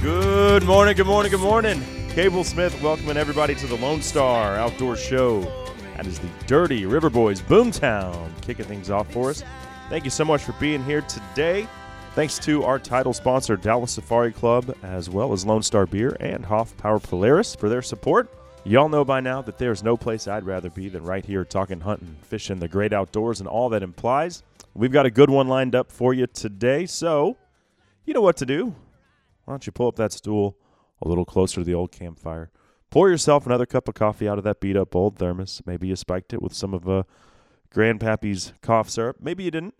Good 0.00 0.62
morning, 0.64 0.96
good 0.96 1.06
morning, 1.06 1.30
good 1.30 1.40
morning. 1.40 1.82
Cable 2.08 2.42
Smith 2.42 2.80
welcoming 2.80 3.18
everybody 3.18 3.54
to 3.56 3.66
the 3.66 3.76
Lone 3.76 4.00
Star 4.00 4.56
Outdoor 4.56 4.96
Show. 4.96 5.42
That 5.96 6.06
is 6.06 6.18
the 6.18 6.28
Dirty 6.46 6.86
River 6.86 7.10
Boys 7.10 7.42
Boomtown 7.42 8.30
kicking 8.40 8.64
things 8.64 8.88
off 8.88 9.12
for 9.12 9.28
us. 9.28 9.44
Thank 9.90 10.04
you 10.04 10.10
so 10.10 10.24
much 10.24 10.42
for 10.42 10.52
being 10.54 10.82
here 10.82 11.02
today. 11.02 11.68
Thanks 12.14 12.38
to 12.40 12.64
our 12.64 12.78
title 12.78 13.12
sponsor, 13.12 13.58
Dallas 13.58 13.92
Safari 13.92 14.32
Club, 14.32 14.74
as 14.82 15.10
well 15.10 15.34
as 15.34 15.44
Lone 15.44 15.62
Star 15.62 15.84
Beer 15.84 16.16
and 16.18 16.46
Hoff 16.46 16.74
Power 16.78 16.98
Polaris 16.98 17.54
for 17.54 17.68
their 17.68 17.82
support. 17.82 18.28
Y'all 18.68 18.90
know 18.90 19.02
by 19.02 19.18
now 19.18 19.40
that 19.40 19.56
there's 19.56 19.82
no 19.82 19.96
place 19.96 20.28
I'd 20.28 20.44
rather 20.44 20.68
be 20.68 20.90
than 20.90 21.02
right 21.02 21.24
here 21.24 21.42
talking 21.42 21.80
hunting, 21.80 22.16
fishing, 22.20 22.58
the 22.58 22.68
great 22.68 22.92
outdoors, 22.92 23.40
and 23.40 23.48
all 23.48 23.70
that 23.70 23.82
implies. 23.82 24.42
We've 24.74 24.92
got 24.92 25.06
a 25.06 25.10
good 25.10 25.30
one 25.30 25.48
lined 25.48 25.74
up 25.74 25.90
for 25.90 26.12
you 26.12 26.26
today, 26.26 26.84
so 26.84 27.38
you 28.04 28.12
know 28.12 28.20
what 28.20 28.36
to 28.36 28.44
do. 28.44 28.74
Why 29.46 29.52
don't 29.54 29.64
you 29.64 29.72
pull 29.72 29.88
up 29.88 29.96
that 29.96 30.12
stool 30.12 30.58
a 31.00 31.08
little 31.08 31.24
closer 31.24 31.62
to 31.62 31.64
the 31.64 31.72
old 31.72 31.92
campfire? 31.92 32.50
Pour 32.90 33.08
yourself 33.08 33.46
another 33.46 33.64
cup 33.64 33.88
of 33.88 33.94
coffee 33.94 34.28
out 34.28 34.36
of 34.36 34.44
that 34.44 34.60
beat 34.60 34.76
up 34.76 34.94
old 34.94 35.16
thermos. 35.16 35.62
Maybe 35.64 35.88
you 35.88 35.96
spiked 35.96 36.34
it 36.34 36.42
with 36.42 36.52
some 36.52 36.74
of 36.74 36.86
uh, 36.86 37.04
Grandpappy's 37.74 38.52
cough 38.60 38.90
syrup. 38.90 39.16
Maybe 39.18 39.44
you 39.44 39.50
didn't. 39.50 39.76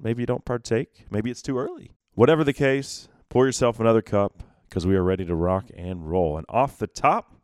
Maybe 0.00 0.22
you 0.22 0.26
don't 0.26 0.46
partake. 0.46 1.04
Maybe 1.10 1.30
it's 1.30 1.42
too 1.42 1.58
early. 1.58 1.90
Whatever 2.14 2.42
the 2.42 2.54
case, 2.54 3.06
pour 3.28 3.44
yourself 3.44 3.78
another 3.78 4.00
cup 4.00 4.42
because 4.66 4.86
we 4.86 4.96
are 4.96 5.04
ready 5.04 5.26
to 5.26 5.34
rock 5.34 5.66
and 5.76 6.10
roll. 6.10 6.38
And 6.38 6.46
off 6.48 6.78
the 6.78 6.86
top, 6.86 7.36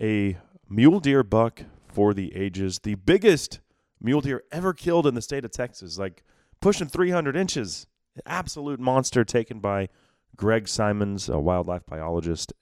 a 0.00 0.36
mule 0.68 1.00
deer 1.00 1.22
buck 1.22 1.62
for 1.88 2.12
the 2.12 2.34
ages. 2.34 2.80
The 2.82 2.94
biggest 2.94 3.60
mule 4.00 4.20
deer 4.20 4.44
ever 4.52 4.72
killed 4.72 5.06
in 5.06 5.14
the 5.14 5.22
state 5.22 5.44
of 5.44 5.50
Texas, 5.50 5.98
like 5.98 6.22
pushing 6.60 6.88
300 6.88 7.36
inches. 7.36 7.86
Absolute 8.24 8.80
monster 8.80 9.24
taken 9.24 9.60
by 9.60 9.88
Greg 10.36 10.68
Simons, 10.68 11.28
a 11.28 11.38
wildlife 11.38 11.84
biologist 11.86 12.52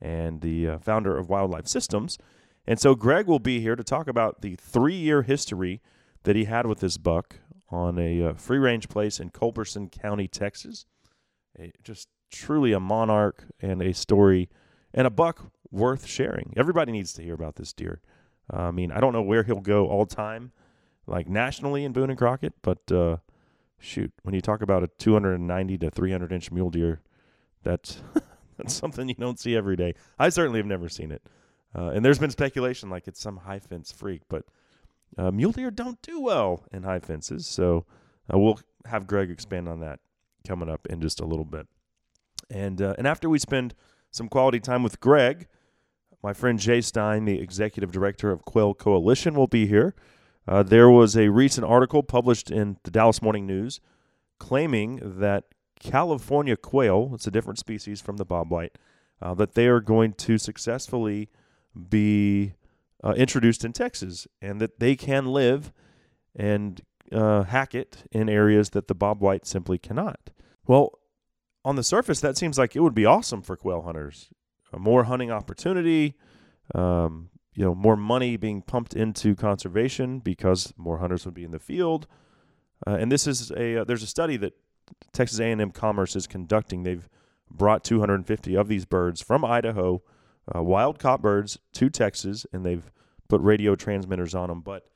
and 0.00 0.40
the 0.40 0.68
uh, 0.68 0.78
founder 0.78 1.16
of 1.16 1.28
Wildlife 1.28 1.68
Systems. 1.68 2.18
And 2.66 2.80
so 2.80 2.94
Greg 2.94 3.26
will 3.26 3.38
be 3.38 3.60
here 3.60 3.76
to 3.76 3.84
talk 3.84 4.08
about 4.08 4.42
the 4.42 4.56
three 4.56 4.96
year 4.96 5.22
history 5.22 5.80
that 6.24 6.36
he 6.36 6.44
had 6.44 6.66
with 6.66 6.80
this 6.80 6.96
buck 6.96 7.36
on 7.70 7.98
a 7.98 8.22
uh, 8.22 8.34
free 8.34 8.58
range 8.58 8.88
place 8.88 9.18
in 9.18 9.30
Culberson 9.30 9.88
County, 9.88 10.28
Texas. 10.28 10.86
A, 11.58 11.72
just 11.82 12.08
truly 12.30 12.72
a 12.72 12.80
monarch 12.80 13.44
and 13.60 13.82
a 13.82 13.92
story 13.92 14.48
and 14.94 15.06
a 15.06 15.10
buck 15.10 15.52
worth 15.72 16.06
sharing. 16.06 16.52
Everybody 16.56 16.92
needs 16.92 17.12
to 17.14 17.22
hear 17.22 17.34
about 17.34 17.56
this 17.56 17.72
deer. 17.72 18.00
Uh, 18.52 18.64
I 18.64 18.70
mean, 18.70 18.92
I 18.92 19.00
don't 19.00 19.12
know 19.12 19.22
where 19.22 19.42
he'll 19.42 19.60
go 19.60 19.88
all 19.88 20.06
time, 20.06 20.52
like 21.06 21.28
nationally 21.28 21.84
in 21.84 21.92
Boone 21.92 22.10
and 22.10 22.18
Crockett, 22.18 22.54
but 22.62 22.92
uh, 22.92 23.16
shoot, 23.78 24.12
when 24.22 24.34
you 24.34 24.40
talk 24.40 24.62
about 24.62 24.84
a 24.84 24.88
290 24.98 25.78
to 25.78 25.90
300 25.90 26.32
inch 26.32 26.52
mule 26.52 26.70
deer, 26.70 27.00
that's 27.62 28.02
that's 28.56 28.74
something 28.74 29.08
you 29.08 29.14
don't 29.14 29.40
see 29.40 29.56
every 29.56 29.76
day. 29.76 29.94
I 30.18 30.28
certainly 30.28 30.58
have 30.58 30.66
never 30.66 30.88
seen 30.88 31.10
it. 31.10 31.22
Uh, 31.74 31.88
and 31.88 32.04
there's 32.04 32.18
been 32.18 32.30
speculation 32.30 32.90
like 32.90 33.08
it's 33.08 33.20
some 33.20 33.38
high 33.38 33.58
fence 33.58 33.90
freak, 33.90 34.22
but 34.28 34.44
uh, 35.16 35.30
mule 35.30 35.52
deer 35.52 35.70
don't 35.70 36.00
do 36.02 36.20
well 36.20 36.64
in 36.70 36.82
high 36.82 37.00
fences. 37.00 37.46
So 37.46 37.86
uh, 38.32 38.38
we'll 38.38 38.60
have 38.86 39.06
Greg 39.06 39.30
expand 39.30 39.68
on 39.68 39.80
that 39.80 40.00
coming 40.46 40.68
up 40.68 40.86
in 40.86 41.00
just 41.00 41.20
a 41.20 41.24
little 41.24 41.44
bit. 41.44 41.66
And 42.50 42.82
uh, 42.82 42.94
and 42.98 43.06
after 43.06 43.30
we 43.30 43.38
spend 43.38 43.74
some 44.10 44.28
quality 44.28 44.60
time 44.60 44.82
with 44.82 45.00
Greg, 45.00 45.46
my 46.22 46.32
friend 46.32 46.58
Jay 46.58 46.80
Stein, 46.80 47.24
the 47.24 47.40
executive 47.40 47.90
director 47.90 48.30
of 48.30 48.44
Quail 48.44 48.74
Coalition, 48.74 49.34
will 49.34 49.48
be 49.48 49.66
here. 49.66 49.94
Uh, 50.46 50.62
there 50.62 50.90
was 50.90 51.16
a 51.16 51.28
recent 51.28 51.66
article 51.66 52.02
published 52.02 52.50
in 52.50 52.76
the 52.84 52.90
Dallas 52.90 53.22
Morning 53.22 53.46
News 53.46 53.80
claiming 54.38 55.00
that 55.18 55.44
California 55.78 56.56
quail, 56.56 57.10
it's 57.14 57.26
a 57.26 57.30
different 57.30 57.58
species 57.58 58.00
from 58.00 58.16
the 58.16 58.26
bobwhite, 58.26 58.74
uh, 59.20 59.34
that 59.34 59.54
they 59.54 59.66
are 59.66 59.80
going 59.80 60.12
to 60.14 60.38
successfully 60.38 61.28
be 61.88 62.54
uh, 63.04 63.12
introduced 63.16 63.64
in 63.64 63.72
Texas 63.72 64.26
and 64.40 64.60
that 64.60 64.80
they 64.80 64.96
can 64.96 65.26
live 65.26 65.72
and 66.34 66.82
uh, 67.12 67.44
hack 67.44 67.74
it 67.74 68.04
in 68.10 68.28
areas 68.28 68.70
that 68.70 68.88
the 68.88 68.94
bobwhite 68.94 69.44
simply 69.44 69.78
cannot. 69.78 70.30
Well, 70.66 70.98
on 71.64 71.76
the 71.76 71.84
surface, 71.84 72.20
that 72.20 72.36
seems 72.36 72.58
like 72.58 72.74
it 72.74 72.80
would 72.80 72.94
be 72.94 73.06
awesome 73.06 73.42
for 73.42 73.56
quail 73.56 73.82
hunters. 73.82 74.30
More 74.78 75.04
hunting 75.04 75.30
opportunity, 75.30 76.14
um, 76.74 77.30
you 77.54 77.64
know, 77.64 77.74
more 77.74 77.96
money 77.96 78.36
being 78.36 78.62
pumped 78.62 78.94
into 78.94 79.34
conservation 79.34 80.18
because 80.18 80.72
more 80.76 80.98
hunters 80.98 81.24
would 81.24 81.34
be 81.34 81.44
in 81.44 81.50
the 81.50 81.58
field. 81.58 82.06
Uh, 82.86 82.94
and 82.94 83.12
this 83.12 83.26
is 83.26 83.50
a 83.52 83.78
uh, 83.78 83.84
there's 83.84 84.02
a 84.02 84.06
study 84.06 84.36
that 84.38 84.54
Texas 85.12 85.38
A&M 85.38 85.70
Commerce 85.70 86.16
is 86.16 86.26
conducting. 86.26 86.82
They've 86.82 87.08
brought 87.50 87.84
250 87.84 88.56
of 88.56 88.68
these 88.68 88.84
birds 88.84 89.22
from 89.22 89.44
Idaho, 89.44 90.02
uh, 90.54 90.62
wild 90.62 90.98
caught 90.98 91.22
birds, 91.22 91.58
to 91.74 91.90
Texas, 91.90 92.46
and 92.52 92.64
they've 92.64 92.90
put 93.28 93.40
radio 93.40 93.74
transmitters 93.74 94.34
on 94.34 94.48
them. 94.48 94.60
But 94.60 94.86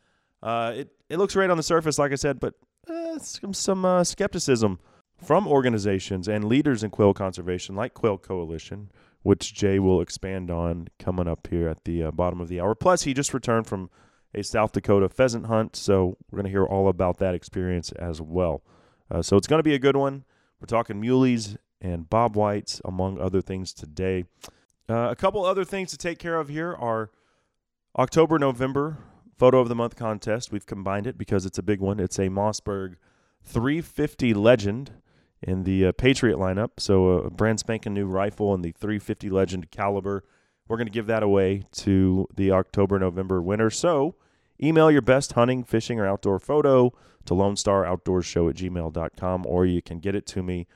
uh, 0.42 0.72
it 0.76 0.90
it 1.08 1.18
looks 1.18 1.34
great 1.34 1.50
on 1.50 1.56
the 1.56 1.62
surface, 1.62 1.98
like 1.98 2.12
I 2.12 2.16
said, 2.16 2.40
but 2.40 2.54
uh, 2.88 3.18
some 3.18 3.54
some 3.54 3.84
uh, 3.84 4.04
skepticism 4.04 4.80
from 5.22 5.46
organizations 5.48 6.28
and 6.28 6.44
leaders 6.44 6.82
in 6.82 6.90
quail 6.90 7.14
conservation, 7.14 7.74
like 7.74 7.94
Quail 7.94 8.18
Coalition, 8.18 8.90
which 9.26 9.52
Jay 9.52 9.80
will 9.80 10.00
expand 10.00 10.52
on 10.52 10.86
coming 11.00 11.26
up 11.26 11.48
here 11.50 11.68
at 11.68 11.82
the 11.82 12.04
uh, 12.04 12.10
bottom 12.12 12.40
of 12.40 12.46
the 12.46 12.60
hour. 12.60 12.76
Plus, 12.76 13.02
he 13.02 13.12
just 13.12 13.34
returned 13.34 13.66
from 13.66 13.90
a 14.32 14.44
South 14.44 14.70
Dakota 14.70 15.08
pheasant 15.08 15.46
hunt, 15.46 15.74
so 15.74 16.16
we're 16.30 16.36
going 16.36 16.44
to 16.44 16.50
hear 16.50 16.64
all 16.64 16.88
about 16.88 17.18
that 17.18 17.34
experience 17.34 17.90
as 17.90 18.22
well. 18.22 18.62
Uh, 19.10 19.22
so 19.22 19.36
it's 19.36 19.48
going 19.48 19.58
to 19.58 19.64
be 19.64 19.74
a 19.74 19.80
good 19.80 19.96
one. 19.96 20.22
We're 20.60 20.66
talking 20.66 21.00
muleys 21.00 21.56
and 21.80 22.08
bob 22.08 22.36
whites, 22.36 22.80
among 22.84 23.18
other 23.20 23.40
things 23.40 23.72
today. 23.72 24.26
Uh, 24.88 25.08
a 25.10 25.16
couple 25.16 25.44
other 25.44 25.64
things 25.64 25.90
to 25.90 25.96
take 25.96 26.20
care 26.20 26.38
of 26.38 26.48
here 26.48 26.72
are 26.72 27.10
October, 27.98 28.38
November 28.38 28.98
photo 29.36 29.58
of 29.58 29.68
the 29.68 29.74
month 29.74 29.96
contest. 29.96 30.52
We've 30.52 30.66
combined 30.66 31.08
it 31.08 31.18
because 31.18 31.44
it's 31.44 31.58
a 31.58 31.64
big 31.64 31.80
one. 31.80 31.98
It's 31.98 32.20
a 32.20 32.28
Mossberg 32.28 32.94
350 33.42 34.34
Legend 34.34 34.92
in 35.42 35.64
the 35.64 35.86
uh, 35.86 35.92
Patriot 35.92 36.36
lineup. 36.36 36.70
So 36.78 37.08
a 37.08 37.30
brand 37.30 37.60
spanking 37.60 37.94
new 37.94 38.06
rifle 38.06 38.54
in 38.54 38.62
the 38.62 38.72
350 38.72 39.30
Legend 39.30 39.70
caliber. 39.70 40.24
We're 40.68 40.76
going 40.76 40.88
to 40.88 40.92
give 40.92 41.06
that 41.06 41.22
away 41.22 41.64
to 41.72 42.26
the 42.34 42.50
October, 42.50 42.98
November 42.98 43.40
winner. 43.40 43.70
So 43.70 44.16
email 44.62 44.90
your 44.90 45.02
best 45.02 45.34
hunting, 45.34 45.64
fishing, 45.64 46.00
or 46.00 46.06
outdoor 46.06 46.38
photo 46.38 46.92
to 47.26 47.34
Lone 47.34 47.56
Star 47.56 47.84
Outdoors 47.84 48.26
Show 48.26 48.48
at 48.48 48.56
gmail.com, 48.56 49.46
or 49.46 49.66
you 49.66 49.82
can 49.82 50.00
get 50.00 50.14
it 50.14 50.26
to 50.28 50.42
me 50.42 50.66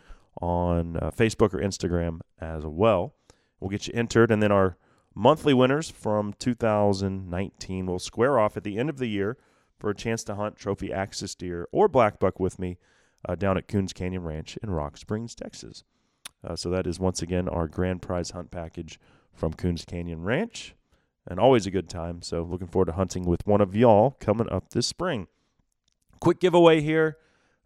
on 0.40 0.96
uh, 0.96 1.10
Facebook 1.10 1.54
or 1.54 1.58
Instagram 1.58 2.20
as 2.40 2.64
well. 2.64 3.14
We'll 3.58 3.70
get 3.70 3.86
you 3.86 3.94
entered, 3.94 4.30
and 4.30 4.42
then 4.42 4.52
our 4.52 4.76
monthly 5.14 5.54
winners 5.54 5.90
from 5.90 6.32
2019 6.34 7.86
will 7.86 7.98
square 7.98 8.38
off 8.38 8.56
at 8.56 8.64
the 8.64 8.78
end 8.78 8.88
of 8.88 8.98
the 8.98 9.08
year 9.08 9.36
for 9.78 9.90
a 9.90 9.94
chance 9.94 10.22
to 10.24 10.34
hunt 10.34 10.56
trophy 10.56 10.92
axis 10.92 11.34
deer 11.34 11.66
or 11.72 11.88
black 11.88 12.18
buck 12.18 12.38
with 12.38 12.58
me 12.58 12.78
uh, 13.28 13.34
down 13.34 13.56
at 13.56 13.68
Coons 13.68 13.92
Canyon 13.92 14.22
Ranch 14.22 14.56
in 14.62 14.70
Rock 14.70 14.96
Springs, 14.96 15.34
Texas. 15.34 15.84
Uh, 16.42 16.56
so 16.56 16.70
that 16.70 16.86
is 16.86 16.98
once 16.98 17.22
again 17.22 17.48
our 17.48 17.68
grand 17.68 18.02
prize 18.02 18.30
hunt 18.30 18.50
package 18.50 18.98
from 19.32 19.52
Coons 19.52 19.84
Canyon 19.84 20.22
Ranch, 20.22 20.74
and 21.26 21.38
always 21.38 21.66
a 21.66 21.70
good 21.70 21.88
time. 21.88 22.22
So 22.22 22.42
looking 22.42 22.66
forward 22.66 22.86
to 22.86 22.92
hunting 22.92 23.24
with 23.24 23.46
one 23.46 23.60
of 23.60 23.76
y'all 23.76 24.16
coming 24.20 24.48
up 24.50 24.70
this 24.70 24.86
spring 24.86 25.26
quick 26.20 26.38
giveaway 26.38 26.80
here. 26.80 27.16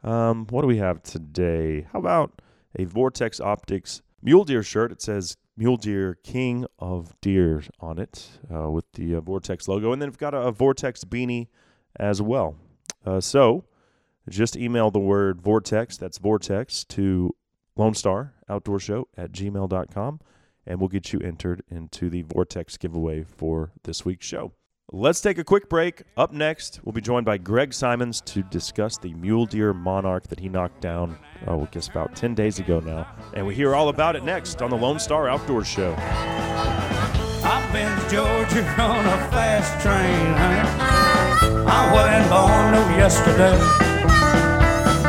Um, 0.02 0.46
what 0.48 0.62
do 0.62 0.68
we 0.68 0.78
have 0.78 1.02
today? 1.02 1.86
How 1.92 1.98
about 1.98 2.40
a 2.76 2.84
Vortex 2.84 3.40
Optics 3.40 4.02
mule 4.22 4.44
deer 4.44 4.62
shirt? 4.62 4.92
It 4.92 5.02
says 5.02 5.36
Mule 5.56 5.76
Deer 5.76 6.18
King 6.22 6.66
of 6.78 7.14
Deer 7.20 7.62
on 7.80 7.98
it 7.98 8.28
uh, 8.52 8.70
with 8.70 8.90
the 8.92 9.16
uh, 9.16 9.20
Vortex 9.20 9.68
logo. 9.68 9.92
And 9.92 10.00
then 10.00 10.08
we've 10.08 10.18
got 10.18 10.34
a, 10.34 10.38
a 10.38 10.52
Vortex 10.52 11.04
beanie 11.04 11.48
as 11.96 12.20
well. 12.22 12.56
Uh, 13.04 13.20
so 13.20 13.64
just 14.28 14.56
email 14.56 14.90
the 14.90 14.98
word 14.98 15.40
Vortex, 15.40 15.96
that's 15.96 16.18
Vortex, 16.18 16.84
to 16.84 17.34
Lone 17.76 17.94
Star 17.94 18.34
Outdoor 18.48 18.78
Show 18.78 19.08
at 19.16 19.32
gmail.com, 19.32 20.20
and 20.66 20.80
we'll 20.80 20.88
get 20.88 21.12
you 21.12 21.20
entered 21.20 21.62
into 21.70 22.08
the 22.08 22.22
Vortex 22.22 22.76
giveaway 22.76 23.24
for 23.24 23.72
this 23.84 24.04
week's 24.04 24.26
show. 24.26 24.52
Let's 24.92 25.20
take 25.20 25.38
a 25.38 25.44
quick 25.44 25.68
break. 25.68 26.02
Up 26.16 26.32
next, 26.32 26.80
we'll 26.84 26.92
be 26.92 27.00
joined 27.00 27.24
by 27.24 27.38
Greg 27.38 27.72
Simons 27.72 28.20
to 28.26 28.42
discuss 28.42 28.98
the 28.98 29.14
mule 29.14 29.46
deer 29.46 29.72
monarch 29.72 30.28
that 30.28 30.38
he 30.38 30.48
knocked 30.48 30.82
down, 30.82 31.18
oh, 31.46 31.62
I 31.62 31.64
guess 31.66 31.88
about 31.88 32.14
10 32.14 32.34
days 32.34 32.58
ago 32.58 32.80
now. 32.80 33.08
And 33.32 33.46
we 33.46 33.54
hear 33.54 33.74
all 33.74 33.88
about 33.88 34.14
it 34.14 34.24
next 34.24 34.60
on 34.60 34.70
the 34.70 34.76
Lone 34.76 34.98
Star 34.98 35.26
Outdoors 35.28 35.66
Show. 35.66 35.94
I've 35.98 37.72
been 37.72 37.98
to 37.98 38.08
Georgia 38.10 38.66
on 38.80 39.06
a 39.06 39.30
fast 39.30 39.82
train. 39.82 40.34
I 41.66 41.92
wasn't 41.92 42.30
born 42.30 42.72
no 42.72 42.96
yesterday. 42.96 43.83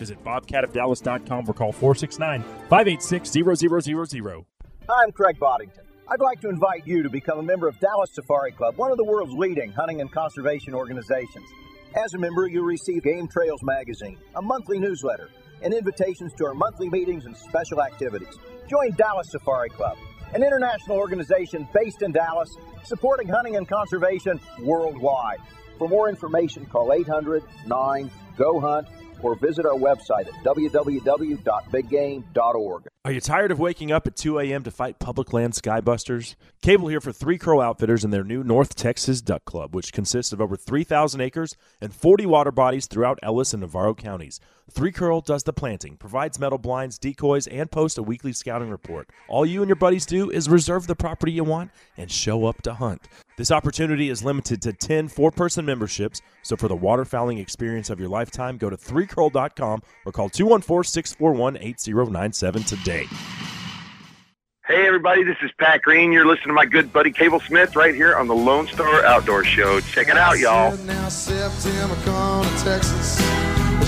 Visit 0.00 0.24
bobcatofdallas.com 0.24 1.44
or 1.46 1.52
call 1.52 1.72
469 1.72 2.42
586 2.70 3.30
0000. 3.30 4.44
I'm 4.88 5.12
Craig 5.12 5.38
Boddington. 5.38 5.84
I'd 6.08 6.22
like 6.22 6.40
to 6.40 6.48
invite 6.48 6.86
you 6.86 7.02
to 7.02 7.10
become 7.10 7.38
a 7.38 7.42
member 7.42 7.68
of 7.68 7.78
Dallas 7.80 8.10
Safari 8.14 8.52
Club, 8.52 8.78
one 8.78 8.90
of 8.90 8.96
the 8.96 9.04
world's 9.04 9.34
leading 9.34 9.70
hunting 9.72 10.00
and 10.00 10.10
conservation 10.10 10.74
organizations. 10.74 11.46
As 11.94 12.14
a 12.14 12.18
member, 12.18 12.48
you'll 12.48 12.64
receive 12.64 13.02
Game 13.02 13.28
Trails 13.28 13.62
magazine, 13.62 14.16
a 14.36 14.42
monthly 14.42 14.78
newsletter, 14.78 15.28
and 15.62 15.74
invitations 15.74 16.32
to 16.38 16.46
our 16.46 16.54
monthly 16.54 16.88
meetings 16.88 17.26
and 17.26 17.36
special 17.36 17.82
activities. 17.82 18.34
Join 18.68 18.92
Dallas 18.92 19.30
Safari 19.30 19.68
Club, 19.68 19.98
an 20.32 20.42
international 20.42 20.96
organization 20.96 21.68
based 21.74 22.00
in 22.00 22.10
Dallas, 22.10 22.56
supporting 22.84 23.28
hunting 23.28 23.56
and 23.56 23.68
conservation 23.68 24.40
worldwide. 24.62 25.40
For 25.76 25.88
more 25.88 26.08
information, 26.08 26.64
call 26.64 26.92
800 26.92 27.44
9 27.66 28.10
GO 28.38 28.60
HUNT 28.60 28.88
or 29.22 29.36
visit 29.36 29.66
our 29.66 29.78
website 29.78 30.28
at 30.28 30.34
www.biggame.org. 30.44 32.82
Are 33.02 33.12
you 33.12 33.20
tired 33.22 33.50
of 33.50 33.58
waking 33.58 33.90
up 33.90 34.06
at 34.06 34.14
2 34.14 34.38
a.m. 34.40 34.62
to 34.62 34.70
fight 34.70 34.98
public 34.98 35.32
land 35.32 35.54
skybusters? 35.54 36.34
Cable 36.60 36.88
here 36.88 37.00
for 37.00 37.12
Three 37.12 37.38
Crow 37.38 37.62
Outfitters 37.62 38.04
and 38.04 38.12
their 38.12 38.22
new 38.22 38.44
North 38.44 38.74
Texas 38.74 39.22
Duck 39.22 39.46
Club, 39.46 39.74
which 39.74 39.94
consists 39.94 40.34
of 40.34 40.40
over 40.42 40.54
3,000 40.54 41.18
acres 41.22 41.56
and 41.80 41.94
40 41.94 42.26
water 42.26 42.52
bodies 42.52 42.84
throughout 42.84 43.18
Ellis 43.22 43.54
and 43.54 43.62
Navarro 43.62 43.94
counties. 43.94 44.38
Three 44.70 44.92
Crow 44.92 45.22
does 45.22 45.44
the 45.44 45.54
planting, 45.54 45.96
provides 45.96 46.38
metal 46.38 46.58
blinds, 46.58 46.98
decoys, 46.98 47.46
and 47.46 47.70
posts 47.70 47.96
a 47.96 48.02
weekly 48.02 48.34
scouting 48.34 48.68
report. 48.68 49.08
All 49.28 49.46
you 49.46 49.62
and 49.62 49.68
your 49.70 49.76
buddies 49.76 50.04
do 50.04 50.30
is 50.30 50.50
reserve 50.50 50.86
the 50.86 50.94
property 50.94 51.32
you 51.32 51.42
want 51.42 51.70
and 51.96 52.10
show 52.10 52.44
up 52.44 52.60
to 52.62 52.74
hunt. 52.74 53.08
This 53.38 53.50
opportunity 53.50 54.10
is 54.10 54.22
limited 54.22 54.60
to 54.62 54.74
10 54.74 55.08
four 55.08 55.30
person 55.30 55.64
memberships, 55.64 56.20
so 56.42 56.56
for 56.56 56.68
the 56.68 56.76
waterfowling 56.76 57.40
experience 57.40 57.88
of 57.88 57.98
your 57.98 58.10
lifetime, 58.10 58.58
go 58.58 58.68
to 58.68 58.76
3crow.com 58.76 59.82
or 60.04 60.12
call 60.12 60.28
214 60.28 60.84
641 60.84 61.56
8097 61.56 62.62
today. 62.64 62.89
Hey, 62.90 64.86
everybody, 64.86 65.22
this 65.22 65.36
is 65.42 65.50
Pat 65.58 65.82
Green. 65.82 66.10
You're 66.10 66.26
listening 66.26 66.48
to 66.48 66.54
my 66.54 66.66
good 66.66 66.92
buddy 66.92 67.12
Cable 67.12 67.38
Smith 67.38 67.76
right 67.76 67.94
here 67.94 68.16
on 68.16 68.26
the 68.26 68.34
Lone 68.34 68.66
Star 68.66 69.04
Outdoor 69.04 69.44
Show. 69.44 69.80
Check 69.80 70.08
it 70.08 70.16
out, 70.16 70.38
y'all. 70.38 70.76
Now 70.78 71.08
September 71.08 71.94
come 72.04 72.44
to 72.44 72.64
Texas 72.64 73.18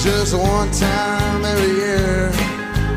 just 0.04 0.36
one 0.36 0.70
time 0.70 1.44
every 1.44 1.74
year. 1.74 2.32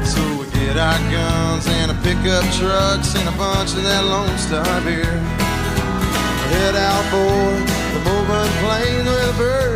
So 0.05 0.21
we 0.37 0.45
get 0.59 0.77
our 0.77 0.99
guns 1.11 1.67
and 1.67 1.89
a 1.89 1.95
pickup 2.03 2.43
trucks 2.53 3.15
and 3.15 3.27
a 3.27 3.37
bunch 3.37 3.73
of 3.73 3.81
that 3.81 4.05
Lone 4.05 4.37
Star 4.37 4.81
beer. 4.81 5.05
Head 6.53 6.75
out 6.75 7.05
for 7.09 7.97
the 7.97 8.01
moving 8.05 8.51
plains 8.61 9.07
where 9.07 9.25
the 9.25 9.37
birds 9.37 9.74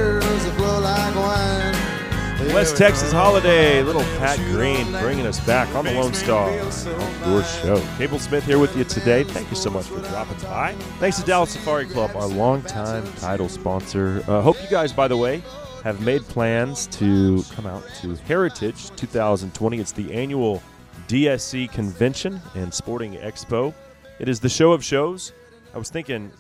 West 2.53 2.77
Texas 2.77 3.11
holiday, 3.11 3.83
little 3.83 4.01
Pat 4.17 4.37
Green 4.51 4.91
bringing 4.93 5.27
us 5.27 5.39
back 5.45 5.73
on 5.75 5.85
the 5.85 5.91
Lone 5.91 6.13
Star 6.15 6.49
Outdoor 6.49 7.43
Show. 7.43 7.79
Cable 7.97 8.17
Smith 8.17 8.43
here 8.43 8.57
with 8.57 8.75
you 8.75 8.83
today. 8.83 9.23
Thank 9.23 9.49
you 9.51 9.55
so 9.55 9.69
much 9.69 9.85
for 9.85 9.99
dropping 9.99 10.39
by. 10.39 10.73
Thanks 10.99 11.19
to 11.19 11.25
Dallas 11.25 11.51
Safari 11.51 11.85
Club, 11.85 12.15
our 12.15 12.27
longtime 12.27 13.05
title 13.13 13.49
sponsor. 13.49 14.23
Uh, 14.27 14.41
hope 14.41 14.61
you 14.63 14.67
guys, 14.67 14.91
by 14.91 15.07
the 15.07 15.15
way, 15.15 15.43
have 15.83 16.01
made 16.01 16.23
plans 16.23 16.87
to 16.87 17.43
come 17.53 17.67
out 17.67 17.83
to 18.01 18.15
Heritage 18.15 18.89
2020. 18.95 19.79
It's 19.79 19.91
the 19.91 20.11
annual 20.11 20.61
DSC 21.07 21.71
Convention 21.71 22.41
and 22.55 22.73
Sporting 22.73 23.13
Expo. 23.13 23.73
It 24.17 24.27
is 24.27 24.39
the 24.39 24.49
show 24.49 24.71
of 24.71 24.83
shows. 24.83 25.33
I 25.75 25.77
was 25.77 25.89
thinking 25.89 26.31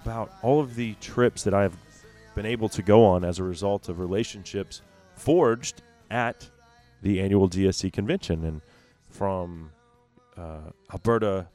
about 0.00 0.32
all 0.42 0.60
of 0.60 0.76
the 0.76 0.94
trips 1.00 1.42
that 1.42 1.54
I 1.54 1.62
have 1.62 1.76
been 2.36 2.46
able 2.46 2.68
to 2.68 2.82
go 2.82 3.04
on 3.04 3.24
as 3.24 3.40
a 3.40 3.42
result 3.42 3.88
of 3.88 3.98
relationships 3.98 4.82
forged 5.16 5.82
at 6.10 6.48
the 7.02 7.20
annual 7.20 7.48
DSC 7.48 7.92
convention. 7.92 8.44
And 8.44 8.60
from 9.08 9.70
uh, 10.36 10.70
Alberta 10.92 11.48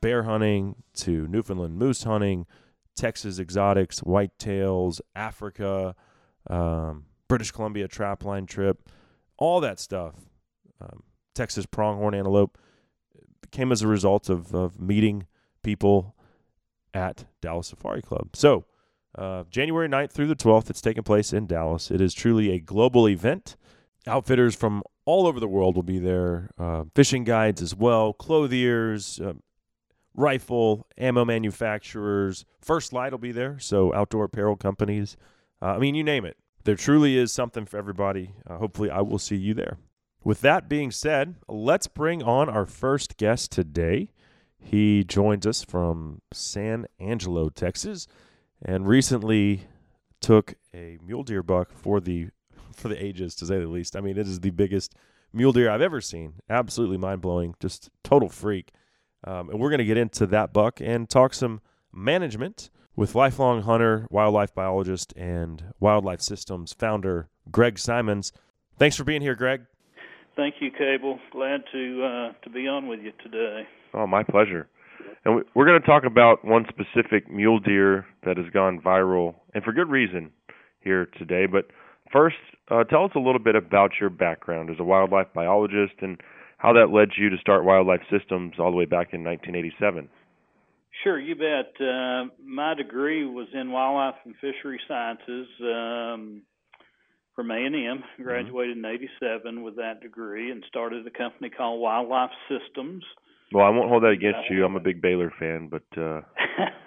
bear 0.00 0.24
hunting 0.24 0.76
to 0.94 1.26
Newfoundland 1.28 1.78
moose 1.78 2.02
hunting, 2.02 2.46
Texas 2.96 3.38
exotics, 3.38 4.00
whitetails, 4.00 5.00
Africa, 5.14 5.94
um, 6.48 7.04
British 7.28 7.50
Columbia 7.50 7.88
trapline 7.88 8.46
trip, 8.46 8.88
all 9.36 9.60
that 9.60 9.78
stuff, 9.78 10.14
um, 10.80 11.02
Texas 11.34 11.66
pronghorn 11.66 12.14
antelope, 12.14 12.58
came 13.50 13.70
as 13.70 13.82
a 13.82 13.88
result 13.88 14.28
of, 14.28 14.54
of 14.54 14.80
meeting 14.80 15.26
people 15.62 16.14
at 16.94 17.26
Dallas 17.40 17.68
Safari 17.68 18.02
Club. 18.02 18.34
So, 18.34 18.64
uh, 19.16 19.44
January 19.50 19.88
9th 19.88 20.12
through 20.12 20.26
the 20.26 20.36
12th, 20.36 20.70
it's 20.70 20.80
taking 20.80 21.02
place 21.02 21.32
in 21.32 21.46
Dallas. 21.46 21.90
It 21.90 22.00
is 22.00 22.14
truly 22.14 22.50
a 22.52 22.58
global 22.58 23.08
event. 23.08 23.56
Outfitters 24.06 24.54
from 24.54 24.82
all 25.04 25.26
over 25.26 25.40
the 25.40 25.48
world 25.48 25.76
will 25.76 25.82
be 25.82 25.98
there, 25.98 26.50
uh, 26.58 26.84
fishing 26.94 27.24
guides 27.24 27.62
as 27.62 27.74
well, 27.74 28.12
clothiers, 28.12 29.20
uh, 29.20 29.34
rifle, 30.14 30.86
ammo 30.98 31.24
manufacturers. 31.24 32.44
First 32.60 32.92
Light 32.92 33.12
will 33.12 33.18
be 33.18 33.32
there, 33.32 33.58
so 33.58 33.92
outdoor 33.94 34.24
apparel 34.24 34.56
companies. 34.56 35.16
Uh, 35.62 35.66
I 35.66 35.78
mean, 35.78 35.94
you 35.94 36.04
name 36.04 36.24
it. 36.24 36.36
There 36.64 36.76
truly 36.76 37.16
is 37.16 37.32
something 37.32 37.64
for 37.64 37.76
everybody. 37.78 38.32
Uh, 38.48 38.58
hopefully, 38.58 38.90
I 38.90 39.00
will 39.00 39.18
see 39.18 39.36
you 39.36 39.54
there. 39.54 39.78
With 40.24 40.40
that 40.40 40.68
being 40.68 40.90
said, 40.90 41.36
let's 41.48 41.86
bring 41.86 42.22
on 42.22 42.48
our 42.48 42.66
first 42.66 43.16
guest 43.16 43.52
today. 43.52 44.10
He 44.58 45.04
joins 45.04 45.46
us 45.46 45.62
from 45.62 46.22
San 46.32 46.86
Angelo, 46.98 47.48
Texas 47.48 48.08
and 48.62 48.86
recently 48.86 49.62
took 50.20 50.54
a 50.74 50.98
mule 51.04 51.22
deer 51.22 51.42
buck 51.42 51.72
for 51.72 52.00
the 52.00 52.28
for 52.72 52.88
the 52.88 53.02
ages 53.02 53.34
to 53.36 53.46
say 53.46 53.58
the 53.58 53.66
least. 53.66 53.96
I 53.96 54.00
mean, 54.00 54.18
it 54.18 54.26
is 54.26 54.40
the 54.40 54.50
biggest 54.50 54.94
mule 55.32 55.52
deer 55.52 55.70
I've 55.70 55.80
ever 55.80 56.00
seen. 56.00 56.34
Absolutely 56.48 56.98
mind 56.98 57.20
blowing, 57.20 57.54
just 57.60 57.90
total 58.02 58.28
freak. 58.28 58.72
Um, 59.24 59.50
and 59.50 59.58
we're 59.58 59.70
going 59.70 59.78
to 59.78 59.84
get 59.84 59.96
into 59.96 60.26
that 60.26 60.52
buck 60.52 60.80
and 60.80 61.08
talk 61.08 61.34
some 61.34 61.60
management 61.92 62.70
with 62.94 63.14
lifelong 63.14 63.62
hunter, 63.62 64.06
wildlife 64.10 64.54
biologist, 64.54 65.12
and 65.16 65.64
wildlife 65.80 66.20
systems 66.20 66.72
founder 66.72 67.28
Greg 67.50 67.78
Simons. 67.78 68.32
Thanks 68.78 68.96
for 68.96 69.04
being 69.04 69.22
here, 69.22 69.34
Greg. 69.34 69.62
Thank 70.34 70.56
you, 70.60 70.70
Cable. 70.70 71.18
Glad 71.32 71.62
to 71.72 72.04
uh, 72.04 72.32
to 72.42 72.50
be 72.50 72.68
on 72.68 72.88
with 72.88 73.00
you 73.00 73.12
today. 73.22 73.66
Oh, 73.94 74.06
my 74.06 74.22
pleasure. 74.22 74.68
And 75.24 75.44
we're 75.54 75.66
going 75.66 75.80
to 75.80 75.86
talk 75.86 76.04
about 76.04 76.44
one 76.44 76.66
specific 76.68 77.30
mule 77.30 77.58
deer 77.58 78.06
that 78.24 78.36
has 78.36 78.46
gone 78.52 78.80
viral, 78.80 79.34
and 79.54 79.62
for 79.64 79.72
good 79.72 79.88
reason, 79.88 80.30
here 80.80 81.06
today. 81.18 81.46
But 81.46 81.66
first, 82.12 82.36
uh, 82.70 82.84
tell 82.84 83.04
us 83.04 83.10
a 83.14 83.20
little 83.20 83.40
bit 83.40 83.56
about 83.56 83.92
your 84.00 84.10
background 84.10 84.70
as 84.70 84.76
a 84.78 84.84
wildlife 84.84 85.28
biologist 85.34 85.94
and 86.00 86.20
how 86.58 86.72
that 86.72 86.90
led 86.90 87.10
you 87.16 87.28
to 87.30 87.36
start 87.38 87.64
Wildlife 87.64 88.00
Systems 88.10 88.54
all 88.58 88.70
the 88.70 88.76
way 88.76 88.86
back 88.86 89.12
in 89.12 89.22
1987. 89.22 90.08
Sure, 91.04 91.18
you 91.18 91.34
bet. 91.34 91.74
Uh, 91.80 92.24
my 92.42 92.74
degree 92.74 93.26
was 93.26 93.48
in 93.52 93.70
wildlife 93.70 94.14
and 94.24 94.34
fishery 94.36 94.80
sciences 94.88 95.46
um, 95.60 96.42
from 97.34 97.50
A&M. 97.50 97.72
Mm-hmm. 97.74 98.22
Graduated 98.22 98.78
mm-hmm. 98.78 98.86
in 98.86 99.08
'87 99.42 99.62
with 99.62 99.76
that 99.76 100.00
degree 100.00 100.50
and 100.50 100.64
started 100.68 101.06
a 101.06 101.10
company 101.10 101.50
called 101.50 101.80
Wildlife 101.80 102.30
Systems. 102.48 103.04
Well, 103.52 103.64
I 103.64 103.70
won't 103.70 103.88
hold 103.88 104.02
that 104.02 104.10
against 104.10 104.50
you. 104.50 104.64
I'm 104.64 104.76
a 104.76 104.80
big 104.80 105.00
Baylor 105.00 105.32
fan, 105.38 105.68
but 105.70 105.84
uh 105.96 106.22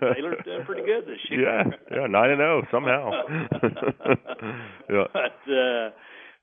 Baylor's 0.00 0.44
doing 0.44 0.64
pretty 0.64 0.82
good 0.82 1.04
this 1.06 1.18
year. 1.30 1.42
Yeah, 1.42 1.64
yeah, 1.90 2.06
nine 2.06 2.30
and 2.30 2.38
zero 2.38 2.62
somehow. 2.70 3.10
yeah. 4.90 5.04
But 5.12 5.52
uh 5.52 5.90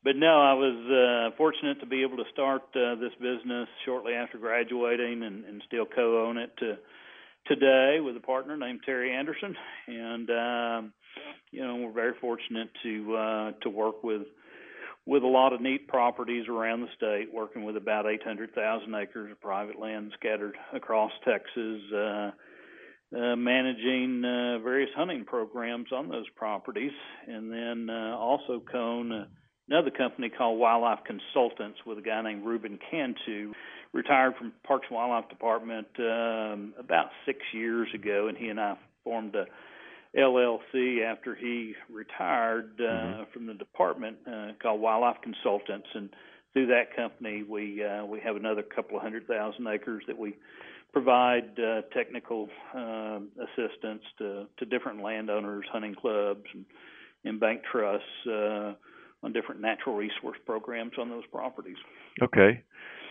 but 0.04 0.16
no, 0.18 0.42
I 0.42 0.54
was 0.54 1.32
uh 1.32 1.36
fortunate 1.38 1.80
to 1.80 1.86
be 1.86 2.02
able 2.04 2.18
to 2.18 2.26
start 2.34 2.64
uh, 2.76 2.96
this 2.96 3.14
business 3.20 3.70
shortly 3.86 4.14
after 4.14 4.38
graduating 4.38 5.24
and, 5.24 5.46
and 5.46 5.62
still 5.68 5.86
co-own 5.86 6.38
it 6.38 6.52
to 6.60 6.78
today 7.48 8.00
with 8.02 8.18
a 8.18 8.22
partner 8.22 8.58
named 8.58 8.82
Terry 8.86 9.14
Anderson 9.16 9.56
and 9.88 10.30
um 10.30 10.94
you 11.52 11.62
know, 11.62 11.76
we're 11.76 11.92
very 11.92 12.14
fortunate 12.20 12.70
to 12.84 13.16
uh 13.16 13.52
to 13.62 13.70
work 13.70 14.04
with 14.04 14.24
with 15.06 15.24
a 15.24 15.28
lot 15.28 15.54
of 15.54 15.62
neat 15.62 15.88
properties 15.88 16.48
around 16.48 16.82
the 16.82 16.88
state, 16.96 17.34
working 17.34 17.64
with 17.64 17.76
about 17.76 18.06
800,000 18.06 18.96
acres 18.96 19.32
of 19.32 19.42
private 19.42 19.78
land 19.78 20.12
scattered 20.18 20.56
across 20.74 21.12
Texas, 21.26 21.82
uh, 21.94 22.32
uh, 23.16 23.36
managing 23.36 24.24
uh, 24.24 24.60
various 24.60 24.90
hunting 24.96 25.26
programs 25.26 25.92
on 25.92 26.10
those 26.10 26.30
properties, 26.36 26.94
and 27.28 27.52
then 27.52 27.90
uh, 27.90 28.16
also 28.18 28.62
co-own 28.72 29.28
another 29.70 29.92
company 29.92 30.30
called 30.30 30.60
Wildlife 30.60 31.00
Consultants 31.06 31.80
with 31.86 31.98
a 31.98 32.02
guy 32.02 32.22
named 32.22 32.46
Ruben 32.46 32.80
Cantu. 32.90 33.54
retired 33.92 34.36
from 34.38 34.54
Parks 34.66 34.88
and 34.90 34.96
Wildlife 34.96 35.30
Department 35.30 35.88
um, 36.00 36.74
about 36.80 37.08
six 37.26 37.40
years 37.54 37.88
ago, 37.94 38.28
and 38.28 38.38
he 38.38 38.48
and 38.48 38.60
I 38.60 38.78
formed 39.04 39.36
a 39.36 39.46
LLC 40.18 41.04
after 41.04 41.36
he 41.36 41.74
retired 41.92 42.72
uh, 42.80 42.84
mm-hmm. 42.84 43.24
from 43.34 43.48
the 43.48 43.54
department 43.54 44.18
uh, 44.28 44.50
called 44.62 44.80
Wildlife 44.80 45.18
Consultants, 45.24 45.88
and 45.94 46.10
through 46.54 46.68
that 46.68 46.96
company 46.96 47.44
we 47.44 47.84
uh, 47.84 48.06
we 48.06 48.20
have 48.20 48.36
another 48.36 48.62
couple 48.62 48.98
of 48.98 49.02
hundred 49.02 49.28
thousand 49.28 49.68
acres 49.68 50.04
that 50.08 50.18
we 50.18 50.36
provide 50.94 51.60
uh, 51.60 51.82
technical 51.92 52.48
uh, 52.78 53.20
assistance 53.42 54.04
to, 54.20 54.46
to 54.58 54.66
different 54.66 55.02
landowners, 55.02 55.66
hunting 55.74 55.96
clubs, 55.96 56.44
and, 56.54 56.66
and 57.26 57.40
bank 57.40 57.62
trusts 57.70 58.06
uh, 58.28 58.74
on 59.24 59.34
different 59.34 59.60
natural 59.60 59.96
resource 59.96 60.38
programs 60.46 60.92
on 61.00 61.10
those 61.10 61.24
properties. 61.32 61.78
Okay. 62.22 62.64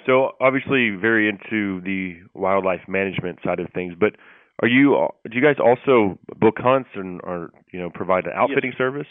So 0.06 0.30
obviously 0.40 0.90
very 0.90 1.28
into 1.28 1.80
the 1.82 2.20
wildlife 2.34 2.82
management 2.88 3.40
side 3.44 3.58
of 3.58 3.66
things, 3.74 3.94
but 3.98 4.14
are 4.62 4.68
you 4.68 5.08
do 5.28 5.36
you 5.36 5.42
guys 5.42 5.56
also 5.62 6.18
book 6.38 6.56
hunts 6.58 6.90
and 6.94 7.20
or 7.24 7.50
you 7.72 7.80
know 7.80 7.90
provide 7.90 8.26
an 8.26 8.32
outfitting 8.34 8.70
yes. 8.70 8.78
service? 8.78 9.08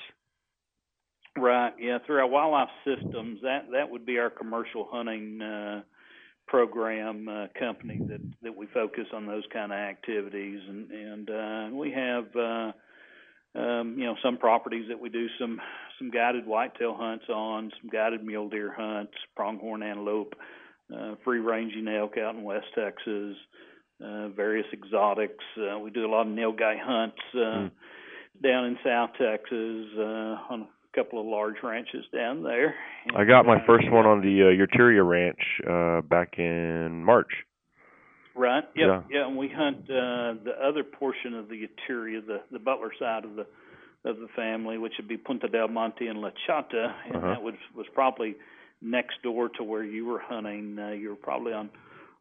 Right. 1.38 1.74
Yeah, 1.80 2.00
through 2.06 2.20
our 2.20 2.28
wildlife 2.28 2.70
systems, 2.84 3.40
that 3.44 3.66
that 3.72 3.90
would 3.90 4.06
be 4.06 4.18
our 4.18 4.30
commercial 4.30 4.88
hunting 4.90 5.42
uh 5.42 5.82
program 6.48 7.30
uh, 7.30 7.48
company 7.58 7.98
that 8.10 8.20
that 8.42 8.56
we 8.56 8.68
focus 8.74 9.06
on 9.14 9.26
those 9.26 9.44
kind 9.54 9.72
of 9.72 9.78
activities 9.78 10.60
and 10.68 10.92
and 10.92 11.30
uh 11.30 11.76
we 11.76 11.92
have 11.92 12.26
uh 12.36 12.72
um 13.58 13.96
you 13.98 14.04
know 14.04 14.16
some 14.22 14.38
properties 14.38 14.86
that 14.90 15.00
we 15.00 15.08
do 15.08 15.28
some 15.40 15.62
some 15.98 16.12
guided 16.12 16.46
whitetail 16.46 16.94
hunts 16.94 17.24
on 17.30 17.72
some 17.80 17.90
guided 17.90 18.22
mule 18.26 18.50
deer 18.50 18.74
hunts 18.76 19.14
pronghorn 19.34 19.82
antelope 19.82 20.34
uh 20.94 21.16
free 21.24 21.40
ranging 21.40 21.88
elk 21.88 22.18
out 22.18 22.36
in 22.36 22.44
west 22.44 22.66
texas 22.76 23.38
uh 24.04 24.30
various 24.30 24.68
exotics 24.74 25.44
uh 25.58 25.78
we 25.80 25.90
do 25.90 26.06
a 26.06 26.12
lot 26.12 26.28
of 26.28 26.34
nilgai 26.34 26.80
hunts 26.80 27.18
uh 27.36 27.38
mm. 27.38 27.72
down 28.42 28.66
in 28.66 28.78
south 28.84 29.12
texas 29.18 29.88
uh 29.98 30.54
on 30.54 30.62
a 30.62 30.96
couple 30.96 31.20
of 31.20 31.26
large 31.26 31.56
ranches 31.64 32.04
down 32.14 32.44
there. 32.44 32.76
I 33.16 33.24
got 33.24 33.46
my 33.46 33.66
first 33.66 33.90
one 33.90 34.06
on 34.06 34.22
the 34.22 34.44
uh, 34.44 34.82
Yturria 34.82 35.08
Ranch 35.08 35.40
uh, 35.68 36.02
back 36.02 36.34
in 36.38 37.04
March. 37.04 37.32
Right. 38.36 38.64
Yep. 38.76 38.88
Yeah. 38.88 39.02
Yeah. 39.10 39.28
And 39.28 39.38
we 39.38 39.50
hunt 39.54 39.84
uh, 39.84 40.40
the 40.44 40.54
other 40.64 40.84
portion 40.84 41.34
of 41.34 41.50
the 41.50 41.68
Yturria, 41.68 42.26
the 42.26 42.42
the 42.52 42.60
Butler 42.60 42.92
side 42.98 43.26
of 43.26 43.36
the 43.36 43.46
of 44.04 44.18
the 44.18 44.28
family, 44.36 44.78
which 44.78 44.94
would 44.98 45.08
be 45.08 45.18
Punta 45.18 45.48
del 45.48 45.68
Monte 45.68 46.08
and 46.08 46.20
La 46.20 46.30
Chata, 46.48 46.94
and 47.06 47.16
uh-huh. 47.18 47.28
that 47.28 47.42
was 47.42 47.56
was 47.76 47.86
probably 47.94 48.36
next 48.82 49.22
door 49.22 49.50
to 49.58 49.64
where 49.64 49.84
you 49.84 50.06
were 50.06 50.20
hunting. 50.20 50.78
Uh, 50.80 50.92
you 50.92 51.10
were 51.10 51.16
probably 51.16 51.54
on 51.54 51.70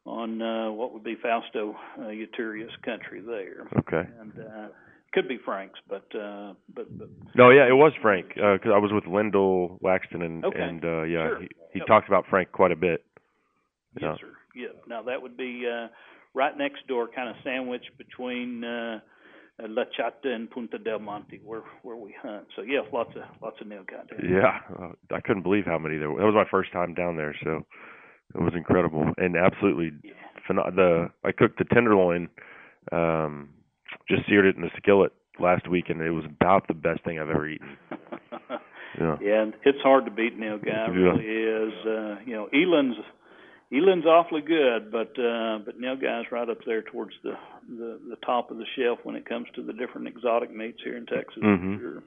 on 0.07 0.40
uh, 0.40 0.71
what 0.73 0.92
would 0.92 1.04
be 1.04 1.16
Fausto 1.21 1.76
uh, 1.99 2.02
Yturria's 2.02 2.75
country 2.85 3.21
there. 3.21 3.69
Okay. 3.78 4.09
And 4.21 4.33
uh, 4.38 4.69
could 5.12 5.28
be 5.28 5.38
Frank's, 5.45 5.78
but 5.88 6.07
uh, 6.14 6.54
but, 6.75 6.87
but 6.97 7.09
no, 7.35 7.50
yeah, 7.50 7.69
it 7.69 7.75
was 7.75 7.92
Frank 8.00 8.28
because 8.28 8.61
uh, 8.66 8.75
I 8.75 8.78
was 8.78 8.92
with 8.92 9.07
Lyndall 9.07 9.78
Waxton 9.80 10.23
and 10.23 10.45
okay. 10.45 10.61
and 10.61 10.85
uh, 10.85 11.02
yeah, 11.02 11.28
sure. 11.28 11.40
he, 11.40 11.49
he 11.73 11.78
yep. 11.80 11.88
talked 11.88 12.09
about 12.09 12.26
Frank 12.30 12.52
quite 12.52 12.71
a 12.71 12.76
bit. 12.76 13.04
Yes, 14.00 14.02
yeah. 14.02 14.14
sir. 14.21 14.33
Yeah. 14.54 14.66
Now 14.88 15.02
that 15.02 15.21
would 15.21 15.37
be 15.37 15.64
uh, 15.66 15.88
right 16.35 16.57
next 16.57 16.87
door, 16.87 17.09
kind 17.09 17.28
of 17.28 17.37
sandwiched 17.42 17.90
between 17.99 18.62
uh, 18.62 19.00
La 19.69 19.83
Chata 19.99 20.28
and 20.28 20.49
Punta 20.49 20.78
del 20.78 21.00
Monte, 21.00 21.40
where 21.45 21.62
where 21.83 21.97
we 21.97 22.14
hunt. 22.23 22.47
So 22.54 22.62
yeah, 22.62 22.80
lots 22.92 23.11
of 23.16 23.23
lots 23.42 23.57
of 23.61 23.66
nilgai 23.66 24.09
there. 24.11 24.25
Yeah, 24.25 24.59
uh, 24.78 24.92
I 25.14 25.21
couldn't 25.21 25.42
believe 25.42 25.64
how 25.66 25.78
many 25.78 25.99
there 25.99 26.11
were. 26.11 26.21
That 26.21 26.26
was 26.26 26.35
my 26.35 26.50
first 26.50 26.73
time 26.73 26.95
down 26.95 27.16
there, 27.16 27.35
so 27.42 27.66
it 28.35 28.41
was 28.41 28.53
incredible 28.57 29.13
and 29.17 29.37
absolutely 29.37 29.93
yeah. 30.03 30.13
phen- 30.49 30.75
the 30.75 31.11
I 31.25 31.33
cooked 31.33 31.59
the 31.59 31.65
tenderloin. 31.65 32.29
Um, 32.93 33.51
just 34.09 34.27
seared 34.29 34.47
it 34.47 34.57
in 34.57 34.63
the 34.63 34.71
skillet 34.77 35.13
last 35.39 35.69
week, 35.69 35.87
and 35.89 36.01
it 36.01 36.11
was 36.11 36.25
about 36.25 36.69
the 36.69 36.75
best 36.75 37.05
thing 37.05 37.19
I've 37.19 37.31
ever 37.31 37.49
eaten. 37.49 37.77
yeah, 39.01 39.17
yeah, 39.21 39.43
and 39.43 39.55
it's 39.65 39.81
hard 39.83 40.05
to 40.05 40.11
beat 40.11 40.39
Nilgai. 40.39 40.89
It 40.89 40.93
really 40.93 41.25
is. 41.25 41.73
Uh, 41.87 42.23
you 42.25 42.35
know, 42.35 42.49
Eland's 42.53 42.99
Eland's 43.73 44.07
awfully 44.07 44.43
good, 44.43 44.91
but 44.91 45.19
uh, 45.19 45.59
but 45.65 45.81
Nilgai's 45.81 46.31
right 46.33 46.49
up 46.49 46.59
there 46.67 46.83
towards 46.83 47.13
the, 47.23 47.33
the 47.69 48.01
the 48.11 48.17
top 48.25 48.51
of 48.51 48.59
the 48.59 48.67
shelf 48.77 48.99
when 49.05 49.15
it 49.15 49.29
comes 49.29 49.47
to 49.55 49.63
the 49.63 49.73
different 49.73 50.09
exotic 50.09 50.55
meats 50.55 50.81
here 50.85 50.97
in 50.97 51.07
Texas. 51.07 51.43
Mm-hmm. 51.43 51.79
Sure. 51.79 52.03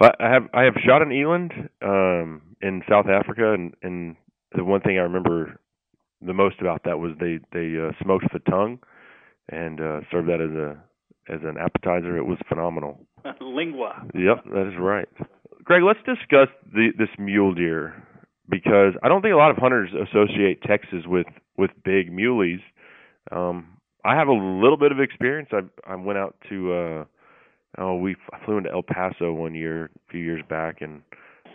I 0.00 0.30
have 0.30 0.48
I 0.54 0.62
have 0.62 0.74
shot 0.86 1.02
an 1.02 1.10
eland 1.10 1.52
um, 1.82 2.42
in 2.62 2.82
South 2.88 3.06
Africa, 3.06 3.52
and 3.52 3.74
and 3.82 4.16
the 4.56 4.64
one 4.64 4.80
thing 4.80 4.98
I 4.98 5.02
remember 5.02 5.58
the 6.20 6.32
most 6.32 6.60
about 6.60 6.82
that 6.84 6.98
was 6.98 7.12
they 7.20 7.38
they 7.52 7.74
uh, 7.78 7.92
smoked 8.02 8.26
the 8.32 8.38
tongue 8.50 8.78
and 9.48 9.80
uh, 9.80 10.00
served 10.10 10.28
that 10.28 10.40
as 10.40 10.50
a 10.50 10.76
as 11.32 11.40
an 11.42 11.56
appetizer. 11.58 12.16
It 12.16 12.24
was 12.24 12.38
phenomenal. 12.48 13.00
Lingua. 13.40 14.06
Yep, 14.14 14.44
that 14.52 14.68
is 14.68 14.78
right. 14.78 15.08
Greg, 15.64 15.82
let's 15.82 15.98
discuss 16.06 16.48
the, 16.72 16.90
this 16.96 17.08
mule 17.18 17.52
deer 17.52 18.00
because 18.48 18.94
I 19.02 19.08
don't 19.08 19.22
think 19.22 19.34
a 19.34 19.36
lot 19.36 19.50
of 19.50 19.56
hunters 19.56 19.90
associate 19.92 20.62
Texas 20.62 21.04
with 21.06 21.26
with 21.58 21.70
big 21.84 22.12
muleys. 22.12 22.60
Um, 23.32 23.76
I 24.04 24.14
have 24.14 24.28
a 24.28 24.32
little 24.32 24.76
bit 24.76 24.92
of 24.92 25.00
experience. 25.00 25.50
I 25.52 25.60
I 25.90 25.96
went 25.96 26.18
out 26.18 26.36
to 26.48 26.72
uh, 26.72 27.04
oh 27.78 27.96
we 27.96 28.16
flew 28.44 28.58
into 28.58 28.70
El 28.70 28.82
Paso 28.82 29.32
one 29.32 29.54
year 29.54 29.86
a 29.86 30.10
few 30.10 30.20
years 30.20 30.42
back 30.48 30.80
and 30.80 31.02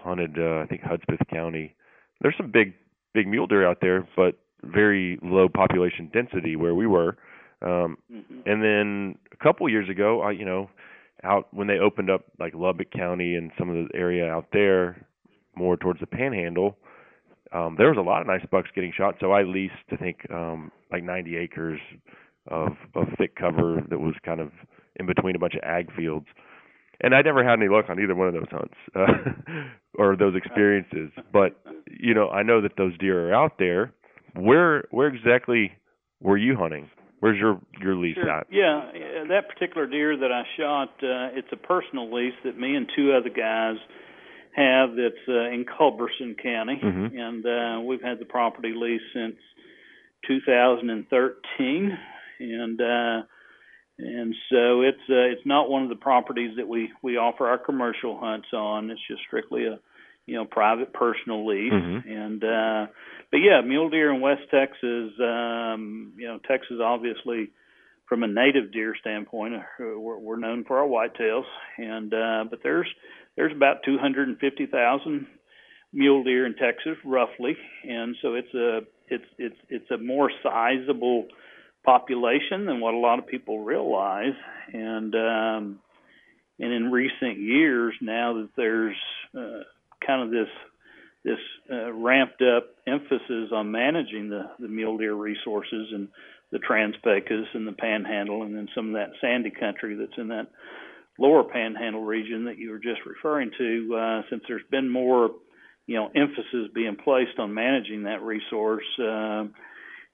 hunted 0.04 0.38
uh, 0.38 0.62
I 0.64 0.66
think 0.68 0.82
Hudspeth 0.82 1.26
County. 1.32 1.76
There's 2.22 2.36
some 2.38 2.52
big 2.52 2.74
big 3.14 3.28
mule 3.28 3.48
deer 3.48 3.68
out 3.68 3.80
there, 3.82 4.08
but 4.16 4.38
very 4.64 5.20
low 5.24 5.50
population 5.50 6.10
density 6.14 6.56
where 6.56 6.76
we 6.76 6.88
were. 6.88 7.18
Um, 7.62 7.98
mm-hmm. 8.12 8.42
And 8.46 8.64
then 8.64 9.16
a 9.32 9.44
couple 9.44 9.68
years 9.70 9.90
ago, 9.90 10.22
I 10.22 10.32
you 10.32 10.46
know, 10.46 10.70
out 11.24 11.48
when 11.52 11.68
they 11.68 11.78
opened 11.78 12.10
up 12.10 12.26
like 12.40 12.54
Lubbock 12.54 12.92
County 12.92 13.36
and 13.36 13.52
some 13.58 13.70
of 13.70 13.76
the 13.76 13.98
area 13.98 14.28
out 14.30 14.48
there, 14.52 15.06
more 15.56 15.78
towards 15.78 16.00
the 16.00 16.08
Panhandle, 16.08 16.78
um, 17.52 17.76
there 17.78 17.90
was 17.90 17.98
a 17.98 18.02
lot 18.02 18.22
of 18.22 18.28
nice 18.28 18.46
bucks 18.50 18.70
getting 18.74 18.94
shot. 18.96 19.16
So 19.20 19.32
I 19.32 19.44
leased, 19.44 19.74
I 19.92 19.98
think, 19.98 20.20
um, 20.32 20.72
like 20.92 21.04
90 21.04 21.38
acres 21.38 21.80
of 22.48 22.72
of 22.96 23.08
thick 23.18 23.36
cover 23.36 23.82
that 23.90 24.00
was 24.00 24.16
kind 24.26 24.40
of 24.40 24.52
in 24.96 25.06
between 25.06 25.36
a 25.36 25.40
bunch 25.40 25.54
of 25.54 25.62
ag 25.64 25.94
fields. 25.96 26.26
And 27.04 27.16
I 27.16 27.22
never 27.22 27.44
had 27.44 27.60
any 27.60 27.68
luck 27.68 27.86
on 27.90 28.00
either 28.00 28.16
one 28.16 28.28
of 28.28 28.34
those 28.34 28.50
hunts 28.52 28.76
uh, 28.96 29.64
or 29.98 30.16
those 30.16 30.36
experiences. 30.36 31.10
But 31.34 31.60
you 31.88 32.14
know, 32.14 32.30
I 32.30 32.44
know 32.44 32.62
that 32.62 32.78
those 32.78 32.98
deer 32.98 33.30
are 33.30 33.34
out 33.34 33.58
there. 33.58 33.94
Where 34.36 34.86
where 34.92 35.08
exactly 35.08 35.72
were 36.22 36.38
you 36.38 36.56
hunting? 36.56 36.90
Where's 37.20 37.38
your 37.40 37.60
your 37.80 37.96
lease 37.96 38.16
sure. 38.16 38.30
at? 38.30 38.48
Yeah, 38.52 38.82
that 39.30 39.48
particular 39.48 39.88
deer 39.88 40.18
that 40.18 40.32
I 40.32 40.44
shot, 40.58 40.90
uh, 41.04 41.38
it's 41.38 41.48
a 41.52 41.56
personal 41.56 42.14
lease 42.14 42.34
that 42.44 42.58
me 42.58 42.76
and 42.76 42.88
two 42.96 43.14
other 43.14 43.30
guys 43.30 43.76
have. 44.56 44.90
That's 44.96 45.28
uh, 45.28 45.50
in 45.50 45.66
Culberson 45.66 46.36
County, 46.42 46.80
mm-hmm. 46.84 47.18
and 47.18 47.46
uh, 47.46 47.82
we've 47.82 48.02
had 48.02 48.20
the 48.20 48.26
property 48.26 48.74
lease 48.76 49.02
since 49.14 49.36
2013, 50.28 51.98
and 52.40 52.82
uh, 52.82 53.22
and 54.02 54.36
so 54.50 54.82
it's 54.82 55.02
uh, 55.10 55.32
it's 55.32 55.46
not 55.46 55.70
one 55.70 55.84
of 55.84 55.90
the 55.90 55.96
properties 55.96 56.58
that 56.58 56.68
we 56.68 56.92
we 57.02 57.18
offer 57.18 57.48
our 57.48 57.58
commercial 57.58 58.20
hunts 58.20 58.48
on. 58.54 58.90
It's 58.90 59.02
just 59.08 59.22
strictly 59.28 59.66
a 59.66 59.80
you 60.26 60.36
know 60.36 60.46
private 60.46 60.94
personal 60.94 61.48
lease, 61.48 61.74
mm-hmm. 61.74 62.10
and 62.10 62.44
uh, 62.44 62.92
but 63.32 63.38
yeah, 63.38 63.62
mule 63.62 63.90
deer 63.90 64.14
in 64.14 64.22
West 64.22 64.44
Texas, 64.52 65.12
um, 65.20 66.14
you 66.18 66.28
know, 66.28 66.40
Texas 66.48 66.78
obviously 66.84 67.52
from 68.08 68.24
a 68.24 68.28
native 68.28 68.74
deer 68.74 68.94
standpoint, 69.00 69.54
uh, 69.56 69.60
we're, 69.80 70.18
we're 70.18 70.38
known 70.38 70.66
for 70.66 70.80
our 70.80 70.86
whitetails, 70.86 71.46
and 71.78 72.14
uh, 72.14 72.44
but 72.50 72.60
there's 72.62 72.88
there's 73.38 73.54
about 73.56 73.78
250,000 73.86 75.28
mule 75.94 76.24
deer 76.24 76.46
in 76.46 76.56
Texas, 76.56 76.98
roughly, 77.06 77.56
and 77.88 78.16
so 78.22 78.34
it's 78.34 78.54
a 78.54 78.80
it's 79.08 79.26
it's 79.38 79.56
it's 79.70 79.92
a 79.92 79.98
more 79.98 80.30
sizable 80.44 81.28
population 81.84 82.66
than 82.66 82.80
what 82.80 82.94
a 82.94 82.98
lot 82.98 83.20
of 83.20 83.28
people 83.28 83.64
realize, 83.64 84.36
and 84.74 85.16
um, 85.16 85.80
and 86.60 86.72
in 86.74 86.92
recent 86.92 87.40
years, 87.40 87.96
now 88.02 88.34
that 88.36 88.50
there's 88.56 88.96
uh, 89.38 89.64
kind 90.06 90.22
of 90.24 90.30
this 90.30 90.50
this 91.24 91.40
uh, 91.72 91.92
ramped 91.94 92.42
up 92.42 92.76
emphasis 92.88 93.52
on 93.52 93.72
managing 93.72 94.30
the, 94.30 94.50
the 94.60 94.68
mule 94.68 94.98
deer 94.98 95.14
resources 95.14 95.90
and 95.94 96.08
the 96.52 96.60
Trans-Pecos 96.60 97.48
and 97.54 97.68
the 97.68 97.74
Panhandle, 97.74 98.44
and 98.44 98.56
then 98.56 98.68
some 98.76 98.88
of 98.88 98.94
that 98.94 99.12
sandy 99.22 99.52
country 99.52 99.96
that's 99.96 100.18
in 100.18 100.30
that 100.30 100.48
lower 101.20 101.44
Panhandle 101.44 102.04
region 102.04 102.46
that 102.46 102.58
you 102.58 102.72
were 102.72 102.80
just 102.80 103.02
referring 103.06 103.52
to. 103.58 103.96
Uh, 103.96 104.22
since 104.30 104.44
there's 104.48 104.66
been 104.72 104.90
more, 104.90 105.30
you 105.86 105.96
know, 105.96 106.10
emphasis 106.16 106.72
being 106.74 106.96
placed 106.96 107.38
on 107.38 107.54
managing 107.54 108.04
that 108.04 108.22
resource, 108.22 108.86
uh, 109.00 109.46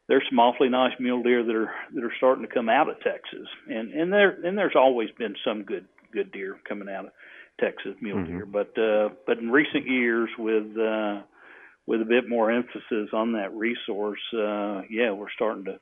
there's 0.07 0.23
some 0.29 0.39
awfully 0.39 0.69
nice 0.69 0.93
mule 0.99 1.23
deer 1.23 1.43
that 1.43 1.55
are 1.55 1.71
that 1.93 2.03
are 2.03 2.13
starting 2.17 2.45
to 2.45 2.53
come 2.53 2.69
out 2.69 2.89
of 2.89 2.99
Texas, 3.01 3.47
and 3.67 3.93
and 3.93 4.11
there 4.11 4.37
and 4.43 4.57
there's 4.57 4.75
always 4.75 5.09
been 5.17 5.35
some 5.45 5.63
good 5.63 5.85
good 6.13 6.31
deer 6.31 6.57
coming 6.67 6.89
out 6.89 7.05
of 7.05 7.11
Texas 7.59 7.95
mule 8.01 8.17
mm-hmm. 8.17 8.37
deer. 8.37 8.45
But 8.45 8.77
uh, 8.77 9.09
but 9.25 9.39
in 9.39 9.51
recent 9.51 9.87
years, 9.87 10.29
with 10.37 10.77
uh, 10.77 11.21
with 11.85 12.01
a 12.01 12.05
bit 12.05 12.29
more 12.29 12.51
emphasis 12.51 13.09
on 13.13 13.33
that 13.33 13.53
resource, 13.53 14.21
uh, 14.33 14.81
yeah, 14.89 15.11
we're 15.11 15.31
starting 15.35 15.65
to 15.65 15.79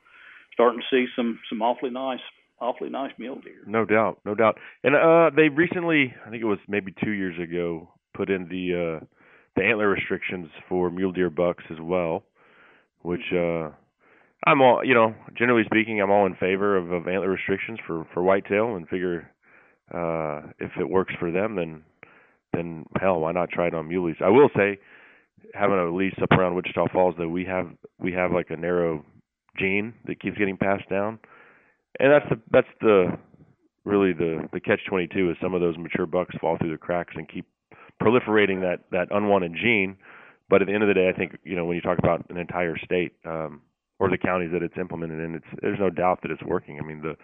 starting 0.53 0.79
to 0.79 0.85
see 0.89 1.07
some 1.15 1.39
some 1.49 1.61
awfully 1.61 1.91
nice 1.91 2.19
awfully 2.59 2.89
nice 2.89 3.11
mule 3.17 3.39
deer. 3.43 3.63
No 3.67 3.85
doubt, 3.85 4.19
no 4.25 4.33
doubt. 4.33 4.57
And 4.83 4.95
uh 4.95 5.29
they 5.35 5.49
recently, 5.49 6.13
I 6.25 6.29
think 6.29 6.41
it 6.41 6.47
was 6.47 6.59
maybe 6.67 6.93
2 7.03 7.11
years 7.11 7.37
ago, 7.37 7.89
put 8.15 8.29
in 8.29 8.47
the 8.47 9.01
uh 9.01 9.05
the 9.55 9.63
antler 9.63 9.89
restrictions 9.89 10.47
for 10.67 10.89
mule 10.89 11.11
deer 11.11 11.29
bucks 11.29 11.63
as 11.69 11.77
well, 11.81 12.23
which 13.01 13.33
uh 13.33 13.71
I'm 14.45 14.61
all, 14.61 14.83
you 14.83 14.93
know, 14.93 15.15
generally 15.35 15.63
speaking, 15.65 16.01
I'm 16.01 16.11
all 16.11 16.25
in 16.25 16.35
favor 16.35 16.77
of, 16.77 16.91
of 16.91 17.07
antler 17.07 17.29
restrictions 17.29 17.79
for 17.85 18.05
for 18.13 18.23
whitetail 18.23 18.75
and 18.75 18.87
figure 18.87 19.31
uh 19.93 20.41
if 20.59 20.71
it 20.79 20.89
works 20.89 21.13
for 21.19 21.31
them 21.31 21.55
then 21.55 21.83
then 22.53 22.85
hell, 22.99 23.19
why 23.19 23.31
not 23.31 23.49
try 23.49 23.67
it 23.67 23.73
on 23.73 23.89
muleys? 23.89 24.21
I 24.21 24.29
will 24.29 24.49
say 24.55 24.79
having 25.53 25.77
a 25.77 25.93
lease 25.93 26.15
up 26.21 26.31
around 26.31 26.55
Wichita 26.55 26.87
Falls 26.91 27.15
that 27.17 27.29
we 27.29 27.45
have 27.45 27.69
we 27.99 28.11
have 28.13 28.31
like 28.31 28.47
a 28.49 28.57
narrow 28.57 29.05
gene 29.57 29.93
that 30.05 30.19
keeps 30.21 30.37
getting 30.37 30.57
passed 30.57 30.87
down 30.89 31.19
and 31.99 32.11
that's 32.11 32.25
the 32.29 32.41
that's 32.51 32.67
the 32.81 33.17
really 33.83 34.13
the 34.13 34.47
the 34.53 34.59
catch 34.59 34.81
22 34.89 35.31
is 35.31 35.37
some 35.41 35.53
of 35.53 35.61
those 35.61 35.77
mature 35.77 36.05
bucks 36.05 36.35
fall 36.41 36.57
through 36.57 36.71
the 36.71 36.77
cracks 36.77 37.13
and 37.15 37.29
keep 37.29 37.45
proliferating 38.01 38.61
that 38.61 38.79
that 38.91 39.07
unwanted 39.11 39.53
gene 39.55 39.95
but 40.49 40.61
at 40.61 40.67
the 40.67 40.73
end 40.73 40.83
of 40.83 40.87
the 40.87 40.93
day 40.93 41.09
i 41.13 41.17
think 41.17 41.37
you 41.43 41.55
know 41.55 41.65
when 41.65 41.75
you 41.75 41.81
talk 41.81 41.97
about 41.99 42.25
an 42.29 42.37
entire 42.37 42.77
state 42.77 43.13
um 43.25 43.61
or 43.99 44.09
the 44.09 44.17
counties 44.17 44.51
that 44.51 44.63
it's 44.63 44.77
implemented 44.77 45.19
in 45.19 45.35
it's 45.35 45.61
there's 45.61 45.79
no 45.79 45.89
doubt 45.89 46.19
that 46.21 46.31
it's 46.31 46.43
working 46.43 46.79
i 46.79 46.83
mean 46.83 47.01
the 47.01 47.15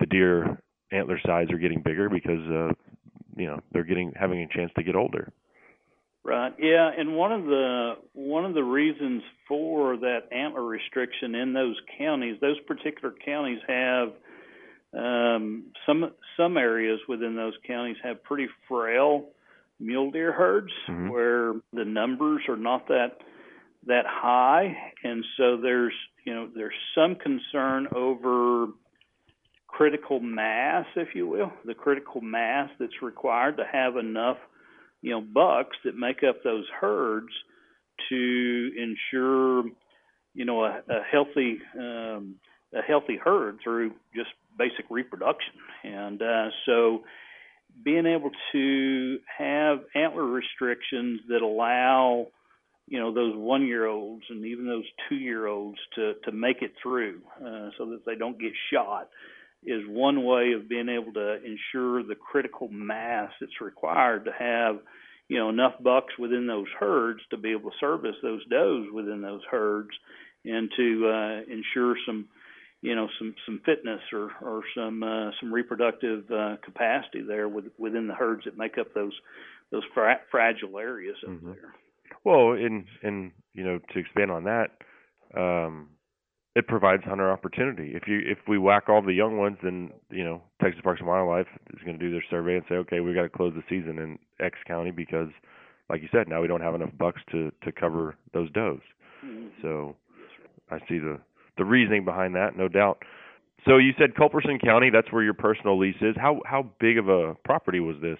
the 0.00 0.06
deer 0.06 0.60
antler 0.92 1.18
size 1.24 1.50
are 1.50 1.58
getting 1.58 1.82
bigger 1.82 2.08
because 2.08 2.46
uh 2.50 2.72
you 3.36 3.46
know 3.46 3.58
they're 3.72 3.84
getting 3.84 4.12
having 4.18 4.40
a 4.42 4.48
chance 4.48 4.70
to 4.76 4.82
get 4.82 4.94
older 4.96 5.32
Right. 6.22 6.52
Yeah, 6.58 6.90
and 6.96 7.16
one 7.16 7.32
of 7.32 7.44
the 7.44 7.94
one 8.12 8.44
of 8.44 8.52
the 8.52 8.62
reasons 8.62 9.22
for 9.48 9.96
that 9.96 10.30
antler 10.30 10.62
restriction 10.62 11.34
in 11.34 11.54
those 11.54 11.76
counties, 11.96 12.36
those 12.42 12.60
particular 12.66 13.14
counties 13.24 13.58
have 13.66 14.12
um, 14.94 15.72
some 15.86 16.12
some 16.36 16.58
areas 16.58 17.00
within 17.08 17.36
those 17.36 17.54
counties 17.66 17.96
have 18.02 18.22
pretty 18.22 18.48
frail 18.68 19.30
mule 19.78 20.10
deer 20.10 20.30
herds 20.30 20.72
Mhm. 20.88 21.10
where 21.10 21.54
the 21.72 21.86
numbers 21.86 22.42
are 22.48 22.56
not 22.56 22.88
that 22.88 23.22
that 23.86 24.04
high, 24.04 24.92
and 25.02 25.24
so 25.38 25.56
there's 25.56 25.94
you 26.24 26.34
know 26.34 26.48
there's 26.54 26.74
some 26.94 27.16
concern 27.16 27.88
over 27.94 28.66
critical 29.66 30.20
mass, 30.20 30.86
if 30.96 31.14
you 31.14 31.26
will, 31.26 31.52
the 31.64 31.74
critical 31.74 32.20
mass 32.20 32.68
that's 32.78 33.02
required 33.02 33.56
to 33.56 33.64
have 33.70 33.96
enough 33.96 34.36
you 35.02 35.10
know 35.10 35.20
bucks 35.20 35.76
that 35.84 35.96
make 35.96 36.22
up 36.28 36.42
those 36.42 36.66
herds 36.80 37.32
to 38.08 38.70
ensure 38.76 39.64
you 40.34 40.44
know 40.44 40.64
a, 40.64 40.82
a 40.88 41.02
healthy 41.10 41.58
um, 41.78 42.36
a 42.74 42.82
healthy 42.82 43.16
herd 43.16 43.58
through 43.62 43.92
just 44.14 44.30
basic 44.58 44.84
reproduction. 44.90 45.54
And 45.84 46.20
uh, 46.20 46.48
so 46.66 47.04
being 47.84 48.06
able 48.06 48.30
to 48.52 49.18
have 49.38 49.78
antler 49.94 50.24
restrictions 50.24 51.20
that 51.28 51.42
allow 51.42 52.26
you 52.90 52.98
know 52.98 53.14
those 53.14 53.34
one 53.36 53.66
year 53.66 53.86
olds 53.86 54.24
and 54.28 54.44
even 54.44 54.66
those 54.66 54.84
two 55.08 55.14
year 55.14 55.46
olds 55.46 55.78
to 55.94 56.14
to 56.24 56.32
make 56.32 56.60
it 56.60 56.72
through 56.82 57.20
uh, 57.40 57.70
so 57.78 57.86
that 57.86 58.04
they 58.04 58.16
don't 58.16 58.38
get 58.38 58.52
shot 58.70 59.08
is 59.64 59.82
one 59.88 60.24
way 60.24 60.52
of 60.52 60.68
being 60.68 60.88
able 60.88 61.12
to 61.12 61.36
ensure 61.44 62.02
the 62.02 62.14
critical 62.16 62.68
mass 62.68 63.30
that's 63.40 63.60
required 63.62 64.24
to 64.26 64.32
have 64.32 64.80
you 65.28 65.38
know 65.38 65.48
enough 65.48 65.74
bucks 65.82 66.12
within 66.18 66.46
those 66.46 66.66
herds 66.78 67.20
to 67.30 67.36
be 67.38 67.52
able 67.52 67.70
to 67.70 67.76
service 67.78 68.16
those 68.22 68.44
does 68.48 68.84
within 68.92 69.22
those 69.22 69.42
herds 69.50 69.90
and 70.44 70.70
to 70.76 71.08
uh, 71.08 71.52
ensure 71.52 71.94
some 72.06 72.26
you 72.82 72.96
know 72.96 73.08
some 73.18 73.34
some 73.46 73.60
fitness 73.64 74.00
or 74.12 74.30
or 74.42 74.62
some 74.74 75.02
uh, 75.04 75.30
some 75.38 75.52
reproductive 75.52 76.24
uh, 76.30 76.56
capacity 76.64 77.22
there 77.22 77.48
with, 77.48 77.66
within 77.78 78.08
the 78.08 78.14
herds 78.14 78.44
that 78.46 78.58
make 78.58 78.78
up 78.78 78.92
those 78.94 79.12
those 79.70 79.84
fra- 79.94 80.20
fragile 80.30 80.78
areas 80.78 81.16
up 81.22 81.30
Mhm. 81.30 81.54
there. 81.54 81.74
Well, 82.24 82.52
and 82.52 82.84
and 83.02 83.32
you 83.54 83.64
know 83.64 83.78
to 83.92 83.98
expand 83.98 84.30
on 84.30 84.44
that, 84.44 84.70
um, 85.36 85.88
it 86.56 86.66
provides 86.66 87.04
hunter 87.04 87.30
opportunity. 87.30 87.92
If 87.94 88.06
you 88.06 88.20
if 88.24 88.38
we 88.48 88.58
whack 88.58 88.84
all 88.88 89.02
the 89.02 89.12
young 89.12 89.38
ones, 89.38 89.58
then 89.62 89.90
you 90.10 90.24
know 90.24 90.42
Texas 90.60 90.80
Parks 90.82 91.00
and 91.00 91.08
Wildlife 91.08 91.46
is 91.74 91.82
going 91.84 91.98
to 91.98 92.04
do 92.04 92.10
their 92.12 92.24
survey 92.30 92.56
and 92.56 92.64
say, 92.68 92.74
okay, 92.76 93.00
we 93.00 93.14
got 93.14 93.22
to 93.22 93.28
close 93.28 93.54
the 93.54 93.62
season 93.68 93.98
in 93.98 94.18
X 94.44 94.58
county 94.66 94.90
because, 94.90 95.28
like 95.88 96.02
you 96.02 96.08
said, 96.12 96.28
now 96.28 96.40
we 96.42 96.48
don't 96.48 96.60
have 96.60 96.74
enough 96.74 96.90
bucks 96.98 97.20
to 97.32 97.50
to 97.62 97.72
cover 97.72 98.16
those 98.34 98.50
does. 98.52 98.78
So 99.62 99.96
I 100.70 100.78
see 100.88 100.98
the 100.98 101.18
the 101.56 101.64
reasoning 101.64 102.04
behind 102.04 102.34
that, 102.34 102.56
no 102.56 102.68
doubt. 102.68 103.02
So 103.66 103.76
you 103.76 103.92
said 103.98 104.14
Culberson 104.14 104.58
County, 104.58 104.90
that's 104.90 105.12
where 105.12 105.22
your 105.22 105.34
personal 105.34 105.78
lease 105.78 106.00
is. 106.00 106.16
How 106.16 106.40
how 106.46 106.66
big 106.80 106.98
of 106.98 107.08
a 107.08 107.34
property 107.44 107.80
was 107.80 107.96
this? 108.00 108.18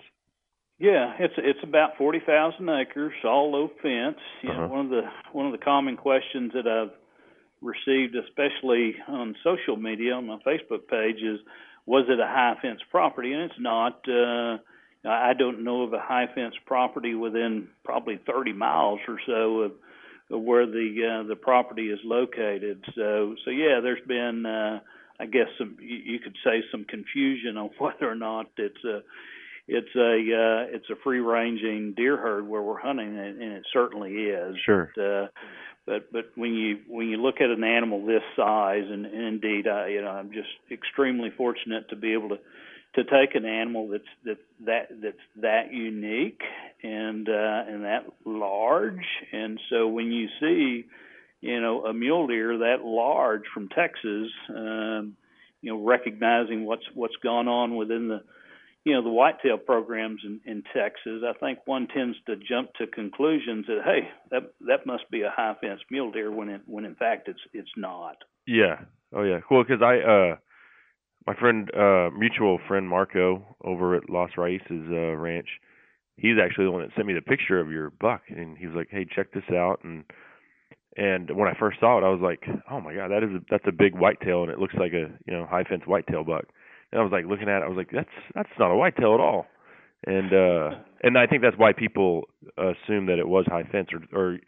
Yeah, 0.81 1.13
it's 1.19 1.35
it's 1.37 1.63
about 1.63 1.99
forty 1.99 2.21
thousand 2.21 2.69
acres, 2.71 3.13
all 3.23 3.53
low 3.53 3.69
fence. 3.83 4.19
You 4.43 4.51
Uh-huh. 4.51 4.67
one 4.67 4.87
of 4.87 4.91
the 4.91 5.03
one 5.33 5.45
of 5.47 5.53
the 5.53 5.59
common 5.59 5.97
questions 5.99 6.53
that 6.55 6.67
I've 6.67 6.93
received, 7.61 8.17
especially 8.17 8.97
on 9.07 9.37
social 9.45 9.77
media 9.77 10.15
on 10.15 10.27
my 10.27 10.39
Facebook 10.39 10.89
page, 10.89 11.23
is 11.23 11.39
was 11.85 12.07
it 12.09 12.19
a 12.19 12.27
high 12.27 12.57
fence 12.63 12.81
property? 12.91 13.33
And 13.35 13.43
it's 13.43 13.61
not. 13.61 14.09
Uh, 14.09 14.59
I 15.07 15.33
don't 15.35 15.65
know 15.65 15.83
of 15.83 15.93
a 15.93 16.01
high 16.01 16.27
fence 16.35 16.55
property 16.65 17.15
within 17.15 17.69
probably 17.85 18.19
thirty 18.27 18.55
miles 18.55 19.01
or 19.07 19.19
so 19.27 19.61
of, 19.61 19.73
of 20.31 20.41
where 20.41 20.65
the 20.67 21.21
uh, 21.25 21.29
the 21.29 21.37
property 21.37 21.91
is 21.91 22.01
located. 22.05 22.83
So 22.95 23.35
so 23.45 23.51
yeah, 23.51 23.81
there's 23.83 24.07
been 24.07 24.47
uh, 24.47 24.81
I 25.19 25.27
guess 25.27 25.49
some 25.59 25.77
you, 25.79 25.97
you 26.15 26.19
could 26.21 26.37
say 26.43 26.63
some 26.71 26.85
confusion 26.85 27.59
on 27.59 27.69
whether 27.79 28.11
or 28.11 28.15
not 28.15 28.47
it's 28.57 28.83
a 28.85 29.03
it's 29.71 29.95
a 29.95 30.01
uh, 30.01 30.75
it's 30.75 30.91
a 30.91 30.97
free 31.05 31.21
ranging 31.21 31.95
deer 31.97 32.17
herd 32.17 32.47
where 32.47 32.61
we're 32.61 32.81
hunting, 32.81 33.17
and, 33.17 33.41
and 33.41 33.53
it 33.53 33.63
certainly 33.73 34.13
is. 34.13 34.57
Sure. 34.67 34.91
But, 34.97 35.03
uh, 35.03 35.27
but 35.87 36.13
but 36.13 36.25
when 36.35 36.55
you 36.55 36.79
when 36.89 37.09
you 37.09 37.19
look 37.19 37.37
at 37.41 37.51
an 37.51 37.63
animal 37.63 38.05
this 38.05 38.23
size, 38.37 38.85
and, 38.91 39.07
and 39.07 39.43
indeed, 39.43 39.69
I 39.69 39.89
you 39.89 40.03
know 40.03 40.11
I'm 40.11 40.33
just 40.33 40.49
extremely 40.73 41.31
fortunate 41.31 41.89
to 41.91 41.97
be 41.97 42.13
able 42.15 42.31
to 42.31 42.39
to 42.97 43.05
take 43.05 43.37
an 43.37 43.45
animal 43.45 43.89
that's 43.89 44.05
that 44.25 44.39
that 44.67 44.89
that's 45.01 45.17
that 45.37 45.73
unique 45.73 46.41
and 46.83 47.29
uh, 47.29 47.63
and 47.69 47.85
that 47.85 48.07
large, 48.25 49.07
and 49.31 49.61
so 49.71 49.87
when 49.87 50.11
you 50.11 50.27
see 50.41 50.87
you 51.41 51.61
know 51.61 51.85
a 51.87 51.95
mule 51.95 52.27
deer 52.27 52.59
that 52.59 52.85
large 52.85 53.45
from 53.55 53.69
Texas, 53.69 54.33
um, 54.49 55.17
you 55.63 55.73
know 55.73 55.85
recognizing 55.85 56.65
what's 56.65 56.85
what's 56.95 57.17
gone 57.23 57.47
on 57.47 57.77
within 57.77 58.09
the 58.09 58.23
you 58.85 58.95
know 58.95 59.03
the 59.03 59.11
whitetail 59.11 59.59
programs 59.59 60.21
in, 60.25 60.41
in 60.47 60.63
Texas, 60.75 61.23
I 61.27 61.33
think 61.39 61.59
one 61.67 61.87
tends 61.87 62.17
to 62.27 62.37
jump 62.37 62.73
to 62.75 62.87
conclusions 62.87 63.67
that 63.67 63.81
hey, 63.85 64.09
that 64.31 64.53
that 64.67 64.87
must 64.87 65.11
be 65.11 65.23
a 65.23 65.31
high 65.31 65.55
fence 65.61 65.81
mule 65.91 66.11
deer 66.11 66.31
when 66.31 66.49
it 66.49 66.63
when 66.67 66.85
in 66.85 66.95
fact 66.95 67.29
it's 67.29 67.41
it's 67.53 67.71
not. 67.77 68.17
Yeah. 68.47 68.81
Oh 69.15 69.23
yeah. 69.23 69.41
Cool. 69.47 69.65
Because 69.65 69.83
I 69.83 69.99
uh, 69.99 70.37
my 71.27 71.35
friend 71.35 71.71
uh, 71.75 72.11
mutual 72.17 72.59
friend 72.67 72.89
Marco 72.89 73.45
over 73.63 73.95
at 73.95 74.09
Los 74.09 74.31
Raices 74.39 74.91
uh, 74.91 75.17
Ranch, 75.17 75.49
he's 76.17 76.37
actually 76.43 76.65
the 76.65 76.71
one 76.71 76.83
that 76.83 76.91
sent 76.97 77.07
me 77.07 77.15
the 77.15 77.21
picture 77.21 77.61
of 77.61 77.71
your 77.71 77.91
buck, 77.91 78.23
and 78.29 78.57
he 78.57 78.67
was 78.67 78.75
like, 78.75 78.89
"Hey, 78.91 79.05
check 79.05 79.33
this 79.33 79.45
out." 79.53 79.81
And 79.85 80.05
and 80.97 81.31
when 81.37 81.49
I 81.49 81.59
first 81.59 81.81
saw 81.81 81.99
it, 81.99 82.05
I 82.05 82.09
was 82.09 82.21
like, 82.23 82.45
"Oh 82.71 82.81
my 82.81 82.95
god, 82.95 83.11
that 83.11 83.23
is 83.23 83.31
a, 83.31 83.41
that's 83.51 83.67
a 83.67 83.73
big 83.73 83.95
whitetail, 83.95 84.43
and 84.43 84.51
it 84.51 84.59
looks 84.59 84.75
like 84.75 84.93
a 84.93 85.13
you 85.27 85.33
know 85.35 85.45
high 85.45 85.65
fence 85.65 85.83
whitetail 85.87 86.25
buck." 86.25 86.45
And 86.93 87.01
I 87.01 87.05
was 87.05 87.13
like 87.13 87.25
looking 87.27 87.49
at 87.49 87.63
it, 87.63 87.65
I 87.65 87.69
was 87.69 87.77
like, 87.77 87.91
"That's 87.93 88.09
that's 88.35 88.59
not 88.59 88.71
a 88.73 88.77
whitetail 88.77 89.15
at 89.15 89.21
all." 89.21 89.47
And 90.07 90.33
uh 90.33 90.71
and 91.03 91.17
I 91.19 91.27
think 91.27 91.43
that's 91.43 91.57
why 91.59 91.73
people 91.73 92.29
assume 92.57 93.07
that 93.07 93.19
it 93.19 93.29
was 93.29 93.47
high 93.47 93.65
fence, 93.65 93.89
or 93.93 94.01
or 94.19 94.39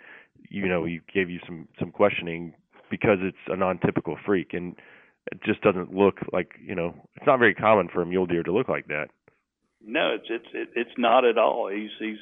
you 0.51 0.69
know, 0.69 0.85
you 0.85 1.01
gave 1.13 1.31
you 1.31 1.41
some 1.47 1.69
some 1.79 1.91
questioning 1.91 2.55
because 2.91 3.19
it's 3.23 3.39
a 3.49 3.57
non-typical 3.57 4.17
freak, 4.27 4.53
and 4.53 4.75
it 5.31 5.41
just 5.45 5.63
doesn't 5.63 5.95
look 5.95 6.17
like 6.33 6.53
you 6.65 6.75
know, 6.75 6.95
it's 7.17 7.27
not 7.27 7.39
very 7.39 7.55
common 7.55 7.89
for 7.89 8.03
a 8.03 8.07
mule 8.07 8.27
deer 8.27 8.43
to 8.43 8.53
look 8.53 8.69
like 8.69 8.89
that. 8.89 9.09
No, 9.85 10.15
it's 10.15 10.27
it's 10.29 10.71
it's 10.75 10.99
not 10.99 11.25
at 11.25 11.39
all. 11.39 11.69
He's 11.69 11.91
he's 11.99 12.19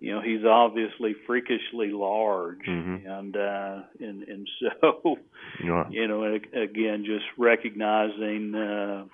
you 0.00 0.12
know 0.12 0.20
he's 0.22 0.44
obviously 0.44 1.14
freakishly 1.26 1.90
large, 1.92 2.64
Mhm. 2.66 3.06
and 3.06 3.36
uh, 3.36 3.82
and 4.00 4.22
and 4.24 4.48
so 4.80 5.18
You 5.62 5.66
know, 5.66 5.86
you 5.90 6.08
know 6.08 6.24
again 6.24 7.04
just 7.04 7.26
recognizing 7.38 8.54
uh, 8.54 9.04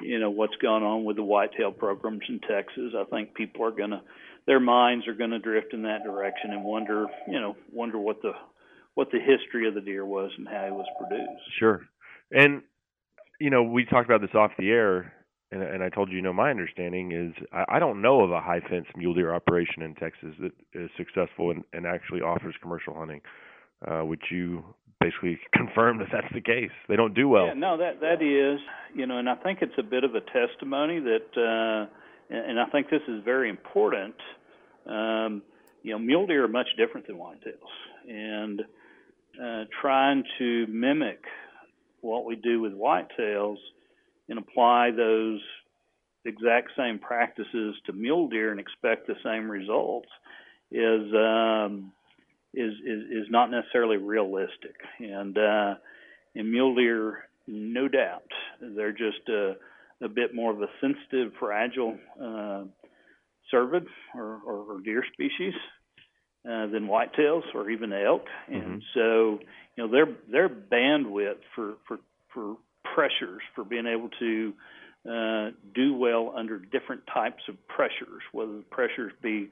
you 0.00 0.18
know 0.18 0.30
what's 0.30 0.56
gone 0.56 0.82
on 0.82 1.04
with 1.04 1.16
the 1.16 1.22
whitetail 1.22 1.72
programs 1.72 2.22
in 2.28 2.40
Texas. 2.40 2.94
I 2.96 3.04
think 3.10 3.34
people 3.34 3.64
are 3.64 3.70
gonna 3.70 4.02
their 4.46 4.60
minds 4.60 5.06
are 5.06 5.14
gonna 5.14 5.38
drift 5.38 5.72
in 5.74 5.82
that 5.82 6.04
direction 6.04 6.50
and 6.50 6.64
wonder 6.64 7.06
you 7.26 7.40
know 7.40 7.56
wonder 7.72 7.98
what 7.98 8.22
the 8.22 8.32
what 8.94 9.10
the 9.12 9.18
history 9.18 9.68
of 9.68 9.74
the 9.74 9.80
deer 9.80 10.04
was 10.04 10.30
and 10.36 10.48
how 10.48 10.66
it 10.66 10.72
was 10.72 10.86
produced. 10.98 11.42
Sure. 11.58 11.82
And 12.32 12.62
you 13.40 13.50
know, 13.50 13.62
we 13.62 13.84
talked 13.84 14.08
about 14.08 14.20
this 14.20 14.34
off 14.34 14.52
the 14.58 14.70
air. 14.70 15.12
and, 15.50 15.62
and 15.62 15.82
I 15.82 15.88
told 15.88 16.10
you, 16.10 16.16
you 16.16 16.22
know, 16.22 16.32
my 16.32 16.50
understanding 16.50 17.12
is 17.12 17.32
I, 17.52 17.76
I 17.76 17.78
don't 17.78 18.02
know 18.02 18.20
of 18.22 18.30
a 18.30 18.40
high 18.40 18.60
fence 18.60 18.86
mule 18.96 19.14
deer 19.14 19.34
operation 19.34 19.82
in 19.82 19.94
Texas 19.94 20.34
that 20.40 20.52
is 20.74 20.90
successful 20.96 21.50
and, 21.50 21.64
and 21.72 21.86
actually 21.86 22.20
offers 22.20 22.54
commercial 22.60 22.94
hunting. 22.94 23.20
Uh, 23.86 24.04
would 24.04 24.20
you 24.30 24.62
basically 25.00 25.38
confirm 25.52 25.98
that 25.98 26.08
that's 26.12 26.32
the 26.32 26.40
case? 26.40 26.70
They 26.88 26.96
don't 26.96 27.14
do 27.14 27.28
well. 27.28 27.46
Yeah, 27.46 27.54
no, 27.54 27.76
that 27.78 28.00
that 28.00 28.22
is, 28.22 28.60
you 28.94 29.06
know, 29.06 29.18
and 29.18 29.28
I 29.28 29.34
think 29.36 29.60
it's 29.62 29.78
a 29.78 29.82
bit 29.82 30.04
of 30.04 30.14
a 30.14 30.20
testimony 30.20 31.00
that, 31.00 31.36
uh, 31.36 32.34
and, 32.34 32.50
and 32.50 32.60
I 32.60 32.66
think 32.66 32.90
this 32.90 33.02
is 33.08 33.24
very 33.24 33.48
important. 33.48 34.14
Um, 34.86 35.42
you 35.82 35.92
know, 35.92 35.98
mule 35.98 36.26
deer 36.26 36.44
are 36.44 36.48
much 36.48 36.68
different 36.76 37.06
than 37.06 37.16
whitetails, 37.16 38.08
and 38.08 38.60
uh, 39.42 39.64
trying 39.80 40.24
to 40.38 40.66
mimic 40.68 41.24
what 42.02 42.24
we 42.24 42.36
do 42.36 42.60
with 42.60 42.72
whitetails 42.72 43.56
and 44.28 44.38
apply 44.38 44.90
those 44.90 45.40
exact 46.24 46.70
same 46.76 46.98
practices 46.98 47.74
to 47.86 47.92
mule 47.92 48.28
deer 48.28 48.50
and 48.50 48.60
expect 48.60 49.06
the 49.06 49.14
same 49.24 49.50
results 49.50 50.08
is 50.70 51.12
um, 51.14 51.92
is, 52.54 52.72
is 52.84 53.02
is 53.10 53.26
not 53.30 53.50
necessarily 53.50 53.96
realistic. 53.96 54.76
And 54.98 55.36
uh, 55.38 55.74
in 56.34 56.50
mule 56.50 56.74
deer, 56.74 57.24
no 57.46 57.88
doubt, 57.88 58.30
they're 58.60 58.92
just 58.92 59.28
a, 59.28 59.56
a 60.02 60.08
bit 60.08 60.34
more 60.34 60.52
of 60.52 60.60
a 60.62 60.68
sensitive, 60.80 61.32
fragile 61.38 61.98
uh, 62.20 62.64
cervid 63.52 63.86
or, 64.14 64.40
or, 64.46 64.74
or 64.74 64.80
deer 64.80 65.04
species 65.12 65.54
uh, 66.48 66.66
than 66.68 66.88
whitetails 66.88 67.42
or 67.54 67.70
even 67.70 67.92
elk. 67.92 68.24
And 68.48 68.80
Mhm. 68.80 68.82
so, 68.94 69.38
you 69.76 69.86
know, 69.86 69.88
their 69.88 70.06
their 70.30 70.48
bandwidth 70.48 71.40
for 71.54 71.74
for 71.86 71.98
for 72.32 72.56
pressures 72.94 73.42
for 73.54 73.64
being 73.64 73.86
able 73.86 74.08
to 74.18 74.52
uh, 75.08 75.50
do 75.74 75.94
well 75.94 76.32
under 76.36 76.58
different 76.58 77.02
types 77.12 77.42
of 77.48 77.56
pressures, 77.68 78.22
whether 78.32 78.56
the 78.56 78.64
pressures 78.70 79.12
be 79.22 79.50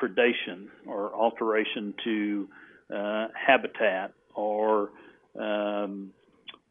predation 0.00 0.66
or 0.86 1.14
alteration 1.14 1.94
to 2.04 2.48
uh, 2.94 3.28
habitat 3.34 4.12
or 4.34 4.90
um, 5.38 6.10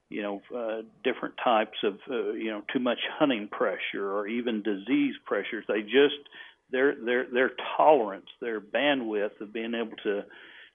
you 0.09 0.21
know 0.21 0.41
uh, 0.55 0.81
different 1.03 1.35
types 1.43 1.77
of 1.83 1.99
uh, 2.09 2.31
you 2.31 2.49
know 2.49 2.61
too 2.73 2.79
much 2.79 2.99
hunting 3.19 3.47
pressure 3.47 4.11
or 4.11 4.27
even 4.27 4.63
disease 4.63 5.15
pressures. 5.25 5.65
They 5.67 5.81
just 5.81 6.15
their 6.71 6.95
their 6.95 7.25
their 7.31 7.51
tolerance, 7.75 8.27
their 8.41 8.61
bandwidth 8.61 9.39
of 9.41 9.53
being 9.53 9.73
able 9.73 9.97
to 10.03 10.23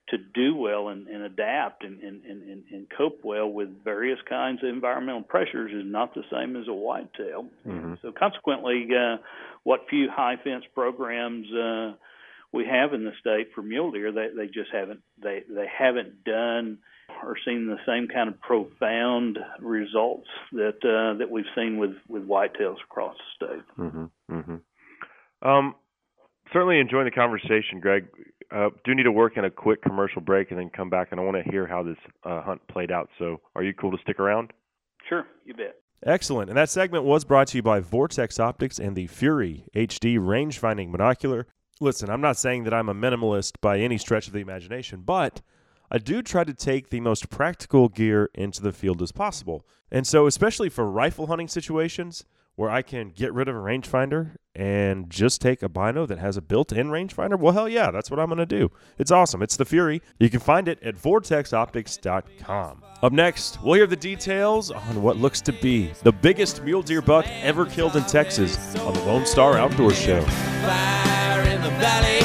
to 0.08 0.18
do 0.18 0.56
well 0.56 0.88
and, 0.88 1.06
and 1.06 1.22
adapt 1.22 1.84
and, 1.84 2.00
and, 2.00 2.24
and, 2.24 2.64
and 2.70 2.86
cope 2.96 3.20
well 3.22 3.46
with 3.46 3.68
various 3.84 4.18
kinds 4.28 4.60
of 4.62 4.68
environmental 4.68 5.22
pressures 5.22 5.70
is 5.72 5.90
not 5.90 6.12
the 6.12 6.24
same 6.30 6.56
as 6.56 6.66
a 6.66 6.72
whitetail. 6.72 7.46
Mhm. 7.66 8.02
So 8.02 8.10
consequently, 8.10 8.88
uh, 8.94 9.18
what 9.62 9.86
few 9.88 10.10
high 10.10 10.36
fence 10.42 10.64
programs 10.74 11.46
uh, 11.52 11.92
we 12.52 12.66
have 12.66 12.92
in 12.92 13.04
the 13.04 13.12
state 13.20 13.48
for 13.54 13.62
mule 13.62 13.90
deer, 13.90 14.12
they, 14.12 14.28
they 14.36 14.46
just 14.46 14.70
haven't 14.72 15.00
they, 15.22 15.42
they 15.48 15.66
haven't 15.66 16.24
done 16.24 16.78
or 17.24 17.36
seen 17.44 17.66
the 17.66 17.78
same 17.86 18.08
kind 18.08 18.28
of 18.28 18.40
profound 18.40 19.38
results 19.60 20.28
that 20.52 20.78
uh, 20.84 21.18
that 21.18 21.30
we've 21.30 21.44
seen 21.54 21.78
with 21.78 21.94
with 22.08 22.26
whitetails 22.26 22.76
across 22.84 23.16
the 23.40 23.46
state. 23.46 23.64
hmm 23.76 24.04
hmm 24.28 25.48
Um, 25.48 25.74
certainly 26.52 26.78
enjoying 26.78 27.06
the 27.06 27.10
conversation, 27.10 27.80
Greg. 27.80 28.06
Uh, 28.50 28.68
do 28.84 28.94
need 28.94 29.04
to 29.04 29.12
work 29.12 29.38
in 29.38 29.46
a 29.46 29.50
quick 29.50 29.80
commercial 29.82 30.20
break 30.20 30.50
and 30.50 30.60
then 30.60 30.68
come 30.68 30.90
back, 30.90 31.08
and 31.10 31.18
I 31.18 31.24
want 31.24 31.42
to 31.42 31.50
hear 31.50 31.66
how 31.66 31.82
this 31.82 31.96
uh, 32.24 32.42
hunt 32.42 32.60
played 32.68 32.92
out. 32.92 33.08
So, 33.18 33.40
are 33.54 33.62
you 33.62 33.72
cool 33.72 33.90
to 33.92 33.98
stick 34.02 34.20
around? 34.20 34.52
Sure, 35.08 35.26
you 35.46 35.54
bet. 35.54 35.76
Excellent. 36.04 36.50
And 36.50 36.56
that 36.58 36.68
segment 36.68 37.04
was 37.04 37.24
brought 37.24 37.46
to 37.48 37.58
you 37.58 37.62
by 37.62 37.80
Vortex 37.80 38.38
Optics 38.38 38.78
and 38.78 38.96
the 38.96 39.06
Fury 39.06 39.64
HD 39.74 40.18
range 40.20 40.58
finding 40.58 40.90
binocular. 40.92 41.46
Listen, 41.82 42.10
I'm 42.10 42.20
not 42.20 42.36
saying 42.36 42.62
that 42.62 42.72
I'm 42.72 42.88
a 42.88 42.94
minimalist 42.94 43.60
by 43.60 43.80
any 43.80 43.98
stretch 43.98 44.28
of 44.28 44.32
the 44.32 44.38
imagination, 44.38 45.02
but 45.04 45.42
I 45.90 45.98
do 45.98 46.22
try 46.22 46.44
to 46.44 46.54
take 46.54 46.90
the 46.90 47.00
most 47.00 47.28
practical 47.28 47.88
gear 47.88 48.30
into 48.34 48.62
the 48.62 48.72
field 48.72 49.02
as 49.02 49.10
possible. 49.10 49.66
And 49.90 50.06
so, 50.06 50.28
especially 50.28 50.68
for 50.68 50.86
rifle 50.86 51.26
hunting 51.26 51.48
situations 51.48 52.24
where 52.54 52.70
I 52.70 52.82
can 52.82 53.10
get 53.10 53.34
rid 53.34 53.48
of 53.48 53.56
a 53.56 53.58
rangefinder 53.58 54.36
and 54.54 55.10
just 55.10 55.40
take 55.40 55.60
a 55.60 55.68
bino 55.68 56.06
that 56.06 56.18
has 56.18 56.36
a 56.36 56.40
built 56.40 56.70
in 56.70 56.86
rangefinder, 56.86 57.36
well, 57.36 57.52
hell 57.52 57.68
yeah, 57.68 57.90
that's 57.90 58.12
what 58.12 58.20
I'm 58.20 58.28
going 58.28 58.38
to 58.38 58.46
do. 58.46 58.70
It's 58.96 59.10
awesome. 59.10 59.42
It's 59.42 59.56
the 59.56 59.64
Fury. 59.64 60.02
You 60.20 60.30
can 60.30 60.38
find 60.38 60.68
it 60.68 60.80
at 60.84 60.94
vortexoptics.com. 60.94 62.84
Up 63.02 63.12
next, 63.12 63.60
we'll 63.60 63.74
hear 63.74 63.88
the 63.88 63.96
details 63.96 64.70
on 64.70 65.02
what 65.02 65.16
looks 65.16 65.40
to 65.40 65.52
be 65.52 65.90
the 66.04 66.12
biggest 66.12 66.62
mule 66.62 66.82
deer 66.82 67.02
buck 67.02 67.26
ever 67.42 67.66
killed 67.66 67.96
in 67.96 68.04
Texas 68.04 68.76
on 68.76 68.94
the 68.94 69.00
Lone 69.00 69.26
Star 69.26 69.58
Outdoor 69.58 69.92
Show. 69.92 70.24
Valley. 71.82 72.22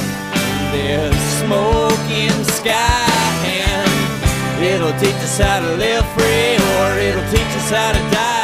There's 0.72 1.18
smoke 1.42 2.06
in 2.12 2.30
the 2.38 2.44
sky, 2.46 3.10
and 3.44 4.64
it'll 4.64 4.94
teach 5.00 5.16
us 5.16 5.40
how 5.40 5.62
to 5.62 5.76
live 5.78 6.06
free, 6.14 6.58
or 6.78 7.00
it'll 7.00 7.28
teach 7.32 7.42
us 7.58 7.72
how 7.72 7.92
to 7.92 8.00
die. 8.14 8.38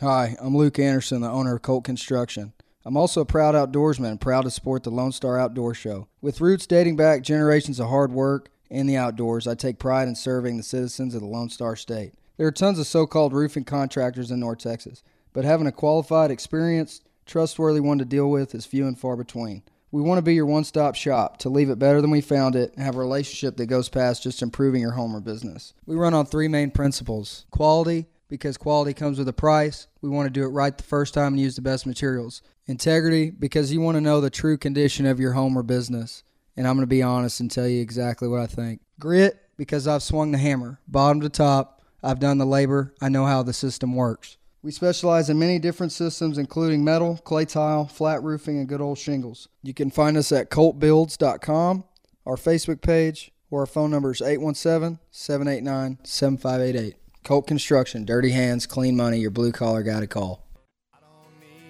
Hi, 0.00 0.36
I'm 0.38 0.54
Luke 0.54 0.78
Anderson, 0.78 1.22
the 1.22 1.30
owner 1.30 1.54
of 1.56 1.62
Colt 1.62 1.84
Construction. 1.84 2.52
I'm 2.84 2.98
also 2.98 3.22
a 3.22 3.24
proud 3.24 3.54
outdoorsman 3.54 4.10
and 4.10 4.20
proud 4.20 4.42
to 4.42 4.50
support 4.50 4.82
the 4.84 4.90
Lone 4.90 5.12
Star 5.12 5.38
Outdoor 5.38 5.72
Show. 5.72 6.08
With 6.20 6.42
roots 6.42 6.66
dating 6.66 6.96
back 6.96 7.22
generations 7.22 7.80
of 7.80 7.88
hard 7.88 8.12
work 8.12 8.50
in 8.68 8.86
the 8.86 8.98
outdoors, 8.98 9.46
I 9.46 9.54
take 9.54 9.78
pride 9.78 10.08
in 10.08 10.14
serving 10.14 10.58
the 10.58 10.62
citizens 10.62 11.14
of 11.14 11.22
the 11.22 11.26
Lone 11.26 11.48
Star 11.48 11.74
State. 11.74 12.12
There 12.36 12.46
are 12.46 12.52
tons 12.52 12.78
of 12.78 12.86
so 12.86 13.06
called 13.06 13.32
roofing 13.32 13.64
contractors 13.64 14.30
in 14.30 14.40
North 14.40 14.58
Texas, 14.58 15.02
but 15.32 15.46
having 15.46 15.66
a 15.66 15.72
qualified, 15.72 16.30
experienced, 16.30 17.05
trustworthy 17.26 17.80
one 17.80 17.98
to 17.98 18.04
deal 18.04 18.30
with 18.30 18.54
is 18.54 18.64
few 18.64 18.86
and 18.86 18.98
far 18.98 19.16
between. 19.16 19.62
We 19.90 20.02
want 20.02 20.18
to 20.18 20.22
be 20.22 20.34
your 20.34 20.46
one 20.46 20.64
stop 20.64 20.94
shop 20.94 21.38
to 21.38 21.48
leave 21.48 21.70
it 21.70 21.78
better 21.78 22.00
than 22.00 22.10
we 22.10 22.20
found 22.20 22.56
it 22.56 22.72
and 22.74 22.82
have 22.82 22.96
a 22.96 23.00
relationship 23.00 23.56
that 23.56 23.66
goes 23.66 23.88
past 23.88 24.22
just 24.22 24.42
improving 24.42 24.80
your 24.80 24.92
home 24.92 25.14
or 25.14 25.20
business. 25.20 25.74
We 25.86 25.96
run 25.96 26.14
on 26.14 26.26
three 26.26 26.48
main 26.48 26.70
principles 26.70 27.46
quality, 27.50 28.06
because 28.28 28.56
quality 28.56 28.92
comes 28.92 29.18
with 29.18 29.28
a 29.28 29.32
price. 29.32 29.86
We 30.00 30.08
want 30.08 30.26
to 30.26 30.30
do 30.30 30.44
it 30.44 30.48
right 30.48 30.76
the 30.76 30.84
first 30.84 31.14
time 31.14 31.34
and 31.34 31.40
use 31.40 31.56
the 31.56 31.62
best 31.62 31.86
materials. 31.86 32.42
Integrity, 32.66 33.30
because 33.30 33.72
you 33.72 33.80
want 33.80 33.96
to 33.96 34.00
know 34.00 34.20
the 34.20 34.30
true 34.30 34.58
condition 34.58 35.06
of 35.06 35.20
your 35.20 35.32
home 35.32 35.56
or 35.56 35.62
business. 35.62 36.24
And 36.56 36.66
I'm 36.66 36.74
going 36.74 36.82
to 36.82 36.88
be 36.88 37.02
honest 37.02 37.40
and 37.40 37.50
tell 37.50 37.68
you 37.68 37.80
exactly 37.80 38.28
what 38.28 38.40
I 38.40 38.46
think. 38.46 38.80
Grit, 38.98 39.40
because 39.56 39.86
I've 39.86 40.02
swung 40.02 40.32
the 40.32 40.38
hammer, 40.38 40.80
bottom 40.88 41.20
to 41.20 41.28
top. 41.28 41.82
I've 42.02 42.18
done 42.18 42.38
the 42.38 42.46
labor. 42.46 42.94
I 43.00 43.08
know 43.08 43.26
how 43.26 43.42
the 43.42 43.52
system 43.52 43.94
works. 43.94 44.36
We 44.66 44.72
specialize 44.72 45.30
in 45.30 45.38
many 45.38 45.60
different 45.60 45.92
systems, 45.92 46.38
including 46.38 46.82
metal, 46.82 47.18
clay 47.18 47.44
tile, 47.44 47.86
flat 47.86 48.20
roofing, 48.24 48.58
and 48.58 48.66
good 48.66 48.80
old 48.80 48.98
shingles. 48.98 49.46
You 49.62 49.72
can 49.72 49.92
find 49.92 50.16
us 50.16 50.32
at 50.32 50.50
coltbuilds.com, 50.50 51.84
our 52.26 52.34
Facebook 52.34 52.80
page, 52.80 53.30
or 53.48 53.60
our 53.60 53.66
phone 53.66 53.92
number 53.92 54.10
is 54.10 54.20
817 54.20 54.98
789 55.12 55.98
7588. 56.02 56.96
Colt 57.22 57.46
Construction, 57.46 58.04
dirty 58.04 58.32
hands, 58.32 58.66
clean 58.66 58.96
money, 58.96 59.18
your 59.18 59.30
blue 59.30 59.52
collar 59.52 59.84
guy 59.84 60.00
to 60.00 60.08
call. 60.08 60.44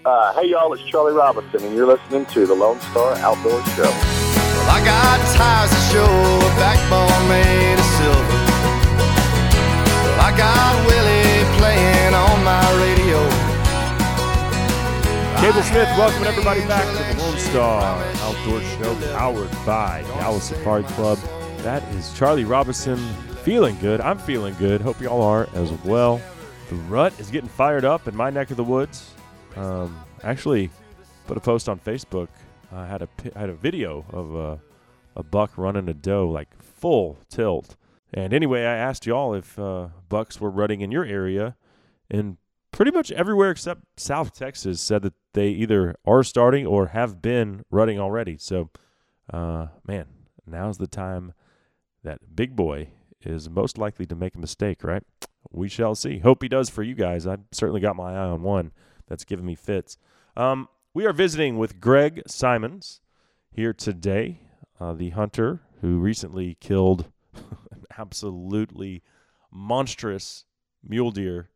Uh, 0.06 0.32
hey 0.32 0.48
y'all, 0.48 0.72
it's 0.72 0.82
Charlie 0.84 1.12
Robison, 1.12 1.66
and 1.66 1.76
you're 1.76 1.86
listening 1.86 2.24
to 2.24 2.46
the 2.46 2.54
Lone 2.54 2.80
Star 2.80 3.14
Outdoor 3.16 3.62
Show. 3.76 3.82
Well, 3.82 4.70
I 4.70 4.82
got 4.82 5.20
ties 5.36 5.70
that 5.70 5.92
show 5.92 6.00
a 6.00 6.56
backbone 6.56 7.28
made 7.28 7.74
of 7.74 7.84
silver. 8.00 8.56
Well, 10.16 10.20
I 10.22 10.34
got 10.34 10.86
Willie 10.86 10.96
playing 10.96 11.06
on 11.12 11.25
my 12.46 12.62
radio. 12.78 13.18
Cable 15.40 15.62
Smith, 15.64 15.88
welcome 15.98 16.22
everybody 16.22 16.60
back 16.60 16.86
to 16.96 17.16
the 17.16 17.20
Lone 17.20 17.36
Star 17.38 18.04
Outdoor 18.18 18.60
Show, 18.60 18.94
powered 19.16 19.50
by 19.66 20.02
Dallas 20.06 20.44
Safari 20.44 20.84
Club. 20.84 21.18
That 21.62 21.82
is 21.94 22.16
Charlie 22.16 22.44
Robison, 22.44 22.98
feeling 23.42 23.76
good. 23.80 24.00
I'm 24.00 24.16
feeling 24.16 24.54
good. 24.60 24.80
Hope 24.80 25.00
y'all 25.00 25.22
are 25.22 25.48
as 25.54 25.72
well. 25.84 26.20
The 26.68 26.76
rut 26.76 27.18
is 27.18 27.32
getting 27.32 27.48
fired 27.48 27.84
up 27.84 28.06
in 28.06 28.14
my 28.14 28.30
neck 28.30 28.52
of 28.52 28.56
the 28.56 28.62
woods. 28.62 29.10
Um, 29.56 29.98
actually, 30.22 30.70
put 31.26 31.36
a 31.36 31.40
post 31.40 31.68
on 31.68 31.80
Facebook. 31.80 32.28
I 32.70 32.86
had 32.86 33.02
a 33.02 33.08
pi- 33.08 33.32
had 33.34 33.48
a 33.48 33.54
video 33.54 34.04
of 34.10 34.36
a, 34.36 34.60
a 35.16 35.24
buck 35.24 35.58
running 35.58 35.88
a 35.88 35.94
doe 35.94 36.28
like 36.28 36.56
full 36.62 37.18
tilt. 37.28 37.74
And 38.14 38.32
anyway, 38.32 38.60
I 38.60 38.76
asked 38.76 39.04
y'all 39.04 39.34
if 39.34 39.58
uh, 39.58 39.88
bucks 40.08 40.40
were 40.40 40.50
rutting 40.50 40.80
in 40.80 40.92
your 40.92 41.04
area, 41.04 41.56
and 42.10 42.36
pretty 42.72 42.90
much 42.90 43.10
everywhere 43.12 43.50
except 43.50 43.82
South 43.98 44.34
Texas 44.34 44.80
said 44.80 45.02
that 45.02 45.14
they 45.32 45.48
either 45.48 45.96
are 46.04 46.22
starting 46.22 46.66
or 46.66 46.88
have 46.88 47.22
been 47.22 47.64
running 47.70 47.98
already. 47.98 48.36
So, 48.38 48.70
uh, 49.32 49.68
man, 49.86 50.06
now's 50.46 50.78
the 50.78 50.86
time 50.86 51.32
that 52.02 52.36
Big 52.36 52.54
Boy 52.54 52.88
is 53.22 53.48
most 53.48 53.78
likely 53.78 54.06
to 54.06 54.14
make 54.14 54.34
a 54.34 54.40
mistake, 54.40 54.84
right? 54.84 55.02
We 55.50 55.68
shall 55.68 55.94
see. 55.94 56.18
Hope 56.18 56.42
he 56.42 56.48
does 56.48 56.68
for 56.68 56.82
you 56.82 56.94
guys. 56.94 57.26
I've 57.26 57.44
certainly 57.50 57.80
got 57.80 57.96
my 57.96 58.12
eye 58.12 58.28
on 58.28 58.42
one 58.42 58.72
that's 59.08 59.24
giving 59.24 59.46
me 59.46 59.54
fits. 59.54 59.96
Um, 60.36 60.68
we 60.92 61.06
are 61.06 61.12
visiting 61.12 61.58
with 61.58 61.80
Greg 61.80 62.22
Simons 62.26 63.00
here 63.50 63.72
today, 63.72 64.40
uh, 64.78 64.92
the 64.92 65.10
hunter 65.10 65.62
who 65.80 65.98
recently 65.98 66.56
killed 66.60 67.10
an 67.70 67.84
absolutely 67.96 69.02
monstrous 69.50 70.44
mule 70.82 71.10
deer 71.10 71.48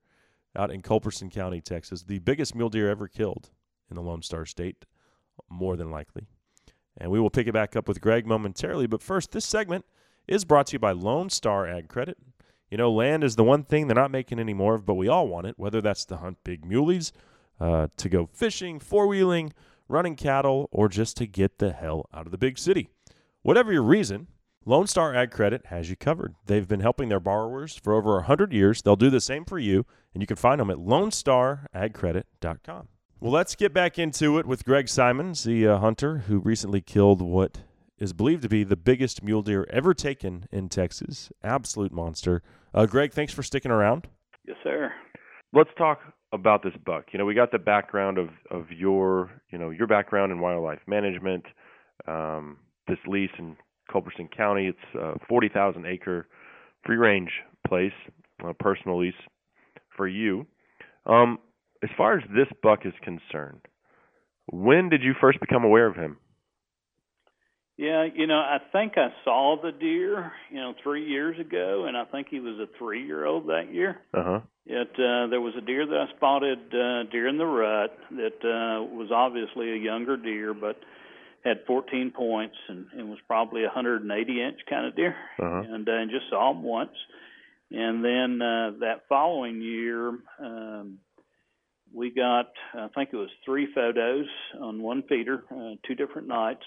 out 0.57 0.71
in 0.71 0.83
Culberson 0.83 1.31
County, 1.31 1.61
Texas, 1.61 2.03
the 2.03 2.19
biggest 2.19 2.55
mule 2.55 2.69
deer 2.69 2.91
ever 2.91 3.09
killed 3.09 3.51
in 3.89 3.97
the 3.97 4.03
Lone 4.03 4.23
Star 4.23 4.45
State, 4.45 4.85
more 5.49 5.77
than 5.77 5.91
likely. 5.91 6.27
And 6.97 7.11
we 7.11 7.21
will 7.21 7.31
pick 7.31 7.47
it 7.47 7.53
back 7.53 7.77
up 7.77 7.89
with 7.89 8.01
Greg 8.01 8.27
momentarily. 8.27 8.87
But 8.87 9.03
first, 9.03 9.33
this 9.33 9.45
segment 9.45 9.85
is 10.27 10.45
brought 10.45 10.67
to 10.69 10.73
you 10.75 10.79
by 10.79 10.93
Lone 10.93 11.31
Star 11.31 11.67
Ag 11.67 11.89
Credit. 11.89 12.19
You 12.71 12.79
know, 12.79 12.93
land 12.93 13.25
is 13.25 13.37
the 13.37 13.45
one 13.45 13.65
thing 13.65 13.87
they're 13.87 13.95
not 13.95 14.11
making 14.11 14.39
any 14.39 14.55
more 14.55 14.75
of, 14.75 14.87
but 14.87 14.95
we 14.95 15.09
all 15.09 15.27
want 15.27 15.47
it, 15.47 15.59
whether 15.59 15.81
that's 15.81 16.05
to 16.07 16.19
hunt 16.19 16.39
big 16.45 16.65
muleys, 16.65 17.11
uh, 17.59 17.89
to 17.97 18.09
go 18.09 18.29
fishing, 18.33 18.79
four 18.79 19.07
wheeling, 19.07 19.53
running 19.89 20.15
cattle, 20.15 20.69
or 20.71 20.89
just 20.89 21.17
to 21.17 21.27
get 21.27 21.59
the 21.59 21.73
hell 21.73 22.09
out 22.15 22.27
of 22.27 22.33
the 22.33 22.39
big 22.39 22.59
city. 22.59 22.89
Whatever 23.43 23.73
your 23.73 23.83
reason, 23.83 24.29
Lone 24.67 24.87
Star 24.87 25.15
Ag 25.15 25.31
Credit 25.31 25.65
has 25.67 25.89
you 25.89 25.97
covered. 25.97 26.35
They've 26.45 26.69
been 26.69 26.81
helping 26.81 27.09
their 27.09 27.19
borrowers 27.19 27.77
for 27.77 27.95
over 27.95 28.17
100 28.17 28.53
years. 28.53 28.83
They'll 28.83 28.95
do 28.95 29.09
the 29.09 29.19
same 29.19 29.47
for 29.47 29.59
you, 29.59 29.87
and 30.13 30.23
you 30.23 30.27
can 30.27 30.37
find 30.37 30.61
them 30.61 30.69
at 30.69 30.77
lonestaragcredit.com. 30.77 32.89
Well, 33.21 33.33
let's 33.33 33.55
get 33.55 33.73
back 33.73 33.99
into 33.99 34.39
it 34.39 34.45
with 34.45 34.67
Greg 34.67 34.91
Simons, 34.91 35.45
the 35.45 35.67
uh, 35.67 35.79
hunter 35.79 36.25
who 36.27 36.41
recently 36.41 36.83
killed 36.83 37.23
what 37.23 37.61
is 37.99 38.13
believed 38.13 38.43
to 38.43 38.51
be 38.51 38.63
the 38.63 38.77
biggest 38.77 39.23
mule 39.23 39.41
deer 39.41 39.67
ever 39.71 39.95
taken 39.95 40.47
in 40.53 40.69
Texas. 40.69 41.33
Absolute 41.43 41.93
monster. 41.93 42.43
Uh, 42.75 42.85
Greg, 42.85 43.13
thanks 43.13 43.33
for 43.33 43.43
sticking 43.43 43.71
around. 43.71 44.09
Yes, 44.47 44.59
sir. 44.63 44.93
Let's 45.55 45.71
talk 45.79 46.01
about 46.35 46.63
this 46.63 46.75
buck. 46.85 47.07
You 47.13 47.19
know, 47.19 47.25
we 47.25 47.33
got 47.35 47.51
the 47.51 47.59
background 47.59 48.19
of, 48.19 48.29
of 48.51 48.71
your, 48.71 49.31
you 49.51 49.57
know, 49.57 49.71
your 49.71 49.87
background 49.87 50.33
in 50.33 50.41
wildlife 50.41 50.81
management, 50.87 51.47
um, 52.07 52.59
this 52.87 52.99
lease 53.07 53.31
in 53.39 53.57
Culberson 53.91 54.29
County. 54.35 54.67
It's 54.67 54.95
a 54.95 55.19
40,000 55.29 55.87
acre 55.87 56.27
free 56.85 56.97
range 56.97 57.31
place, 57.67 57.93
a 58.45 58.55
personal 58.55 59.01
lease 59.01 59.15
for 59.97 60.07
you. 60.07 60.47
Um, 61.07 61.39
as 61.83 61.91
far 61.97 62.19
as 62.19 62.25
this 62.29 62.49
buck 62.63 62.81
is 62.85 62.93
concerned, 63.03 63.61
when 64.53 64.89
did 64.89 65.03
you 65.03 65.15
first 65.21 65.41
become 65.41 65.65
aware 65.65 65.87
of 65.87 65.97
him? 65.97 66.19
Yeah, 67.77 68.07
you 68.15 68.27
know, 68.27 68.35
I 68.35 68.59
think 68.73 68.99
I 68.99 69.09
saw 69.25 69.57
the 69.63 69.73
deer, 69.73 70.33
you 70.51 70.59
know, 70.59 70.75
three 70.83 71.09
years 71.09 71.41
ago, 71.41 71.87
and 71.89 71.97
I 71.97 72.05
think 72.05 72.27
he 72.31 72.39
was 72.39 72.59
a 72.59 72.67
three-year-old 72.79 73.47
that 73.47 73.73
year. 73.73 73.97
Uh 74.13 74.23
huh. 74.23 74.41
It 74.67 74.91
uh, 74.91 75.29
there 75.31 75.41
was 75.41 75.55
a 75.57 75.63
deer 75.63 75.87
that 75.87 75.97
I 75.97 76.15
spotted 76.15 76.59
uh, 76.59 77.11
during 77.11 77.39
the 77.39 77.47
rut 77.47 77.97
that 78.11 78.37
uh, 78.45 78.85
was 78.85 79.11
obviously 79.11 79.73
a 79.73 79.77
younger 79.77 80.19
deer, 80.19 80.53
but 80.53 80.77
had 81.45 81.65
14 81.67 82.11
points 82.11 82.57
and, 82.69 82.87
and 82.97 83.09
was 83.11 83.19
probably 83.27 83.63
a 83.63 83.67
180 83.67 84.43
inch 84.43 84.59
kind 84.69 84.87
of 84.87 84.95
deer, 84.97 85.17
Uh-huh. 85.39 85.63
and 85.69 85.89
uh, 85.89 86.05
just 86.11 86.29
saw 86.31 86.51
him 86.51 86.63
once. 86.63 86.93
And 87.71 88.05
then 88.05 88.43
uh, 88.43 88.73
that 88.81 89.03
following 89.09 89.61
year, 89.63 90.09
um, 90.41 90.99
we 91.93 92.11
got 92.11 92.51
I 92.75 92.89
think 92.95 93.11
it 93.13 93.17
was 93.17 93.31
three 93.45 93.69
photos 93.75 94.27
on 94.61 94.83
one 94.83 95.03
feeder, 95.09 95.45
uh, 95.51 95.75
two 95.87 95.95
different 95.95 96.29
nights 96.29 96.63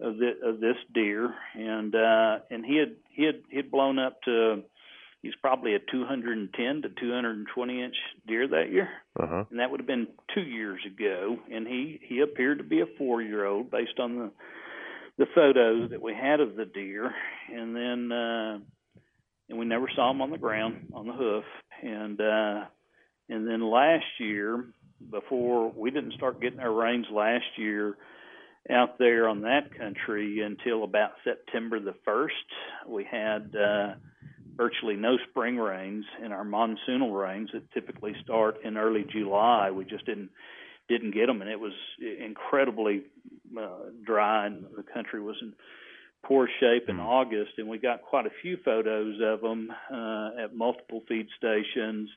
of, 0.00 0.16
the, 0.18 0.32
of 0.42 0.60
this 0.60 0.76
deer, 0.94 1.34
and 1.54 1.94
uh, 1.94 2.38
and 2.50 2.64
he 2.64 2.76
had 2.76 2.96
he 3.10 3.24
had 3.24 3.42
he 3.50 3.56
had 3.56 3.70
blown 3.70 3.98
up 3.98 4.20
to 4.22 4.62
he's 5.22 5.34
probably 5.42 5.74
a 5.74 5.78
210 5.78 6.82
to 6.82 6.88
220 6.88 7.82
inch 7.82 7.94
deer 8.26 8.48
that 8.48 8.70
year 8.72 8.88
Uh 9.18 9.26
huh. 9.26 9.44
and 9.50 9.60
that 9.60 9.70
would 9.70 9.80
have 9.80 9.86
been 9.86 10.08
two 10.34 10.42
years 10.42 10.80
ago. 10.86 11.36
And 11.52 11.66
he 11.66 12.00
he 12.02 12.20
appeared 12.20 12.58
to 12.58 12.64
be 12.64 12.80
a 12.80 12.86
four 12.98 13.20
year 13.22 13.44
old 13.44 13.70
based 13.70 13.98
on 13.98 14.16
the 14.16 14.30
the 15.18 15.26
photos 15.34 15.90
that 15.90 16.00
we 16.00 16.14
had 16.14 16.40
of 16.40 16.56
the 16.56 16.64
deer. 16.64 17.12
And 17.52 17.76
then 17.76 18.12
uh, 18.12 18.58
and 19.48 19.58
we 19.58 19.66
never 19.66 19.90
saw 19.94 20.10
him 20.10 20.22
on 20.22 20.30
the 20.30 20.38
ground 20.38 20.88
on 20.94 21.06
the 21.06 21.12
hoof. 21.12 21.44
And 21.82 22.20
uh, 22.20 22.64
and 23.28 23.46
then 23.46 23.62
last 23.62 24.06
year, 24.18 24.64
before 25.10 25.70
we 25.70 25.90
didn't 25.90 26.14
start 26.14 26.40
getting 26.40 26.60
our 26.60 26.72
rains 26.72 27.06
last 27.12 27.44
year 27.58 27.96
out 28.70 28.98
there 28.98 29.28
on 29.28 29.40
that 29.42 29.76
country 29.76 30.40
until 30.40 30.84
about 30.84 31.12
September 31.24 31.80
the 31.80 31.94
first, 32.04 32.34
we 32.86 33.04
had. 33.04 33.54
Uh, 33.54 33.94
virtually 34.60 34.94
no 34.94 35.16
spring 35.30 35.56
rains 35.56 36.04
and 36.22 36.34
our 36.34 36.44
monsoonal 36.44 37.18
rains 37.18 37.48
that 37.54 37.62
typically 37.72 38.14
start 38.22 38.56
in 38.62 38.76
early 38.76 39.06
July. 39.10 39.70
We 39.70 39.86
just 39.86 40.04
didn't 40.04 40.28
didn't 40.86 41.14
get 41.14 41.26
them, 41.28 41.40
and 41.40 41.50
it 41.50 41.58
was 41.58 41.72
incredibly 42.20 43.04
uh, 43.58 43.90
dry, 44.04 44.46
and 44.46 44.64
the 44.76 44.82
country 44.82 45.22
was 45.22 45.36
in 45.40 45.54
poor 46.24 46.46
shape 46.58 46.88
in 46.88 46.98
August. 46.98 47.52
And 47.58 47.68
we 47.68 47.78
got 47.78 48.02
quite 48.02 48.26
a 48.26 48.30
few 48.42 48.58
photos 48.64 49.20
of 49.22 49.40
them 49.40 49.72
uh, 49.90 50.42
at 50.42 50.54
multiple 50.54 51.02
feed 51.08 51.28
stations 51.38 52.10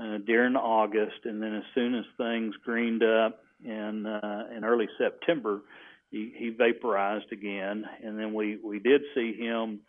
uh, 0.00 0.18
during 0.24 0.56
August, 0.56 1.20
and 1.24 1.42
then 1.42 1.54
as 1.54 1.64
soon 1.74 1.94
as 1.96 2.04
things 2.16 2.54
greened 2.64 3.02
up 3.02 3.40
in 3.62 4.06
uh, 4.06 4.44
in 4.56 4.64
early 4.64 4.88
September, 4.96 5.60
he, 6.10 6.32
he 6.34 6.48
vaporized 6.48 7.30
again, 7.32 7.84
and 8.02 8.18
then 8.18 8.32
we 8.32 8.58
we 8.64 8.78
did 8.78 9.02
see 9.14 9.34
him 9.34 9.80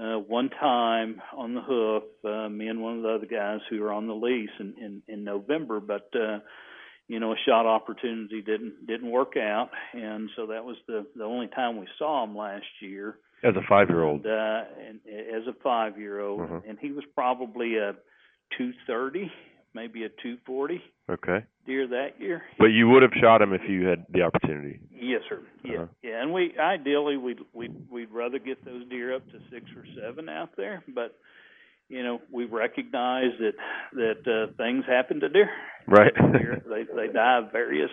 uh, 0.00 0.18
one 0.18 0.50
time 0.50 1.20
on 1.36 1.54
the 1.54 1.60
hoof, 1.62 2.02
uh, 2.24 2.48
me 2.48 2.68
and 2.68 2.80
one 2.82 2.98
of 2.98 3.02
the 3.02 3.08
other 3.10 3.26
guys 3.26 3.60
who 3.68 3.80
were 3.80 3.92
on 3.92 4.06
the 4.06 4.14
lease 4.14 4.50
in, 4.58 4.74
in, 4.80 5.02
in 5.08 5.24
November, 5.24 5.80
but 5.80 6.08
uh, 6.14 6.38
you 7.08 7.18
know, 7.18 7.32
a 7.32 7.36
shot 7.44 7.66
opportunity 7.66 8.40
didn't 8.40 8.86
didn't 8.86 9.10
work 9.10 9.32
out, 9.36 9.70
and 9.92 10.30
so 10.36 10.46
that 10.46 10.64
was 10.64 10.76
the 10.86 11.04
the 11.16 11.24
only 11.24 11.48
time 11.48 11.76
we 11.78 11.88
saw 11.98 12.22
him 12.22 12.36
last 12.36 12.66
year. 12.80 13.18
As 13.42 13.56
a 13.56 13.62
five 13.68 13.88
year 13.88 14.04
old. 14.04 14.24
And, 14.24 14.32
uh, 14.32 14.62
and 14.86 15.00
as 15.34 15.46
a 15.48 15.54
five 15.62 15.98
year 15.98 16.20
old, 16.20 16.40
Mhm. 16.40 16.68
and 16.68 16.78
he 16.78 16.92
was 16.92 17.04
probably 17.14 17.78
a 17.78 17.94
230, 18.56 19.32
maybe 19.74 20.04
a 20.04 20.08
240 20.08 20.82
Okay. 21.10 21.44
deer 21.66 21.86
that 21.88 22.20
year. 22.20 22.42
But 22.58 22.66
you 22.66 22.88
would 22.88 23.02
have 23.02 23.12
shot 23.20 23.42
him 23.42 23.52
if 23.52 23.62
you 23.68 23.86
had 23.86 24.06
the 24.10 24.22
opportunity. 24.22 24.80
Yes, 24.92 25.22
sir. 25.28 25.40
Yeah, 25.64 25.74
Uh-huh. 25.74 25.86
yeah. 26.02 26.22
And 26.22 26.32
we 26.32 26.54
ideally 26.58 27.16
we'd 27.16 27.40
we'd 27.52 27.74
we'd 27.90 28.10
rather 28.10 28.38
get 28.38 28.64
those 28.64 28.84
deer 28.88 29.14
up 29.14 29.24
to 29.32 29.38
six 29.52 29.66
or 29.76 29.84
seven 30.00 30.28
out 30.28 30.50
there, 30.56 30.82
but 30.94 31.16
you 31.88 32.02
know 32.02 32.20
we 32.30 32.44
recognize 32.44 33.32
that 33.40 33.54
that 33.94 34.22
uh, 34.26 34.52
things 34.56 34.84
happen 34.86 35.20
to 35.20 35.28
deer. 35.28 35.50
Right. 35.86 36.14
Deer, 36.14 36.62
they 36.68 36.84
they 36.84 37.12
die 37.12 37.38
of 37.38 37.50
various 37.52 37.90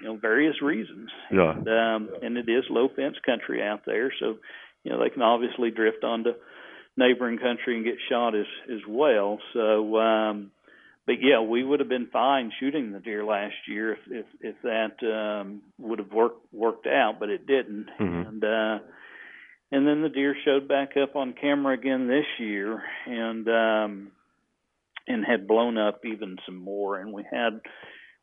you 0.00 0.06
know 0.08 0.16
various 0.16 0.60
reasons. 0.62 1.10
Yeah. 1.32 1.52
And, 1.56 1.68
um, 1.68 2.08
and 2.22 2.36
it 2.36 2.48
is 2.48 2.64
low 2.70 2.88
fence 2.94 3.16
country 3.24 3.62
out 3.62 3.82
there, 3.86 4.12
so 4.20 4.36
you 4.84 4.90
know 4.92 5.02
they 5.02 5.10
can 5.10 5.22
obviously 5.22 5.70
drift 5.70 6.02
onto 6.04 6.30
neighboring 6.96 7.38
country 7.38 7.76
and 7.76 7.84
get 7.84 7.96
shot 8.08 8.34
as 8.34 8.46
as 8.72 8.80
well. 8.88 9.38
So. 9.52 9.98
um 9.98 10.50
but 11.08 11.22
yeah, 11.22 11.40
we 11.40 11.64
would 11.64 11.80
have 11.80 11.88
been 11.88 12.08
fine 12.12 12.52
shooting 12.60 12.92
the 12.92 13.00
deer 13.00 13.24
last 13.24 13.54
year 13.66 13.94
if 13.94 13.98
if, 14.10 14.26
if 14.42 14.56
that 14.62 15.02
um, 15.08 15.62
would 15.78 16.00
have 16.00 16.12
worked 16.12 16.44
worked 16.52 16.86
out, 16.86 17.14
but 17.18 17.30
it 17.30 17.46
didn't. 17.46 17.86
Mhm. 17.98 18.28
And 18.28 18.44
uh, 18.44 18.78
and 19.72 19.86
then 19.86 20.02
the 20.02 20.10
deer 20.10 20.36
showed 20.44 20.68
back 20.68 20.98
up 21.02 21.16
on 21.16 21.32
camera 21.32 21.72
again 21.72 22.08
this 22.08 22.26
year, 22.38 22.82
and 23.06 23.48
um, 23.48 24.12
and 25.06 25.24
had 25.24 25.48
blown 25.48 25.78
up 25.78 26.04
even 26.04 26.36
some 26.44 26.58
more. 26.58 26.98
And 26.98 27.10
we 27.14 27.24
had 27.32 27.62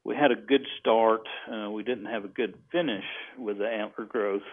we 0.04 0.16
had 0.16 0.30
a 0.32 0.36
good 0.36 0.68
start. 0.80 1.22
Uh, 1.52 1.72
we 1.72 1.82
didn't 1.82 2.06
have 2.06 2.24
a 2.24 2.28
good 2.28 2.54
finish 2.72 3.06
with 3.36 3.58
the 3.58 3.68
antler 3.68 4.06
growth 4.06 4.46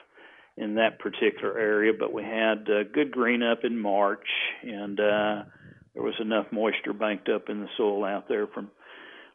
in 0.56 0.76
that 0.76 0.98
particular 1.00 1.58
area, 1.58 1.92
but 1.98 2.14
we 2.14 2.22
had 2.22 2.66
uh, 2.66 2.84
good 2.94 3.10
green 3.12 3.42
up 3.42 3.58
in 3.62 3.78
March 3.78 4.26
and. 4.62 4.98
uh 4.98 5.42
there 5.94 6.02
was 6.02 6.14
enough 6.20 6.46
moisture 6.52 6.92
banked 6.92 7.28
up 7.28 7.48
in 7.48 7.60
the 7.60 7.68
soil 7.76 8.04
out 8.04 8.28
there 8.28 8.46
from 8.46 8.70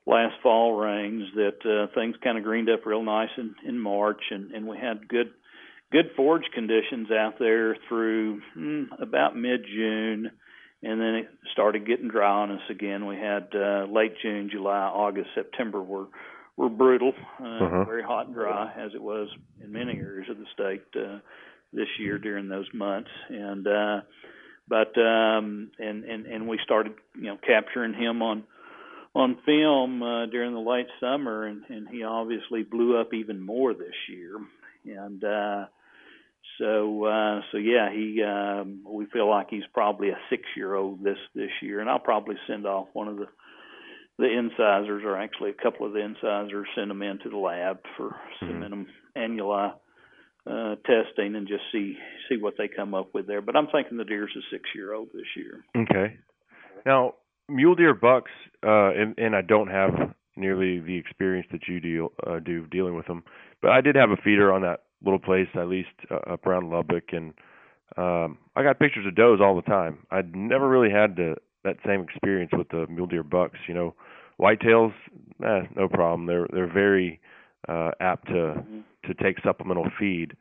last 0.06 0.36
fall 0.42 0.74
rains 0.74 1.24
that 1.36 1.60
uh, 1.66 1.94
things 1.94 2.16
kind 2.24 2.38
of 2.38 2.44
greened 2.44 2.70
up 2.70 2.86
real 2.86 3.04
nice 3.04 3.30
in, 3.38 3.54
in 3.68 3.78
March, 3.80 4.22
and, 4.32 4.52
and 4.52 4.68
we 4.68 4.78
had 4.78 5.08
good 5.08 5.32
good 5.92 6.12
forage 6.18 6.50
conditions 6.54 7.10
out 7.12 7.36
there 7.40 7.78
through 7.88 8.42
mm, 8.58 8.86
about 9.02 9.36
mid 9.38 9.66
June, 9.66 10.32
and 10.84 11.00
then 11.02 11.16
it 11.16 11.28
started 11.54 11.86
getting 11.88 12.08
dry 12.10 12.42
on 12.42 12.52
us 12.52 12.62
again. 12.70 13.06
We 13.06 13.16
had 13.18 13.48
uh, 13.56 13.86
late 13.92 14.14
June, 14.22 14.50
July, 14.52 14.86
August, 14.94 15.30
September 15.36 15.82
were 15.82 16.08
were 16.56 16.70
brutal, 16.70 17.14
uh, 17.40 17.44
Uh-huh. 17.46 17.84
very 17.86 18.04
hot 18.04 18.26
and 18.28 18.36
dry 18.36 18.72
as 18.78 18.92
it 18.96 19.02
was 19.02 19.28
in 19.64 19.72
many 19.72 19.92
areas 20.00 20.30
of 20.30 20.38
the 20.38 20.46
state 20.54 20.84
uh, 21.00 21.20
this 21.74 21.88
year 22.00 22.18
during 22.18 22.48
those 22.50 22.68
months, 22.74 23.12
and. 23.30 23.68
uh 23.68 24.02
but 24.68 24.98
um 24.98 25.72
and 25.80 26.04
and 26.04 26.26
and 26.26 26.48
we 26.48 26.60
started 26.64 26.94
you 27.16 27.24
know 27.24 27.38
capturing 27.46 27.94
him 27.94 28.22
on 28.22 28.44
on 29.16 29.38
film 29.46 30.04
uh, 30.04 30.28
during 30.28 30.54
the 30.54 30.60
late 30.60 30.88
summer 31.00 31.46
and 31.46 31.64
and 31.70 31.88
he 31.90 32.04
obviously 32.04 32.64
blew 32.64 33.00
up 33.00 33.14
even 33.14 33.42
more 33.42 33.74
this 33.74 33.96
year. 34.10 34.38
And 34.86 35.24
uh 35.24 35.66
so 36.60 37.06
uh 37.06 37.42
so 37.52 37.58
yeah 37.58 37.92
he 37.92 38.22
um 38.24 38.82
we 38.86 39.06
feel 39.08 39.30
like 39.30 39.48
he's 39.50 39.64
probably 39.74 40.10
a 40.10 40.20
6 40.30 40.44
year 40.56 40.76
old 40.76 41.04
this 41.04 41.18
this 41.34 41.52
year. 41.62 41.80
And 41.80 41.90
I'll 41.90 42.00
probably 42.00 42.36
send 42.48 42.66
off 42.66 42.88
one 42.94 43.08
of 43.08 43.18
the 43.18 43.28
the 44.20 44.26
incisors 44.26 45.04
or 45.04 45.18
actually 45.18 45.52
a 45.52 45.64
couple 45.64 45.86
of 45.86 45.94
the 45.94 46.00
incisors 46.00 46.68
send 46.76 46.90
them 46.90 47.04
into 47.04 47.30
the 47.30 47.38
lab 47.38 47.80
for 47.96 48.16
cementum 48.42 48.88
annuli 49.16 49.74
uh, 50.50 50.76
testing 50.86 51.36
and 51.36 51.48
just 51.48 51.64
see 51.72 51.98
see 52.30 52.38
what 52.38 52.56
they 52.58 52.68
come 52.68 52.94
up 52.94 53.14
with 53.14 53.28
there. 53.28 53.42
But 53.42 53.56
I'm 53.56 53.68
thinking 53.68 53.98
the 53.98 54.06
deer's 54.06 54.36
a 54.36 54.42
six 54.52 54.64
year 54.74 54.94
old 54.94 55.10
this 55.14 55.26
year. 55.36 55.64
Okay. 55.76 56.18
Now, 56.86 57.16
mule 57.50 57.76
deer 57.76 57.94
bucks, 57.94 58.32
uh, 58.66 58.92
and, 58.92 59.18
and 59.18 59.36
I 59.36 59.42
don't 59.42 59.68
have 59.68 59.92
nearly 60.36 60.80
the 60.80 60.98
experience 60.98 61.48
that 61.52 61.68
you 61.68 61.80
deal 61.80 62.12
uh, 62.26 62.40
do 62.40 62.66
dealing 62.68 62.96
with 62.96 63.08
them, 63.08 63.24
but 63.62 63.72
I 63.72 63.82
did 63.82 63.96
have 63.96 64.12
a 64.12 64.18
feeder 64.18 64.54
on 64.54 64.62
that 64.62 64.84
little 65.04 65.20
place 65.20 65.48
at 65.56 65.68
least 65.68 65.90
uh, 66.10 66.34
up 66.34 66.46
around 66.46 66.70
Lubbock, 66.70 67.12
and 67.12 67.34
um, 67.98 68.38
I 68.56 68.64
got 68.64 68.80
pictures 68.80 69.06
of 69.06 69.16
does 69.16 69.40
all 69.42 69.56
the 69.56 69.62
time. 69.64 70.06
I'd 70.12 70.36
never 70.36 70.68
really 70.68 70.92
had 70.92 71.16
the, 71.16 71.36
that 71.64 71.78
same 71.86 72.02
experience 72.02 72.52
with 72.56 72.70
the 72.70 72.86
mule 72.88 73.08
deer 73.08 73.24
bucks. 73.24 73.58
You 73.68 73.74
know, 73.74 73.96
whitetails, 74.40 74.94
eh, 75.44 75.68
no 75.76 75.88
problem. 75.88 76.28
They're 76.28 76.48
they're 76.52 76.72
very 76.72 77.20
apt 78.00 78.28
to 78.28 78.34
Mm-hmm. 78.34 78.80
to 79.08 79.14
take 79.24 79.38
supplemental 79.44 79.88
feed. 80.00 80.36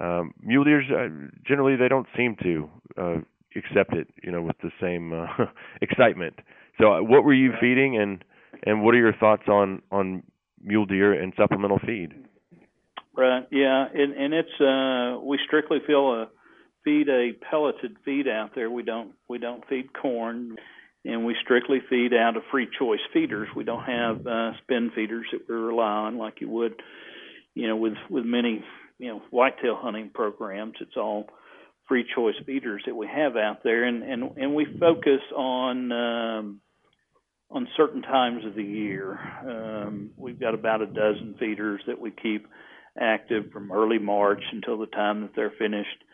Um, 0.00 0.34
mule 0.40 0.64
deers 0.64 0.86
uh, 0.90 1.08
generally 1.46 1.76
they 1.76 1.88
don't 1.88 2.06
seem 2.16 2.36
to 2.42 2.70
uh, 2.96 3.16
accept 3.56 3.94
it, 3.94 4.08
you 4.22 4.30
know, 4.32 4.42
with 4.42 4.56
the 4.62 4.70
same 4.80 5.12
uh, 5.12 5.26
excitement. 5.80 6.40
So, 6.80 6.94
uh, 6.94 7.02
what 7.02 7.24
were 7.24 7.34
you 7.34 7.52
feeding, 7.60 7.96
and 7.96 8.24
and 8.64 8.82
what 8.82 8.94
are 8.94 8.98
your 8.98 9.12
thoughts 9.14 9.44
on 9.48 9.82
on 9.90 10.22
mule 10.62 10.86
deer 10.86 11.12
and 11.12 11.32
supplemental 11.36 11.78
feed? 11.86 12.14
Right. 13.16 13.46
Yeah, 13.50 13.86
and 13.94 14.12
and 14.12 14.34
it's 14.34 14.60
uh 14.60 15.20
we 15.24 15.38
strictly 15.46 15.78
feel 15.86 16.12
a 16.12 16.28
feed 16.84 17.08
a 17.08 17.32
pelleted 17.48 17.96
feed 18.04 18.26
out 18.26 18.50
there. 18.54 18.70
We 18.70 18.82
don't 18.82 19.12
we 19.28 19.38
don't 19.38 19.66
feed 19.68 19.92
corn, 19.92 20.56
and 21.04 21.24
we 21.24 21.36
strictly 21.42 21.80
feed 21.88 22.14
out 22.14 22.36
of 22.36 22.42
free 22.50 22.68
choice 22.78 23.00
feeders. 23.12 23.48
We 23.54 23.64
don't 23.64 23.84
have 23.84 24.26
uh, 24.26 24.52
spin 24.62 24.90
feeders 24.94 25.26
that 25.32 25.48
we 25.48 25.54
rely 25.54 26.06
on 26.06 26.18
like 26.18 26.40
you 26.40 26.48
would, 26.48 26.74
you 27.54 27.68
know, 27.68 27.76
with 27.76 27.94
with 28.10 28.24
many 28.24 28.64
you 28.98 29.08
know 29.08 29.22
whitetail 29.30 29.76
hunting 29.76 30.10
programs. 30.12 30.74
It's 30.80 30.96
all 30.96 31.26
free 31.88 32.04
choice 32.14 32.36
feeders 32.46 32.82
that 32.86 32.94
we 32.94 33.06
have 33.06 33.36
out 33.36 33.62
there, 33.62 33.84
and 33.84 34.02
and 34.02 34.36
and 34.36 34.54
we 34.54 34.66
focus 34.78 35.20
on. 35.36 35.92
Um, 35.92 36.60
on 37.50 37.68
certain 37.76 38.02
times 38.02 38.44
of 38.44 38.56
the 38.56 38.64
year, 38.64 39.16
um, 39.46 40.10
we've 40.16 40.40
got 40.40 40.54
about 40.54 40.82
a 40.82 40.86
dozen 40.86 41.36
feeders 41.38 41.80
that 41.86 42.00
we 42.00 42.10
keep 42.10 42.48
active 42.98 43.50
from 43.52 43.70
early 43.70 43.98
March 43.98 44.42
until 44.52 44.78
the 44.78 44.86
time 44.86 45.22
that 45.22 45.30
they're 45.36 45.52
finished, 45.56 46.04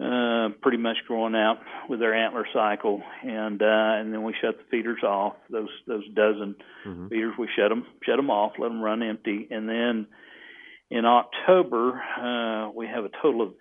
uh, 0.00 0.48
pretty 0.62 0.78
much 0.78 0.96
growing 1.06 1.34
out 1.34 1.58
with 1.88 2.00
their 2.00 2.14
antler 2.14 2.46
cycle, 2.52 3.02
and 3.22 3.60
uh, 3.60 3.66
and 4.00 4.12
then 4.12 4.22
we 4.22 4.34
shut 4.40 4.56
the 4.58 4.64
feeders 4.70 5.02
off. 5.02 5.34
Those 5.50 5.68
those 5.86 6.08
dozen 6.14 6.56
Mm-hmm. 6.86 7.08
feeders, 7.08 7.34
we 7.38 7.46
shut 7.54 7.68
them 7.68 7.84
shut 8.02 8.16
them 8.16 8.30
off, 8.30 8.52
let 8.58 8.68
them 8.68 8.80
run 8.80 9.02
empty, 9.02 9.46
and 9.50 9.68
then 9.68 10.06
in 10.90 11.04
October 11.04 12.00
uh, 12.00 12.70
we 12.74 12.86
have 12.86 13.04
a 13.04 13.10
total 13.22 13.42
of 13.42 13.52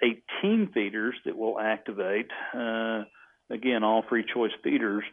18 0.41 0.71
feeders 0.73 1.15
that 1.25 1.37
will 1.37 1.59
activate. 1.59 2.27
Uh, 2.55 3.03
again, 3.49 3.83
all 3.83 4.03
free 4.07 4.23
choice 4.33 4.51
feeders. 4.63 5.03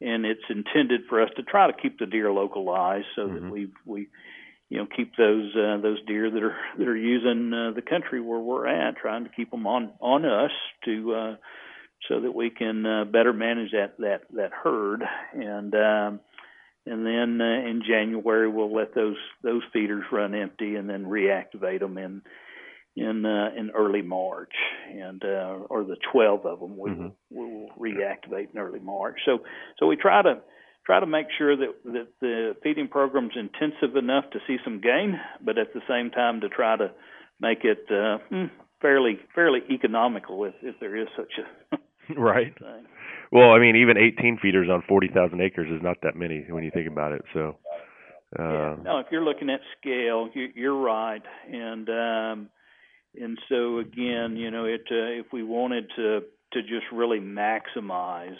And 0.00 0.26
it's 0.26 0.42
intended 0.50 1.02
for 1.08 1.22
us 1.22 1.30
to 1.36 1.44
try 1.44 1.70
to 1.70 1.72
keep 1.80 2.00
the 2.00 2.06
deer 2.06 2.32
localized, 2.32 3.06
so 3.14 3.28
that 3.28 3.42
we 3.52 3.68
we 3.86 4.08
you 4.72 4.78
know 4.78 4.86
keep 4.96 5.14
those 5.16 5.54
uh, 5.54 5.76
those 5.82 5.98
deer 6.06 6.30
that 6.30 6.42
are 6.42 6.56
that 6.78 6.88
are 6.88 6.96
using 6.96 7.52
uh, 7.52 7.72
the 7.74 7.82
country 7.82 8.22
where 8.22 8.38
we're 8.38 8.66
at, 8.66 8.96
trying 8.96 9.24
to 9.24 9.30
keep 9.30 9.50
them 9.50 9.66
on 9.66 9.90
on 10.00 10.24
us 10.24 10.50
to 10.86 11.12
uh, 11.12 11.36
so 12.08 12.20
that 12.20 12.34
we 12.34 12.48
can 12.48 12.86
uh, 12.86 13.04
better 13.04 13.34
manage 13.34 13.72
that 13.72 13.98
that 13.98 14.22
that 14.34 14.50
herd. 14.52 15.02
And 15.34 15.74
um, 15.74 16.20
and 16.86 17.04
then 17.04 17.38
uh, 17.42 17.68
in 17.68 17.82
January 17.86 18.48
we'll 18.48 18.74
let 18.74 18.94
those 18.94 19.18
those 19.42 19.60
feeders 19.74 20.04
run 20.10 20.34
empty 20.34 20.76
and 20.76 20.88
then 20.88 21.04
reactivate 21.04 21.80
them 21.80 21.98
in 21.98 22.22
in 22.96 23.26
uh, 23.26 23.50
in 23.54 23.72
early 23.72 24.00
March. 24.00 24.54
And 24.90 25.22
uh, 25.22 25.66
or 25.68 25.84
the 25.84 25.98
12 26.12 26.46
of 26.46 26.60
them 26.60 26.78
we 26.78 26.94
will 26.94 27.16
we 27.28 27.44
will 27.44 27.68
reactivate 27.78 28.54
in 28.54 28.58
early 28.58 28.80
March. 28.80 29.18
So 29.26 29.40
so 29.78 29.86
we 29.86 29.96
try 29.96 30.22
to 30.22 30.40
try 30.84 31.00
to 31.00 31.06
make 31.06 31.26
sure 31.36 31.56
that 31.56 31.74
that 31.84 32.08
the 32.20 32.56
feeding 32.62 32.88
program's 32.88 33.34
intensive 33.36 33.96
enough 33.96 34.24
to 34.32 34.38
see 34.46 34.56
some 34.64 34.80
gain, 34.80 35.18
but 35.44 35.58
at 35.58 35.72
the 35.74 35.80
same 35.88 36.10
time 36.10 36.40
to 36.40 36.48
try 36.48 36.76
to 36.76 36.90
make 37.40 37.64
it 37.64 37.86
uh, 37.90 38.18
hmm, 38.28 38.46
fairly 38.80 39.18
fairly 39.34 39.60
economical 39.70 40.44
if 40.44 40.54
if 40.62 40.74
there 40.80 40.96
is 40.96 41.08
such 41.16 41.32
a 41.72 41.76
Right. 42.16 42.52
thing. 42.58 42.86
Well, 43.30 43.52
I 43.52 43.58
mean, 43.60 43.76
even 43.76 43.96
18 43.96 44.38
feeders 44.42 44.68
on 44.68 44.82
40,000 44.88 45.40
acres 45.40 45.70
is 45.70 45.82
not 45.82 45.98
that 46.02 46.16
many 46.16 46.44
when 46.50 46.64
you 46.64 46.70
think 46.70 46.88
about 46.88 47.12
it. 47.12 47.22
So, 47.32 47.56
uh, 48.38 48.76
No, 48.82 48.98
if 48.98 49.06
you're 49.10 49.24
looking 49.24 49.48
at 49.48 49.60
scale, 49.80 50.28
you, 50.34 50.48
you're 50.54 50.78
right, 50.78 51.22
and 51.50 51.88
um, 51.88 52.48
and 53.20 53.38
so 53.48 53.78
again, 53.78 54.36
you 54.36 54.50
know, 54.50 54.64
it 54.64 54.82
uh, 54.90 55.20
if 55.20 55.26
we 55.32 55.42
wanted 55.42 55.90
to 55.96 56.20
to 56.52 56.62
just 56.62 56.86
really 56.92 57.20
maximize 57.20 58.36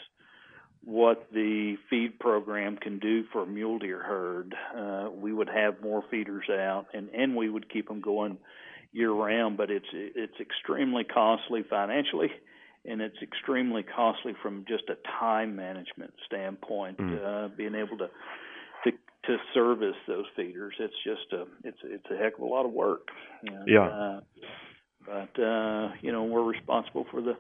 what 0.85 1.29
the 1.33 1.77
feed 1.89 2.19
program 2.19 2.77
can 2.77 2.99
do 2.99 3.25
for 3.33 3.43
a 3.43 3.47
mule 3.47 3.79
deer 3.79 4.03
herd, 4.03 4.55
uh, 4.77 5.11
we 5.11 5.33
would 5.33 5.49
have 5.49 5.81
more 5.83 6.03
feeders 6.11 6.49
out, 6.51 6.87
and 6.93 7.09
and 7.11 7.37
we 7.37 7.49
would 7.49 7.71
keep 7.71 7.89
them 7.89 8.01
going 8.01 8.39
year 8.93 9.13
round. 9.13 9.57
But 9.57 9.71
it's 9.71 9.87
it's 9.93 10.41
extremely 10.41 11.05
costly 11.05 11.63
financially, 11.69 12.31
and 12.85 13.01
it's 13.01 13.19
extremely 13.23 13.85
costly 13.85 14.35
from 14.43 14.65
just 14.67 14.85
a 14.89 14.97
time 15.21 15.55
management 15.55 16.15
standpoint. 16.27 16.99
Uh, 17.01 17.49
being 17.57 17.75
able 17.77 17.99
to 17.99 18.11
to 18.85 18.91
to 19.27 19.37
service 19.55 19.97
those 20.09 20.27
feeders, 20.35 20.75
it's 20.81 20.95
just 21.05 21.33
a 21.33 21.45
it's 21.63 21.79
it's 21.85 22.07
a 22.11 22.17
heck 22.17 22.35
of 22.35 22.41
a 22.41 22.47
lot 22.47 22.67
of 22.67 22.73
work. 22.73 23.09
And, 23.47 23.69
Yeah. 23.69 23.87
Uh, 23.87 24.21
but 25.07 25.43
uh, 25.43 25.91
you 26.01 26.13
know, 26.13 26.25
we're 26.25 26.45
responsible 26.45 27.07
for 27.11 27.21
the 27.21 27.37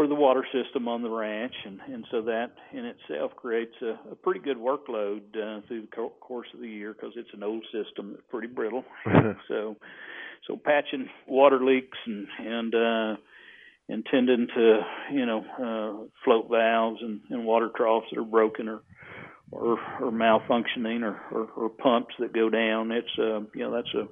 for 0.00 0.06
the 0.06 0.14
water 0.14 0.46
system 0.50 0.88
on 0.88 1.02
the 1.02 1.10
ranch, 1.10 1.52
and 1.66 1.78
and 1.92 2.06
so 2.10 2.22
that 2.22 2.52
in 2.72 2.86
itself 2.86 3.32
creates 3.36 3.74
a, 3.82 4.12
a 4.12 4.14
pretty 4.14 4.40
good 4.40 4.56
workload 4.56 5.18
uh, 5.34 5.60
through 5.68 5.82
the 5.82 5.88
co- 5.94 6.14
course 6.20 6.48
of 6.54 6.60
the 6.60 6.68
year 6.68 6.94
because 6.94 7.12
it's 7.16 7.28
an 7.34 7.42
old 7.42 7.62
system 7.64 8.12
that's 8.12 8.22
pretty 8.30 8.46
brittle. 8.46 8.82
so 9.48 9.76
so 10.46 10.56
patching 10.56 11.06
water 11.28 11.62
leaks 11.62 11.98
and 12.06 12.26
and 12.38 12.74
uh, 12.74 13.16
and 13.90 14.06
tending 14.10 14.46
to 14.54 14.80
you 15.12 15.26
know 15.26 15.44
uh, 15.58 16.06
float 16.24 16.48
valves 16.50 17.00
and, 17.02 17.20
and 17.28 17.44
water 17.44 17.68
troughs 17.76 18.06
that 18.10 18.18
are 18.18 18.24
broken 18.24 18.68
or 18.68 18.80
or, 19.52 19.72
or 20.00 20.10
malfunctioning 20.10 21.02
or, 21.02 21.20
or, 21.30 21.46
or 21.56 21.68
pumps 21.68 22.14
that 22.20 22.32
go 22.32 22.48
down. 22.48 22.90
It's 22.90 23.18
uh, 23.18 23.40
you 23.54 23.68
know 23.68 23.72
that's 23.72 23.94
a 23.94 24.08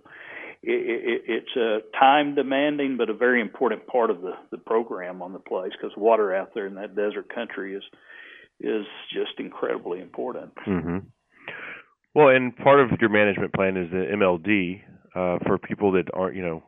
it, 0.62 0.70
it, 0.70 1.22
it's 1.26 1.56
a 1.56 1.78
time 1.98 2.34
demanding 2.34 2.96
but 2.96 3.10
a 3.10 3.14
very 3.14 3.40
important 3.40 3.86
part 3.86 4.10
of 4.10 4.20
the 4.20 4.32
the 4.50 4.58
program 4.58 5.22
on 5.22 5.32
the 5.32 5.38
place 5.38 5.72
because 5.72 5.96
water 5.96 6.34
out 6.34 6.54
there 6.54 6.66
in 6.66 6.74
that 6.74 6.96
desert 6.96 7.32
country 7.32 7.74
is 7.74 7.82
is 8.60 8.86
just 9.12 9.38
incredibly 9.38 10.00
important. 10.00 10.52
hmm 10.64 10.98
Well, 12.14 12.28
and 12.28 12.56
part 12.56 12.80
of 12.80 12.98
your 13.00 13.10
management 13.10 13.54
plan 13.54 13.76
is 13.76 13.90
the 13.90 14.04
MLD. 14.16 14.82
Uh, 15.14 15.38
for 15.46 15.58
people 15.58 15.92
that 15.92 16.04
aren't, 16.12 16.36
you 16.36 16.42
know, 16.42 16.62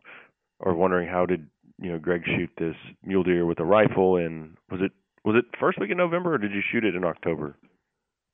are 0.60 0.74
wondering 0.74 1.06
how 1.06 1.26
did 1.26 1.46
you 1.78 1.92
know 1.92 1.98
Greg 1.98 2.22
shoot 2.24 2.50
this 2.58 2.74
mule 3.04 3.22
deer 3.22 3.44
with 3.44 3.60
a 3.60 3.64
rifle, 3.64 4.16
and 4.16 4.56
was 4.70 4.80
it 4.82 4.92
was 5.24 5.36
it 5.36 5.44
first 5.60 5.78
week 5.78 5.90
in 5.90 5.98
November, 5.98 6.34
or 6.34 6.38
did 6.38 6.52
you 6.52 6.62
shoot 6.72 6.84
it 6.84 6.94
in 6.94 7.04
October? 7.04 7.56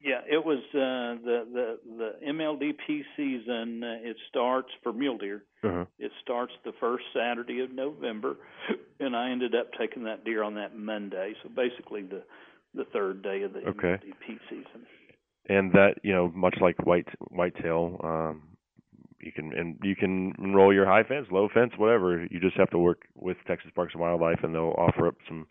Yeah, 0.06 0.20
it 0.30 0.44
was 0.44 0.58
uh, 0.72 1.20
the 1.24 1.38
the 1.52 1.78
the 1.98 2.10
MLDP 2.30 3.02
season. 3.16 3.82
Uh, 3.82 4.08
it 4.08 4.16
starts 4.28 4.68
for 4.84 4.92
mule 4.92 5.18
deer. 5.18 5.42
Uh-huh. 5.64 5.84
It 5.98 6.12
starts 6.22 6.52
the 6.64 6.70
first 6.78 7.02
Saturday 7.12 7.58
of 7.60 7.72
November, 7.72 8.36
and 9.00 9.16
I 9.16 9.30
ended 9.30 9.56
up 9.56 9.70
taking 9.78 10.04
that 10.04 10.24
deer 10.24 10.44
on 10.44 10.54
that 10.54 10.76
Monday. 10.76 11.32
So 11.42 11.48
basically, 11.48 12.02
the 12.02 12.22
the 12.72 12.84
third 12.92 13.22
day 13.22 13.42
of 13.42 13.52
the 13.52 13.60
Okay. 13.60 13.96
MLDP 14.00 14.38
season. 14.48 14.86
and 15.48 15.72
that 15.72 15.94
you 16.04 16.12
know 16.12 16.30
much 16.34 16.56
like 16.60 16.76
white 16.86 17.08
whitetail 17.30 18.00
um 18.04 18.42
you 19.20 19.32
can 19.32 19.52
and 19.54 19.76
you 19.82 19.96
can 19.96 20.32
enroll 20.38 20.72
your 20.74 20.84
high 20.86 21.02
fence 21.02 21.26
low 21.30 21.48
fence 21.52 21.72
whatever 21.78 22.26
you 22.30 22.38
just 22.40 22.56
have 22.56 22.68
to 22.70 22.78
work 22.78 23.02
with 23.14 23.36
texas 23.46 23.70
parks 23.74 23.92
and 23.94 24.00
wildlife 24.00 24.40
and 24.42 24.54
they'll 24.54 24.74
offer 24.76 25.06
up 25.08 25.14
some 25.28 25.46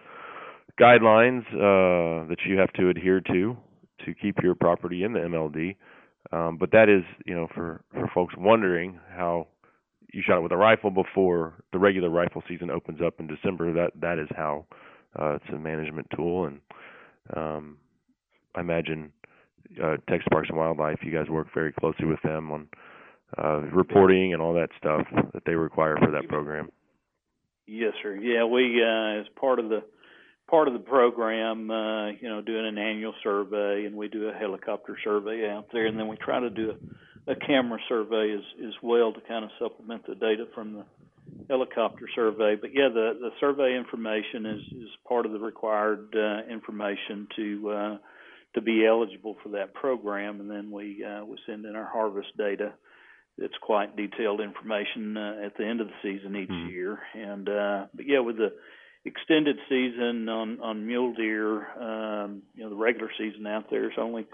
guidelines 0.79 1.43
uh 1.55 2.27
that 2.27 2.37
you 2.47 2.57
have 2.57 2.71
to 2.73 2.89
adhere 2.89 3.21
to 3.21 3.55
to 4.03 4.13
keep 4.13 4.37
your 4.41 4.55
property 4.55 5.03
in 5.03 5.13
the 5.13 5.19
mld 5.19 5.75
um 6.31 6.57
but 6.57 6.71
that 6.71 6.89
is 6.89 7.03
you 7.25 7.35
know 7.35 7.47
for 7.53 7.81
for 7.93 8.09
folks 8.13 8.33
wondering 8.37 8.99
how 9.15 9.47
you 10.13 10.21
shot 10.25 10.37
it 10.37 10.41
with 10.41 10.51
a 10.51 10.57
rifle 10.57 10.91
before 10.91 11.53
the 11.73 11.79
regular 11.79 12.09
rifle 12.09 12.43
season 12.47 12.69
opens 12.69 12.99
up 13.01 13.19
in 13.19 13.27
december 13.27 13.71
that 13.73 13.91
that 13.99 14.19
is 14.19 14.27
how 14.35 14.65
uh 15.19 15.35
it's 15.35 15.45
a 15.53 15.57
management 15.57 16.07
tool 16.15 16.45
and 16.45 16.59
um 17.35 17.77
i 18.55 18.59
imagine 18.59 19.11
uh, 19.83 19.97
Texas 20.09 20.27
Parks 20.31 20.49
and 20.49 20.57
Wildlife, 20.57 20.99
you 21.01 21.11
guys 21.11 21.29
work 21.29 21.47
very 21.53 21.73
closely 21.73 22.05
with 22.05 22.21
them 22.23 22.51
on 22.51 22.67
uh, 23.37 23.61
reporting 23.71 24.33
and 24.33 24.41
all 24.41 24.53
that 24.53 24.69
stuff 24.77 25.05
that 25.33 25.43
they 25.45 25.55
require 25.55 25.97
for 25.97 26.11
that 26.11 26.27
program. 26.29 26.69
Yes, 27.67 27.93
sir. 28.01 28.15
Yeah, 28.15 28.45
we 28.45 28.81
uh, 28.83 29.21
as 29.21 29.25
part 29.39 29.59
of 29.59 29.69
the 29.69 29.83
part 30.49 30.67
of 30.67 30.73
the 30.73 30.79
program, 30.79 31.69
uh, 31.71 32.07
you 32.09 32.29
know, 32.29 32.41
doing 32.41 32.67
an 32.67 32.77
annual 32.77 33.13
survey, 33.23 33.85
and 33.85 33.95
we 33.95 34.07
do 34.07 34.29
a 34.29 34.33
helicopter 34.33 34.97
survey 35.03 35.49
out 35.49 35.67
there, 35.73 35.85
and 35.87 35.97
then 35.99 36.07
we 36.07 36.17
try 36.17 36.39
to 36.39 36.49
do 36.49 36.73
a, 37.27 37.31
a 37.31 37.35
camera 37.35 37.79
survey 37.89 38.31
as 38.33 38.43
as 38.67 38.73
well 38.81 39.13
to 39.13 39.21
kind 39.21 39.43
of 39.43 39.51
supplement 39.59 40.05
the 40.07 40.15
data 40.15 40.45
from 40.53 40.73
the 40.73 40.85
helicopter 41.49 42.07
survey. 42.13 42.55
But 42.55 42.71
yeah, 42.73 42.89
the 42.89 43.17
the 43.19 43.31
survey 43.39 43.75
information 43.75 44.45
is 44.45 44.61
is 44.83 44.89
part 45.07 45.25
of 45.25 45.31
the 45.31 45.39
required 45.39 46.15
uh, 46.15 46.51
information 46.51 47.27
to 47.35 47.69
uh, 47.69 47.97
to 48.53 48.61
be 48.61 48.85
eligible 48.85 49.35
for 49.43 49.49
that 49.49 49.73
program, 49.73 50.39
and 50.39 50.49
then 50.49 50.71
we 50.71 51.03
uh, 51.03 51.25
we 51.25 51.37
send 51.45 51.65
in 51.65 51.75
our 51.75 51.89
harvest 51.91 52.35
data. 52.37 52.73
It's 53.37 53.57
quite 53.61 53.97
detailed 53.97 54.39
information 54.39 55.17
uh, 55.17 55.41
at 55.45 55.57
the 55.57 55.65
end 55.65 55.81
of 55.81 55.87
the 55.87 55.93
season 56.01 56.37
each 56.37 56.49
Mhm. 56.49 56.69
year, 56.69 56.99
and 57.13 57.49
uh, 57.49 57.85
but 57.93 58.05
yeah, 58.07 58.19
with 58.19 58.37
the 58.37 58.53
extended 59.05 59.57
season 59.69 60.27
on 60.27 60.59
on 60.59 60.85
mule 60.85 61.13
deer, 61.13 61.67
um, 61.79 62.41
you 62.55 62.63
know, 62.63 62.69
the 62.69 62.75
regular 62.75 63.09
season 63.17 63.45
out 63.47 63.69
there 63.69 63.85
is 63.85 63.97
only 63.97 64.25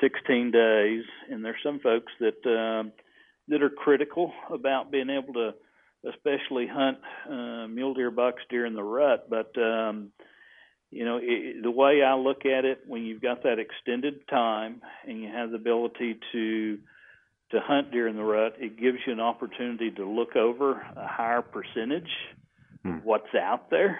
16 0.00 0.50
days, 0.50 1.04
and 1.30 1.44
there's 1.44 1.62
some 1.62 1.80
folks 1.80 2.12
that 2.20 2.46
um, 2.46 2.92
that 3.48 3.62
are 3.62 3.70
critical 3.70 4.32
about 4.52 4.90
being 4.90 5.10
able 5.10 5.34
to, 5.34 5.54
especially 6.08 6.66
hunt 6.66 6.98
uh, 7.28 7.66
mule 7.68 7.94
deer, 7.94 8.10
bucks 8.10 8.42
during 8.50 8.74
the 8.74 8.82
rut. 8.82 9.28
But 9.30 9.56
um, 9.60 10.10
you 10.90 11.04
know, 11.04 11.20
it, 11.22 11.62
the 11.62 11.70
way 11.70 12.02
I 12.02 12.16
look 12.16 12.44
at 12.46 12.64
it, 12.64 12.80
when 12.86 13.04
you've 13.04 13.22
got 13.22 13.44
that 13.44 13.58
extended 13.58 14.26
time 14.28 14.82
and 15.06 15.20
you 15.20 15.28
have 15.28 15.50
the 15.50 15.56
ability 15.56 16.18
to 16.32 16.78
to 17.52 17.60
hunt 17.60 17.90
during 17.90 18.16
the 18.16 18.22
rut, 18.22 18.54
it 18.58 18.78
gives 18.78 18.98
you 19.06 19.12
an 19.12 19.20
opportunity 19.20 19.90
to 19.90 20.04
look 20.04 20.36
over 20.36 20.72
a 20.72 21.06
higher 21.06 21.42
percentage 21.42 22.10
of 22.84 23.04
what's 23.04 23.34
out 23.34 23.70
there. 23.70 23.98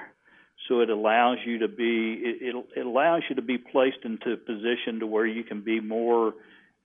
So 0.69 0.81
it 0.81 0.91
allows 0.91 1.39
you 1.45 1.59
to 1.61 1.69
be 1.69 2.21
it, 2.23 2.55
it, 2.55 2.67
it 2.77 2.87
allows 2.87 3.23
you 3.29 3.37
to 3.37 3.43
be 3.43 3.59
placed 3.59 4.05
into 4.05 4.33
a 4.33 4.37
position 4.37 5.01
to 5.01 5.07
where 5.07 5.27
you 5.27 5.43
can 5.43 5.63
be 5.63 5.81
more 5.81 6.35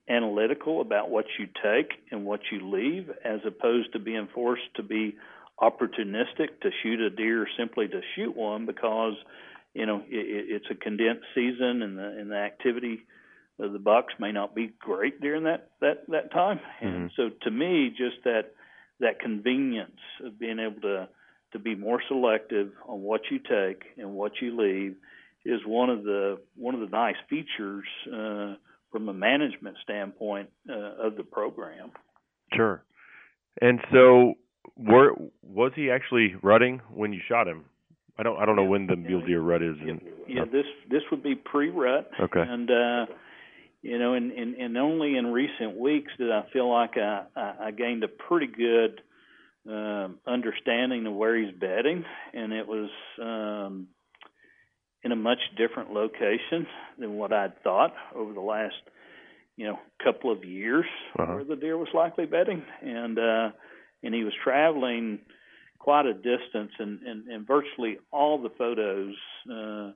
analytical 0.08 0.80
about 0.80 1.10
what 1.10 1.26
you 1.38 1.46
take 1.62 1.90
and 2.10 2.24
what 2.24 2.40
you 2.50 2.70
leave, 2.70 3.10
as 3.24 3.40
opposed 3.46 3.92
to 3.92 3.98
being 3.98 4.28
forced 4.34 4.74
to 4.76 4.82
be 4.82 5.16
opportunistic 5.60 6.60
to 6.62 6.70
shoot 6.82 7.00
a 7.00 7.10
deer 7.10 7.46
simply 7.58 7.88
to 7.88 8.00
shoot 8.14 8.36
one 8.36 8.66
because 8.66 9.14
you 9.74 9.86
know 9.86 9.98
it, 10.08 10.62
it's 10.62 10.66
a 10.70 10.74
condensed 10.74 11.24
season 11.34 11.82
and 11.82 11.98
the 11.98 12.08
and 12.18 12.30
the 12.30 12.36
activity 12.36 13.00
of 13.58 13.72
the 13.72 13.78
bucks 13.78 14.12
may 14.18 14.32
not 14.32 14.54
be 14.54 14.72
great 14.78 15.20
during 15.20 15.44
that 15.44 15.70
that 15.80 16.04
that 16.08 16.32
time. 16.32 16.60
And 16.80 17.10
so 17.16 17.30
to 17.42 17.50
me, 17.50 17.90
just 17.90 18.22
that 18.24 18.52
that 19.00 19.20
convenience 19.20 20.00
of 20.24 20.38
being 20.38 20.58
able 20.58 20.80
to 20.82 21.08
to 21.56 21.62
be 21.62 21.74
more 21.74 22.02
selective 22.08 22.70
on 22.86 23.00
what 23.00 23.22
you 23.30 23.38
take 23.38 23.82
and 23.96 24.12
what 24.12 24.32
you 24.40 24.56
leave 24.60 24.96
is 25.44 25.60
one 25.66 25.88
of 25.88 26.02
the 26.04 26.38
one 26.56 26.74
of 26.74 26.80
the 26.80 26.88
nice 26.88 27.16
features 27.30 27.84
uh, 28.08 28.54
from 28.92 29.08
a 29.08 29.14
management 29.14 29.76
standpoint 29.82 30.50
uh, 30.68 31.06
of 31.06 31.16
the 31.16 31.22
program. 31.22 31.90
Sure. 32.54 32.82
And 33.60 33.80
so, 33.90 34.34
were 34.76 35.14
was 35.42 35.72
he 35.74 35.90
actually 35.90 36.34
rutting 36.42 36.80
when 36.92 37.12
you 37.12 37.20
shot 37.26 37.48
him? 37.48 37.64
I 38.18 38.22
don't 38.22 38.38
I 38.38 38.44
don't 38.44 38.56
know 38.56 38.64
when 38.64 38.86
the 38.86 38.96
mule 38.96 39.24
deer 39.24 39.40
rut 39.40 39.62
is. 39.62 39.76
In, 39.80 40.00
Yeah, 40.28 40.44
this 40.44 40.66
this 40.90 41.02
would 41.10 41.22
be 41.22 41.34
pre-rut. 41.34 42.10
Okay. 42.20 42.40
And 42.40 42.70
uh, 42.70 43.06
you 43.82 43.98
know, 43.98 44.14
and, 44.14 44.32
and 44.32 44.54
and 44.56 44.76
only 44.76 45.16
in 45.16 45.28
recent 45.28 45.78
weeks 45.78 46.12
did 46.18 46.30
I 46.30 46.44
feel 46.52 46.70
like 46.70 46.96
I, 46.96 47.24
I 47.36 47.70
gained 47.70 48.04
a 48.04 48.08
pretty 48.08 48.46
good 48.46 49.00
um, 49.68 50.18
understanding 50.26 51.06
of 51.06 51.14
where 51.14 51.36
he's 51.36 51.54
bedding, 51.54 52.04
and 52.32 52.52
it 52.52 52.66
was 52.66 52.90
um, 53.20 53.88
in 55.02 55.12
a 55.12 55.16
much 55.16 55.38
different 55.56 55.92
location 55.92 56.66
than 56.98 57.14
what 57.14 57.32
I'd 57.32 57.62
thought 57.62 57.94
over 58.14 58.32
the 58.32 58.40
last 58.40 58.74
you 59.56 59.66
know 59.66 59.78
couple 60.02 60.30
of 60.30 60.44
years 60.44 60.84
Uh-huh. 61.18 61.34
where 61.34 61.44
the 61.44 61.56
deer 61.56 61.76
was 61.76 61.88
likely 61.94 62.26
bedding, 62.26 62.62
and 62.82 63.18
uh, 63.18 63.50
and 64.02 64.14
he 64.14 64.24
was 64.24 64.34
traveling 64.44 65.20
quite 65.78 66.06
a 66.06 66.14
distance, 66.14 66.72
and 66.78 67.00
and, 67.02 67.26
and 67.28 67.46
virtually 67.46 67.98
all 68.12 68.40
the 68.42 68.50
photos. 68.50 69.14
Uh, 69.50 69.92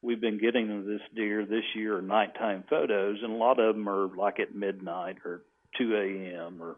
We've 0.00 0.20
been 0.20 0.38
getting 0.38 0.70
of 0.70 0.84
this 0.84 1.00
deer 1.16 1.44
this 1.44 1.64
year 1.74 1.98
are 1.98 2.02
nighttime 2.02 2.62
photos, 2.70 3.18
and 3.20 3.32
a 3.32 3.36
lot 3.36 3.58
of 3.58 3.74
them 3.74 3.88
are 3.88 4.06
like 4.16 4.38
at 4.38 4.54
midnight 4.54 5.16
or 5.24 5.42
2 5.76 5.92
a.m. 5.96 6.62
or 6.62 6.76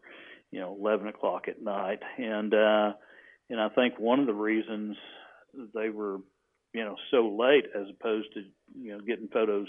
you 0.50 0.60
know 0.60 0.76
11 0.78 1.08
o'clock 1.08 1.48
at 1.48 1.62
night, 1.62 2.00
and 2.18 2.52
uh, 2.54 2.92
and 3.48 3.60
I 3.60 3.68
think 3.70 3.98
one 3.98 4.20
of 4.20 4.26
the 4.26 4.34
reasons 4.34 4.96
they 5.74 5.90
were 5.90 6.18
you 6.72 6.84
know 6.84 6.96
so 7.10 7.28
late 7.38 7.66
as 7.74 7.86
opposed 7.90 8.32
to 8.34 8.40
you 8.80 8.92
know 8.92 9.00
getting 9.00 9.28
photos 9.28 9.66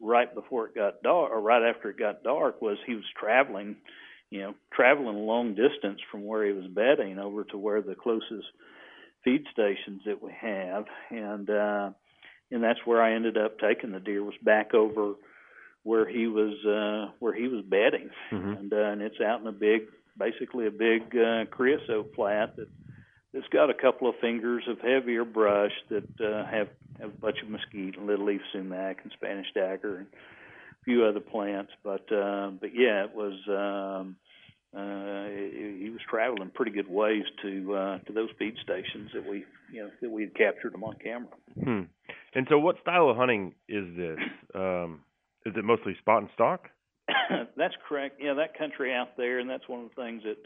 right 0.00 0.34
before 0.34 0.66
it 0.66 0.74
got 0.74 1.02
dark 1.02 1.30
or 1.32 1.40
right 1.40 1.62
after 1.62 1.88
it 1.90 1.98
got 1.98 2.22
dark 2.22 2.60
was 2.60 2.76
he 2.86 2.94
was 2.94 3.04
traveling 3.18 3.76
you 4.30 4.40
know 4.42 4.54
traveling 4.72 5.16
a 5.16 5.20
long 5.20 5.54
distance 5.54 6.00
from 6.10 6.24
where 6.26 6.44
he 6.44 6.52
was 6.52 6.66
bedding 6.66 7.18
over 7.18 7.44
to 7.44 7.56
where 7.56 7.80
the 7.80 7.94
closest 7.94 8.46
feed 9.24 9.44
stations 9.52 10.02
that 10.06 10.22
we 10.22 10.32
have. 10.38 10.84
And 11.10 11.48
uh 11.50 11.90
and 12.50 12.62
that's 12.62 12.78
where 12.84 13.02
I 13.02 13.14
ended 13.14 13.36
up 13.36 13.58
taking 13.58 13.90
the 13.92 14.00
deer 14.00 14.22
was 14.22 14.34
back 14.42 14.74
over 14.74 15.14
where 15.82 16.06
he 16.08 16.26
was 16.26 16.54
uh 16.66 17.12
where 17.18 17.34
he 17.34 17.48
was 17.48 17.64
bedding. 17.64 18.10
Mhm. 18.30 18.58
and 18.58 18.72
uh, 18.72 18.76
and 18.76 19.02
it's 19.02 19.20
out 19.20 19.40
in 19.40 19.46
a 19.46 19.52
big 19.52 19.82
basically 20.18 20.66
a 20.66 20.70
big 20.70 21.16
uh 21.16 21.44
creosote 21.50 22.12
flat 22.14 22.56
that 22.56 22.68
that's 23.32 23.48
got 23.48 23.70
a 23.70 23.74
couple 23.74 24.08
of 24.08 24.14
fingers 24.20 24.64
of 24.68 24.80
heavier 24.80 25.24
brush 25.24 25.72
that 25.90 26.08
uh 26.20 26.44
have 26.50 26.68
have 27.00 27.10
a 27.10 27.18
bunch 27.20 27.36
of 27.42 27.48
mesquite 27.48 27.96
and 27.96 28.06
little 28.06 28.26
leaf 28.26 28.40
sumac 28.52 28.98
and 29.02 29.12
Spanish 29.12 29.46
dagger 29.54 29.98
and 29.98 30.06
a 30.06 30.84
few 30.84 31.04
other 31.04 31.20
plants 31.20 31.72
but 31.82 32.10
uh 32.12 32.50
but 32.60 32.70
yeah 32.74 33.04
it 33.04 33.14
was 33.14 33.34
um 33.48 34.16
uh 34.76 35.28
he 35.28 35.90
was 35.90 36.00
traveling 36.08 36.50
pretty 36.54 36.72
good 36.72 36.88
ways 36.88 37.24
to 37.42 37.74
uh 37.74 37.98
to 38.00 38.12
those 38.12 38.30
feed 38.38 38.54
stations 38.62 39.10
that 39.14 39.28
we 39.28 39.44
you 39.72 39.82
know 39.82 39.90
that 40.00 40.10
we 40.10 40.22
had 40.22 40.34
captured 40.34 40.72
them 40.72 40.84
on 40.84 40.94
camera 41.02 41.28
Hmm. 41.62 41.82
And 42.34 42.46
so, 42.50 42.58
what 42.58 42.76
style 42.82 43.08
of 43.08 43.16
hunting 43.16 43.54
is 43.68 43.84
this? 43.96 44.18
Um, 44.54 45.00
is 45.44 45.54
it 45.56 45.64
mostly 45.64 45.96
spot 45.98 46.22
and 46.22 46.30
stock? 46.34 46.68
that's 47.56 47.74
correct. 47.88 48.20
Yeah, 48.20 48.34
that 48.34 48.58
country 48.58 48.92
out 48.92 49.16
there, 49.16 49.38
and 49.38 49.48
that's 49.48 49.68
one 49.68 49.80
of 49.84 49.88
the 49.88 50.02
things 50.02 50.22
that 50.24 50.36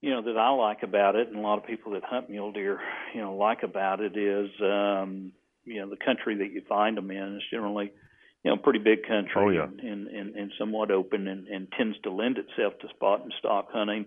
you 0.00 0.10
know 0.10 0.22
that 0.22 0.36
I 0.36 0.50
like 0.50 0.82
about 0.82 1.16
it, 1.16 1.28
and 1.28 1.36
a 1.36 1.40
lot 1.40 1.58
of 1.58 1.66
people 1.66 1.92
that 1.92 2.04
hunt 2.04 2.28
mule 2.30 2.52
deer, 2.52 2.80
you 3.14 3.20
know, 3.20 3.34
like 3.34 3.62
about 3.62 4.00
it 4.00 4.16
is, 4.16 4.50
um, 4.60 5.32
you 5.64 5.80
know, 5.80 5.90
the 5.90 5.96
country 6.04 6.36
that 6.38 6.52
you 6.52 6.62
find 6.68 6.96
them 6.96 7.10
in 7.10 7.36
is 7.36 7.42
generally, 7.50 7.92
you 8.44 8.50
know, 8.50 8.56
pretty 8.56 8.78
big 8.78 9.02
country 9.06 9.32
Oh, 9.36 9.48
yeah. 9.50 9.64
and, 9.64 10.06
and, 10.08 10.36
and, 10.36 10.52
somewhat 10.58 10.90
open, 10.90 11.26
and, 11.26 11.48
and 11.48 11.68
tends 11.72 11.96
to 12.02 12.10
lend 12.10 12.38
itself 12.38 12.74
to 12.80 12.88
spot 12.88 13.22
and 13.22 13.32
stock 13.38 13.68
hunting. 13.72 14.06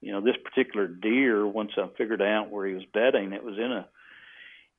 You 0.00 0.12
know, 0.12 0.20
this 0.20 0.36
particular 0.42 0.86
deer, 0.86 1.46
once 1.46 1.72
I 1.76 1.86
figured 1.96 2.22
out 2.22 2.50
where 2.50 2.66
he 2.66 2.74
was 2.74 2.84
bedding, 2.92 3.32
it 3.32 3.44
was 3.44 3.56
in 3.56 3.70
a 3.70 3.86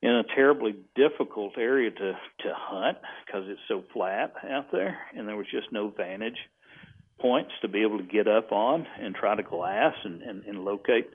in 0.02 0.10
a 0.10 0.24
terribly 0.34 0.74
difficult 0.96 1.56
area 1.56 1.90
to 1.90 2.12
to 2.40 2.52
hunt 2.54 2.98
because 3.24 3.44
it's 3.48 3.60
so 3.68 3.84
flat 3.92 4.34
out 4.50 4.72
there, 4.72 4.98
and 5.16 5.28
there 5.28 5.36
was 5.36 5.46
just 5.50 5.72
no 5.72 5.88
vantage 5.88 6.38
points 7.20 7.52
to 7.62 7.68
be 7.68 7.82
able 7.82 7.98
to 7.98 8.04
get 8.04 8.26
up 8.26 8.50
on 8.50 8.86
and 9.00 9.14
try 9.14 9.36
to 9.36 9.44
glass 9.44 9.94
and, 10.04 10.22
and, 10.22 10.44
and 10.44 10.64
locate 10.64 11.08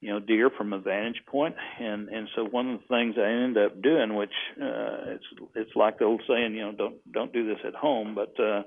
you 0.00 0.10
know 0.10 0.20
deer 0.20 0.48
from 0.48 0.72
a 0.72 0.78
vantage 0.78 1.20
point. 1.26 1.56
And 1.80 2.08
and 2.08 2.28
so 2.36 2.44
one 2.44 2.70
of 2.70 2.80
the 2.80 2.86
things 2.86 3.16
I 3.18 3.28
ended 3.28 3.64
up 3.64 3.82
doing 3.82 4.14
which 4.14 4.32
uh 4.60 5.14
it's 5.14 5.24
it's 5.56 5.76
like 5.76 5.98
the 5.98 6.04
old 6.04 6.22
saying 6.28 6.54
you 6.54 6.62
know 6.62 6.72
don't 6.72 7.12
don't 7.12 7.32
do 7.32 7.46
this 7.46 7.58
at 7.66 7.74
home 7.74 8.14
but 8.14 8.38
uh 8.38 8.62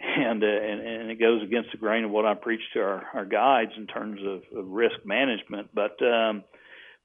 and 0.00 0.42
uh, 0.42 0.46
and 0.46 0.80
and 0.80 1.10
it 1.10 1.18
goes 1.18 1.42
against 1.42 1.72
the 1.72 1.78
grain 1.78 2.04
of 2.04 2.10
what 2.10 2.26
I 2.26 2.34
preach 2.34 2.62
to 2.74 2.80
our 2.80 3.04
our 3.14 3.24
guides 3.24 3.72
in 3.76 3.86
terms 3.86 4.20
of, 4.24 4.42
of 4.56 4.68
risk 4.68 4.96
management. 5.04 5.70
But 5.74 5.96
um 6.02 6.44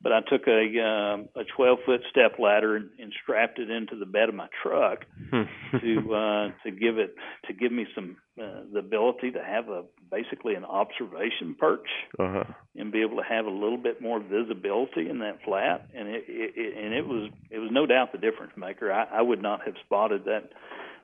but 0.01 0.11
I 0.11 0.21
took 0.21 0.47
a 0.47 0.61
um, 0.81 1.29
a 1.35 1.43
12 1.55 1.79
foot 1.85 2.01
step 2.09 2.37
ladder 2.39 2.75
and, 2.75 2.89
and 2.99 3.13
strapped 3.23 3.59
it 3.59 3.69
into 3.69 3.95
the 3.95 4.05
bed 4.05 4.29
of 4.29 4.35
my 4.35 4.47
truck 4.61 5.05
to 5.31 6.13
uh, 6.13 6.51
to 6.63 6.71
give 6.71 6.97
it 6.97 7.15
to 7.47 7.53
give 7.53 7.71
me 7.71 7.85
some 7.95 8.17
uh, 8.41 8.61
the 8.71 8.79
ability 8.79 9.31
to 9.31 9.43
have 9.43 9.69
a 9.69 9.83
basically 10.11 10.53
an 10.55 10.65
observation 10.65 11.55
perch 11.59 11.87
Uh 12.19 12.31
huh. 12.31 12.43
and 12.75 12.91
be 12.91 13.01
able 13.01 13.17
to 13.17 13.23
have 13.27 13.45
a 13.45 13.49
little 13.49 13.77
bit 13.77 14.01
more 14.01 14.19
visibility 14.19 15.09
in 15.09 15.19
that 15.19 15.39
flat 15.43 15.87
and 15.95 16.07
it, 16.07 16.25
it, 16.27 16.53
it 16.55 16.83
and 16.85 16.93
it 16.93 17.07
was 17.07 17.31
it 17.49 17.59
was 17.59 17.69
no 17.71 17.85
doubt 17.85 18.11
the 18.11 18.17
difference 18.17 18.53
maker. 18.57 18.91
I, 18.91 19.05
I 19.05 19.21
would 19.21 19.41
not 19.41 19.65
have 19.65 19.75
spotted 19.85 20.25
that 20.25 20.51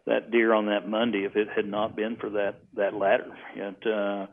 that 0.06 0.32
deer 0.32 0.54
on 0.54 0.66
that 0.66 0.88
Monday 0.90 1.26
if 1.26 1.36
it 1.36 1.48
had 1.56 1.68
not 1.68 1.96
been 1.96 2.16
for 2.16 2.30
that 2.32 2.56
that 2.76 2.94
ladder. 2.96 3.36
Yet, 3.56 3.86
uh, 3.86 4.26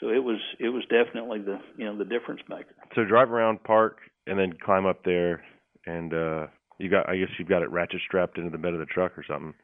so 0.00 0.08
it 0.08 0.22
was 0.22 0.38
it 0.58 0.68
was 0.68 0.82
definitely 0.84 1.40
the 1.40 1.58
you 1.76 1.84
know 1.84 1.96
the 1.96 2.04
difference 2.04 2.40
maker. 2.48 2.74
So 2.94 3.04
drive 3.04 3.30
around, 3.30 3.62
park, 3.64 3.98
and 4.26 4.38
then 4.38 4.52
climb 4.64 4.86
up 4.86 5.04
there, 5.04 5.42
and 5.86 6.12
uh, 6.12 6.46
you 6.78 6.90
got. 6.90 7.08
I 7.08 7.16
guess 7.16 7.28
you've 7.38 7.48
got 7.48 7.62
it 7.62 7.70
ratchet 7.70 8.00
strapped 8.06 8.38
into 8.38 8.50
the 8.50 8.58
bed 8.58 8.74
of 8.74 8.80
the 8.80 8.86
truck 8.86 9.16
or 9.16 9.24
something. 9.26 9.54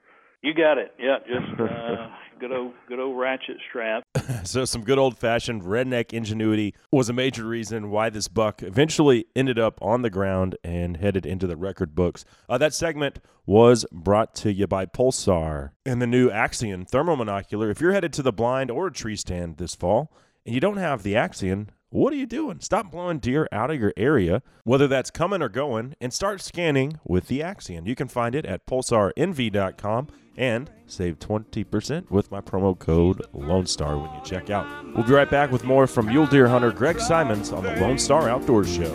You 0.43 0.55
got 0.55 0.79
it. 0.79 0.95
Yeah, 0.99 1.19
just 1.27 1.61
uh, 1.61 2.09
good 2.39 2.53
old 2.53 2.73
good 2.89 2.99
old 2.99 3.19
ratchet 3.19 3.59
strap. 3.69 4.03
so 4.45 4.65
some 4.65 4.83
good 4.83 4.99
old 4.99 5.19
fashioned 5.19 5.63
redneck 5.63 6.13
ingenuity 6.13 6.75
was 6.91 7.09
a 7.09 7.13
major 7.13 7.45
reason 7.45 7.91
why 7.91 8.09
this 8.09 8.29
buck 8.29 8.63
eventually 8.63 9.27
ended 9.37 9.59
up 9.59 9.79
on 9.83 10.03
the 10.03 10.11
ground 10.11 10.57
and 10.65 10.97
headed 10.97 11.27
into 11.27 11.47
the 11.47 11.57
record 11.57 11.95
books. 11.95 12.25
Uh, 12.49 12.57
that 12.57 12.73
segment 12.73 13.19
was 13.45 13.85
brought 13.93 14.35
to 14.37 14.53
you 14.53 14.67
by 14.67 14.87
Pulsar 14.87 15.71
and 15.85 16.01
the 16.01 16.07
new 16.07 16.31
Axion 16.31 16.89
thermal 16.89 17.17
monocular. 17.17 17.71
If 17.71 17.81
you're 17.81 17.93
headed 17.93 18.13
to 18.15 18.23
the 18.23 18.33
blind 18.33 18.71
or 18.71 18.87
a 18.87 18.93
tree 18.93 19.17
stand 19.17 19.59
this 19.59 19.75
fall 19.75 20.11
and 20.47 20.55
you 20.55 20.61
don't 20.61 20.79
have 20.79 21.03
the 21.03 21.15
Axion, 21.15 21.69
What 21.93 22.13
are 22.13 22.17
you 22.17 22.27
doing? 22.27 22.61
Stop 22.61 22.93
blowing 22.93 23.19
deer 23.19 23.49
out 23.51 23.73
of 23.73 23.81
your 23.81 23.93
area, 23.97 24.43
whether 24.63 24.87
that's 24.87 25.11
coming 25.11 25.43
or 25.43 25.49
going, 25.49 25.97
and 26.01 26.13
start 26.13 26.41
scanning 26.41 27.01
with 27.05 27.27
the 27.27 27.41
Axion. 27.41 27.85
You 27.85 27.97
can 27.97 28.07
find 28.07 28.37
it 28.37 28.47
at 28.47 28.65
pulsarnv.com 28.65 30.07
and 30.37 30.71
save 30.87 31.19
20% 31.19 32.09
with 32.09 32.31
my 32.31 32.41
promo 32.41 32.79
code 32.79 33.23
Lone 33.33 33.67
Star 33.67 33.99
when 33.99 34.13
you 34.15 34.21
check 34.25 34.51
out. 34.51 34.69
We'll 34.95 35.03
be 35.03 35.13
right 35.13 35.29
back 35.29 35.51
with 35.51 35.65
more 35.65 35.89
from 35.89 36.07
mule 36.07 36.27
deer 36.27 36.47
hunter 36.47 36.71
Greg 36.71 37.01
Simons 37.01 37.51
on 37.51 37.65
the 37.65 37.75
Lone 37.81 37.99
Star 37.99 38.29
Outdoors 38.29 38.73
Show. 38.73 38.95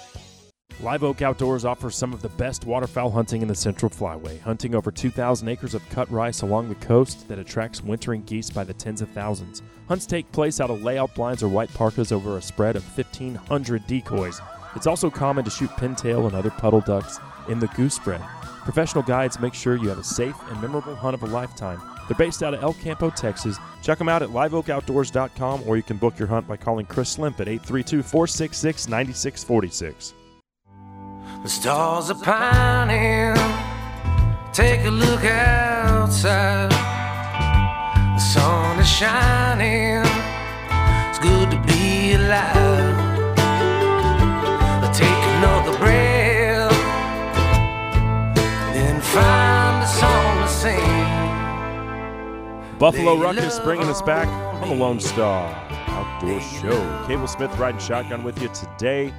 Live 0.83 1.03
Oak 1.03 1.21
Outdoors 1.21 1.63
offers 1.63 1.95
some 1.95 2.11
of 2.11 2.23
the 2.23 2.29
best 2.29 2.65
waterfowl 2.65 3.11
hunting 3.11 3.43
in 3.43 3.47
the 3.47 3.53
Central 3.53 3.87
Flyway, 3.87 4.41
hunting 4.41 4.73
over 4.73 4.89
2,000 4.89 5.47
acres 5.47 5.75
of 5.75 5.87
cut 5.89 6.09
rice 6.09 6.41
along 6.41 6.69
the 6.69 6.75
coast 6.75 7.27
that 7.27 7.37
attracts 7.37 7.83
wintering 7.83 8.23
geese 8.23 8.49
by 8.49 8.63
the 8.63 8.73
tens 8.73 8.99
of 8.99 9.09
thousands. 9.09 9.61
Hunts 9.87 10.07
take 10.07 10.31
place 10.31 10.59
out 10.59 10.71
of 10.71 10.81
layout 10.81 11.13
blinds 11.13 11.43
or 11.43 11.49
white 11.49 11.71
parkas 11.75 12.11
over 12.11 12.35
a 12.35 12.41
spread 12.41 12.75
of 12.75 12.97
1,500 12.97 13.85
decoys. 13.85 14.41
It's 14.75 14.87
also 14.87 15.11
common 15.11 15.45
to 15.45 15.51
shoot 15.51 15.69
pintail 15.71 16.25
and 16.25 16.33
other 16.35 16.49
puddle 16.49 16.81
ducks 16.81 17.19
in 17.47 17.59
the 17.59 17.67
goose 17.67 17.93
spread. 17.93 18.21
Professional 18.63 19.03
guides 19.03 19.39
make 19.39 19.53
sure 19.53 19.75
you 19.75 19.89
have 19.89 19.99
a 19.99 20.03
safe 20.03 20.35
and 20.49 20.59
memorable 20.63 20.95
hunt 20.95 21.13
of 21.13 21.21
a 21.21 21.27
lifetime. 21.27 21.79
They're 22.07 22.17
based 22.17 22.41
out 22.41 22.55
of 22.55 22.63
El 22.63 22.73
Campo, 22.73 23.11
Texas. 23.11 23.59
Check 23.83 23.99
them 23.99 24.09
out 24.09 24.23
at 24.23 24.29
liveoakoutdoors.com 24.29 25.61
or 25.67 25.77
you 25.77 25.83
can 25.83 25.97
book 25.97 26.17
your 26.17 26.27
hunt 26.27 26.47
by 26.47 26.57
calling 26.57 26.87
Chris 26.87 27.09
Slimp 27.09 27.39
at 27.39 27.47
832 27.47 28.01
466 28.01 28.87
9646. 28.87 30.15
The 31.43 31.49
stars 31.49 32.11
are 32.11 32.13
pining. 32.13 33.35
Take 34.53 34.85
a 34.85 34.91
look 34.91 35.25
outside. 35.25 36.69
The 36.69 38.19
sun 38.19 38.79
is 38.79 38.87
shining. 38.87 40.03
It's 41.09 41.17
good 41.17 41.49
to 41.49 41.57
be 41.65 42.13
alive. 42.13 43.09
Take 44.93 45.23
another 45.37 45.75
breath. 45.79 46.71
Then 48.75 49.01
find 49.01 49.83
a 49.83 49.87
song 49.87 50.43
to 50.43 50.47
sing. 50.47 51.07
Buffalo 52.77 53.17
Ruckus 53.17 53.59
bringing 53.61 53.87
us 53.87 54.03
back 54.03 54.27
on 54.61 54.69
the 54.69 54.75
Lone 54.75 54.99
Star 54.99 55.51
Outdoor 55.87 56.39
Show. 56.39 57.05
Cable 57.07 57.27
Smith 57.27 57.57
riding 57.57 57.81
shotgun 57.81 58.23
with 58.23 58.39
you 58.39 58.49
today 58.49 59.11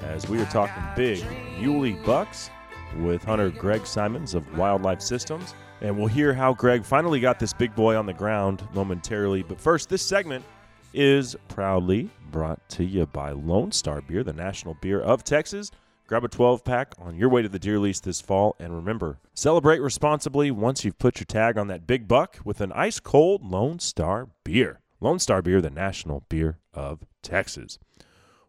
as 0.00 0.28
we 0.28 0.40
are 0.40 0.46
talking 0.46 0.82
big 0.96 1.24
muley 1.60 1.92
bucks 1.92 2.50
with 2.98 3.22
hunter 3.24 3.50
Greg 3.50 3.86
Simons 3.86 4.34
of 4.34 4.56
Wildlife 4.56 5.00
Systems. 5.00 5.54
And 5.80 5.96
we'll 5.96 6.08
hear 6.08 6.34
how 6.34 6.54
Greg 6.54 6.84
finally 6.84 7.20
got 7.20 7.38
this 7.38 7.52
big 7.52 7.74
boy 7.74 7.96
on 7.96 8.06
the 8.06 8.12
ground 8.12 8.66
momentarily. 8.74 9.42
But 9.42 9.60
first, 9.60 9.88
this 9.88 10.02
segment 10.04 10.44
is 10.92 11.36
proudly 11.48 12.10
brought 12.30 12.66
to 12.70 12.84
you 12.84 13.06
by 13.06 13.30
Lone 13.30 13.72
Star 13.72 14.00
Beer, 14.00 14.24
the 14.24 14.32
national 14.32 14.74
beer 14.74 15.00
of 15.00 15.22
Texas. 15.22 15.70
Grab 16.06 16.24
a 16.24 16.28
12 16.28 16.64
pack 16.64 16.94
on 16.98 17.16
your 17.16 17.28
way 17.28 17.42
to 17.42 17.48
the 17.48 17.58
deer 17.58 17.78
lease 17.78 18.00
this 18.00 18.20
fall. 18.20 18.56
And 18.58 18.74
remember, 18.74 19.18
celebrate 19.34 19.80
responsibly 19.80 20.50
once 20.50 20.84
you've 20.84 20.98
put 20.98 21.20
your 21.20 21.26
tag 21.26 21.58
on 21.58 21.68
that 21.68 21.86
big 21.86 22.08
buck 22.08 22.38
with 22.44 22.60
an 22.60 22.72
ice 22.72 22.98
cold 22.98 23.44
Lone 23.44 23.78
Star 23.78 24.28
beer. 24.42 24.80
Lone 25.00 25.18
Star 25.18 25.42
Beer, 25.42 25.60
the 25.60 25.70
national 25.70 26.24
beer 26.28 26.58
of 26.72 27.04
Texas. 27.22 27.78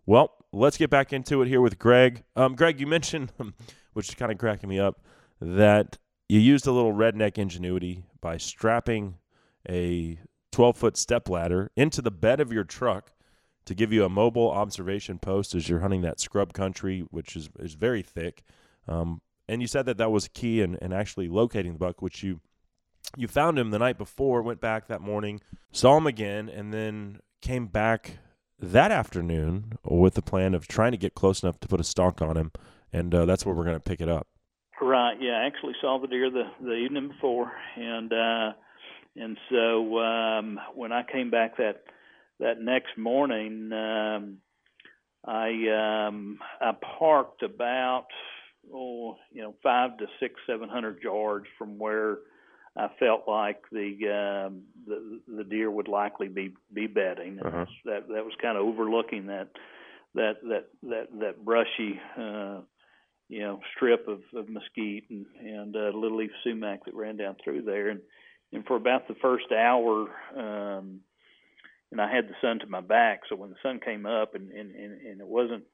Well, 0.06 0.32
let's 0.52 0.78
get 0.78 0.90
back 0.90 1.14
into 1.14 1.42
it 1.42 1.48
here 1.48 1.62
with 1.62 1.80
Greg. 1.80 2.24
Um, 2.36 2.56
Greg, 2.56 2.80
you 2.80 2.88
mentioned, 2.88 3.32
which 3.94 4.10
is 4.10 4.16
kind 4.16 4.32
of 4.32 4.38
cracking 4.38 4.70
me 4.70 4.80
up, 4.80 5.02
that 5.42 5.98
you 6.28 6.40
used 6.40 6.68
a 6.68 6.72
little 6.72 6.94
redneck 6.94 7.38
ingenuity 7.38 8.04
by 8.22 8.38
strapping 8.38 9.16
a 9.68 10.20
12 10.52 10.78
foot 10.78 10.98
step 10.98 11.30
ladder 11.30 11.72
into 11.76 12.02
the 12.02 12.12
bed 12.12 12.40
of 12.40 12.52
your 12.52 12.64
truck 12.64 13.12
to 13.66 13.76
give 13.76 13.94
you 13.94 14.04
a 14.04 14.10
mobile 14.10 14.50
observation 14.50 15.20
post 15.20 15.54
as 15.54 15.70
you're 15.70 15.80
hunting 15.80 16.02
that 16.02 16.20
scrub 16.20 16.54
country, 16.54 17.02
which 17.12 17.36
is, 17.36 17.50
is 17.60 17.76
very 17.76 18.02
thick. 18.02 18.44
Um, 18.88 19.22
and 19.48 19.62
you 19.62 19.68
said 19.68 19.86
that 19.86 19.98
that 19.98 20.12
was 20.12 20.28
key 20.28 20.62
in, 20.62 20.76
in 20.82 20.94
actually 20.94 21.28
locating 21.28 21.74
the 21.74 21.80
buck, 21.80 22.02
which 22.02 22.24
you 22.24 22.40
you 23.18 23.28
found 23.28 23.58
him 23.58 23.72
the 23.72 23.80
night 23.80 23.98
before, 23.98 24.42
went 24.42 24.62
back 24.62 24.88
that 24.88 25.02
morning, 25.02 25.42
saw 25.72 25.98
him 25.98 26.06
again, 26.06 26.48
and 26.48 26.72
then 26.72 27.20
came 27.42 27.66
back 27.66 28.20
that 28.62 28.92
afternoon 28.92 29.78
with 29.84 30.16
the 30.16 30.22
plan 30.22 30.54
of 30.54 30.68
trying 30.68 30.92
to 30.92 30.98
get 30.98 31.16
close 31.16 31.44
enough 31.44 31.60
to 31.62 31.68
put 31.68 31.80
a 31.80 31.84
stalk 31.84 32.22
on 32.22 32.38
him, 32.38 32.52
and 32.92 33.14
uh, 33.14 33.26
that's 33.26 33.46
where 33.46 33.56
we're 33.56 33.64
going 33.64 33.76
to 33.76 33.80
pick 33.80 34.02
it 34.02 34.10
up. 34.10 34.28
Right. 34.82 35.18
Yeah. 35.20 35.42
I 35.42 35.48
actually 35.48 35.74
saw 35.82 36.00
the 36.00 36.08
deer 36.08 36.30
the 36.30 36.44
the 36.62 36.74
evening 36.74 37.10
before, 37.10 37.52
and 37.76 38.12
uh, 38.14 38.52
and 39.16 39.38
so 39.50 40.00
um, 40.00 40.60
when 40.74 40.92
I 40.92 41.04
came 41.04 41.30
back 41.30 41.58
that 41.58 41.84
that 42.40 42.62
next 42.62 42.98
morning, 42.98 43.72
um, 43.74 44.38
I 45.26 46.08
um, 46.08 46.40
I 46.62 46.72
parked 46.98 47.44
about 47.44 48.06
oh 48.74 49.18
you 49.32 49.42
know 49.42 49.56
five 49.62 49.98
to 49.98 50.06
six 50.20 50.36
seven 50.48 50.70
hundred 50.70 51.02
yards 51.04 51.46
from 51.58 51.78
where 51.78 52.20
I 52.80 52.90
felt 52.98 53.24
like 53.28 53.62
the 53.72 54.48
um, 54.48 54.62
the 54.88 55.20
the 55.28 55.44
deer 55.44 55.70
would 55.70 55.90
likely 55.90 56.30
be 56.30 56.54
be 56.74 56.88
bedding. 56.88 57.40
Uh-huh. 57.40 57.66
That 57.86 58.08
that 58.08 58.24
was 58.26 58.34
kind 58.42 58.58
of 58.58 58.66
overlooking 58.66 59.28
that 59.28 59.50
that 60.16 60.38
that 60.44 60.66
that 60.84 61.08
that 61.20 61.46
brushy 61.46 62.00
uh, 62.18 62.62
you 63.28 63.42
know 63.42 63.60
strip 63.76 64.08
of, 64.08 64.22
of 64.34 64.48
mesquite 64.48 65.10
and 65.10 65.26
and 65.42 65.76
uh, 65.76 65.92
little 65.94 66.18
leaf 66.18 66.32
sumac 66.44 66.86
that 66.86 66.96
ran 66.96 67.18
down 67.18 67.36
through 67.44 67.64
there. 67.64 67.90
And 67.90 68.00
and 68.54 68.66
for 68.66 68.78
about 68.78 69.08
the 69.08 69.16
first 69.22 69.52
hour, 69.52 70.08
um, 70.36 71.02
and 71.92 72.00
I 72.00 72.14
had 72.14 72.30
the 72.30 72.36
sun 72.42 72.60
to 72.60 72.68
my 72.68 72.82
back, 72.82 73.22
so 73.28 73.36
when 73.36 73.50
the 73.50 73.58
sun 73.62 73.82
came 73.84 74.06
up 74.06 74.36
and 74.36 74.52
and 74.52 74.74
and, 74.74 75.02
and 75.02 75.22
it 75.22 75.28
wasn't 75.28 75.66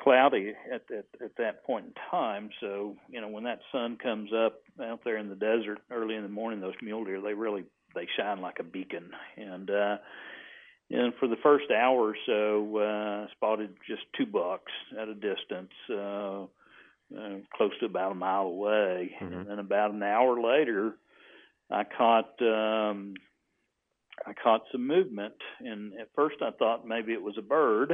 cloudy 0.00 0.52
at 0.72 0.86
that 0.88 1.04
at 1.22 1.36
that 1.38 1.64
point 1.64 1.86
in 1.86 1.92
time. 2.10 2.50
So 2.60 2.96
you 3.08 3.20
know 3.20 3.28
when 3.28 3.44
that 3.44 3.60
sun 3.72 3.96
comes 3.96 4.30
up 4.32 4.60
out 4.82 5.00
there 5.04 5.18
in 5.18 5.28
the 5.28 5.34
desert 5.34 5.78
early 5.90 6.16
in 6.16 6.22
the 6.22 6.28
morning, 6.28 6.60
those 6.60 6.74
mule 6.82 7.04
deer 7.04 7.20
they 7.20 7.34
really 7.34 7.64
they 7.94 8.08
shine 8.16 8.40
like 8.40 8.58
a 8.60 8.64
beacon. 8.64 9.10
And 9.36 9.70
uh, 9.70 9.96
and 10.90 11.14
for 11.18 11.28
the 11.28 11.36
first 11.42 11.70
hour 11.70 12.10
or 12.12 12.16
so, 12.26 12.76
uh, 12.78 13.26
spotted 13.32 13.74
just 13.88 14.02
two 14.16 14.26
bucks 14.26 14.72
at 15.00 15.08
a 15.08 15.14
distance, 15.14 15.72
uh, 15.90 16.42
uh, 17.16 17.38
close 17.56 17.72
to 17.80 17.86
about 17.86 18.12
a 18.12 18.16
mile 18.16 18.46
away. 18.46 19.12
And 19.38 19.46
then 19.48 19.58
about 19.58 19.92
an 19.92 20.02
hour 20.02 20.40
later, 20.40 20.96
I 21.70 21.84
caught. 21.84 22.40
Um, 22.42 23.14
I 24.24 24.32
caught 24.32 24.62
some 24.70 24.86
movement, 24.86 25.34
and 25.58 25.92
at 25.94 26.08
first 26.14 26.36
I 26.40 26.52
thought 26.52 26.86
maybe 26.86 27.12
it 27.12 27.20
was 27.20 27.34
a 27.36 27.42
bird, 27.42 27.92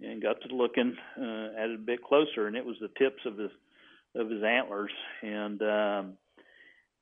and 0.00 0.22
got 0.22 0.40
to 0.42 0.54
looking 0.54 0.96
uh, 1.18 1.48
at 1.58 1.70
it 1.70 1.74
a 1.74 1.78
bit 1.84 2.02
closer, 2.02 2.46
and 2.46 2.56
it 2.56 2.64
was 2.64 2.76
the 2.80 2.90
tips 2.98 3.22
of 3.26 3.38
his 3.38 3.50
of 4.14 4.30
his 4.30 4.42
antlers, 4.42 4.92
and 5.22 5.62
um, 5.62 6.12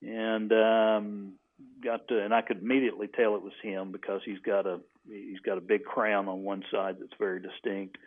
and 0.02 0.52
um, 0.52 1.32
got 1.82 2.08
to, 2.08 2.22
and 2.22 2.34
I 2.34 2.42
could 2.42 2.62
immediately 2.62 3.08
tell 3.08 3.34
it 3.34 3.42
was 3.42 3.52
him 3.62 3.92
because 3.92 4.20
he's 4.24 4.38
got 4.40 4.66
a 4.66 4.80
he's 5.08 5.40
got 5.40 5.58
a 5.58 5.62
big 5.62 5.84
crown 5.84 6.28
on 6.28 6.42
one 6.42 6.62
side 6.70 6.96
that's 7.00 7.18
very 7.18 7.40
distinct, 7.40 7.98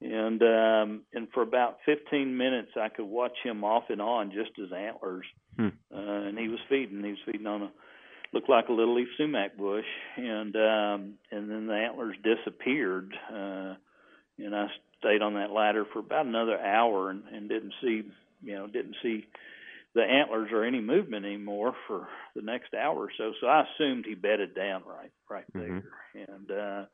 and 0.00 0.42
um, 0.42 1.02
and 1.12 1.28
for 1.32 1.42
about 1.42 1.78
15 1.86 2.36
minutes 2.36 2.72
I 2.80 2.88
could 2.88 3.06
watch 3.06 3.36
him 3.42 3.64
off 3.64 3.84
and 3.90 4.00
on 4.00 4.32
just 4.32 4.56
his 4.56 4.72
antlers, 4.72 5.26
Hmm. 5.56 5.68
uh, 5.94 5.98
and 5.98 6.38
he 6.38 6.48
was 6.48 6.60
feeding. 6.68 7.04
He 7.04 7.10
was 7.10 7.18
feeding 7.26 7.46
on 7.46 7.62
a 7.62 7.70
looked 8.32 8.48
like 8.48 8.68
a 8.68 8.72
little 8.72 8.94
leaf 8.94 9.08
sumac 9.18 9.56
bush, 9.56 9.84
and 10.16 10.56
um, 10.56 11.14
and 11.30 11.50
then 11.50 11.66
the 11.66 11.74
antlers 11.74 12.16
disappeared. 12.22 13.14
Uh, 13.32 13.74
and 14.44 14.54
I 14.54 14.66
stayed 14.98 15.22
on 15.22 15.34
that 15.34 15.50
ladder 15.50 15.84
for 15.92 15.98
about 15.98 16.26
another 16.26 16.58
hour 16.58 17.10
and, 17.10 17.22
and 17.32 17.48
didn't 17.48 17.74
see, 17.82 18.02
you 18.42 18.54
know, 18.54 18.66
didn't 18.66 18.96
see 19.02 19.26
the 19.94 20.02
antlers 20.02 20.50
or 20.52 20.64
any 20.64 20.80
movement 20.80 21.26
anymore 21.26 21.74
for 21.86 22.08
the 22.34 22.42
next 22.42 22.74
hour 22.74 22.96
or 22.96 23.10
so. 23.18 23.32
So 23.40 23.46
I 23.46 23.64
assumed 23.64 24.06
he 24.06 24.14
bedded 24.14 24.54
down 24.54 24.82
right 24.86 25.12
right 25.28 25.44
there, 25.52 25.82
and 26.14 26.50
uh, 26.50 26.84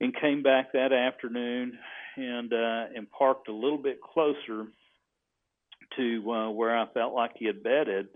and 0.00 0.14
came 0.20 0.42
back 0.42 0.72
that 0.72 0.92
afternoon 0.92 1.78
and 2.16 2.52
uh, 2.52 2.84
and 2.96 3.10
parked 3.10 3.48
a 3.48 3.52
little 3.52 3.78
bit 3.78 4.00
closer 4.00 4.66
to 5.96 6.32
uh, 6.32 6.50
where 6.50 6.76
I 6.76 6.86
felt 6.92 7.14
like 7.14 7.32
he 7.36 7.46
had 7.46 7.62
bedded, 7.62 8.08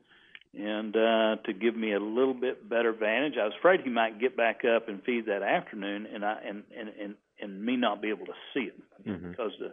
and 0.54 0.96
uh, 0.96 1.36
to 1.44 1.52
give 1.52 1.76
me 1.76 1.92
a 1.92 2.00
little 2.00 2.34
bit 2.34 2.68
better 2.68 2.92
vantage. 2.92 3.34
I 3.40 3.44
was 3.44 3.54
afraid 3.58 3.80
he 3.80 3.90
might 3.90 4.20
get 4.20 4.36
back 4.36 4.64
up 4.64 4.88
and 4.88 5.02
feed 5.04 5.26
that 5.26 5.42
afternoon, 5.42 6.06
and 6.12 6.24
I 6.24 6.36
and 6.46 6.62
and 6.76 6.88
and, 7.00 7.14
and 7.42 7.64
me 7.64 7.76
not 7.76 8.02
be 8.02 8.08
able 8.08 8.26
to 8.26 8.32
see 8.54 8.64
it 8.64 8.74
Mm-hmm. 9.06 9.30
because 9.30 9.52
the 9.58 9.72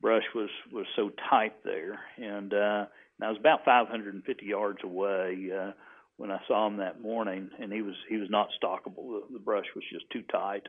brush 0.00 0.22
was 0.34 0.48
was 0.72 0.86
so 0.94 1.10
tight 1.28 1.54
there, 1.64 1.98
and 2.16 2.54
uh, 2.54 2.86
and 3.18 3.22
I 3.24 3.28
was 3.28 3.38
about 3.38 3.64
550 3.64 4.46
yards 4.46 4.78
away 4.84 5.50
uh, 5.52 5.72
when 6.18 6.30
I 6.30 6.38
saw 6.46 6.66
him 6.68 6.76
that 6.76 7.00
morning, 7.02 7.50
and 7.58 7.72
he 7.72 7.82
was 7.82 7.96
he 8.08 8.16
was 8.16 8.30
not 8.30 8.48
stalkable. 8.62 9.20
The, 9.28 9.34
the 9.34 9.38
brush 9.40 9.66
was 9.74 9.84
just 9.92 10.08
too 10.10 10.22
tight, 10.30 10.62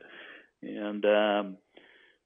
and 0.62 1.04
um, 1.04 1.56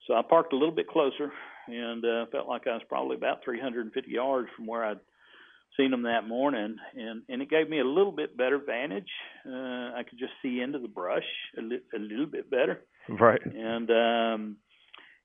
so 0.06 0.14
I 0.14 0.22
parked 0.22 0.52
a 0.54 0.56
little 0.56 0.74
bit 0.74 0.88
closer, 0.88 1.30
and 1.68 2.02
uh, 2.04 2.26
felt 2.32 2.48
like 2.48 2.66
I 2.66 2.72
was 2.74 2.82
probably 2.88 3.16
about 3.16 3.44
350 3.44 4.10
yards 4.10 4.48
from 4.56 4.66
where 4.66 4.84
I'd 4.84 5.00
seen 5.76 5.92
him 5.92 6.02
that 6.04 6.26
morning, 6.26 6.76
and 6.96 7.22
and 7.28 7.42
it 7.42 7.50
gave 7.50 7.68
me 7.68 7.80
a 7.80 7.84
little 7.84 8.12
bit 8.12 8.34
better 8.36 8.58
vantage. 8.58 9.10
Uh, 9.46 9.92
I 9.94 10.02
could 10.08 10.18
just 10.18 10.32
see 10.42 10.60
into 10.60 10.78
the 10.78 10.88
brush 10.88 11.26
a, 11.58 11.60
li- 11.60 11.82
a 11.94 11.98
little 11.98 12.26
bit 12.26 12.50
better, 12.50 12.80
Right. 13.08 13.40
and 13.44 13.90
um, 13.90 14.56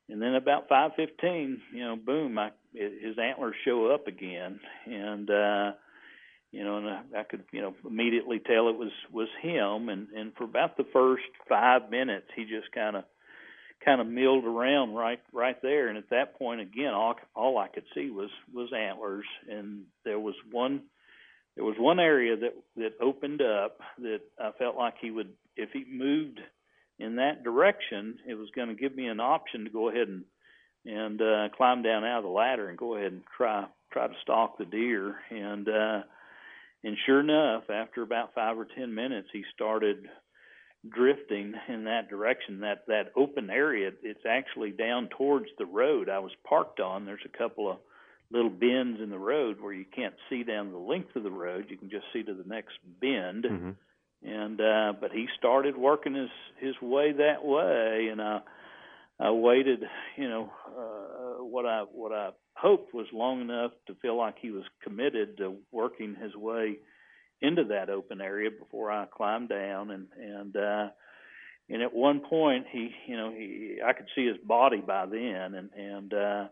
and 0.09 0.21
then 0.21 0.35
about 0.35 0.69
5:15, 0.69 1.57
you 1.73 1.79
know, 1.79 1.95
boom, 1.95 2.37
I, 2.37 2.51
his 2.73 3.17
antlers 3.17 3.55
show 3.65 3.87
up 3.87 4.07
again, 4.07 4.59
and 4.85 5.29
uh, 5.29 5.71
you 6.51 6.63
know, 6.63 6.77
and 6.77 6.89
I, 6.89 7.01
I 7.19 7.23
could 7.23 7.43
you 7.51 7.61
know 7.61 7.75
immediately 7.87 8.39
tell 8.39 8.69
it 8.69 8.77
was 8.77 8.91
was 9.11 9.29
him, 9.41 9.89
and 9.89 10.09
and 10.09 10.33
for 10.35 10.43
about 10.43 10.77
the 10.77 10.85
first 10.91 11.23
five 11.47 11.89
minutes, 11.89 12.27
he 12.35 12.43
just 12.43 12.71
kind 12.73 12.95
of 12.95 13.03
kind 13.83 13.99
of 13.99 14.07
milled 14.07 14.45
around 14.45 14.93
right 14.93 15.19
right 15.33 15.61
there. 15.61 15.87
And 15.87 15.97
at 15.97 16.09
that 16.09 16.37
point 16.37 16.61
again 16.61 16.93
all 16.93 17.15
all 17.35 17.57
I 17.57 17.67
could 17.67 17.85
see 17.95 18.09
was 18.09 18.29
was 18.53 18.71
antlers. 18.73 19.25
And 19.49 19.83
there 20.05 20.19
was 20.19 20.35
one 20.51 20.83
there 21.55 21.65
was 21.65 21.75
one 21.77 21.99
area 21.99 22.35
that 22.37 22.53
that 22.77 22.93
opened 23.01 23.41
up 23.41 23.79
that 23.99 24.21
I 24.39 24.51
felt 24.57 24.75
like 24.77 24.95
he 25.01 25.11
would 25.11 25.33
if 25.55 25.69
he 25.73 25.85
moved 25.89 26.39
in 27.01 27.15
that 27.15 27.43
direction 27.43 28.19
it 28.27 28.35
was 28.35 28.49
going 28.55 28.67
to 28.69 28.75
give 28.75 28.95
me 28.95 29.07
an 29.07 29.19
option 29.19 29.63
to 29.63 29.69
go 29.69 29.89
ahead 29.89 30.07
and 30.07 30.23
and 30.85 31.21
uh 31.21 31.49
climb 31.55 31.81
down 31.83 32.03
out 32.03 32.19
of 32.19 32.23
the 32.23 32.29
ladder 32.29 32.69
and 32.69 32.77
go 32.77 32.95
ahead 32.95 33.11
and 33.11 33.23
try 33.37 33.65
try 33.91 34.07
to 34.07 34.13
stalk 34.21 34.57
the 34.57 34.65
deer. 34.65 35.15
And 35.29 35.67
uh 35.67 36.01
and 36.83 36.97
sure 37.05 37.19
enough 37.19 37.69
after 37.69 38.01
about 38.01 38.33
5 38.33 38.57
or 38.57 38.65
10 38.65 38.93
minutes 38.93 39.27
he 39.31 39.43
started 39.53 40.09
drifting 40.89 41.53
in 41.67 41.83
that 41.83 42.09
direction. 42.09 42.61
That 42.61 42.87
that 42.87 43.11
open 43.15 43.49
area 43.49 43.91
it's 44.01 44.25
actually 44.27 44.71
down 44.71 45.09
towards 45.15 45.47
the 45.57 45.65
road 45.65 46.09
I 46.09 46.19
was 46.19 46.31
parked 46.47 46.79
on. 46.79 47.05
There's 47.05 47.25
a 47.25 47.37
couple 47.37 47.69
of 47.69 47.77
little 48.31 48.49
bends 48.49 49.01
in 49.01 49.09
the 49.09 49.19
road 49.19 49.59
where 49.59 49.73
you 49.73 49.85
can't 49.85 50.15
see 50.29 50.43
down 50.43 50.71
the 50.71 50.77
length 50.77 51.15
of 51.15 51.23
the 51.23 51.29
road. 51.31 51.65
You 51.69 51.77
can 51.77 51.89
just 51.89 52.05
see 52.13 52.23
to 52.23 52.33
the 52.33 52.47
next 52.47 52.79
bend. 52.99 53.43
Mhm. 53.43 53.75
And 54.23 54.59
uh 54.61 54.93
but 54.99 55.11
he 55.11 55.27
started 55.37 55.75
working 55.77 56.13
his 56.13 56.29
his 56.59 56.75
way 56.81 57.11
that 57.11 57.43
way 57.43 58.09
and 58.11 58.21
I 58.21 58.41
I 59.19 59.31
waited 59.31 59.83
you 60.17 60.29
know 60.29 60.51
uh 60.67 61.43
what 61.43 61.65
I 61.65 61.83
what 61.91 62.11
I 62.11 62.29
hoped 62.55 62.93
was 62.93 63.07
long 63.11 63.41
enough 63.41 63.71
to 63.87 63.95
feel 63.95 64.17
like 64.17 64.35
he 64.39 64.51
was 64.51 64.63
committed 64.83 65.37
to 65.37 65.55
working 65.71 66.15
his 66.15 66.35
way 66.35 66.77
into 67.41 67.63
that 67.65 67.89
open 67.89 68.21
area 68.21 68.49
before 68.51 68.91
I 68.91 69.05
climbed 69.05 69.49
down. 69.49 69.91
And 69.91 70.07
and 70.17 70.55
uh 70.55 70.87
and 71.69 71.81
at 71.81 71.93
one 71.93 72.21
point 72.21 72.65
he 72.71 72.91
you 73.07 73.17
know 73.17 73.31
he 73.31 73.77
I 73.85 73.93
could 73.93 74.07
see 74.15 74.27
his 74.27 74.37
body 74.37 74.81
by 74.85 75.05
then. 75.05 75.55
And 75.55 75.69
and 75.75 76.13
uh 76.13 76.47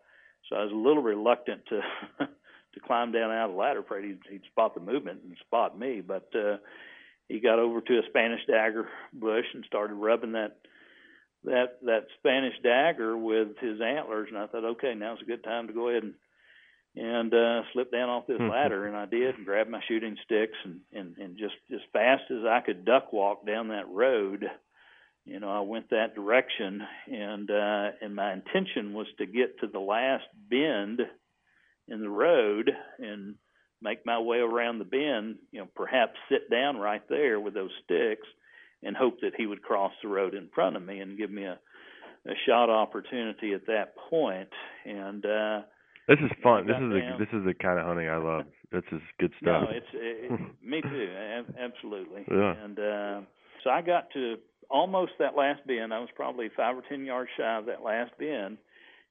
so 0.49 0.55
I 0.55 0.63
was 0.63 0.71
a 0.71 0.75
little 0.75 1.03
reluctant 1.03 1.61
to 1.67 1.81
to 2.73 2.79
climb 2.85 3.11
down 3.11 3.31
out 3.31 3.49
of 3.49 3.51
the 3.51 3.57
ladder 3.57 3.79
afraid 3.79 4.05
he'd, 4.05 4.19
he'd 4.29 4.45
spot 4.51 4.73
the 4.73 4.81
movement 4.81 5.21
and 5.23 5.37
spot 5.45 5.77
me. 5.77 6.01
But 6.01 6.29
uh 6.35 6.57
he 7.29 7.39
got 7.39 7.59
over 7.59 7.79
to 7.79 7.99
a 7.99 8.09
Spanish 8.09 8.41
dagger 8.47 8.89
bush 9.13 9.45
and 9.53 9.63
started 9.65 9.93
rubbing 9.93 10.33
that 10.33 10.57
that 11.45 11.77
that 11.83 12.07
Spanish 12.17 12.55
dagger 12.61 13.17
with 13.17 13.57
his 13.59 13.79
antlers 13.79 14.27
and 14.29 14.37
I 14.37 14.47
thought 14.47 14.65
okay 14.65 14.93
now's 14.95 15.21
a 15.21 15.25
good 15.25 15.43
time 15.43 15.67
to 15.67 15.73
go 15.73 15.87
ahead 15.87 16.03
and 16.03 16.13
and 16.95 17.33
uh 17.33 17.61
slip 17.71 17.91
down 17.91 18.09
off 18.09 18.27
this 18.27 18.39
Mhm. 18.41 18.49
ladder 18.49 18.87
and 18.87 18.97
I 18.97 19.05
did 19.05 19.35
and 19.37 19.45
grabbed 19.45 19.69
my 19.69 19.81
shooting 19.87 20.17
sticks 20.25 20.57
and 20.65 20.81
and 20.91 21.17
and 21.17 21.37
just 21.37 21.55
as 21.73 21.79
fast 21.93 22.23
as 22.29 22.43
I 22.43 22.59
could 22.59 22.83
duck 22.83 23.13
walk 23.13 23.45
down 23.45 23.69
that 23.69 23.87
road 23.87 24.49
you 25.25 25.39
know 25.39 25.49
I 25.49 25.61
went 25.61 25.91
that 25.91 26.15
direction 26.15 26.81
and 27.07 27.49
uh 27.49 27.91
and 28.01 28.15
my 28.15 28.33
intention 28.33 28.93
was 28.93 29.07
to 29.19 29.25
get 29.25 29.59
to 29.59 29.67
the 29.67 29.79
last 29.79 30.25
bend 30.49 30.99
in 31.87 32.01
the 32.01 32.09
road 32.09 32.69
and 32.97 33.35
make 33.81 34.05
my 34.05 34.19
way 34.19 34.37
around 34.37 34.79
the 34.79 34.85
bend 34.85 35.37
you 35.51 35.59
know 35.59 35.67
perhaps 35.75 36.13
sit 36.29 36.49
down 36.49 36.77
right 36.77 37.07
there 37.09 37.39
with 37.39 37.53
those 37.53 37.71
sticks 37.85 38.27
and 38.83 38.95
hope 38.95 39.19
that 39.21 39.31
he 39.37 39.45
would 39.45 39.61
cross 39.61 39.91
the 40.01 40.07
road 40.09 40.33
in 40.33 40.49
front 40.53 40.75
of 40.75 40.83
me 40.83 40.99
and 40.99 41.17
give 41.17 41.31
me 41.31 41.43
a 41.43 41.59
a 42.27 42.33
shot 42.45 42.69
opportunity 42.69 43.53
at 43.53 43.65
that 43.67 43.95
point. 44.09 44.49
and 44.85 45.25
uh 45.25 45.61
This 46.07 46.19
is 46.19 46.31
fun. 46.43 46.67
This 46.67 46.75
is 46.75 46.91
the 46.91 46.99
down. 46.99 47.19
this 47.19 47.29
is 47.31 47.45
the 47.45 47.53
kind 47.53 47.79
of 47.79 47.85
hunting 47.85 48.09
I 48.09 48.17
love. 48.17 48.45
This 48.71 48.83
is 48.91 49.01
good 49.19 49.31
stuff. 49.41 49.63
No, 49.63 49.69
it's 49.71 49.85
it, 49.93 50.31
it, 50.31 50.39
me 50.63 50.81
too. 50.81 51.09
Absolutely. 51.57 52.25
Yeah. 52.29 52.53
And 52.63 52.77
uh, 52.77 53.21
so 53.63 53.69
I 53.69 53.81
got 53.81 54.11
to 54.13 54.35
almost 54.69 55.13
that 55.19 55.35
last 55.35 55.65
bend. 55.65 55.93
I 55.93 55.99
was 55.99 56.09
probably 56.15 56.49
five 56.55 56.77
or 56.77 56.83
ten 56.87 57.05
yards 57.05 57.29
shy 57.37 57.57
of 57.57 57.65
that 57.65 57.83
last 57.83 58.11
bend, 58.19 58.57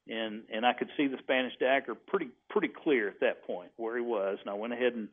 and 0.08 0.42
and 0.52 0.64
I 0.64 0.72
could 0.72 0.88
see 0.96 1.06
the 1.06 1.18
Spanish 1.18 1.54
dagger 1.58 1.94
pretty 1.94 2.28
pretty 2.50 2.68
clear 2.68 3.08
at 3.08 3.20
that 3.20 3.44
point 3.44 3.70
where 3.76 3.96
he 3.96 4.02
was. 4.02 4.38
And 4.40 4.50
I 4.50 4.54
went 4.54 4.72
ahead 4.72 4.94
and 4.94 5.08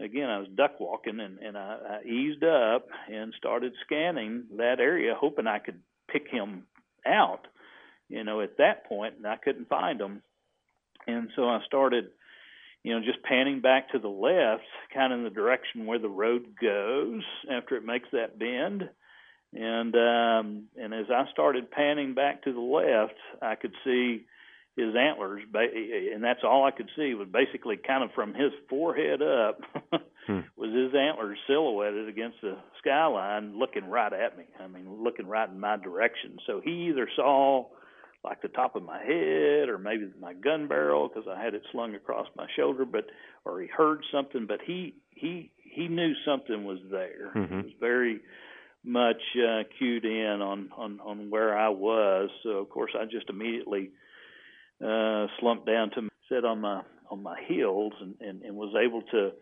again 0.00 0.28
I 0.28 0.38
was 0.38 0.48
duck 0.54 0.80
walking 0.80 1.20
and 1.20 1.38
and 1.38 1.56
I, 1.56 2.00
I 2.02 2.06
eased 2.06 2.44
up 2.44 2.88
and 3.10 3.32
started 3.36 3.72
scanning 3.84 4.44
that 4.56 4.80
area, 4.80 5.14
hoping 5.18 5.46
I 5.46 5.58
could 5.58 5.80
pick 6.10 6.28
him 6.28 6.64
out. 7.06 7.46
You 8.08 8.24
know, 8.24 8.42
at 8.42 8.58
that 8.58 8.86
point, 8.86 9.14
and 9.16 9.26
I 9.26 9.36
couldn't 9.36 9.68
find 9.68 9.98
him. 10.00 10.22
And 11.06 11.30
so 11.34 11.48
I 11.48 11.60
started 11.66 12.10
you 12.82 12.92
know, 12.92 13.04
just 13.04 13.22
panning 13.22 13.60
back 13.60 13.90
to 13.90 13.98
the 13.98 14.08
left, 14.08 14.64
kind 14.92 15.12
of 15.12 15.20
in 15.20 15.24
the 15.24 15.30
direction 15.30 15.86
where 15.86 16.00
the 16.00 16.08
road 16.08 16.46
goes 16.60 17.22
after 17.50 17.76
it 17.76 17.84
makes 17.84 18.08
that 18.12 18.38
bend. 18.38 18.88
And 19.54 19.94
um, 19.94 20.64
and 20.80 20.94
as 20.94 21.06
I 21.10 21.24
started 21.30 21.70
panning 21.70 22.14
back 22.14 22.42
to 22.44 22.52
the 22.52 22.60
left, 22.60 23.18
I 23.42 23.54
could 23.54 23.74
see 23.84 24.24
his 24.76 24.94
antlers, 24.96 25.42
ba- 25.52 25.68
and 26.14 26.24
that's 26.24 26.40
all 26.44 26.64
I 26.64 26.70
could 26.70 26.88
see 26.96 27.12
was 27.12 27.28
basically 27.30 27.76
kind 27.76 28.02
of 28.02 28.10
from 28.14 28.32
his 28.32 28.52
forehead 28.70 29.20
up 29.22 29.60
Hmm. 30.26 30.38
was 30.56 30.70
his 30.72 30.94
antlers 30.94 31.36
silhouetted 31.48 32.08
against 32.08 32.36
the 32.42 32.56
skyline, 32.78 33.58
looking 33.58 33.90
right 33.90 34.12
at 34.12 34.38
me. 34.38 34.44
I 34.62 34.68
mean, 34.68 35.02
looking 35.02 35.26
right 35.26 35.48
in 35.50 35.58
my 35.58 35.76
direction. 35.76 36.38
So 36.46 36.60
he 36.64 36.88
either 36.90 37.08
saw 37.16 37.66
like 38.24 38.40
the 38.40 38.46
top 38.48 38.76
of 38.76 38.84
my 38.84 39.00
head 39.02 39.68
or 39.68 39.78
maybe 39.78 40.08
my 40.20 40.32
gun 40.32 40.68
barrel 40.68 41.08
because 41.08 41.28
I 41.28 41.42
had 41.42 41.54
it 41.54 41.62
slung 41.72 41.96
across 41.96 42.28
my 42.36 42.46
shoulder 42.56 42.84
but 42.84 43.06
or 43.44 43.60
he 43.60 43.66
heard 43.66 44.04
something 44.12 44.46
but 44.46 44.60
he 44.64 44.94
he 45.10 45.50
he 45.64 45.88
knew 45.88 46.12
something 46.24 46.64
was 46.64 46.78
there 46.88 47.32
Mhm. 47.34 47.48
he 47.48 47.56
was 47.56 47.72
very 47.80 48.20
much 48.84 49.22
uh 49.36 49.62
cued 49.78 50.04
in 50.04 50.40
on 50.42 50.70
on 50.76 51.00
on 51.00 51.30
where 51.30 51.56
I 51.56 51.68
was. 51.68 52.30
So 52.42 52.50
of 52.50 52.68
course 52.68 52.92
I 52.98 53.04
just 53.04 53.30
immediately 53.30 53.90
uh 54.84 55.26
slumped 55.40 55.66
down 55.66 55.90
to 55.90 56.08
sit 56.30 56.44
on 56.44 56.60
my 56.60 56.82
on 57.10 57.22
my 57.22 57.40
heels 57.46 57.92
and 58.00 58.14
and, 58.20 58.42
and 58.42 58.56
was 58.56 58.74
able 58.82 59.02
to 59.12 59.32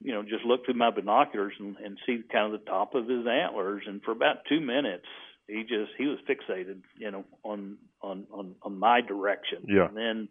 you 0.00 0.12
know 0.12 0.22
just 0.22 0.44
look 0.44 0.64
through 0.64 0.74
my 0.74 0.90
binoculars 0.90 1.54
and, 1.58 1.76
and 1.84 1.98
see 2.06 2.20
kind 2.32 2.52
of 2.52 2.58
the 2.60 2.66
top 2.66 2.94
of 2.94 3.08
his 3.08 3.26
antlers. 3.26 3.82
And 3.86 4.02
for 4.02 4.12
about 4.12 4.38
two 4.48 4.60
minutes 4.60 5.06
he 5.48 5.62
just 5.62 5.92
he 5.98 6.06
was 6.06 6.18
fixated 6.28 6.80
you 6.98 7.10
know 7.10 7.24
on 7.44 7.76
on 8.02 8.26
on 8.32 8.54
on 8.62 8.78
my 8.78 9.00
direction. 9.00 9.64
Yeah. 9.68 9.86
and 9.88 9.96
then 9.96 10.28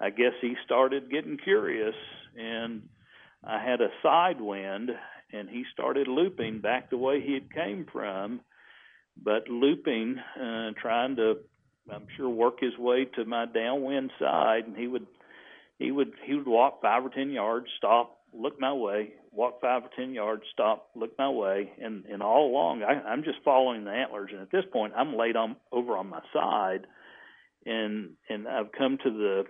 i 0.00 0.10
guess 0.10 0.32
he 0.40 0.54
started 0.64 1.10
getting 1.10 1.36
curious 1.36 1.94
and 2.36 2.82
i 3.44 3.62
had 3.62 3.80
a 3.80 3.88
side 4.02 4.40
wind 4.40 4.90
and 5.32 5.48
he 5.48 5.64
started 5.72 6.08
looping 6.08 6.60
back 6.60 6.90
the 6.90 6.96
way 6.96 7.20
he 7.20 7.34
had 7.34 7.52
came 7.52 7.86
from 7.92 8.40
but 9.22 9.48
looping 9.48 10.16
uh 10.40 10.70
trying 10.80 11.16
to 11.16 11.34
i'm 11.92 12.06
sure 12.16 12.28
work 12.28 12.60
his 12.60 12.76
way 12.78 13.04
to 13.04 13.24
my 13.24 13.46
downwind 13.46 14.10
side 14.18 14.64
and 14.66 14.76
he 14.76 14.86
would 14.86 15.06
he 15.78 15.90
would 15.90 16.12
he 16.24 16.34
would 16.34 16.46
walk 16.46 16.80
five 16.80 17.04
or 17.04 17.10
ten 17.10 17.30
yards 17.30 17.66
stop 17.76 18.18
look 18.32 18.58
my 18.60 18.72
way 18.72 19.10
walk 19.30 19.60
five 19.60 19.82
or 19.84 19.90
ten 19.96 20.12
yards 20.12 20.42
stop 20.52 20.88
look 20.94 21.16
my 21.18 21.28
way 21.28 21.70
and 21.80 22.04
and 22.06 22.22
all 22.22 22.46
along 22.50 22.82
I, 22.82 23.02
i'm 23.08 23.24
just 23.24 23.38
following 23.44 23.84
the 23.84 23.90
antlers 23.90 24.30
and 24.32 24.40
at 24.40 24.50
this 24.50 24.64
point 24.72 24.94
i'm 24.96 25.16
laid 25.16 25.36
on 25.36 25.56
over 25.70 25.96
on 25.96 26.08
my 26.08 26.20
side 26.32 26.86
and 27.66 28.10
and 28.28 28.48
i've 28.48 28.72
come 28.72 28.98
to 29.02 29.10
the 29.10 29.44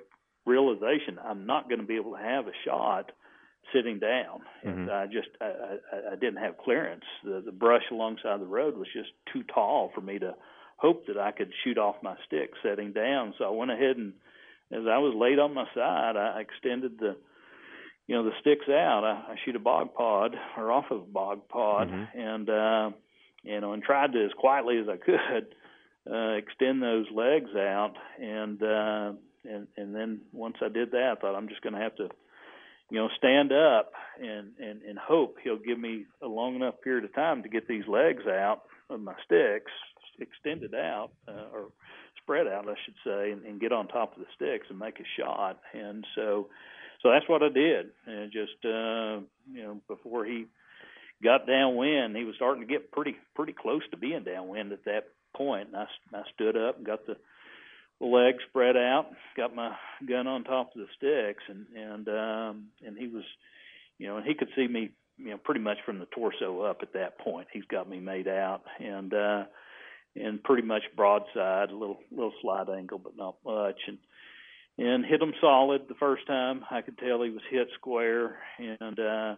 realization 0.46 1.18
i'm 1.24 1.46
not 1.46 1.68
going 1.68 1.80
to 1.80 1.86
be 1.86 1.96
able 1.96 2.12
to 2.12 2.22
have 2.22 2.46
a 2.46 2.52
shot 2.64 3.12
sitting 3.72 3.98
down. 3.98 4.40
And 4.62 4.90
i 4.90 5.06
just 5.06 5.28
I, 5.40 5.44
I 5.46 6.12
i 6.12 6.16
didn't 6.16 6.38
have 6.42 6.58
clearance. 6.58 7.04
The 7.24 7.40
the 7.44 7.52
brush 7.52 7.84
alongside 7.90 8.40
the 8.40 8.46
road 8.46 8.76
was 8.76 8.88
just 8.92 9.10
too 9.32 9.42
tall 9.44 9.90
for 9.94 10.00
me 10.00 10.18
to 10.18 10.34
hope 10.76 11.06
that 11.06 11.16
i 11.16 11.30
could 11.30 11.52
shoot 11.62 11.78
off 11.78 11.96
my 12.02 12.16
stick 12.26 12.50
sitting 12.62 12.92
down. 12.92 13.34
So 13.38 13.44
i 13.44 13.50
went 13.50 13.70
ahead 13.70 13.96
and 13.96 14.12
as 14.72 14.86
i 14.90 14.98
was 14.98 15.14
laid 15.14 15.38
on 15.38 15.54
my 15.54 15.66
side 15.74 16.16
i 16.16 16.40
extended 16.40 16.98
the 16.98 17.16
you 18.08 18.16
know 18.16 18.24
the 18.24 18.32
sticks 18.40 18.68
out. 18.68 19.04
I, 19.04 19.32
I 19.32 19.36
shoot 19.44 19.54
a 19.54 19.60
bog 19.60 19.94
pod 19.94 20.34
or 20.56 20.72
off 20.72 20.86
of 20.90 20.98
a 21.02 21.12
bog 21.20 21.48
pod, 21.48 21.88
Mhm. 21.88 22.08
and 22.14 22.50
uh, 22.50 22.90
you 23.44 23.60
know, 23.60 23.72
and 23.74 23.82
tried 23.82 24.12
to 24.12 24.24
as 24.24 24.32
quietly 24.32 24.78
as 24.78 24.88
I 24.88 24.96
could 24.96 25.46
uh, 26.12 26.32
extend 26.32 26.82
those 26.82 27.06
legs 27.12 27.50
out, 27.54 27.94
and 28.20 28.60
uh, 28.60 29.12
and 29.48 29.68
and 29.76 29.94
then 29.94 30.20
once 30.32 30.56
I 30.60 30.68
did 30.68 30.90
that, 30.90 31.14
I 31.16 31.20
thought 31.20 31.36
I'm 31.36 31.48
just 31.48 31.62
going 31.62 31.74
to 31.74 31.80
have 31.80 31.94
to, 31.96 32.08
you 32.92 32.98
know, 32.98 33.08
stand 33.16 33.52
up 33.52 33.92
and 34.20 34.50
and 34.60 34.82
and 34.82 34.98
hope 34.98 35.36
he'll 35.42 35.56
give 35.56 35.78
me 35.78 36.04
a 36.22 36.26
long 36.26 36.54
enough 36.56 36.74
period 36.84 37.04
of 37.04 37.14
time 37.14 37.42
to 37.42 37.48
get 37.48 37.66
these 37.66 37.88
legs 37.88 38.24
out 38.26 38.64
of 38.90 39.00
my 39.00 39.14
sticks 39.24 39.72
extended 40.20 40.74
out 40.74 41.08
uh, 41.26 41.48
or 41.54 41.68
spread 42.18 42.46
out, 42.46 42.68
I 42.68 42.74
should 42.84 42.94
say, 43.02 43.32
and, 43.32 43.46
and 43.46 43.58
get 43.58 43.72
on 43.72 43.88
top 43.88 44.12
of 44.12 44.18
the 44.18 44.26
sticks 44.36 44.66
and 44.68 44.78
make 44.78 45.00
a 45.00 45.08
shot. 45.18 45.58
And 45.72 46.04
so, 46.14 46.48
so 47.02 47.10
that's 47.10 47.26
what 47.30 47.42
I 47.42 47.48
did. 47.48 47.86
And 48.06 48.30
just 48.30 48.62
uh, 48.62 49.24
you 49.50 49.62
know, 49.62 49.80
before 49.88 50.26
he 50.26 50.44
got 51.24 51.46
downwind, 51.46 52.14
he 52.14 52.24
was 52.24 52.36
starting 52.36 52.60
to 52.60 52.70
get 52.70 52.92
pretty 52.92 53.16
pretty 53.34 53.54
close 53.54 53.82
to 53.92 53.96
being 53.96 54.22
downwind 54.22 54.70
at 54.70 54.84
that 54.84 55.04
point. 55.34 55.68
And 55.68 55.76
I, 55.76 55.86
I 56.14 56.22
stood 56.34 56.58
up 56.58 56.76
and 56.76 56.84
got 56.84 57.06
the 57.06 57.16
legs 58.02 58.42
spread 58.48 58.76
out, 58.76 59.06
got 59.36 59.54
my 59.54 59.74
gun 60.06 60.26
on 60.26 60.44
top 60.44 60.72
of 60.74 60.80
the 60.80 60.86
sticks, 60.96 61.42
and 61.48 61.66
and 61.76 62.08
um, 62.08 62.64
and 62.84 62.98
he 62.98 63.06
was, 63.06 63.24
you 63.98 64.08
know, 64.08 64.16
and 64.16 64.26
he 64.26 64.34
could 64.34 64.48
see 64.56 64.66
me, 64.66 64.90
you 65.18 65.30
know, 65.30 65.38
pretty 65.38 65.60
much 65.60 65.78
from 65.86 65.98
the 65.98 66.06
torso 66.06 66.62
up 66.62 66.78
at 66.82 66.94
that 66.94 67.18
point. 67.18 67.48
He's 67.52 67.64
got 67.64 67.88
me 67.88 68.00
made 68.00 68.28
out, 68.28 68.62
and 68.80 69.14
uh, 69.14 69.44
and 70.16 70.42
pretty 70.42 70.66
much 70.66 70.82
broadside, 70.96 71.70
a 71.70 71.76
little 71.76 71.98
little 72.10 72.34
slight 72.42 72.68
angle, 72.68 72.98
but 72.98 73.16
not 73.16 73.36
much, 73.44 73.80
and 73.86 73.98
and 74.78 75.04
hit 75.04 75.22
him 75.22 75.34
solid 75.40 75.82
the 75.88 75.94
first 75.94 76.26
time. 76.26 76.64
I 76.70 76.80
could 76.82 76.98
tell 76.98 77.22
he 77.22 77.30
was 77.30 77.42
hit 77.50 77.68
square, 77.74 78.38
and 78.58 78.98
uh, 78.98 79.36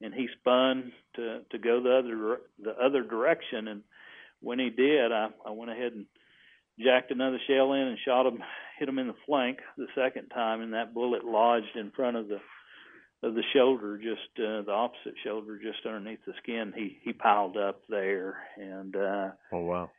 and 0.00 0.14
he 0.14 0.28
spun 0.40 0.92
to 1.16 1.40
to 1.50 1.58
go 1.58 1.82
the 1.82 1.98
other 1.98 2.40
the 2.62 2.84
other 2.84 3.02
direction, 3.02 3.68
and 3.68 3.82
when 4.40 4.58
he 4.58 4.70
did, 4.70 5.12
I 5.12 5.28
I 5.44 5.50
went 5.50 5.70
ahead 5.70 5.92
and 5.92 6.06
jacked 6.78 7.10
another 7.10 7.38
shell 7.46 7.72
in 7.72 7.80
and 7.82 7.98
shot 8.04 8.26
him, 8.26 8.42
hit 8.78 8.88
him 8.88 8.98
in 8.98 9.06
the 9.08 9.14
flank 9.26 9.58
the 9.76 9.86
second 9.94 10.28
time, 10.28 10.60
and 10.60 10.72
that 10.74 10.94
bullet 10.94 11.24
lodged 11.24 11.76
in 11.76 11.90
front 11.90 12.16
of 12.16 12.28
the 12.28 12.38
of 13.22 13.34
the 13.34 13.42
shoulder, 13.54 13.96
just 13.96 14.28
uh, 14.38 14.60
the 14.62 14.70
opposite 14.72 15.14
shoulder, 15.24 15.58
just 15.58 15.84
underneath 15.86 16.18
the 16.26 16.34
skin. 16.42 16.72
He 16.76 16.98
he 17.02 17.12
piled 17.12 17.56
up 17.56 17.80
there, 17.88 18.36
and 18.56 18.94
uh, 18.94 19.28
Oh 19.52 19.60
wow. 19.60 19.90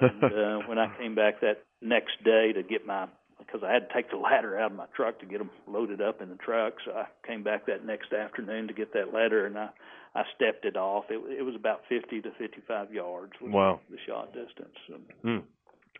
and 0.00 0.24
uh, 0.62 0.68
when 0.68 0.78
I 0.78 0.94
came 0.98 1.14
back 1.14 1.40
that 1.40 1.64
next 1.82 2.22
day 2.24 2.52
to 2.52 2.62
get 2.62 2.86
my 2.86 3.08
because 3.38 3.62
I 3.66 3.72
had 3.72 3.88
to 3.88 3.94
take 3.94 4.10
the 4.10 4.18
ladder 4.18 4.58
out 4.58 4.70
of 4.70 4.76
my 4.76 4.84
truck 4.94 5.18
to 5.20 5.26
get 5.26 5.38
them 5.38 5.50
loaded 5.66 6.00
up 6.02 6.20
in 6.20 6.28
the 6.28 6.36
truck, 6.36 6.74
so 6.84 6.92
I 6.92 7.06
came 7.26 7.42
back 7.42 7.66
that 7.66 7.84
next 7.86 8.12
afternoon 8.12 8.68
to 8.68 8.74
get 8.74 8.92
that 8.92 9.12
ladder, 9.12 9.46
and 9.46 9.58
I 9.58 9.70
I 10.14 10.22
stepped 10.36 10.64
it 10.64 10.76
off. 10.76 11.04
It 11.10 11.20
it 11.38 11.42
was 11.42 11.56
about 11.56 11.80
50 11.88 12.20
to 12.22 12.30
55 12.38 12.92
yards. 12.94 13.32
Was 13.42 13.50
Wow. 13.52 13.80
The 13.90 13.96
shot 14.06 14.32
distance. 14.32 14.76
So, 14.86 14.94
Hmm. 15.22 15.38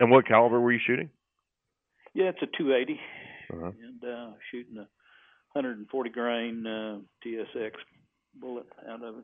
And 0.01 0.09
what 0.11 0.27
caliber 0.27 0.59
were 0.59 0.71
you 0.73 0.79
shooting? 0.85 1.09
yeah, 2.13 2.25
it's 2.25 2.41
a 2.41 2.47
280, 2.57 2.99
Uh-huh. 3.53 3.67
and 3.67 4.03
uh, 4.03 4.31
shooting 4.51 4.75
a 4.77 4.87
140 5.53 6.09
grain 6.09 6.65
uh, 6.67 6.97
TSX 7.25 7.71
bullet 8.39 8.65
out 8.89 9.03
of 9.03 9.19
it. 9.19 9.23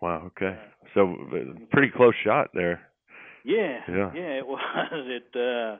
Wow. 0.00 0.24
Okay. 0.26 0.56
So 0.94 1.12
uh, 1.32 1.58
pretty 1.72 1.90
close 1.96 2.14
shot 2.24 2.50
there. 2.54 2.82
Yeah, 3.44 3.80
Yeah. 3.88 4.10
Yeah. 4.14 4.38
it 4.38 4.46
was. 4.52 4.60
It 4.92 5.24
uh, 5.34 5.78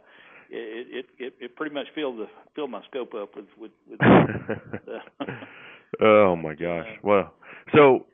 it 0.50 0.86
it 0.90 1.06
it, 1.18 1.34
it 1.40 1.56
pretty 1.56 1.74
much 1.74 1.86
filled 1.94 2.18
the 2.18 2.26
filled 2.54 2.70
my 2.70 2.82
scope 2.90 3.14
up 3.14 3.36
with 3.36 3.46
with. 3.58 3.70
with 3.88 4.00
uh, 4.02 5.24
oh 6.00 6.36
my 6.36 6.54
gosh. 6.54 6.86
Well, 7.02 7.32
so 7.74 8.06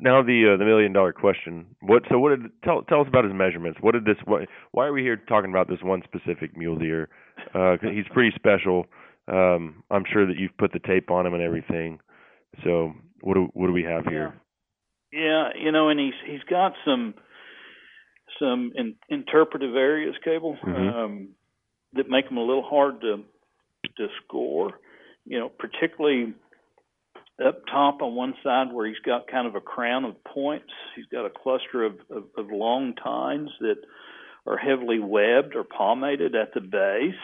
now 0.00 0.22
the 0.22 0.54
uh, 0.54 0.56
the 0.56 0.64
million 0.64 0.92
dollar 0.92 1.12
question. 1.12 1.66
What? 1.80 2.02
So 2.10 2.18
what 2.18 2.30
did 2.30 2.50
tell 2.64 2.82
tell 2.82 3.00
us 3.00 3.08
about 3.08 3.24
his 3.24 3.34
measurements? 3.34 3.78
What 3.80 3.92
did 3.92 4.04
this? 4.04 4.16
What, 4.24 4.42
why 4.72 4.86
are 4.86 4.92
we 4.92 5.02
here 5.02 5.16
talking 5.16 5.50
about 5.50 5.68
this 5.68 5.78
one 5.82 6.02
specific 6.04 6.56
mule 6.56 6.78
deer? 6.78 7.08
Uh, 7.54 7.76
he's 7.82 8.06
pretty 8.12 8.32
special. 8.36 8.86
Um, 9.28 9.82
I'm 9.90 10.04
sure 10.12 10.26
that 10.26 10.36
you've 10.36 10.56
put 10.56 10.72
the 10.72 10.78
tape 10.78 11.10
on 11.10 11.26
him 11.26 11.34
and 11.34 11.42
everything. 11.42 11.98
So 12.64 12.92
what 13.20 13.34
do 13.34 13.48
what 13.54 13.66
do 13.66 13.72
we 13.72 13.82
have 13.84 14.04
here? 14.06 14.34
yeah, 15.12 15.50
you 15.58 15.72
know, 15.72 15.88
and 15.88 15.98
he's 15.98 16.14
he's 16.26 16.42
got 16.48 16.72
some 16.84 17.14
some 18.38 18.72
in, 18.74 18.96
interpretive 19.08 19.74
areas, 19.76 20.14
cable, 20.24 20.56
Mhm. 20.62 20.94
um, 20.94 21.28
that 21.94 22.08
make 22.08 22.26
him 22.26 22.36
a 22.36 22.44
little 22.44 22.62
hard 22.62 23.00
to 23.00 23.24
to 23.96 24.08
score. 24.24 24.78
You 25.24 25.38
know, 25.40 25.48
particularly 25.48 26.34
up 27.44 27.62
top 27.66 28.00
on 28.02 28.14
one 28.14 28.34
side 28.42 28.72
where 28.72 28.86
he's 28.86 28.98
got 29.04 29.28
kind 29.28 29.46
of 29.46 29.54
a 29.54 29.60
crown 29.60 30.04
of 30.04 30.22
points. 30.24 30.72
He's 30.94 31.06
got 31.06 31.26
a 31.26 31.30
cluster 31.30 31.84
of, 31.84 31.94
of, 32.10 32.24
of 32.36 32.50
long 32.50 32.94
tines 32.94 33.50
that 33.60 33.76
are 34.46 34.56
heavily 34.56 34.98
webbed 34.98 35.54
or 35.54 35.64
palmated 35.64 36.34
at 36.34 36.54
the 36.54 36.60
base, 36.60 37.14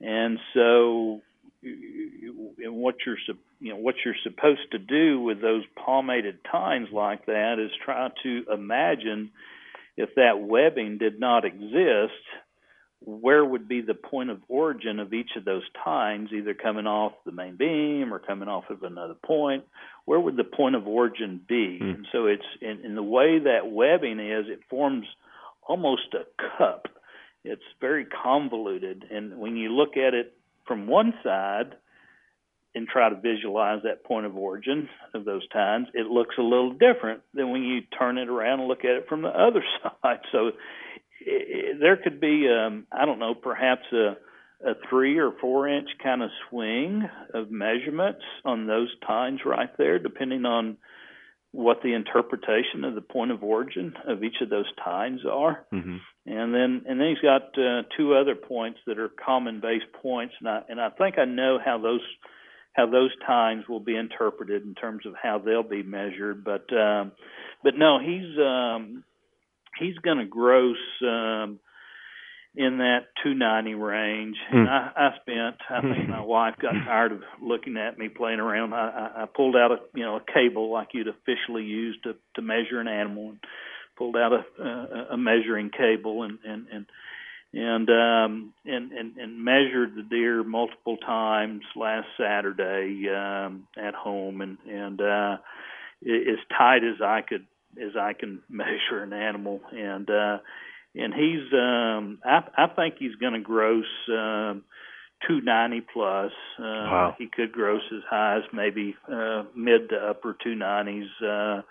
and 0.00 0.38
so 0.54 1.20
and 1.62 2.74
what 2.74 2.94
you're 3.04 3.16
you 3.58 3.72
know 3.72 3.78
what 3.78 3.96
you're 4.04 4.14
supposed 4.22 4.70
to 4.72 4.78
do 4.78 5.20
with 5.20 5.42
those 5.42 5.64
palmated 5.76 6.38
tines 6.50 6.88
like 6.92 7.26
that 7.26 7.58
is 7.58 7.70
try 7.84 8.08
to 8.22 8.44
imagine 8.52 9.30
if 9.96 10.14
that 10.16 10.40
webbing 10.40 10.96
did 10.98 11.20
not 11.20 11.44
exist 11.44 12.14
where 13.02 13.44
would 13.44 13.66
be 13.66 13.80
the 13.80 13.94
point 13.94 14.30
of 14.30 14.40
origin 14.48 15.00
of 15.00 15.14
each 15.14 15.30
of 15.36 15.44
those 15.44 15.62
tines, 15.84 16.30
either 16.32 16.54
coming 16.54 16.86
off 16.86 17.12
the 17.24 17.32
main 17.32 17.56
beam 17.56 18.12
or 18.12 18.18
coming 18.18 18.48
off 18.48 18.64
of 18.68 18.82
another 18.82 19.14
point? 19.14 19.64
Where 20.04 20.20
would 20.20 20.36
the 20.36 20.44
point 20.44 20.76
of 20.76 20.86
origin 20.86 21.40
be? 21.48 21.78
Hmm. 21.78 21.88
And 21.88 22.06
so 22.12 22.26
it's 22.26 22.44
in, 22.60 22.84
in 22.84 22.94
the 22.94 23.02
way 23.02 23.38
that 23.38 23.70
webbing 23.70 24.20
is, 24.20 24.46
it 24.48 24.60
forms 24.68 25.06
almost 25.66 26.14
a 26.14 26.24
cup. 26.58 26.88
It's 27.42 27.62
very 27.80 28.04
convoluted, 28.04 29.06
and 29.10 29.38
when 29.38 29.56
you 29.56 29.70
look 29.70 29.96
at 29.96 30.12
it 30.12 30.36
from 30.66 30.86
one 30.86 31.14
side 31.24 31.74
and 32.74 32.86
try 32.86 33.08
to 33.08 33.16
visualize 33.16 33.80
that 33.84 34.04
point 34.04 34.26
of 34.26 34.36
origin 34.36 34.88
of 35.14 35.24
those 35.24 35.48
tines, 35.48 35.88
it 35.94 36.06
looks 36.06 36.36
a 36.38 36.42
little 36.42 36.72
different 36.72 37.22
than 37.32 37.50
when 37.50 37.62
you 37.62 37.80
turn 37.98 38.18
it 38.18 38.28
around 38.28 38.60
and 38.60 38.68
look 38.68 38.84
at 38.84 38.90
it 38.90 39.08
from 39.08 39.22
the 39.22 39.28
other 39.28 39.64
side. 40.02 40.20
So 40.32 40.52
there 41.24 41.96
could 41.96 42.20
be, 42.20 42.48
um, 42.48 42.86
I 42.92 43.04
don't 43.06 43.18
know, 43.18 43.34
perhaps 43.34 43.82
a, 43.92 44.16
a 44.66 44.74
three 44.88 45.18
or 45.18 45.32
four 45.40 45.68
inch 45.68 45.88
kind 46.02 46.22
of 46.22 46.30
swing 46.48 47.08
of 47.34 47.50
measurements 47.50 48.22
on 48.44 48.66
those 48.66 48.88
tines 49.06 49.40
right 49.44 49.70
there, 49.78 49.98
depending 49.98 50.44
on 50.44 50.76
what 51.52 51.78
the 51.82 51.94
interpretation 51.94 52.84
of 52.84 52.94
the 52.94 53.00
point 53.00 53.32
of 53.32 53.42
origin 53.42 53.92
of 54.06 54.22
each 54.22 54.36
of 54.40 54.50
those 54.50 54.70
tines 54.84 55.20
are. 55.30 55.66
Mm-hmm. 55.72 55.96
And 56.26 56.54
then 56.54 56.82
and 56.86 57.00
then 57.00 57.08
he's 57.08 57.18
got 57.18 57.58
uh, 57.58 57.82
two 57.96 58.14
other 58.14 58.36
points 58.36 58.78
that 58.86 58.98
are 58.98 59.08
common 59.08 59.60
base 59.60 59.82
points, 60.00 60.34
and 60.38 60.48
I 60.48 60.60
and 60.68 60.80
I 60.80 60.90
think 60.90 61.18
I 61.18 61.24
know 61.24 61.58
how 61.62 61.78
those 61.78 62.02
how 62.72 62.86
those 62.86 63.10
tines 63.26 63.64
will 63.68 63.80
be 63.80 63.96
interpreted 63.96 64.62
in 64.62 64.74
terms 64.74 65.06
of 65.06 65.14
how 65.20 65.38
they'll 65.38 65.62
be 65.64 65.82
measured. 65.82 66.44
But 66.44 66.72
um, 66.72 67.12
but 67.64 67.74
no, 67.76 67.98
he's 67.98 68.38
um, 68.38 69.02
he's 69.80 69.98
going 69.98 70.18
to 70.18 70.26
gross 70.26 70.76
um, 71.02 71.58
in 72.54 72.78
that 72.78 73.06
290 73.22 73.74
range. 73.74 74.36
And 74.50 74.66
Hmm. 74.66 74.68
I, 74.68 74.90
I 74.96 75.10
spent. 75.20 75.56
I 75.68 75.80
think 75.80 76.08
my 76.08 76.20
wife 76.24 76.54
got 76.60 76.74
tired 76.84 77.12
of 77.12 77.22
looking 77.42 77.76
at 77.76 77.98
me 77.98 78.08
playing 78.08 78.40
around. 78.40 78.74
I, 78.74 79.12
I, 79.16 79.22
I 79.22 79.26
pulled 79.26 79.56
out 79.56 79.72
a 79.72 79.78
you 79.94 80.04
know 80.04 80.16
a 80.16 80.32
cable 80.32 80.70
like 80.70 80.88
you'd 80.92 81.08
officially 81.08 81.64
use 81.64 81.98
to 82.04 82.14
to 82.36 82.42
measure 82.42 82.80
an 82.80 82.88
animal. 82.88 83.30
And, 83.30 83.38
pulled 84.00 84.16
out 84.16 84.32
a, 84.32 84.62
a, 84.62 85.06
a 85.12 85.16
measuring 85.18 85.68
cable 85.68 86.22
and 86.22 86.38
and 86.42 86.66
and 86.72 86.86
and 87.52 87.90
um 87.90 88.54
and, 88.64 88.92
and 88.92 89.16
and 89.18 89.44
measured 89.44 89.94
the 89.94 90.02
deer 90.02 90.42
multiple 90.42 90.96
times 90.96 91.62
last 91.76 92.06
Saturday 92.18 93.06
um 93.10 93.66
at 93.76 93.94
home 93.94 94.40
and 94.40 94.56
and 94.66 95.02
uh 95.02 95.36
as 96.02 96.38
tight 96.56 96.82
as 96.82 97.02
I 97.04 97.20
could 97.20 97.46
as 97.76 97.96
I 97.98 98.12
can 98.14 98.40
measure 98.48 99.02
an 99.02 99.12
animal 99.12 99.60
and 99.72 100.08
uh 100.10 100.38
and 100.94 101.14
he's 101.14 101.52
um 101.52 102.18
I 102.24 102.42
I 102.56 102.66
think 102.74 102.94
he's 102.98 103.14
going 103.16 103.34
to 103.34 103.40
gross 103.40 103.84
um 104.08 104.64
290 105.28 105.80
plus 105.92 106.32
uh 106.58 106.62
Wow. 106.62 107.14
he 107.18 107.26
could 107.28 107.52
gross 107.52 107.82
as 107.94 108.02
high 108.08 108.36
as 108.38 108.44
maybe 108.52 108.96
uh 109.12 109.44
mid 109.54 109.88
to 109.90 109.96
upper 109.96 110.36
290s 110.46 111.06
uh 111.22 111.62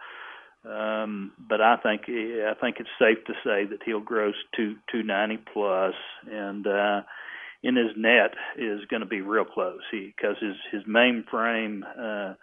um, 0.68 1.32
but 1.48 1.62
I 1.62 1.78
think 1.78 2.02
I 2.10 2.54
think 2.60 2.78
it's 2.80 2.90
safe 3.00 3.24
to 3.28 3.34
say 3.46 3.66
that 3.66 3.80
he'll 3.86 4.02
gross 4.02 4.36
two 4.56 4.76
two 4.92 5.04
ninety 5.04 5.38
plus, 5.38 5.94
and 6.30 6.68
uh, 6.68 7.02
in 7.64 7.78
his 7.78 7.92
net 7.96 8.32
is 8.58 8.82
going 8.90 9.00
to 9.00 9.06
be 9.08 9.22
real 9.22 9.46
close. 9.46 9.80
He 9.90 10.14
because 10.16 10.36
his 10.42 10.56
his 10.72 10.82
main 10.86 11.24
frame, 11.32 11.86
uh, 11.98 12.34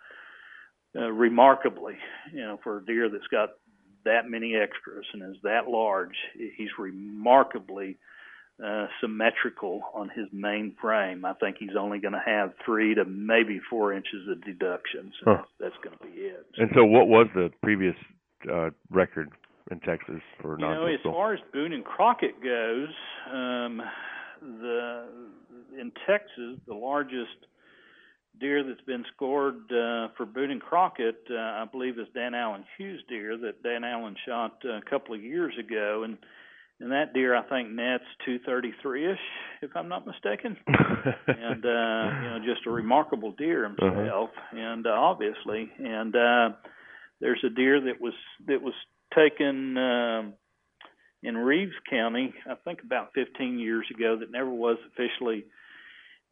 uh, 0.95 1.11
remarkably, 1.11 1.97
you 2.33 2.41
know, 2.41 2.59
for 2.63 2.79
a 2.79 2.85
deer 2.85 3.09
that's 3.09 3.27
got 3.29 3.51
that 4.05 4.29
many 4.29 4.55
extras 4.55 5.05
and 5.13 5.23
is 5.35 5.41
that 5.43 5.69
large, 5.69 6.15
he's 6.57 6.71
remarkably 6.79 7.99
uh, 8.65 8.87
symmetrical 9.01 9.83
on 9.95 10.09
his 10.09 10.27
main 10.33 10.75
frame. 10.81 11.25
I 11.25 11.35
think 11.35 11.57
he's 11.59 11.77
only 11.79 11.99
going 11.99 12.15
to 12.15 12.23
have 12.25 12.53
three 12.65 12.95
to 12.95 13.05
maybe 13.05 13.61
four 13.69 13.93
inches 13.93 14.29
of 14.31 14.43
deductions. 14.45 15.13
and 15.21 15.37
Huh. 15.37 15.37
That's, 15.61 15.75
that's 15.75 15.85
going 15.85 15.99
to 15.99 16.05
be 16.05 16.23
it. 16.23 16.47
And 16.57 16.71
so, 16.75 16.85
what 16.85 17.09
was 17.09 17.27
the 17.35 17.51
previous 17.63 17.97
uh, 18.51 18.71
record 18.91 19.29
in 19.71 19.81
Texas 19.81 20.23
for 20.41 20.57
You 20.59 20.67
know, 20.67 20.87
as 20.87 21.01
far 21.03 21.35
as 21.35 21.41
Boone 21.53 21.73
and 21.73 21.85
Crockett 21.85 22.43
goes, 22.43 22.89
um, 23.31 23.83
the 24.41 25.07
in 25.79 25.93
Texas, 26.07 26.59
the 26.67 26.75
largest 26.75 27.37
deer 28.41 28.63
that's 28.63 28.81
been 28.87 29.05
scored 29.15 29.57
uh, 29.71 30.09
for 30.17 30.27
Boone 30.27 30.51
and 30.51 30.61
Crockett, 30.61 31.23
uh, 31.31 31.35
I 31.35 31.65
believe, 31.71 31.99
is 31.99 32.07
Dan 32.15 32.35
Allen 32.35 32.65
Hughes 32.77 33.03
deer 33.09 33.37
that 33.39 33.63
Dan 33.63 33.85
Allen 33.85 34.17
shot 34.27 34.59
uh, 34.65 34.79
a 34.79 34.83
couple 34.83 35.15
of 35.15 35.23
years 35.23 35.55
ago, 35.59 36.03
and 36.05 36.19
and 36.79 36.93
that 36.93 37.15
deer 37.15 37.35
I 37.35 37.43
think 37.43 37.71
nets 37.71 38.05
233 38.27 39.13
ish, 39.13 39.19
if 39.63 39.71
I'm 39.75 39.89
not 39.89 40.07
mistaken. 40.07 40.57
and 40.67 41.65
uh, 41.65 42.21
you 42.23 42.29
know, 42.31 42.39
just 42.45 42.67
a 42.67 42.71
remarkable 42.71 43.33
deer 43.33 43.65
himself, 43.65 44.31
and 44.53 44.87
uh, 44.87 44.91
obviously, 44.91 45.71
and 45.79 46.15
uh, 46.15 46.49
there's 47.21 47.43
a 47.45 47.51
deer 47.51 47.81
that 47.81 48.01
was 48.01 48.15
that 48.47 48.61
was 48.63 48.75
taken 49.15 49.79
um, 49.79 50.35
in 51.23 51.37
Reeves 51.37 51.75
County, 51.91 52.33
I 52.49 52.55
think 52.55 52.83
about 52.83 53.11
15 53.15 53.59
years 53.59 53.87
ago, 53.95 54.19
that 54.21 54.31
never 54.31 54.51
was 54.51 54.79
officially 54.93 55.45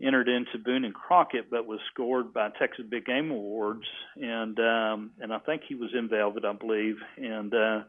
entered 0.02 0.28
into 0.28 0.58
Boone 0.64 0.84
and 0.84 0.94
Crockett, 0.94 1.50
but 1.50 1.66
was 1.66 1.80
scored 1.92 2.32
by 2.32 2.48
Texas 2.58 2.84
Big 2.88 3.06
Game 3.06 3.30
Awards, 3.30 3.84
and 4.16 4.58
um, 4.58 5.10
and 5.20 5.32
I 5.32 5.38
think 5.38 5.62
he 5.68 5.74
was 5.74 5.90
in 5.96 6.08
velvet, 6.08 6.44
I 6.44 6.52
believe, 6.52 6.96
and 7.16 7.54
uh, 7.54 7.80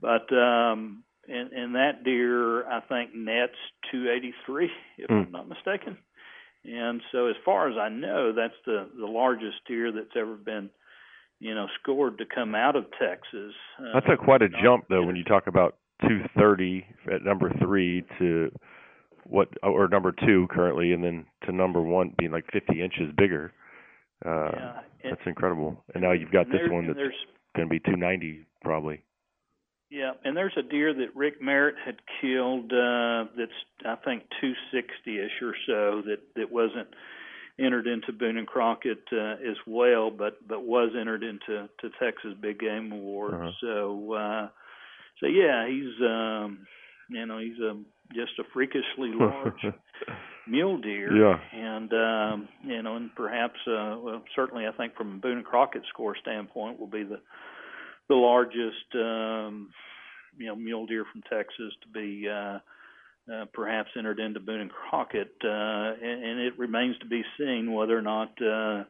but 0.00 0.32
um, 0.36 1.02
and 1.28 1.52
and 1.52 1.74
that 1.74 2.04
deer 2.04 2.66
I 2.68 2.80
think 2.80 3.14
nets 3.14 3.52
283, 3.90 4.70
if 4.98 5.08
Mm. 5.10 5.26
I'm 5.26 5.32
not 5.32 5.48
mistaken. 5.48 5.98
And 6.64 7.02
so, 7.12 7.26
as 7.26 7.36
far 7.44 7.68
as 7.68 7.76
I 7.76 7.88
know, 7.90 8.32
that's 8.32 8.54
the 8.64 8.88
the 8.98 9.06
largest 9.06 9.56
deer 9.66 9.92
that's 9.92 10.16
ever 10.16 10.34
been, 10.36 10.70
you 11.40 11.54
know, 11.54 11.66
scored 11.82 12.18
to 12.18 12.24
come 12.32 12.54
out 12.54 12.74
of 12.76 12.86
Texas. 12.98 13.52
Uh, 13.78 13.92
That's 13.92 14.06
a 14.08 14.16
quite 14.16 14.40
a 14.40 14.48
jump, 14.48 14.86
though, 14.88 15.04
when 15.04 15.14
you 15.16 15.24
talk 15.24 15.46
about 15.46 15.76
230 16.08 16.86
at 17.12 17.22
number 17.22 17.52
three 17.60 18.02
to 18.18 18.50
what, 19.26 19.48
or 19.62 19.88
number 19.88 20.12
two 20.12 20.46
currently, 20.50 20.92
and 20.92 21.02
then 21.02 21.26
to 21.46 21.52
number 21.52 21.80
one 21.80 22.14
being 22.18 22.32
like 22.32 22.44
50 22.52 22.82
inches 22.82 23.12
bigger. 23.16 23.52
Uh, 24.24 24.50
Yeah, 24.52 24.80
that's 25.10 25.22
incredible. 25.26 25.82
And 25.94 26.02
now 26.02 26.12
you've 26.12 26.32
got 26.32 26.46
this 26.46 26.62
one 26.70 26.86
that's 26.86 26.98
going 27.56 27.68
to 27.68 27.72
be 27.72 27.80
290 27.80 28.46
probably. 28.62 29.02
Yeah, 29.90 30.12
and 30.24 30.36
there's 30.36 30.56
a 30.56 30.62
deer 30.62 30.92
that 30.92 31.14
Rick 31.14 31.40
Merritt 31.40 31.76
had 31.84 31.96
killed 32.20 32.72
uh 32.72 33.26
that's 33.36 33.52
I 33.84 33.96
think 34.04 34.24
260ish 34.42 35.42
or 35.42 35.54
so 35.66 36.02
that 36.06 36.18
that 36.36 36.50
wasn't 36.50 36.88
entered 37.60 37.86
into 37.86 38.12
Boone 38.12 38.36
and 38.38 38.46
Crockett 38.46 39.04
uh, 39.12 39.36
as 39.48 39.56
well, 39.66 40.10
but 40.10 40.46
but 40.48 40.64
was 40.64 40.90
entered 40.98 41.22
into 41.22 41.68
to 41.80 41.90
Texas 42.02 42.32
Big 42.40 42.58
Game 42.58 42.90
Awards. 42.90 43.34
Uh-huh. 43.36 43.50
So 43.60 44.12
uh 44.14 44.48
so 45.20 45.26
yeah, 45.26 45.68
he's 45.68 45.94
um 46.02 46.66
you 47.10 47.26
know, 47.26 47.38
he's 47.38 47.60
a 47.60 47.76
just 48.12 48.38
a 48.38 48.44
freakishly 48.52 49.12
large 49.14 49.64
mule 50.46 50.78
deer. 50.78 51.14
Yeah. 51.14 51.38
And 51.52 51.92
um, 51.92 52.48
you 52.64 52.82
know, 52.82 52.96
and 52.96 53.14
perhaps 53.14 53.58
uh 53.66 53.96
well 54.00 54.22
certainly 54.34 54.66
I 54.66 54.72
think 54.72 54.94
from 54.96 55.14
a 55.14 55.18
Boone 55.18 55.38
and 55.38 55.46
Crockett 55.46 55.82
score 55.88 56.16
standpoint 56.20 56.78
will 56.78 56.86
be 56.86 57.04
the 57.04 57.20
the 58.08 58.14
largest 58.14 58.94
um 58.94 59.70
you 60.36 60.46
know 60.46 60.56
mule 60.56 60.86
deer 60.86 61.04
from 61.10 61.22
Texas 61.22 61.72
to 61.82 61.88
be 61.92 62.28
uh 62.28 62.58
uh, 63.32 63.46
perhaps 63.54 63.88
entered 63.96 64.20
into 64.20 64.40
Boone 64.40 64.60
and 64.60 64.70
Crockett, 64.70 65.34
uh, 65.42 65.48
and, 65.48 66.24
and 66.24 66.40
it 66.40 66.58
remains 66.58 66.98
to 66.98 67.06
be 67.06 67.22
seen 67.38 67.72
whether 67.72 67.96
or 67.96 68.02
not 68.02 68.30
uh, 68.42 68.84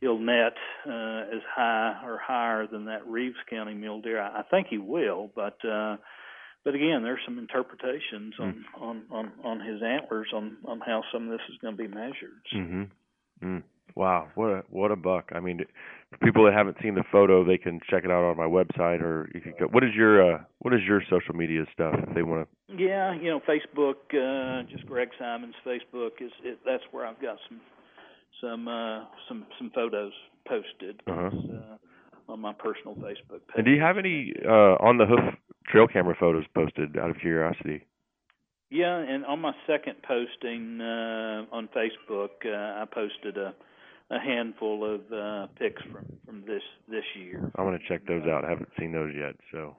he'll 0.00 0.18
net 0.18 0.54
uh, 0.86 1.24
as 1.34 1.42
high 1.52 2.00
or 2.04 2.18
higher 2.18 2.66
than 2.66 2.84
that 2.84 3.06
Reeves 3.06 3.36
County 3.50 3.74
mule 3.74 4.00
deer. 4.00 4.20
I, 4.20 4.40
I 4.40 4.42
think 4.48 4.68
he 4.68 4.78
will, 4.78 5.30
but 5.34 5.58
uh, 5.64 5.96
but 6.64 6.74
again, 6.74 7.02
there's 7.02 7.20
some 7.24 7.38
interpretations 7.38 8.34
on, 8.40 8.64
on, 8.80 9.02
on, 9.10 9.32
on 9.44 9.60
his 9.60 9.82
antlers 9.82 10.28
on, 10.34 10.56
on 10.64 10.80
how 10.80 11.02
some 11.12 11.24
of 11.24 11.30
this 11.30 11.40
is 11.50 11.56
going 11.60 11.76
to 11.76 11.82
be 11.82 11.88
measured. 11.88 12.42
Mm-hmm. 12.54 13.46
Mm. 13.46 13.62
Wow, 13.96 14.28
what 14.34 14.48
a 14.50 14.62
what 14.70 14.90
a 14.90 14.96
buck! 14.96 15.30
I 15.32 15.38
mean, 15.40 15.60
for 16.10 16.18
people 16.18 16.44
that 16.46 16.52
haven't 16.54 16.78
seen 16.82 16.94
the 16.96 17.04
photo, 17.12 17.44
they 17.44 17.58
can 17.58 17.78
check 17.88 18.04
it 18.04 18.10
out 18.10 18.24
on 18.24 18.36
my 18.36 18.46
website, 18.46 19.00
or 19.00 19.30
you 19.32 19.40
could 19.40 19.52
go. 19.56 19.66
What 19.66 19.84
is 19.84 19.90
your 19.94 20.34
uh, 20.34 20.38
what 20.58 20.74
is 20.74 20.80
your 20.84 21.00
social 21.08 21.34
media 21.34 21.64
stuff 21.72 21.94
if 22.08 22.12
they 22.14 22.22
want 22.24 22.48
to? 22.68 22.74
Yeah, 22.76 23.14
you 23.14 23.30
know, 23.30 23.40
Facebook, 23.40 23.94
uh, 24.12 24.64
just 24.68 24.86
Greg 24.86 25.10
Simons' 25.16 25.54
Facebook 25.64 26.20
is 26.20 26.32
it, 26.42 26.58
that's 26.66 26.82
where 26.90 27.06
I've 27.06 27.20
got 27.22 27.36
some 27.48 27.60
some 28.40 28.66
uh, 28.66 29.04
some 29.28 29.46
some 29.58 29.70
photos 29.72 30.12
posted 30.48 31.00
Uh-huh. 31.06 31.26
uh, 31.28 32.32
on 32.32 32.40
my 32.40 32.52
personal 32.52 32.96
Facebook 32.96 33.46
page. 33.46 33.54
And 33.56 33.64
do 33.64 33.70
you 33.70 33.80
have 33.80 33.96
any 33.98 34.32
uh, 34.44 34.74
on 34.80 34.98
the 34.98 35.06
hoof 35.06 35.34
trail 35.74 35.88
camera 35.88 36.16
photos 36.18 36.44
posted? 36.54 36.96
Out 36.96 37.10
of 37.10 37.18
curiosity. 37.18 37.86
Yeah, 38.70 38.96
and 38.96 39.24
on 39.26 39.40
my 39.40 39.52
second 39.66 39.96
posting 40.06 40.80
uh, 40.80 41.44
on 41.52 41.68
Facebook, 41.76 42.30
uh, 42.44 42.82
I 42.82 42.84
posted 42.92 43.36
a 43.36 43.54
a 44.10 44.18
handful 44.18 44.84
of 44.84 45.00
uh, 45.12 45.46
pics 45.58 45.82
from 45.90 46.04
from 46.26 46.40
this 46.46 46.62
this 46.88 47.04
year. 47.18 47.50
I 47.56 47.62
want 47.62 47.80
to 47.80 47.88
check 47.88 48.06
those 48.06 48.22
out. 48.24 48.44
I 48.44 48.50
haven't 48.50 48.68
seen 48.78 48.92
those 48.92 49.12
yet. 49.16 49.34
So, 49.50 49.76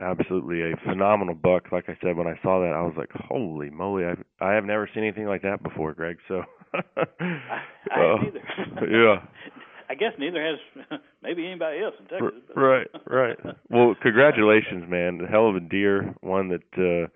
absolutely 0.00 0.62
a 0.62 0.76
phenomenal 0.84 1.34
buck. 1.34 1.72
Like 1.72 1.88
I 1.88 1.96
said, 2.02 2.16
when 2.16 2.26
I 2.26 2.38
saw 2.42 2.60
that, 2.60 2.72
I 2.74 2.82
was 2.82 2.94
like, 2.96 3.10
"Holy 3.12 3.70
moly!" 3.70 4.04
I 4.04 4.14
I 4.44 4.54
have 4.54 4.64
never 4.64 4.88
seen 4.94 5.02
anything 5.02 5.26
like 5.26 5.42
that 5.42 5.62
before, 5.62 5.92
Greg. 5.92 6.16
So, 6.28 6.42
I 6.74 6.80
uh, 6.80 8.16
either. 8.26 8.90
yeah. 8.90 9.16
I 9.88 9.94
guess 9.94 10.12
neither 10.18 10.42
has 10.44 10.98
maybe 11.22 11.46
anybody 11.46 11.80
else 11.82 11.94
in 12.00 12.06
Texas. 12.06 12.42
but- 12.48 12.56
Right, 12.60 12.86
right. 13.06 13.36
Well, 13.70 13.94
congratulations, 14.02 14.84
man. 14.88 15.20
A 15.26 15.30
hell 15.30 15.48
of 15.48 15.56
a 15.56 15.60
deer, 15.60 16.14
one 16.20 16.48
that 16.48 16.62
uh 16.78 17.08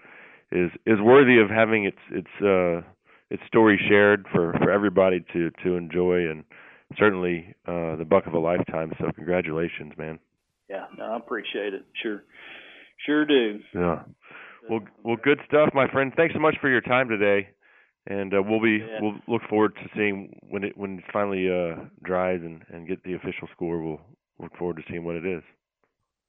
is 0.52 0.70
is 0.86 1.00
worthy 1.00 1.38
of 1.40 1.48
having 1.50 1.84
its 1.84 1.98
its 2.10 2.30
uh 2.42 2.82
its 3.30 3.42
story 3.46 3.80
shared 3.88 4.26
for 4.32 4.52
for 4.58 4.70
everybody 4.70 5.24
to 5.32 5.50
to 5.64 5.76
enjoy 5.76 6.28
and 6.30 6.44
certainly 6.98 7.54
uh 7.66 7.96
the 7.96 8.04
buck 8.08 8.26
of 8.26 8.34
a 8.34 8.38
lifetime. 8.38 8.92
So 8.98 9.10
congratulations, 9.14 9.92
man. 9.96 10.18
Yeah, 10.68 10.86
no, 10.98 11.04
I 11.04 11.16
appreciate 11.16 11.74
it. 11.74 11.84
Sure, 12.02 12.22
sure 13.06 13.24
do. 13.26 13.60
Yeah. 13.74 14.02
Well, 14.68 14.80
well, 15.02 15.16
good 15.22 15.40
stuff, 15.48 15.70
my 15.74 15.88
friend. 15.88 16.12
Thanks 16.16 16.34
so 16.34 16.40
much 16.40 16.56
for 16.60 16.68
your 16.68 16.80
time 16.82 17.08
today, 17.08 17.48
and 18.06 18.32
uh, 18.34 18.42
we'll 18.42 18.60
be 18.60 18.78
Yeah. 18.78 18.98
we'll 19.00 19.14
look 19.28 19.42
forward 19.48 19.74
to 19.76 19.88
seeing 19.96 20.38
when 20.48 20.64
it 20.64 20.76
when 20.76 20.98
it 20.98 21.04
finally 21.12 21.48
uh 21.50 21.84
dries 22.02 22.40
and 22.42 22.62
and 22.72 22.88
get 22.88 23.02
the 23.04 23.14
official 23.14 23.48
score. 23.54 23.80
We'll 23.82 24.00
look 24.38 24.56
forward 24.56 24.76
to 24.76 24.82
seeing 24.88 25.04
what 25.04 25.16
it 25.16 25.26
is. 25.26 25.42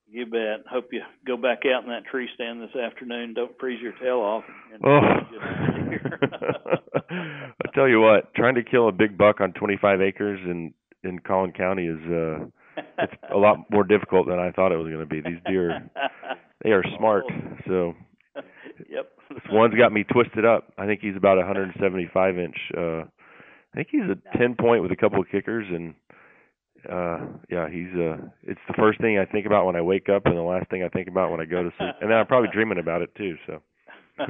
You 0.07 0.25
bet. 0.25 0.65
Hope 0.69 0.89
you 0.91 1.01
go 1.25 1.37
back 1.37 1.59
out 1.65 1.83
in 1.83 1.89
that 1.89 2.03
tree 2.05 2.27
stand 2.35 2.61
this 2.61 2.75
afternoon. 2.75 3.33
Don't 3.33 3.57
freeze 3.59 3.81
your 3.81 3.93
tail 3.93 4.17
off. 4.19 4.43
And 4.73 4.83
Oh. 4.85 4.99
get 5.31 5.41
out 5.41 5.79
of 5.79 5.87
here. 5.87 6.19
I 7.09 7.71
tell 7.73 7.87
you 7.87 8.01
what, 8.01 8.33
trying 8.35 8.55
to 8.55 8.63
kill 8.63 8.89
a 8.89 8.91
big 8.91 9.17
buck 9.17 9.39
on 9.41 9.53
25 9.53 10.01
acres 10.01 10.39
in 10.45 10.73
in 11.03 11.19
Collin 11.19 11.51
County 11.53 11.87
is 11.87 11.99
uh 12.11 12.45
it's 12.99 13.13
a 13.33 13.37
lot 13.37 13.57
more 13.69 13.83
difficult 13.83 14.27
than 14.27 14.39
I 14.39 14.51
thought 14.51 14.71
it 14.71 14.77
was 14.77 14.87
going 14.87 14.99
to 14.99 15.05
be. 15.05 15.21
These 15.21 15.41
deer, 15.45 15.89
they 16.63 16.71
are 16.71 16.83
smart. 16.97 17.23
So 17.67 17.93
yep. 18.89 19.10
This 19.33 19.43
one's 19.51 19.75
got 19.75 19.91
me 19.91 20.03
twisted 20.03 20.45
up. 20.45 20.71
I 20.77 20.85
think 20.85 21.01
he's 21.01 21.15
about 21.15 21.37
175 21.37 22.37
inch. 22.37 22.55
uh 22.77 23.03
I 23.73 23.75
think 23.75 23.87
he's 23.91 24.01
a 24.09 24.37
10 24.37 24.55
point 24.55 24.81
with 24.81 24.91
a 24.91 24.95
couple 24.97 25.19
of 25.21 25.29
kickers 25.29 25.65
and 25.69 25.93
uh 26.89 27.19
yeah, 27.49 27.69
he's 27.69 27.93
uh 27.95 28.17
it's 28.43 28.59
the 28.67 28.73
first 28.77 28.99
thing 28.99 29.17
I 29.19 29.25
think 29.25 29.45
about 29.45 29.65
when 29.65 29.75
I 29.75 29.81
wake 29.81 30.09
up 30.09 30.25
and 30.25 30.35
the 30.35 30.41
last 30.41 30.69
thing 30.69 30.83
I 30.83 30.89
think 30.89 31.07
about 31.07 31.31
when 31.31 31.39
I 31.39 31.45
go 31.45 31.63
to 31.63 31.71
sleep. 31.77 31.95
And 32.01 32.09
then 32.09 32.17
I'm 32.17 32.27
probably 32.27 32.49
dreaming 32.51 32.79
about 32.79 33.01
it 33.01 33.13
too, 33.15 33.35
so 33.47 33.61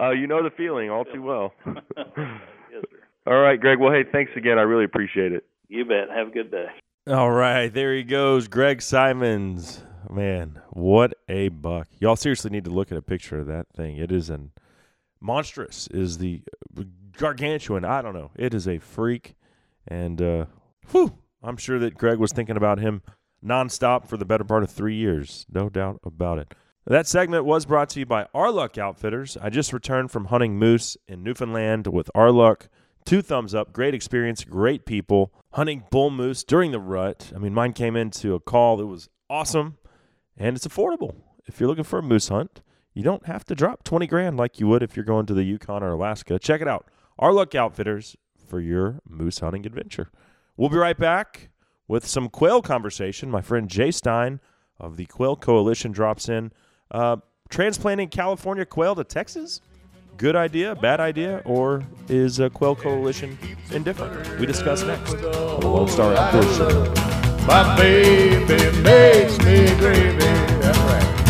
uh 0.00 0.10
you 0.10 0.26
know 0.26 0.42
the 0.42 0.50
feeling 0.56 0.90
all 0.90 1.04
too 1.04 1.22
well. 1.22 1.52
yes, 1.66 1.76
sir. 2.90 2.98
All 3.26 3.38
right, 3.40 3.60
Greg. 3.60 3.78
Well, 3.78 3.92
hey, 3.92 4.02
thanks 4.10 4.32
again. 4.36 4.58
I 4.58 4.62
really 4.62 4.84
appreciate 4.84 5.32
it. 5.32 5.44
You 5.68 5.84
bet. 5.84 6.08
Have 6.14 6.28
a 6.28 6.30
good 6.30 6.50
day. 6.50 6.66
All 7.06 7.30
right, 7.30 7.72
there 7.72 7.94
he 7.94 8.02
goes, 8.04 8.48
Greg 8.48 8.80
Simons. 8.82 9.84
Man, 10.10 10.60
what 10.70 11.14
a 11.28 11.48
buck! 11.48 11.88
Y'all 11.98 12.16
seriously 12.16 12.50
need 12.50 12.64
to 12.64 12.70
look 12.70 12.90
at 12.90 12.98
a 12.98 13.02
picture 13.02 13.38
of 13.38 13.46
that 13.46 13.66
thing. 13.74 13.96
It 13.96 14.10
is 14.10 14.30
an 14.30 14.52
monstrous. 15.20 15.88
Is 15.88 16.18
the 16.18 16.42
gargantuan? 17.16 17.84
I 17.84 18.02
don't 18.02 18.14
know. 18.14 18.30
It 18.36 18.54
is 18.54 18.66
a 18.66 18.78
freak, 18.78 19.34
and 19.86 20.20
uh, 20.20 20.46
whew, 20.90 21.18
I'm 21.42 21.56
sure 21.56 21.78
that 21.78 21.94
Greg 21.94 22.18
was 22.18 22.32
thinking 22.32 22.56
about 22.56 22.78
him 22.78 23.02
nonstop 23.44 24.06
for 24.06 24.16
the 24.16 24.24
better 24.24 24.44
part 24.44 24.62
of 24.62 24.70
three 24.70 24.96
years. 24.96 25.46
No 25.52 25.68
doubt 25.68 26.00
about 26.04 26.38
it. 26.38 26.54
That 26.86 27.06
segment 27.06 27.44
was 27.44 27.64
brought 27.64 27.88
to 27.90 28.00
you 28.00 28.06
by 28.06 28.26
Our 28.34 28.50
Luck 28.50 28.76
Outfitters. 28.76 29.36
I 29.40 29.50
just 29.50 29.72
returned 29.72 30.10
from 30.10 30.26
hunting 30.26 30.58
moose 30.58 30.96
in 31.06 31.22
Newfoundland 31.22 31.86
with 31.86 32.10
Our 32.14 32.32
Luck. 32.32 32.68
Two 33.04 33.22
thumbs 33.22 33.54
up. 33.54 33.72
Great 33.72 33.94
experience. 33.94 34.44
Great 34.44 34.84
people. 34.84 35.32
Hunting 35.52 35.84
bull 35.90 36.10
moose 36.10 36.42
during 36.42 36.72
the 36.72 36.80
rut. 36.80 37.32
I 37.34 37.38
mean, 37.38 37.54
mine 37.54 37.72
came 37.72 37.94
into 37.94 38.34
a 38.34 38.40
call 38.40 38.76
that 38.78 38.86
was 38.86 39.08
awesome 39.30 39.78
and 40.36 40.56
it's 40.56 40.66
affordable. 40.66 41.14
If 41.46 41.60
you're 41.60 41.68
looking 41.68 41.84
for 41.84 41.98
a 41.98 42.02
moose 42.02 42.28
hunt, 42.28 42.62
you 42.94 43.02
don't 43.02 43.26
have 43.26 43.44
to 43.46 43.54
drop 43.54 43.84
20 43.84 44.06
grand 44.06 44.36
like 44.36 44.60
you 44.60 44.68
would 44.68 44.82
if 44.82 44.96
you're 44.96 45.04
going 45.04 45.26
to 45.26 45.34
the 45.34 45.44
Yukon 45.44 45.82
or 45.82 45.92
Alaska. 45.92 46.38
Check 46.38 46.60
it 46.60 46.68
out. 46.68 46.86
Our 47.18 47.32
Luck 47.32 47.54
Outfitters 47.54 48.16
for 48.46 48.60
your 48.60 49.00
moose 49.08 49.38
hunting 49.38 49.64
adventure. 49.66 50.10
We'll 50.56 50.68
be 50.68 50.76
right 50.76 50.96
back 50.96 51.50
with 51.88 52.06
some 52.06 52.28
quail 52.28 52.62
conversation. 52.62 53.30
My 53.30 53.40
friend 53.40 53.68
Jay 53.68 53.90
Stein 53.90 54.40
of 54.78 54.96
the 54.96 55.06
Quail 55.06 55.36
Coalition 55.36 55.92
drops 55.92 56.28
in. 56.28 56.52
Uh, 56.90 57.16
transplanting 57.48 58.08
California 58.08 58.66
quail 58.66 58.94
to 58.94 59.04
Texas? 59.04 59.60
Good 60.18 60.36
idea, 60.36 60.74
bad 60.74 61.00
idea, 61.00 61.42
or 61.44 61.82
is 62.08 62.38
a 62.38 62.50
Quail 62.50 62.76
Coalition 62.76 63.38
indifferent? 63.70 64.38
We 64.38 64.46
discuss 64.46 64.82
next 64.82 65.14
on 65.14 65.60
the 65.60 65.68
Lone 65.68 65.88
Star 65.88 66.14
Outdoor 66.14 66.42
Show. 66.54 67.21
My 67.46 67.76
baby 67.76 68.82
makes 68.82 69.38
me 69.38 69.66
gravy. 69.76 70.18
That's 70.60 70.78
right. 70.78 71.21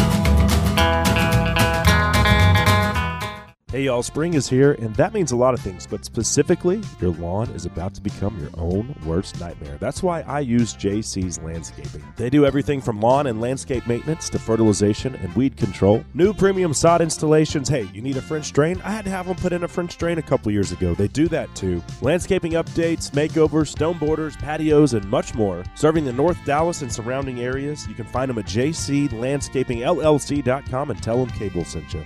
Hey 3.73 3.85
y'all, 3.85 4.03
spring 4.03 4.35
is 4.35 4.51
here, 4.51 4.73
and 4.73 4.95
that 4.97 5.15
means 5.15 5.33
a 5.33 5.37
lot 5.37 5.55
of 5.55 5.61
things, 5.61 5.87
but 5.87 6.05
specifically, 6.05 6.83
your 7.01 7.13
lawn 7.13 7.49
is 7.53 7.65
about 7.65 7.95
to 7.95 8.03
become 8.03 8.39
your 8.39 8.51
own 8.59 8.95
worst 9.07 9.41
nightmare. 9.41 9.79
That's 9.81 10.03
why 10.03 10.21
I 10.21 10.41
use 10.41 10.75
JC's 10.75 11.41
Landscaping. 11.41 12.05
They 12.17 12.29
do 12.29 12.45
everything 12.45 12.83
from 12.83 13.01
lawn 13.01 13.29
and 13.29 13.41
landscape 13.41 13.87
maintenance 13.87 14.29
to 14.29 14.39
fertilization 14.39 15.15
and 15.15 15.35
weed 15.35 15.57
control. 15.57 16.05
New 16.13 16.35
premium 16.35 16.75
sod 16.75 17.01
installations. 17.01 17.67
Hey, 17.67 17.89
you 17.95 18.03
need 18.03 18.19
a 18.19 18.21
French 18.21 18.53
drain? 18.53 18.79
I 18.85 18.91
had 18.91 19.07
to 19.07 19.11
have 19.11 19.27
them 19.27 19.37
put 19.37 19.55
in 19.55 19.65
a 19.65 19.69
French 19.69 19.97
drain 19.97 20.19
a 20.19 20.23
couple 20.23 20.53
years 20.53 20.73
ago. 20.73 20.95
They 20.95 21.09
do 21.09 21.27
that 21.29 21.55
too. 21.55 21.83
Landscaping 22.03 22.53
updates, 22.53 23.11
makeovers, 23.13 23.69
stone 23.69 23.97
borders, 23.97 24.37
patios, 24.37 24.93
and 24.93 25.09
much 25.09 25.35
more. 25.35 25.65
Serving 25.77 26.05
the 26.05 26.13
North 26.13 26.37
Dallas 26.45 26.83
and 26.83 26.93
surrounding 26.93 27.41
areas, 27.41 27.89
you 27.89 27.95
can 27.95 28.05
find 28.05 28.29
them 28.29 28.37
at 28.37 28.45
jclandscapingllc.com 28.45 30.91
and 30.91 31.03
tell 31.03 31.25
them 31.25 31.31
Cable 31.39 31.65
sent 31.65 31.95
you. 31.95 32.05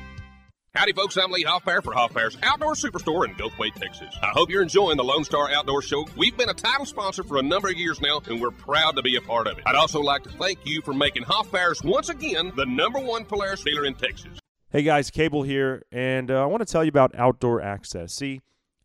Howdy, 0.77 0.93
folks. 0.93 1.17
I'm 1.17 1.31
Lee 1.31 1.43
Hoffpauir 1.43 1.83
for 1.83 1.95
Hoffpauir's 1.95 2.37
Outdoor 2.43 2.75
Superstore 2.75 3.27
in 3.27 3.35
Gulfway, 3.37 3.73
Texas. 3.73 4.15
I 4.23 4.27
hope 4.35 4.51
you're 4.51 4.61
enjoying 4.61 4.99
the 4.99 5.05
Lone 5.05 5.25
Star 5.25 5.51
Outdoor 5.51 5.81
Show. 5.81 6.05
We've 6.19 6.37
been 6.37 6.51
a 6.51 6.55
title 6.55 6.85
sponsor 6.85 7.23
for 7.23 7.39
a 7.39 7.43
number 7.43 7.69
of 7.69 7.77
years 7.77 7.99
now, 8.03 8.21
and 8.27 8.43
we're 8.43 8.51
proud 8.51 8.95
to 8.97 9.03
be 9.03 9.17
a 9.17 9.23
part 9.23 9.47
of 9.47 9.57
it. 9.57 9.65
I'd 9.65 9.75
also 9.75 10.03
like 10.03 10.23
to 10.25 10.29
thank 10.29 10.59
you 10.67 10.83
for 10.83 10.93
making 10.93 11.23
Hoffpauir's 11.23 11.83
once 11.83 12.11
again 12.11 12.53
the 12.57 12.67
number 12.67 12.99
one 12.99 13.25
Polaris 13.25 13.65
dealer 13.65 13.87
in 13.87 13.95
Texas. 13.95 14.39
Hey 14.69 14.83
guys, 14.83 15.11
Cable 15.11 15.45
here, 15.45 15.83
and 15.91 16.31
uh, 16.31 16.43
I 16.43 16.45
want 16.45 16.61
to 16.61 16.71
tell 16.71 16.85
you 16.85 16.91
about 16.91 17.15
outdoor 17.15 17.63
access. 17.63 18.13
See, 18.13 18.43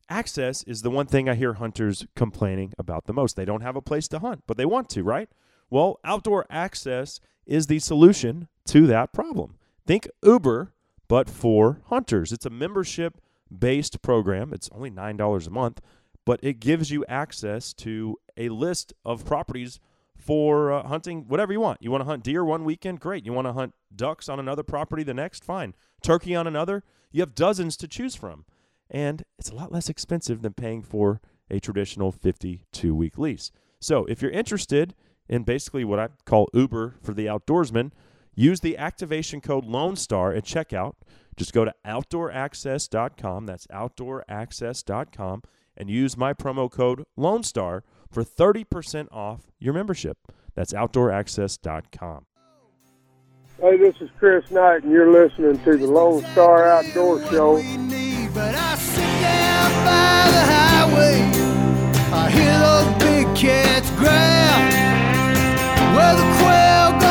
access 0.07 0.63
is 0.63 0.83
the 0.83 0.91
one 0.91 1.07
thing 1.07 1.27
I 1.27 1.35
hear 1.35 1.55
hunters 1.55 2.07
complaining 2.15 2.71
about 2.79 3.03
the 3.03 3.13
most. 3.13 3.35
They 3.35 3.43
don't 3.43 3.63
have 3.63 3.75
a 3.75 3.81
place 3.81 4.07
to 4.07 4.19
hunt, 4.19 4.43
but 4.47 4.55
they 4.55 4.65
want 4.65 4.87
to, 4.91 5.03
right? 5.03 5.27
Well, 5.69 5.99
outdoor 6.05 6.45
access 6.49 7.19
is 7.45 7.67
the 7.67 7.79
solution 7.79 8.47
to 8.67 8.87
that 8.87 9.11
problem. 9.11 9.57
Think 9.85 10.07
Uber, 10.23 10.71
but 11.11 11.29
for 11.29 11.81
hunters. 11.87 12.31
It's 12.31 12.45
a 12.45 12.49
membership 12.49 13.19
based 13.53 14.01
program. 14.01 14.53
It's 14.53 14.69
only 14.71 14.89
$9 14.89 15.45
a 15.45 15.49
month, 15.49 15.81
but 16.25 16.39
it 16.41 16.61
gives 16.61 16.89
you 16.89 17.03
access 17.09 17.73
to 17.73 18.17
a 18.37 18.47
list 18.47 18.93
of 19.03 19.25
properties 19.25 19.81
for 20.15 20.71
uh, 20.71 20.87
hunting 20.87 21.25
whatever 21.27 21.51
you 21.51 21.59
want. 21.59 21.79
You 21.81 21.91
want 21.91 21.99
to 21.99 22.05
hunt 22.05 22.23
deer 22.23 22.45
one 22.45 22.63
weekend? 22.63 23.01
Great. 23.01 23.25
You 23.25 23.33
want 23.33 23.45
to 23.45 23.51
hunt 23.51 23.73
ducks 23.93 24.29
on 24.29 24.39
another 24.39 24.63
property 24.63 25.03
the 25.03 25.13
next? 25.13 25.43
Fine. 25.43 25.75
Turkey 26.01 26.33
on 26.33 26.47
another? 26.47 26.81
You 27.11 27.19
have 27.23 27.35
dozens 27.35 27.75
to 27.77 27.89
choose 27.89 28.15
from. 28.15 28.45
And 28.89 29.23
it's 29.37 29.49
a 29.49 29.55
lot 29.55 29.73
less 29.73 29.89
expensive 29.89 30.41
than 30.41 30.53
paying 30.53 30.81
for 30.81 31.19
a 31.49 31.59
traditional 31.59 32.13
52 32.13 32.95
week 32.95 33.17
lease. 33.17 33.51
So 33.81 34.05
if 34.05 34.21
you're 34.21 34.31
interested 34.31 34.95
in 35.27 35.43
basically 35.43 35.83
what 35.83 35.99
I 35.99 36.07
call 36.23 36.47
Uber 36.53 36.95
for 37.01 37.13
the 37.13 37.25
outdoorsman, 37.25 37.91
use 38.35 38.59
the 38.59 38.77
activation 38.77 39.41
code 39.41 39.65
Lone 39.65 39.95
Star 39.95 40.33
at 40.33 40.43
checkout. 40.43 40.93
Just 41.35 41.53
go 41.53 41.65
to 41.65 41.73
outdooraccess.com. 41.85 43.45
That's 43.45 43.67
outdooraccess.com 43.67 45.41
and 45.77 45.89
use 45.89 46.17
my 46.17 46.33
promo 46.33 46.69
code 46.69 47.05
Lone 47.15 47.43
Star 47.43 47.83
for 48.09 48.23
30% 48.23 49.07
off 49.11 49.51
your 49.59 49.73
membership. 49.73 50.17
That's 50.53 50.73
outdooraccess.com. 50.73 52.25
Hey, 53.59 53.77
this 53.77 54.01
is 54.01 54.09
Chris 54.17 54.49
Knight, 54.49 54.83
and 54.83 54.91
you're 54.91 55.11
listening 55.11 55.63
to 55.63 55.77
the 55.77 55.85
Lone 55.85 56.23
Star 56.31 56.67
Outdoor 56.67 57.23
Show. 57.27 57.57
But 58.33 58.55
I 58.55 58.75
sit 58.75 59.01
down 59.21 59.71
by 59.85 60.31
the 60.31 60.43
highway. 60.51 61.21
I 62.11 62.29
hear 62.31 62.57
those 62.59 62.87
big 63.03 63.35
cats 63.35 63.89
growl. 63.91 64.61
Where 65.95 66.15
the 66.15 66.25
quail 66.39 66.91
gonna 66.99 67.10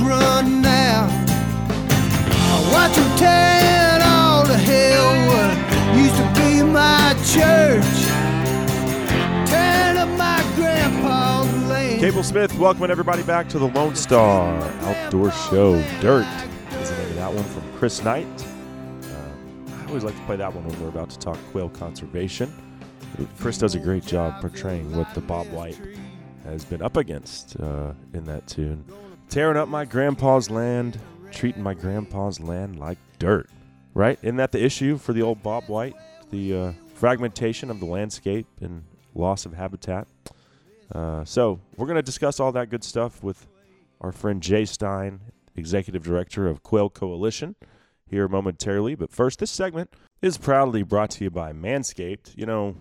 the? 0.00 1.08
I 2.40 2.70
watch 2.72 2.94
them 2.96 4.02
all 4.02 4.44
to 4.46 4.56
hell 4.56 5.10
what 5.28 5.50
used 5.96 6.16
to 6.16 6.26
be 6.40 6.62
my 6.62 7.14
church. 7.24 8.08
Cable 12.00 12.22
Smith, 12.22 12.56
welcoming 12.58 12.92
everybody 12.92 13.24
back 13.24 13.48
to 13.48 13.58
the 13.58 13.66
Lone 13.66 13.96
Star 13.96 14.62
Outdoor 14.82 15.32
Show. 15.32 15.82
Dirt 16.00 16.24
is 16.80 16.90
the 16.90 16.96
name 16.96 17.08
of 17.08 17.16
that 17.16 17.32
one 17.32 17.42
from 17.42 17.62
Chris 17.76 18.04
Knight. 18.04 18.24
Uh, 19.02 19.74
I 19.74 19.88
always 19.88 20.04
like 20.04 20.14
to 20.14 20.22
play 20.22 20.36
that 20.36 20.54
one 20.54 20.64
when 20.64 20.80
we're 20.80 20.90
about 20.90 21.10
to 21.10 21.18
talk 21.18 21.36
quail 21.50 21.68
conservation. 21.70 22.52
Chris 23.40 23.58
does 23.58 23.74
a 23.74 23.80
great 23.80 24.06
job 24.06 24.40
portraying 24.40 24.96
what 24.96 25.12
the 25.14 25.20
Bob 25.20 25.48
White 25.48 25.80
has 26.44 26.64
been 26.64 26.82
up 26.82 26.96
against 26.96 27.58
uh, 27.58 27.92
in 28.12 28.22
that 28.26 28.46
tune. 28.46 28.84
Tearing 29.28 29.58
up 29.58 29.68
my 29.68 29.84
grandpa's 29.84 30.48
land, 30.48 30.98
treating 31.30 31.62
my 31.62 31.74
grandpa's 31.74 32.40
land 32.40 32.78
like 32.78 32.98
dirt. 33.18 33.50
Right? 33.92 34.18
Isn't 34.22 34.36
that 34.36 34.52
the 34.52 34.64
issue 34.64 34.96
for 34.96 35.12
the 35.12 35.22
old 35.22 35.42
Bob 35.42 35.64
White? 35.64 35.96
The 36.30 36.54
uh, 36.54 36.72
fragmentation 36.94 37.70
of 37.70 37.78
the 37.78 37.86
landscape 37.86 38.46
and 38.60 38.84
loss 39.14 39.44
of 39.44 39.52
habitat. 39.52 40.08
Uh, 40.94 41.24
so 41.24 41.60
we're 41.76 41.86
going 41.86 41.96
to 41.96 42.02
discuss 42.02 42.40
all 42.40 42.52
that 42.52 42.70
good 42.70 42.84
stuff 42.84 43.22
with 43.22 43.46
our 44.00 44.12
friend 44.12 44.42
Jay 44.42 44.64
Stein, 44.64 45.20
executive 45.56 46.02
director 46.02 46.46
of 46.46 46.62
Quail 46.62 46.88
Coalition, 46.88 47.54
here 48.06 48.28
momentarily. 48.28 48.94
But 48.94 49.12
first, 49.12 49.40
this 49.40 49.50
segment 49.50 49.90
is 50.22 50.38
proudly 50.38 50.82
brought 50.82 51.10
to 51.10 51.24
you 51.24 51.30
by 51.30 51.52
Manscaped. 51.52 52.36
You 52.36 52.46
know, 52.46 52.76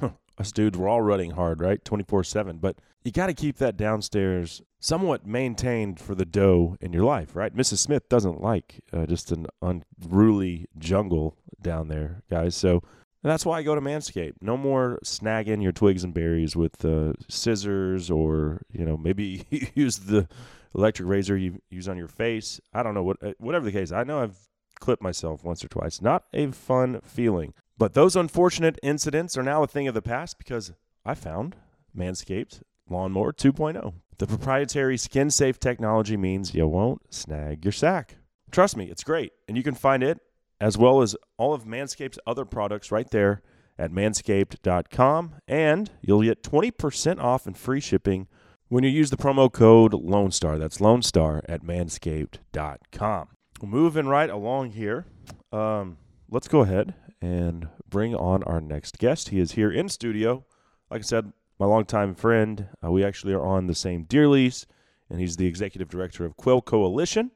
us 0.38 0.52
dudes, 0.52 0.78
we're 0.78 0.88
all 0.88 1.02
running 1.02 1.32
hard, 1.32 1.60
right? 1.60 1.84
24 1.84 2.22
7. 2.22 2.58
But 2.58 2.76
you 3.08 3.12
got 3.12 3.28
to 3.28 3.34
keep 3.34 3.56
that 3.56 3.78
downstairs 3.78 4.60
somewhat 4.80 5.26
maintained 5.26 5.98
for 5.98 6.14
the 6.14 6.26
dough 6.26 6.76
in 6.78 6.92
your 6.92 7.04
life, 7.04 7.34
right? 7.34 7.56
Mrs. 7.56 7.78
Smith 7.78 8.06
doesn't 8.10 8.42
like 8.42 8.84
uh, 8.92 9.06
just 9.06 9.32
an 9.32 9.46
unruly 9.62 10.66
jungle 10.76 11.34
down 11.58 11.88
there, 11.88 12.22
guys. 12.28 12.54
So 12.54 12.82
that's 13.22 13.46
why 13.46 13.60
I 13.60 13.62
go 13.62 13.74
to 13.74 13.80
Manscaped. 13.80 14.34
No 14.42 14.58
more 14.58 14.98
snagging 15.02 15.62
your 15.62 15.72
twigs 15.72 16.04
and 16.04 16.12
berries 16.12 16.54
with 16.54 16.84
uh, 16.84 17.14
scissors 17.30 18.10
or, 18.10 18.60
you 18.70 18.84
know, 18.84 18.98
maybe 18.98 19.46
use 19.74 20.00
the 20.00 20.28
electric 20.74 21.08
razor 21.08 21.34
you 21.34 21.62
use 21.70 21.88
on 21.88 21.96
your 21.96 22.08
face. 22.08 22.60
I 22.74 22.82
don't 22.82 22.92
know 22.92 23.04
what 23.04 23.22
uh, 23.22 23.32
whatever 23.38 23.64
the 23.64 23.72
case. 23.72 23.90
I 23.90 24.04
know 24.04 24.20
I've 24.20 24.36
clipped 24.80 25.02
myself 25.02 25.44
once 25.44 25.64
or 25.64 25.68
twice. 25.68 26.02
Not 26.02 26.24
a 26.34 26.50
fun 26.50 27.00
feeling. 27.02 27.54
But 27.78 27.94
those 27.94 28.16
unfortunate 28.16 28.78
incidents 28.82 29.38
are 29.38 29.42
now 29.42 29.62
a 29.62 29.66
thing 29.66 29.88
of 29.88 29.94
the 29.94 30.02
past 30.02 30.36
because 30.36 30.72
I 31.06 31.14
found 31.14 31.56
Manscaped 31.96 32.60
Lawnmower 32.90 33.32
2.0. 33.32 33.94
The 34.18 34.26
proprietary 34.26 34.96
skin 34.96 35.30
safe 35.30 35.60
technology 35.60 36.16
means 36.16 36.54
you 36.54 36.66
won't 36.66 37.14
snag 37.14 37.64
your 37.64 37.72
sack. 37.72 38.16
Trust 38.50 38.76
me, 38.76 38.86
it's 38.90 39.04
great. 39.04 39.32
And 39.46 39.56
you 39.56 39.62
can 39.62 39.74
find 39.74 40.02
it 40.02 40.18
as 40.60 40.76
well 40.76 41.02
as 41.02 41.14
all 41.36 41.54
of 41.54 41.64
Manscaped's 41.64 42.18
other 42.26 42.44
products 42.44 42.90
right 42.90 43.08
there 43.10 43.42
at 43.78 43.92
manscaped.com. 43.92 45.36
And 45.46 45.90
you'll 46.00 46.22
get 46.22 46.42
20% 46.42 47.20
off 47.22 47.46
and 47.46 47.56
free 47.56 47.80
shipping 47.80 48.26
when 48.68 48.84
you 48.84 48.90
use 48.90 49.10
the 49.10 49.16
promo 49.16 49.52
code 49.52 49.94
Lone 49.94 50.30
Star. 50.30 50.58
That's 50.58 50.80
Lone 50.80 51.02
Star 51.02 51.42
at 51.48 51.62
manscaped.com. 51.62 53.28
Moving 53.62 54.06
right 54.06 54.30
along 54.30 54.72
here, 54.72 55.06
um, 55.52 55.98
let's 56.30 56.48
go 56.48 56.60
ahead 56.60 56.94
and 57.20 57.68
bring 57.88 58.14
on 58.14 58.42
our 58.44 58.60
next 58.60 58.98
guest. 58.98 59.30
He 59.30 59.40
is 59.40 59.52
here 59.52 59.70
in 59.70 59.88
studio. 59.88 60.44
Like 60.90 61.00
I 61.00 61.02
said, 61.02 61.32
my 61.58 61.66
longtime 61.66 62.14
friend. 62.14 62.68
Uh, 62.84 62.90
we 62.90 63.04
actually 63.04 63.32
are 63.32 63.44
on 63.44 63.66
the 63.66 63.74
same 63.74 64.04
deer 64.04 64.28
lease, 64.28 64.66
and 65.10 65.20
he's 65.20 65.36
the 65.36 65.46
executive 65.46 65.88
director 65.88 66.24
of 66.24 66.36
Quail 66.36 66.62
Coalition. 66.62 67.32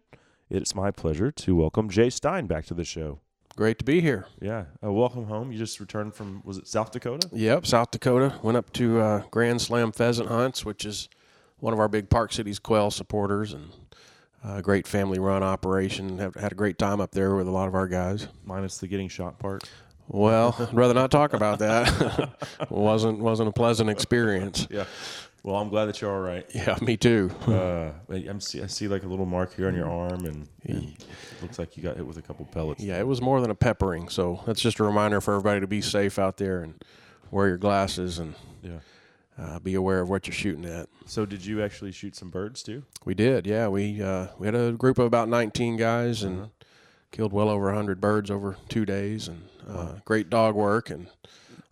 It's 0.48 0.74
my 0.74 0.90
pleasure 0.90 1.30
to 1.32 1.56
welcome 1.56 1.88
Jay 1.88 2.10
Stein 2.10 2.46
back 2.46 2.66
to 2.66 2.74
the 2.74 2.84
show. 2.84 3.20
Great 3.56 3.78
to 3.78 3.84
be 3.84 4.00
here. 4.00 4.26
Yeah, 4.40 4.64
uh, 4.82 4.92
welcome 4.92 5.26
home. 5.26 5.52
You 5.52 5.58
just 5.58 5.78
returned 5.80 6.14
from 6.14 6.40
was 6.44 6.56
it 6.56 6.66
South 6.66 6.90
Dakota? 6.90 7.28
Yep, 7.32 7.66
South 7.66 7.90
Dakota. 7.90 8.34
Went 8.42 8.56
up 8.56 8.72
to 8.74 9.00
uh, 9.00 9.22
Grand 9.30 9.60
Slam 9.60 9.92
pheasant 9.92 10.28
hunts, 10.28 10.64
which 10.64 10.84
is 10.84 11.08
one 11.58 11.72
of 11.72 11.78
our 11.78 11.88
big 11.88 12.08
Park 12.08 12.32
Cities 12.32 12.58
quail 12.58 12.90
supporters, 12.90 13.52
and 13.52 13.68
a 14.42 14.62
great 14.62 14.86
family 14.86 15.18
run 15.18 15.42
operation. 15.42 16.18
Have 16.18 16.34
had 16.34 16.52
a 16.52 16.54
great 16.54 16.78
time 16.78 17.00
up 17.00 17.12
there 17.12 17.34
with 17.34 17.46
a 17.46 17.50
lot 17.50 17.68
of 17.68 17.74
our 17.74 17.88
guys. 17.88 18.28
Minus 18.44 18.78
the 18.78 18.86
getting 18.86 19.08
shot 19.08 19.38
part. 19.38 19.68
Well, 20.08 20.54
I'd 20.58 20.74
rather 20.74 20.94
not 20.94 21.10
talk 21.10 21.32
about 21.32 21.58
that. 21.60 22.30
wasn't 22.70 23.18
wasn't 23.20 23.48
a 23.48 23.52
pleasant 23.52 23.90
experience. 23.90 24.66
Yeah. 24.70 24.84
Well, 25.44 25.56
I'm 25.56 25.70
glad 25.70 25.86
that 25.86 26.00
you're 26.00 26.12
all 26.14 26.20
right. 26.20 26.46
Yeah, 26.54 26.78
me 26.80 26.96
too. 26.96 27.28
Uh, 27.48 27.90
I'm 28.08 28.40
see, 28.40 28.62
I 28.62 28.68
see 28.68 28.86
like 28.86 29.02
a 29.02 29.08
little 29.08 29.26
mark 29.26 29.52
here 29.56 29.66
on 29.66 29.74
your 29.74 29.90
arm, 29.90 30.24
and, 30.24 30.46
and 30.64 30.84
it 30.92 31.42
looks 31.42 31.58
like 31.58 31.76
you 31.76 31.82
got 31.82 31.96
hit 31.96 32.06
with 32.06 32.16
a 32.16 32.22
couple 32.22 32.44
pellets. 32.46 32.80
Yeah, 32.80 33.00
it 33.00 33.08
was 33.08 33.20
more 33.20 33.40
than 33.40 33.50
a 33.50 33.54
peppering. 33.56 34.08
So 34.08 34.40
that's 34.46 34.60
just 34.60 34.78
a 34.78 34.84
reminder 34.84 35.20
for 35.20 35.34
everybody 35.34 35.58
to 35.58 35.66
be 35.66 35.80
safe 35.80 36.16
out 36.16 36.36
there 36.36 36.62
and 36.62 36.74
wear 37.32 37.48
your 37.48 37.56
glasses 37.58 38.20
and 38.20 38.36
Yeah. 38.62 38.78
uh, 39.36 39.58
be 39.58 39.74
aware 39.74 40.00
of 40.00 40.08
what 40.08 40.28
you're 40.28 40.34
shooting 40.34 40.64
at. 40.64 40.88
So, 41.06 41.26
did 41.26 41.44
you 41.44 41.60
actually 41.60 41.90
shoot 41.90 42.14
some 42.14 42.30
birds 42.30 42.62
too? 42.62 42.84
We 43.04 43.14
did, 43.14 43.44
yeah. 43.44 43.66
We 43.66 44.00
uh, 44.00 44.28
we 44.38 44.46
had 44.46 44.54
a 44.54 44.70
group 44.70 44.98
of 45.00 45.06
about 45.06 45.28
19 45.28 45.76
guys 45.76 46.22
and 46.22 46.38
Uh-huh. 46.38 46.48
killed 47.10 47.32
well 47.32 47.48
over 47.48 47.64
100 47.66 48.00
birds 48.00 48.30
over 48.30 48.56
two 48.68 48.84
days, 48.86 49.26
and 49.26 49.42
uh, 49.68 49.94
great 50.04 50.30
dog 50.30 50.54
work 50.54 50.90
and 50.90 51.06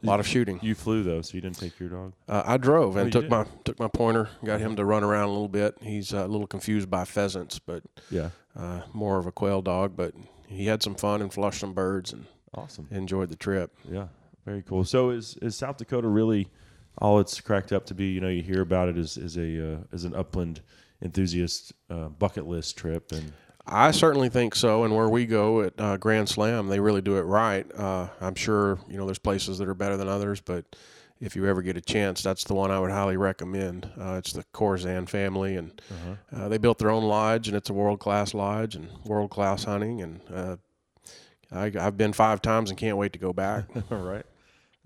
a 0.03 0.07
lot 0.07 0.21
of 0.21 0.27
shooting. 0.27 0.59
You 0.63 0.75
flew 0.75 1.03
though, 1.03 1.21
so 1.23 1.35
you 1.35 1.41
didn't 1.41 1.59
take 1.59 1.79
your 1.79 1.89
dog. 1.91 2.13
Uh, 2.29 2.43
I 2.47 2.57
drove 2.57 2.97
Oh, 2.97 3.01
and 3.01 3.07
you 3.09 3.13
took 3.13 3.23
did? 3.25 3.31
my 3.31 3.47
took 3.65 3.79
my 3.79 3.89
pointer, 3.89 4.29
got 4.45 4.61
him 4.61 4.77
to 4.77 4.85
run 4.85 5.05
around 5.05 5.25
a 5.29 5.33
little 5.33 5.49
bit. 5.49 5.77
He's 5.83 6.15
uh, 6.15 6.25
a 6.25 6.29
little 6.29 6.47
confused 6.47 6.91
by 6.91 7.05
pheasants, 7.05 7.59
but 7.59 7.83
Yeah. 8.11 8.31
uh, 8.57 8.83
more 8.93 9.19
of 9.19 9.27
a 9.27 9.33
quail 9.33 9.61
dog. 9.63 9.97
But 9.97 10.15
he 10.47 10.67
had 10.67 10.83
some 10.83 10.95
fun 10.95 11.21
and 11.23 11.33
flushed 11.33 11.61
some 11.61 11.75
birds 11.75 12.13
and 12.13 12.27
Awesome. 12.55 12.89
enjoyed 12.91 13.29
the 13.29 13.37
trip. 13.37 13.77
Yeah, 13.89 14.09
very 14.47 14.63
cool. 14.63 14.85
So, 14.85 15.11
is 15.11 15.37
is 15.43 15.55
South 15.57 15.77
Dakota 15.77 16.09
really 16.09 16.49
all 16.99 17.21
it's 17.21 17.41
cracked 17.41 17.71
up 17.73 17.85
to 17.87 17.95
be? 17.95 18.07
You 18.13 18.21
know, 18.21 18.29
you 18.29 18.43
hear 18.43 18.63
about 18.63 18.89
it 18.89 18.97
as 18.97 19.17
as 19.19 19.37
a 19.37 19.75
uh, 19.75 19.79
as 19.93 20.05
an 20.05 20.15
upland 20.15 20.63
enthusiast 21.03 21.73
uh, 21.91 22.09
bucket 22.09 22.47
list 22.47 22.77
trip, 22.77 23.13
and 23.13 23.33
I 23.71 23.93
certainly 23.93 24.29
think 24.29 24.55
so. 24.55 24.85
And 24.85 24.95
where 24.95 25.09
we 25.09 25.27
go 25.27 25.63
at 25.63 25.75
uh, 25.79 25.97
Grand 25.97 26.29
Slam, 26.29 26.69
they 26.69 26.81
really 26.81 27.01
do 27.01 27.17
it 27.17 27.23
right. 27.23 27.67
Uh, 27.75 28.09
I'm 28.21 28.35
sure 28.35 28.79
you 28.89 28.99
know 28.99 29.07
there's 29.07 29.19
places 29.19 29.59
that 29.59 29.69
are 29.69 29.75
better 29.75 29.97
than 29.97 30.09
others, 30.09 30.41
but 30.41 30.65
if 31.21 31.37
you 31.37 31.47
ever 31.47 31.63
get 31.63 31.77
a 31.77 31.81
chance, 31.81 32.23
that's 32.23 32.45
the 32.45 32.55
one 32.55 32.71
I 32.71 32.81
would 32.81 32.91
highly 32.91 33.17
recommend. 33.17 33.89
Uh, 34.01 34.15
it's 34.15 34.33
the 34.33 34.45
Corzan 34.55 35.09
family, 35.09 35.57
and 35.57 35.81
uh 36.35 36.49
they 36.49 36.59
built 36.59 36.79
their 36.79 36.91
own 36.91 37.05
lodge, 37.05 37.47
and 37.47 37.57
it's 37.57 37.71
a 37.71 37.75
world 37.75 38.01
class 38.01 38.35
lodge 38.35 38.75
and 38.75 38.89
world 39.05 39.31
class 39.31 39.65
hunting. 39.65 40.03
And 40.03 40.21
uh, 40.35 40.57
I, 41.53 41.73
I've 41.79 41.97
been 41.97 42.13
five 42.13 42.43
times 42.43 42.71
and 42.71 42.79
can't 42.79 42.97
wait 42.97 43.13
to 43.13 43.19
go 43.19 43.33
back. 43.33 43.65
all 43.91 43.99
right. 43.99 44.25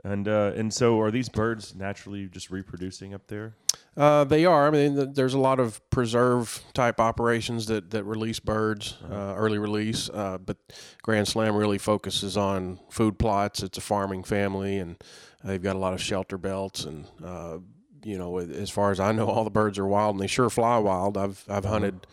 And 0.05 0.29
uh, 0.29 0.53
and 0.55 0.73
so, 0.73 1.01
are 1.01 1.11
these 1.11 1.31
birds 1.31 1.75
naturally 1.75 2.27
just 2.27 2.51
reproducing 2.51 3.15
up 3.15 3.27
there? 3.29 3.55
Uh, 3.97 4.25
they 4.25 4.45
are. 4.45 4.67
I 4.67 4.71
mean, 4.71 4.97
th- 4.97 5.09
there's 5.15 5.33
a 5.33 5.39
lot 5.39 5.59
of 5.59 5.81
preserve 5.89 6.63
type 6.75 7.01
operations 7.01 7.67
that, 7.67 7.91
that 7.93 8.05
release 8.05 8.39
birds, 8.39 8.99
uh, 9.11 9.35
early 9.35 9.57
release. 9.57 10.11
Uh, 10.11 10.37
but 10.37 10.59
Grand 11.03 11.27
Slam 11.27 11.57
really 11.57 11.79
focuses 11.79 12.37
on 12.37 12.81
food 12.91 13.19
plots. 13.19 13.63
It's 13.63 13.79
a 13.79 13.81
farming 13.81 14.25
family, 14.25 14.79
and 14.79 15.03
they've 15.43 15.63
got 15.63 15.75
a 15.75 15.79
lot 15.79 15.95
of 15.95 16.03
shelter 16.03 16.37
belts. 16.37 16.85
And 16.85 17.07
uh, 17.25 17.59
you 18.05 18.19
know, 18.19 18.37
as 18.39 18.69
far 18.69 18.91
as 18.91 19.01
I 19.01 19.13
know, 19.13 19.27
all 19.27 19.45
the 19.45 19.51
birds 19.51 19.79
are 19.79 19.87
wild, 19.87 20.17
and 20.17 20.23
they 20.23 20.27
sure 20.27 20.51
fly 20.51 20.77
wild. 20.77 21.17
I've 21.17 21.43
I've 21.49 21.65
hunted 21.65 22.07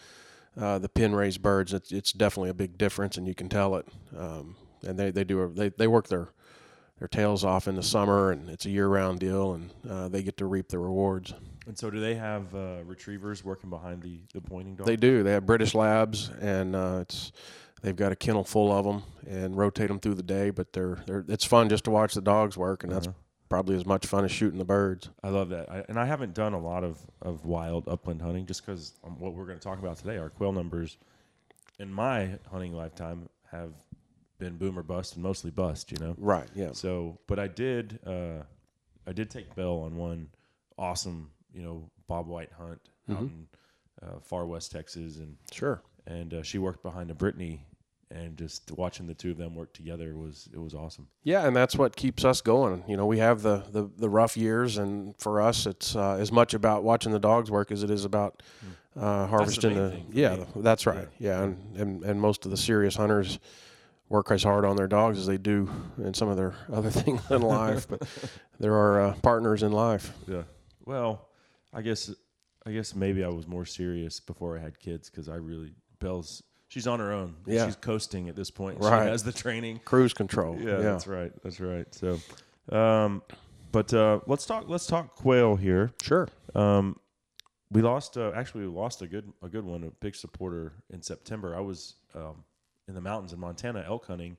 uh, 0.58 0.80
the 0.80 0.88
pin 0.88 1.14
raised 1.14 1.42
birds. 1.42 1.74
It's 1.74 1.92
it's 1.92 2.14
definitely 2.14 2.52
a 2.52 2.56
big 2.56 2.78
difference, 2.78 3.18
and 3.18 3.28
you 3.28 3.36
can 3.36 3.50
tell 3.50 3.76
it. 3.76 3.88
Um, 4.18 4.56
and 4.88 4.98
they 4.98 5.12
they 5.12 5.26
do 5.26 5.42
a, 5.42 5.48
they 5.50 5.70
they 5.70 5.88
work 5.88 6.08
their 6.08 6.30
their 7.02 7.08
tails 7.08 7.44
off 7.44 7.68
in 7.68 7.76
the 7.76 7.82
summer, 7.82 8.30
and 8.30 8.48
it's 8.48 8.68
a 8.68 8.70
year 8.70 8.88
round 8.88 9.20
deal, 9.20 9.54
and 9.54 9.72
uh, 9.90 10.08
they 10.08 10.22
get 10.22 10.38
to 10.38 10.46
reap 10.46 10.68
the 10.70 10.78
rewards. 10.78 11.34
And 11.66 11.76
so, 11.76 11.90
do 11.90 12.00
they 12.00 12.14
have 12.14 12.54
uh, 12.54 12.84
retrievers 12.86 13.44
working 13.44 13.72
behind 13.72 14.04
the 14.04 14.20
the 14.36 14.40
pointing 14.42 14.76
dog? 14.76 14.86
They 14.86 14.98
do. 14.98 15.24
They 15.24 15.32
have 15.32 15.48
British 15.48 15.74
Labs, 15.74 16.30
and 16.40 16.76
uh, 16.76 17.00
it's 17.02 17.32
they've 17.82 17.96
got 17.96 18.12
a 18.12 18.16
kennel 18.16 18.44
full 18.44 18.72
of 18.72 18.86
them 18.86 19.02
and 19.28 19.58
rotate 19.58 19.88
them 19.88 20.00
through 20.00 20.14
the 20.14 20.22
day. 20.22 20.52
But 20.52 20.74
they're 20.74 21.00
they're 21.08 21.26
it's 21.28 21.44
fun 21.44 21.70
just 21.70 21.86
to 21.86 21.90
watch 21.92 22.14
the 22.14 22.22
dogs 22.22 22.56
work, 22.56 22.84
and 22.84 22.94
that's 22.94 23.08
Uh-huh. 23.08 23.18
probably 23.50 23.76
as 23.76 23.86
much 23.88 24.06
fun 24.06 24.24
as 24.24 24.32
shooting 24.32 24.60
the 24.60 24.64
birds. 24.66 25.10
I 25.24 25.30
love 25.30 25.50
that. 25.50 25.72
I, 25.72 25.84
and 25.90 26.00
I 26.00 26.06
haven't 26.06 26.36
done 26.36 26.54
a 26.54 26.60
lot 26.60 26.84
of, 26.84 27.00
of 27.24 27.46
wild 27.46 27.88
upland 27.88 28.22
hunting 28.22 28.46
just 28.46 28.64
because 28.64 28.94
um, 29.04 29.20
what 29.20 29.34
we're 29.34 29.48
going 29.48 29.58
to 29.58 29.64
talk 29.64 29.80
about 29.80 29.98
today, 29.98 30.18
our 30.20 30.30
quail 30.30 30.52
numbers 30.52 30.98
in 31.80 31.92
my 31.92 32.38
hunting 32.52 32.74
lifetime 32.76 33.28
have 33.52 33.72
been 34.42 34.58
boom 34.58 34.78
or 34.78 34.84
bust 34.84 35.14
and 35.14 35.24
mostly 35.24 35.52
bust, 35.52 35.92
you 35.92 35.98
know? 36.00 36.16
Right, 36.18 36.48
yeah. 36.56 36.72
So, 36.74 37.20
but 37.28 37.38
I 37.40 37.48
did, 37.48 38.00
uh, 38.06 38.42
I 39.08 39.14
did 39.14 39.30
take 39.30 39.56
Belle 39.56 39.84
on 39.86 39.96
one 39.96 40.30
awesome, 40.78 41.30
you 41.54 41.62
know, 41.62 41.90
Bob 42.08 42.28
White 42.28 42.52
hunt 42.58 42.80
out 43.10 43.18
Mhm. 43.18 43.20
in 43.28 43.48
uh, 44.02 44.20
far 44.24 44.46
west 44.48 44.72
Texas. 44.72 45.18
And 45.18 45.38
Sure. 45.52 45.82
And 46.08 46.34
uh, 46.34 46.42
she 46.44 46.58
worked 46.58 46.82
behind 46.82 47.12
a 47.12 47.14
Brittany 47.14 47.64
and 48.10 48.36
just 48.36 48.72
watching 48.72 49.06
the 49.06 49.14
two 49.14 49.30
of 49.30 49.38
them 49.38 49.54
work 49.56 49.74
together 49.74 50.16
was, 50.18 50.50
it 50.52 50.58
was 50.58 50.74
awesome. 50.74 51.08
Yeah, 51.24 51.46
and 51.46 51.56
that's 51.56 51.76
what 51.76 51.96
keeps 51.96 52.26
us 52.26 52.42
going. 52.42 52.84
You 52.88 52.98
know, 52.98 53.06
we 53.06 53.20
have 53.20 53.42
the 53.44 53.64
the, 53.72 53.90
the 53.96 54.10
rough 54.10 54.36
years, 54.36 54.78
and 54.80 55.16
for 55.20 55.40
us, 55.40 55.66
it's 55.68 55.96
uh, 55.96 56.16
as 56.20 56.30
much 56.32 56.54
about 56.56 56.84
watching 56.84 57.12
the 57.14 57.20
dogs 57.20 57.50
work 57.52 57.72
as 57.72 57.84
it 57.84 57.90
is 57.92 58.04
about 58.04 58.42
uh, 59.00 59.28
harvesting 59.28 59.76
the. 59.76 59.92
thing 59.92 60.10
yeah, 60.12 60.44
that's 60.58 60.86
right. 60.86 61.08
Yeah, 61.20 61.44
and, 61.44 61.78
and 61.78 62.04
and 62.04 62.20
most 62.20 62.44
of 62.44 62.52
the 62.52 62.58
serious 62.58 62.96
hunters 62.98 63.40
work 64.12 64.30
as 64.30 64.44
hard 64.44 64.66
on 64.66 64.76
their 64.76 64.88
dogs 64.88 65.18
as 65.18 65.26
they 65.26 65.38
do 65.38 65.70
in 65.98 66.14
some 66.14 66.28
of 66.28 66.36
their 66.36 66.54
other 66.72 66.92
things 66.92 67.22
in 67.32 67.42
life. 67.42 67.88
But 67.88 68.04
there 68.60 68.74
are 68.74 69.02
uh, 69.02 69.14
partners 69.24 69.64
in 69.64 69.72
life. 69.72 70.14
Yeah. 70.28 70.44
Well, 70.86 71.30
I 71.74 71.82
guess 71.82 72.12
I 72.66 72.72
guess 72.72 72.94
maybe 72.94 73.24
I 73.24 73.30
was 73.30 73.48
more 73.48 73.66
serious 73.66 74.20
before 74.20 74.58
I 74.58 74.62
had 74.62 74.80
kids 74.80 75.10
because 75.10 75.30
I 75.30 75.36
really 75.36 75.74
Belle's 76.00 76.44
she's 76.68 76.88
on 76.88 77.00
her 77.00 77.14
own. 77.14 77.36
Yeah. 77.48 77.66
She's 77.66 77.78
coasting 77.78 78.28
at 78.28 78.36
this 78.36 78.52
point. 78.52 78.80
Right. 78.80 79.06
She 79.06 79.10
has 79.10 79.24
the 79.24 79.32
training. 79.32 79.80
Cruise 79.86 80.14
control. 80.14 80.58
Yeah, 80.60 80.72
Yeah. 80.72 80.78
that's 80.80 81.08
right. 81.08 81.32
That's 81.42 81.60
right. 81.62 81.88
So, 81.96 82.20
um, 82.76 83.24
but 83.72 83.94
uh, 83.94 84.20
let's 84.28 84.46
talk. 84.46 84.66
Let's 84.68 84.88
talk 84.88 85.16
quail 85.16 85.56
here. 85.56 85.92
Sure. 86.04 86.28
Um, 86.54 86.98
we 87.72 87.82
lost. 87.82 88.18
Uh, 88.18 88.34
actually, 88.36 88.68
we 88.68 88.74
lost 88.74 89.02
a 89.02 89.08
good 89.08 89.32
a 89.42 89.48
good 89.48 89.64
one, 89.64 89.86
a 89.86 89.92
big 90.02 90.16
supporter 90.16 90.74
in 90.90 91.02
September. 91.02 91.56
I 91.56 91.62
was 91.62 91.96
um, 92.14 92.44
in 92.92 92.96
the 92.96 93.02
mountains 93.02 93.32
in 93.32 93.40
Montana 93.40 93.84
elk 93.88 94.06
hunting. 94.06 94.38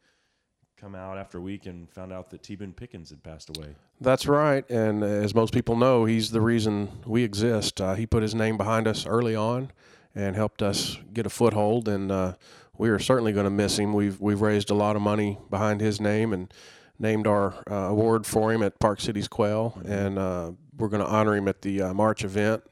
Come 0.77 0.95
out 0.95 1.17
after 1.17 1.39
a 1.39 1.41
week 1.41 1.67
and 1.67 1.89
found 1.91 2.13
out 2.13 2.29
that 2.31 2.43
T. 2.43 2.55
Boone 2.55 2.73
Pickens 2.73 3.09
had 3.11 3.23
passed 3.23 3.57
away. 3.57 3.77
That's 4.01 4.27
right, 4.27 4.69
and 4.69 5.03
as 5.03 5.35
most 5.35 5.55
people 5.55 5.77
know, 5.77 6.05
he's 6.05 6.33
the 6.33 6.41
reason 6.41 6.89
we 7.07 7.23
exist. 7.23 7.81
Uh, 7.81 7.95
he 7.95 8.05
put 8.05 8.23
his 8.23 8.35
name 8.35 8.57
behind 8.57 8.89
us 8.89 9.07
early 9.07 9.35
on, 9.37 9.71
and 10.15 10.37
helped 10.37 10.61
us 10.61 10.99
get 11.13 11.25
a 11.25 11.31
foothold. 11.31 11.89
And 11.89 12.11
uh, 12.11 12.35
we 12.77 12.91
are 12.91 12.99
certainly 12.99 13.33
going 13.33 13.45
to 13.45 13.51
miss 13.51 13.79
him. 13.79 13.95
We've 13.95 14.21
we've 14.21 14.41
raised 14.41 14.71
a 14.71 14.75
lot 14.75 14.97
of 14.97 15.03
money 15.03 15.39
behind 15.51 15.81
his 15.81 16.01
name 16.01 16.33
and 16.33 16.53
named 16.99 17.27
our 17.27 17.55
uh, 17.71 17.75
award 17.75 18.27
for 18.27 18.53
him 18.53 18.63
at 18.63 18.79
Park 18.81 19.01
Cities 19.01 19.29
Quail, 19.29 19.81
and 19.87 20.19
uh, 20.19 20.53
we're 20.77 20.89
going 20.89 21.03
to 21.03 21.09
honor 21.09 21.37
him 21.37 21.49
at 21.49 21.63
the 21.63 21.81
uh, 21.81 21.95
March 21.95 22.25
event 22.25 22.63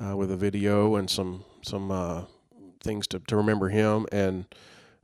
uh, 0.00 0.16
with 0.16 0.30
a 0.30 0.36
video 0.36 0.96
and 0.96 1.08
some 1.08 1.42
some 1.62 1.90
uh, 1.90 2.22
things 2.80 3.06
to, 3.08 3.18
to 3.20 3.36
remember 3.36 3.70
him 3.70 4.06
and 4.12 4.44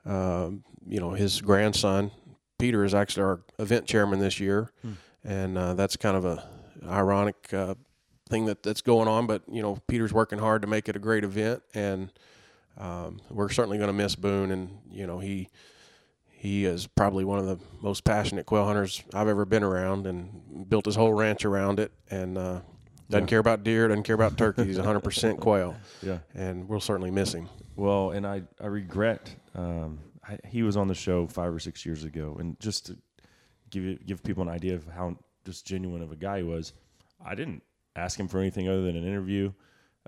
um, 0.04 0.64
you 0.86 1.00
know 1.00 1.10
his 1.10 1.40
grandson 1.40 2.10
Peter 2.58 2.84
is 2.84 2.94
actually 2.94 3.24
our 3.24 3.40
event 3.58 3.86
chairman 3.86 4.18
this 4.20 4.38
year, 4.40 4.70
Hmm. 4.82 4.92
and 5.24 5.58
uh, 5.58 5.74
that's 5.74 5.96
kind 5.96 6.16
of 6.16 6.24
a 6.24 6.48
ironic 6.86 7.52
uh, 7.52 7.74
thing 8.28 8.46
that 8.46 8.62
that's 8.62 8.82
going 8.82 9.08
on. 9.08 9.26
But 9.26 9.42
you 9.50 9.62
know 9.62 9.78
Peter's 9.88 10.12
working 10.12 10.38
hard 10.38 10.62
to 10.62 10.68
make 10.68 10.88
it 10.88 10.94
a 10.96 11.00
great 11.00 11.24
event, 11.24 11.62
and 11.74 12.10
um, 12.78 13.20
we're 13.30 13.48
certainly 13.48 13.78
going 13.78 13.88
to 13.88 13.92
miss 13.94 14.14
Boone. 14.14 14.50
And 14.52 14.78
you 14.90 15.06
know 15.06 15.18
he 15.18 15.48
he 16.30 16.64
is 16.64 16.86
probably 16.88 17.24
one 17.24 17.38
of 17.38 17.46
the 17.46 17.58
most 17.80 18.04
passionate 18.04 18.46
quail 18.46 18.64
hunters 18.64 19.02
I've 19.14 19.28
ever 19.28 19.44
been 19.44 19.62
around, 19.64 20.06
and 20.06 20.68
built 20.68 20.86
his 20.86 20.94
whole 20.96 21.12
ranch 21.12 21.44
around 21.44 21.80
it, 21.80 21.90
and 22.10 22.36
uh, 22.38 22.60
doesn't 23.10 23.24
Yeah. 23.24 23.28
care 23.28 23.38
about 23.40 23.62
deer, 23.64 23.88
doesn't 23.88 24.02
care 24.04 24.14
about 24.14 24.36
turkey. 24.38 24.64
He's 24.64 24.78
100% 24.78 25.38
quail. 25.40 25.74
Yeah. 26.02 26.18
and 26.34 26.68
we'll 26.68 26.80
certainly 26.80 27.10
miss 27.10 27.32
him. 27.34 27.48
Well, 27.76 28.10
and 28.12 28.24
I 28.26 28.42
I 28.60 28.66
regret 28.66 29.34
um, 29.54 29.98
I, 30.26 30.38
he 30.46 30.62
was 30.62 30.76
on 30.76 30.88
the 30.88 30.94
show 30.94 31.26
five 31.26 31.52
or 31.52 31.58
six 31.58 31.84
years 31.84 32.04
ago, 32.04 32.36
and 32.38 32.58
just 32.60 32.86
to 32.86 32.96
give 33.70 33.84
you, 33.84 33.98
give 34.06 34.22
people 34.22 34.42
an 34.42 34.48
idea 34.48 34.74
of 34.74 34.86
how 34.86 35.16
just 35.44 35.66
genuine 35.66 36.02
of 36.02 36.12
a 36.12 36.16
guy 36.16 36.38
he 36.38 36.44
was, 36.44 36.72
I 37.24 37.34
didn't 37.34 37.62
ask 37.96 38.18
him 38.18 38.28
for 38.28 38.38
anything 38.38 38.68
other 38.68 38.82
than 38.82 38.96
an 38.96 39.06
interview, 39.06 39.52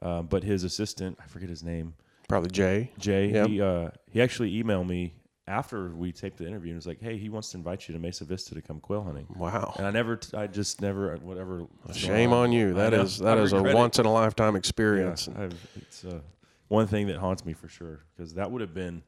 uh, 0.03 0.23
but 0.23 0.43
his 0.43 0.65
assistant 0.65 1.19
I 1.23 1.27
forget 1.27 1.49
his 1.49 1.63
name, 1.63 1.95
Probably 2.29 2.51
Jay. 2.51 2.91
Jay. 2.99 3.31
Yep. 3.33 3.49
He 3.49 3.61
uh, 3.61 3.91
he 4.11 4.23
actually 4.23 4.63
emailed 4.63 4.87
me 4.87 5.15
after 5.47 5.91
we 5.91 6.11
taped 6.11 6.39
the 6.39 6.47
interview 6.47 6.71
and 6.71 6.77
was 6.77 6.87
like, 6.87 7.01
"Hey, 7.01 7.19
he 7.19 7.29
wants 7.29 7.51
to 7.51 7.59
invite 7.59 7.87
you 7.87 7.93
to 7.95 8.01
Mesa 8.01 8.25
Vista 8.25 8.55
to 8.55 8.63
come 8.63 8.81
quail 8.81 9.03
hunting." 9.03 9.27
Wow. 9.37 9.75
And 9.77 9.87
I 9.87 9.91
never, 9.91 10.17
t- 10.17 10.37
I 10.37 10.47
just 10.47 10.81
never, 10.81 11.15
whatever. 11.17 11.67
Shame 11.93 12.33
on 12.33 12.51
you. 12.53 12.75
That 12.75 12.95
is 12.95 13.19
that 13.19 13.39
I 13.39 13.43
is 13.43 13.53
a 13.53 13.63
once 13.63 13.99
in 13.99 14.07
a 14.07 14.13
lifetime 14.13 14.57
experience. 14.57 15.29
Yeah, 15.31 15.45
I've, 15.45 15.69
it's 15.77 16.05
uh, 16.05 16.21
one 16.69 16.87
thing 16.87 17.09
that 17.09 17.19
haunts 17.19 17.45
me 17.45 17.53
for 17.53 17.69
sure 17.69 18.01
because 18.17 18.35
that 18.35 18.51
would 18.51 18.63
have 18.63 18.75
been 18.75 19.03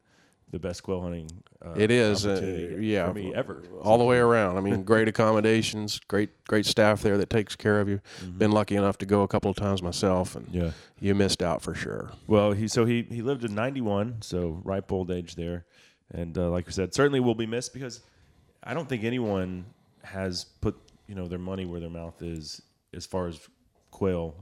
the 0.51 0.59
best 0.59 0.83
quail 0.83 1.01
hunting. 1.03 1.29
Uh, 1.65 1.75
it 1.77 1.91
is, 1.91 2.25
uh, 2.27 2.77
yeah, 2.79 3.11
me 3.13 3.35
ever. 3.35 3.63
all 3.83 3.99
the 3.99 4.05
way 4.05 4.19
around. 4.19 4.57
I 4.57 4.61
mean, 4.61 4.83
great 4.93 5.09
accommodations, 5.09 5.99
great 6.07 6.31
great 6.47 6.67
staff 6.67 7.03
there 7.03 7.19
that 7.19 7.31
takes 7.31 7.57
care 7.57 7.81
of 7.81 7.89
you. 7.89 8.01
Been 8.39 8.53
lucky 8.53 8.77
enough 8.77 8.99
to 8.99 9.07
go 9.07 9.23
a 9.23 9.29
couple 9.29 9.51
of 9.51 9.57
times 9.57 9.83
myself, 9.83 10.37
and 10.37 10.47
Mm-hmm. 10.47 10.57
Yeah. 10.59 10.71
you 11.01 11.15
missed 11.15 11.43
out 11.43 11.63
for 11.63 11.75
sure. 11.75 12.11
Well, 12.27 12.53
he 12.53 12.69
so 12.69 12.85
he 12.85 13.03
he 13.11 13.23
lived 13.23 13.43
to 13.43 13.49
91, 13.49 14.23
so 14.23 14.61
ripe 14.65 14.93
old 14.93 15.11
age 15.11 15.35
there, 15.35 15.65
and 16.13 16.37
uh, 16.39 16.51
like 16.51 16.69
I 16.69 16.71
said, 16.71 16.95
certainly 16.95 17.21
will 17.21 17.35
be 17.35 17.47
missed 17.47 17.73
because 17.75 18.01
I 18.63 18.73
don't 18.75 18.89
think 18.89 19.03
anyone 19.05 19.65
has 20.05 20.45
put 20.61 20.77
you 21.09 21.15
know 21.17 21.27
their 21.27 21.39
money 21.41 21.65
where 21.67 21.81
their 21.81 21.91
mouth 21.91 22.23
is 22.23 22.63
as 22.95 23.05
far 23.07 23.27
as 23.27 23.41
quail 23.91 24.35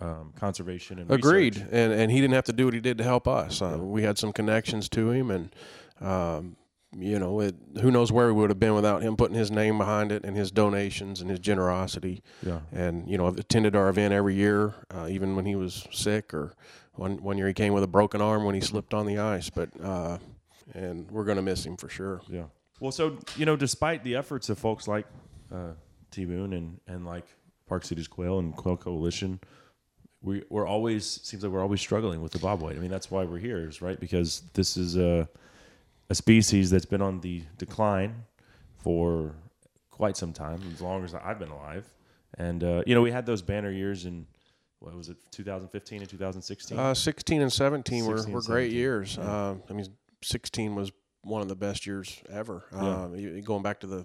um, 0.00 0.32
conservation 0.36 0.98
and 0.98 1.10
Agreed, 1.10 1.56
research. 1.56 1.68
and 1.72 1.92
and 1.92 2.10
he 2.12 2.20
didn't 2.20 2.34
have 2.34 2.44
to 2.44 2.52
do 2.52 2.64
what 2.66 2.74
he 2.74 2.80
did 2.80 2.98
to 2.98 3.04
help 3.04 3.26
us. 3.26 3.62
Uh, 3.62 3.78
We 3.80 4.02
had 4.02 4.18
some 4.18 4.32
connections 4.32 4.88
to 4.90 5.10
him, 5.10 5.30
and 5.30 5.54
um, 6.00 6.56
you 6.98 7.18
know, 7.18 7.40
it, 7.40 7.54
who 7.80 7.90
knows 7.90 8.10
where 8.12 8.26
we 8.28 8.40
would 8.40 8.50
have 8.50 8.60
been 8.60 8.74
without 8.74 9.02
him 9.02 9.16
putting 9.16 9.36
his 9.36 9.50
name 9.50 9.76
behind 9.78 10.12
it 10.12 10.24
and 10.24 10.36
his 10.36 10.50
donations 10.50 11.20
and 11.20 11.28
his 11.30 11.38
generosity. 11.40 12.22
Yeah. 12.42 12.60
And 12.72 13.08
you 13.08 13.18
know, 13.18 13.26
I've 13.26 13.38
attended 13.38 13.74
our 13.76 13.88
event 13.88 14.14
every 14.14 14.34
year, 14.34 14.74
uh, 14.94 15.08
even 15.10 15.34
when 15.36 15.44
he 15.46 15.56
was 15.56 15.86
sick, 15.90 16.32
or 16.32 16.54
one 16.94 17.22
one 17.22 17.36
year 17.38 17.48
he 17.48 17.54
came 17.54 17.72
with 17.72 17.82
a 17.82 17.88
broken 17.88 18.20
arm 18.20 18.44
when 18.44 18.54
he 18.54 18.60
slipped 18.60 18.94
on 18.94 19.06
the 19.06 19.18
ice. 19.18 19.50
But 19.50 19.70
uh, 19.82 20.18
and 20.74 21.10
we're 21.10 21.24
going 21.24 21.36
to 21.36 21.42
miss 21.42 21.64
him 21.66 21.76
for 21.76 21.88
sure. 21.88 22.20
Yeah. 22.28 22.44
Well, 22.80 22.92
so 22.92 23.18
you 23.36 23.46
know, 23.46 23.56
despite 23.56 24.04
the 24.04 24.16
efforts 24.16 24.48
of 24.50 24.58
folks 24.58 24.86
like 24.86 25.06
uh, 25.52 25.72
T 26.10 26.24
Boone 26.26 26.52
and 26.52 26.80
and 26.86 27.06
like 27.06 27.24
Park 27.66 27.84
Cities 27.84 28.08
Quail 28.08 28.38
and 28.38 28.54
Quail 28.54 28.76
Coalition, 28.76 29.40
we 30.26 30.42
we're 30.50 30.66
always 30.66 31.06
seems 31.22 31.42
like 31.42 31.52
we're 31.52 31.62
always 31.62 31.80
struggling 31.80 32.20
with 32.20 32.32
the 32.32 32.38
bobwhite. 32.38 32.76
I 32.76 32.80
mean, 32.80 32.90
that's 32.90 33.10
why 33.10 33.24
we're 33.24 33.38
here, 33.38 33.66
is 33.66 33.80
right? 33.80 33.98
Because 33.98 34.42
this 34.52 34.76
is 34.76 34.96
a 34.96 35.28
a 36.10 36.14
species 36.14 36.68
that's 36.68 36.84
been 36.84 37.00
on 37.00 37.20
the 37.20 37.42
decline 37.58 38.14
for 38.78 39.34
quite 39.90 40.16
some 40.16 40.32
time, 40.32 40.60
as 40.74 40.80
long 40.80 41.04
as 41.04 41.14
I've 41.14 41.38
been 41.38 41.50
alive. 41.50 41.86
And 42.38 42.62
uh, 42.62 42.82
you 42.86 42.94
know, 42.94 43.02
we 43.02 43.12
had 43.12 43.24
those 43.24 43.40
banner 43.40 43.70
years 43.70 44.04
in 44.04 44.26
what 44.80 44.94
was 44.94 45.08
it, 45.08 45.16
2015 45.30 46.00
and 46.00 46.10
2016. 46.10 46.78
Uh, 46.78 46.92
16 46.92 47.42
and 47.42 47.52
17 47.52 48.04
were, 48.04 48.16
16 48.18 48.32
were 48.32 48.38
and 48.40 48.46
great 48.46 48.64
17, 48.64 48.76
years. 48.76 49.16
yeah. 49.16 49.24
Uh, 49.24 49.54
I 49.70 49.72
mean, 49.72 49.86
16 50.22 50.74
was 50.74 50.92
one 51.22 51.40
of 51.40 51.48
the 51.48 51.56
best 51.56 51.86
years 51.86 52.22
ever. 52.30 52.64
Yeah. 52.72 53.14
You 53.14 53.42
going 53.42 53.62
back 53.62 53.80
to 53.80 53.86
the 53.86 54.04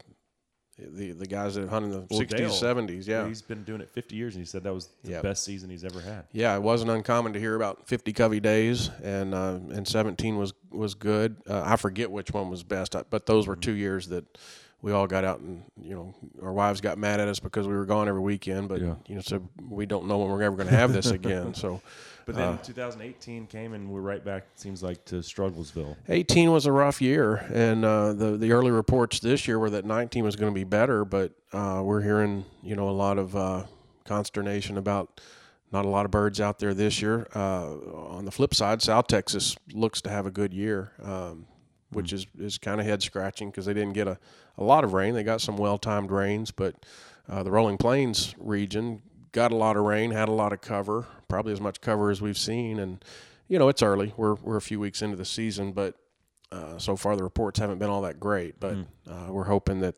the 0.89 1.11
the 1.11 1.25
guys 1.27 1.55
that 1.55 1.69
hunted 1.69 1.93
in 1.93 2.07
the 2.07 2.15
60s, 2.25 2.61
70s, 2.61 3.07
yeah. 3.07 3.27
he's 3.27 3.41
been 3.41 3.63
doing 3.63 3.81
it 3.81 3.89
50 3.91 4.15
years, 4.15 4.35
and 4.35 4.41
he 4.41 4.45
said 4.45 4.63
that 4.63 4.73
was 4.73 4.89
the 5.03 5.11
Yeah. 5.11 5.21
best 5.21 5.43
season 5.43 5.69
he's 5.69 5.83
ever 5.83 5.99
had. 6.01 6.25
Yeah, 6.31 6.55
it 6.55 6.61
wasn't 6.61 6.91
uncommon 6.91 7.33
to 7.33 7.39
hear 7.39 7.55
about 7.55 7.87
50 7.87 8.13
covey 8.13 8.39
days, 8.39 8.89
and 9.03 9.33
uh, 9.33 9.59
and 9.71 9.87
17 9.87 10.37
was 10.37 10.53
was 10.71 10.93
good. 10.93 11.35
Uh, 11.49 11.61
I 11.65 11.75
forget 11.75 12.09
which 12.11 12.31
one 12.31 12.49
was 12.49 12.63
best, 12.63 12.95
uh, 12.95 13.03
but 13.09 13.25
those 13.25 13.47
were 13.47 13.53
Mm-hmm. 13.55 13.61
two 13.61 13.73
years 13.73 14.07
that 14.09 14.25
we 14.83 14.91
all 14.91 15.05
got 15.05 15.23
out 15.23 15.39
and 15.41 15.61
you 15.79 15.93
know 15.93 16.15
our 16.41 16.51
wives 16.53 16.81
got 16.81 16.97
mad 16.97 17.19
at 17.19 17.27
us 17.27 17.39
because 17.39 17.67
we 17.67 17.73
were 17.75 17.85
gone 17.85 18.07
every 18.07 18.21
weekend. 18.21 18.67
But 18.67 18.81
Yeah. 18.81 18.95
you 19.07 19.15
know, 19.15 19.21
so 19.21 19.47
we 19.69 19.85
don't 19.85 20.07
know 20.07 20.17
when 20.17 20.29
we're 20.31 20.41
ever 20.41 20.55
going 20.55 20.69
to 20.69 20.75
have 20.75 20.91
this 20.93 21.11
again. 21.11 21.53
So, 21.61 21.81
But 22.25 22.35
then 22.35 22.47
uh, 22.49 22.57
2018 22.57 23.47
came, 23.47 23.73
and 23.73 23.89
we're 23.89 24.01
right 24.01 24.23
back. 24.23 24.45
Seems 24.55 24.83
like 24.83 25.03
to 25.05 25.15
Strugglesville. 25.15 25.95
18 26.09 26.51
was 26.51 26.65
a 26.65 26.71
rough 26.71 27.01
year, 27.01 27.37
and 27.53 27.83
uh, 27.83 28.13
the 28.13 28.37
the 28.37 28.51
early 28.51 28.71
reports 28.71 29.19
this 29.19 29.47
year 29.47 29.59
were 29.59 29.69
that 29.69 29.85
19 29.85 30.23
was 30.23 30.35
going 30.35 30.51
to 30.51 30.55
be 30.55 30.63
better, 30.63 31.05
but 31.05 31.31
uh, 31.53 31.81
we're 31.83 32.01
hearing 32.01 32.45
you 32.63 32.75
know 32.75 32.89
a 32.89 32.91
lot 32.91 33.17
of 33.17 33.35
uh, 33.35 33.63
consternation 34.05 34.77
about 34.77 35.21
not 35.71 35.85
a 35.85 35.89
lot 35.89 36.05
of 36.05 36.11
birds 36.11 36.41
out 36.41 36.59
there 36.59 36.73
this 36.73 37.01
year. 37.01 37.27
Uh, 37.33 37.73
on 38.17 38.25
the 38.25 38.31
flip 38.31 38.53
side, 38.53 38.81
South 38.81 39.07
Texas 39.07 39.55
looks 39.73 40.01
to 40.01 40.09
have 40.09 40.25
a 40.25 40.31
good 40.31 40.53
year, 40.53 40.91
um, 41.01 41.45
which 41.91 42.13
is 42.13 42.27
is 42.37 42.57
kind 42.57 42.79
of 42.79 42.85
head 42.85 43.01
scratching 43.01 43.49
because 43.49 43.65
they 43.65 43.73
didn't 43.73 43.93
get 43.93 44.07
a, 44.07 44.17
a 44.57 44.63
lot 44.63 44.83
of 44.83 44.93
rain. 44.93 45.13
They 45.13 45.23
got 45.23 45.41
some 45.41 45.57
well 45.57 45.77
timed 45.77 46.11
rains, 46.11 46.51
but 46.51 46.75
uh, 47.29 47.43
the 47.43 47.51
Rolling 47.51 47.77
Plains 47.77 48.35
region 48.37 49.01
got 49.31 49.51
a 49.51 49.55
lot 49.55 49.77
of 49.77 49.83
rain, 49.83 50.11
had 50.11 50.27
a 50.27 50.33
lot 50.33 50.51
of 50.51 50.59
cover, 50.59 51.05
probably 51.31 51.53
as 51.53 51.61
much 51.61 51.79
cover 51.81 52.11
as 52.11 52.21
we've 52.21 52.37
seen, 52.37 52.77
and 52.79 53.03
you 53.47 53.57
know 53.57 53.69
it's 53.69 53.81
early. 53.81 54.13
We're 54.17 54.35
we're 54.35 54.57
a 54.57 54.61
few 54.61 54.79
weeks 54.79 55.01
into 55.01 55.15
the 55.17 55.25
season, 55.25 55.71
but 55.71 55.95
uh, 56.51 56.77
so 56.77 56.95
far 56.95 57.15
the 57.15 57.23
reports 57.23 57.59
haven't 57.59 57.79
been 57.79 57.89
all 57.89 58.01
that 58.01 58.19
great. 58.19 58.59
But 58.59 58.75
Mm. 58.75 58.85
uh, 59.09 59.31
we're 59.33 59.45
hoping 59.45 59.79
that 59.79 59.95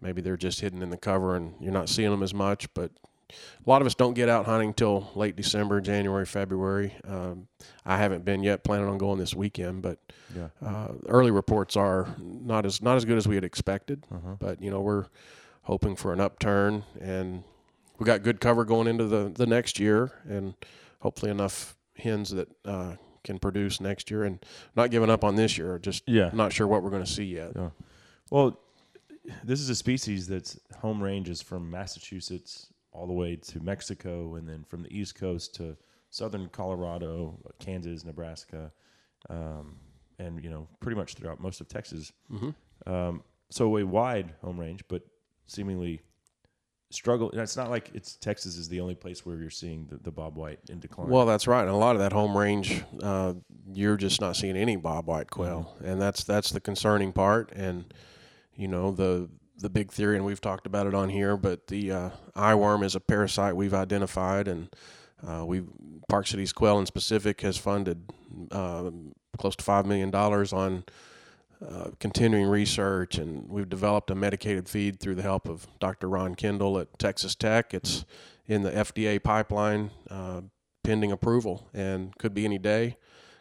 maybe 0.00 0.20
they're 0.20 0.36
just 0.36 0.60
hidden 0.60 0.82
in 0.82 0.90
the 0.90 0.96
cover 0.98 1.34
and 1.34 1.54
you're 1.60 1.72
not 1.72 1.88
seeing 1.88 2.10
them 2.10 2.22
as 2.22 2.34
much. 2.34 2.72
But 2.74 2.90
a 3.30 3.68
lot 3.70 3.80
of 3.80 3.86
us 3.86 3.94
don't 3.94 4.14
get 4.14 4.28
out 4.28 4.44
hunting 4.46 4.74
till 4.74 5.10
late 5.14 5.34
December, 5.36 5.80
January, 5.80 6.24
February. 6.26 6.94
Um, 7.06 7.48
I 7.86 7.96
haven't 7.96 8.24
been 8.24 8.42
yet, 8.42 8.62
planning 8.64 8.86
on 8.88 8.98
going 8.98 9.18
this 9.18 9.34
weekend, 9.34 9.80
but 9.82 9.98
Yeah. 10.36 10.48
uh, 10.62 10.88
early 11.08 11.30
reports 11.30 11.76
are 11.76 12.14
not 12.18 12.66
as 12.66 12.82
not 12.82 12.96
as 12.96 13.04
good 13.06 13.16
as 13.16 13.26
we 13.26 13.34
had 13.34 13.44
expected. 13.44 14.04
Uh-huh. 14.12 14.36
But 14.38 14.60
you 14.62 14.70
know 14.70 14.82
we're 14.82 15.06
hoping 15.62 15.96
for 15.96 16.12
an 16.12 16.20
upturn, 16.20 16.84
and 17.00 17.44
we 17.98 18.04
got 18.06 18.22
good 18.22 18.40
cover 18.40 18.64
going 18.64 18.86
into 18.86 19.04
the 19.06 19.30
the 19.34 19.46
next 19.46 19.78
year, 19.78 20.10
and 20.28 20.54
hopefully 21.00 21.30
enough 21.30 21.76
hens 21.96 22.30
that 22.30 22.48
uh, 22.64 22.94
can 23.24 23.38
produce 23.38 23.80
next 23.80 24.10
year, 24.10 24.24
and 24.24 24.44
not 24.76 24.90
giving 24.90 25.10
up 25.10 25.24
on 25.24 25.34
this 25.36 25.58
year. 25.58 25.78
Just 25.78 26.08
Yeah. 26.08 26.30
not 26.32 26.52
sure 26.52 26.66
what 26.66 26.82
we're 26.82 26.90
going 26.90 27.04
to 27.04 27.10
see 27.10 27.24
yet. 27.24 27.52
Yeah. 27.56 27.70
Well, 28.30 28.60
this 29.44 29.60
is 29.60 29.68
a 29.68 29.74
species 29.74 30.26
that's 30.26 30.58
home 30.80 31.02
range 31.02 31.28
is 31.28 31.42
from 31.42 31.70
Massachusetts 31.70 32.72
all 32.92 33.06
the 33.06 33.12
way 33.12 33.36
to 33.36 33.60
Mexico, 33.60 34.36
and 34.36 34.48
then 34.48 34.64
from 34.64 34.82
the 34.82 34.96
East 34.96 35.14
Coast 35.16 35.54
to 35.56 35.76
southern 36.10 36.48
Colorado, 36.48 37.38
Kansas, 37.58 38.04
Nebraska, 38.04 38.72
um, 39.28 39.76
and 40.18 40.42
you 40.42 40.50
know 40.50 40.68
pretty 40.80 40.96
much 40.96 41.14
throughout 41.14 41.40
most 41.40 41.60
of 41.60 41.68
Texas. 41.68 42.12
Mhm. 42.30 42.54
Um, 42.86 43.22
so 43.50 43.76
a 43.76 43.84
wide 43.84 44.34
home 44.42 44.58
range, 44.58 44.82
but 44.88 45.02
seemingly 45.46 46.00
struggle. 46.90 47.30
It's 47.32 47.56
not 47.56 47.70
like 47.70 47.90
it's 47.94 48.16
Texas 48.16 48.56
is 48.56 48.68
the 48.68 48.80
only 48.80 48.94
place 48.94 49.24
where 49.24 49.36
you're 49.36 49.50
seeing 49.50 49.86
the, 49.86 49.96
the 49.98 50.10
bob 50.10 50.36
white 50.36 50.60
in 50.68 50.80
decline. 50.80 51.08
Well, 51.08 51.26
that's 51.26 51.46
right. 51.46 51.62
And 51.62 51.70
a 51.70 51.76
lot 51.76 51.96
of 51.96 52.00
that 52.00 52.12
home 52.12 52.36
range, 52.36 52.82
uh, 53.02 53.34
you're 53.72 53.96
just 53.96 54.20
not 54.20 54.36
seeing 54.36 54.56
any 54.56 54.76
bob 54.76 55.06
white 55.06 55.30
quail, 55.30 55.76
and 55.84 56.00
that's 56.00 56.24
that's 56.24 56.50
the 56.50 56.60
concerning 56.60 57.12
part. 57.12 57.52
And 57.52 57.92
you 58.54 58.68
know 58.68 58.90
the 58.90 59.28
the 59.58 59.70
big 59.70 59.90
theory, 59.90 60.16
and 60.16 60.24
we've 60.24 60.40
talked 60.40 60.66
about 60.66 60.86
it 60.86 60.94
on 60.94 61.08
here, 61.08 61.36
but 61.36 61.66
the 61.66 61.92
uh, 61.92 62.10
eye 62.34 62.54
worm 62.54 62.82
is 62.82 62.94
a 62.94 63.00
parasite 63.00 63.56
we've 63.56 63.74
identified, 63.74 64.48
and 64.48 64.68
uh, 65.26 65.44
we 65.44 65.62
Park 66.08 66.26
Cities 66.26 66.52
Quail 66.52 66.78
in 66.78 66.86
specific 66.86 67.40
has 67.42 67.56
funded 67.56 68.12
uh, 68.50 68.90
close 69.36 69.56
to 69.56 69.64
five 69.64 69.84
million 69.86 70.10
dollars 70.10 70.52
on 70.52 70.84
uh, 71.66 71.90
continuing 71.98 72.46
research, 72.46 73.18
and 73.18 73.48
we've 73.48 73.68
developed 73.68 74.10
a 74.10 74.14
medicated 74.14 74.68
feed 74.68 75.00
through 75.00 75.14
the 75.16 75.22
help 75.22 75.48
of 75.48 75.66
Dr. 75.80 76.08
Ron 76.08 76.34
Kendall 76.34 76.78
at 76.78 76.98
Texas 76.98 77.34
Tech. 77.34 77.74
It's 77.74 78.04
in 78.46 78.62
the 78.62 78.70
FDA 78.70 79.22
pipeline, 79.22 79.90
uh, 80.10 80.42
pending 80.84 81.12
approval, 81.12 81.68
and 81.74 82.16
could 82.18 82.32
be 82.32 82.44
any 82.44 82.58
day, 82.58 82.96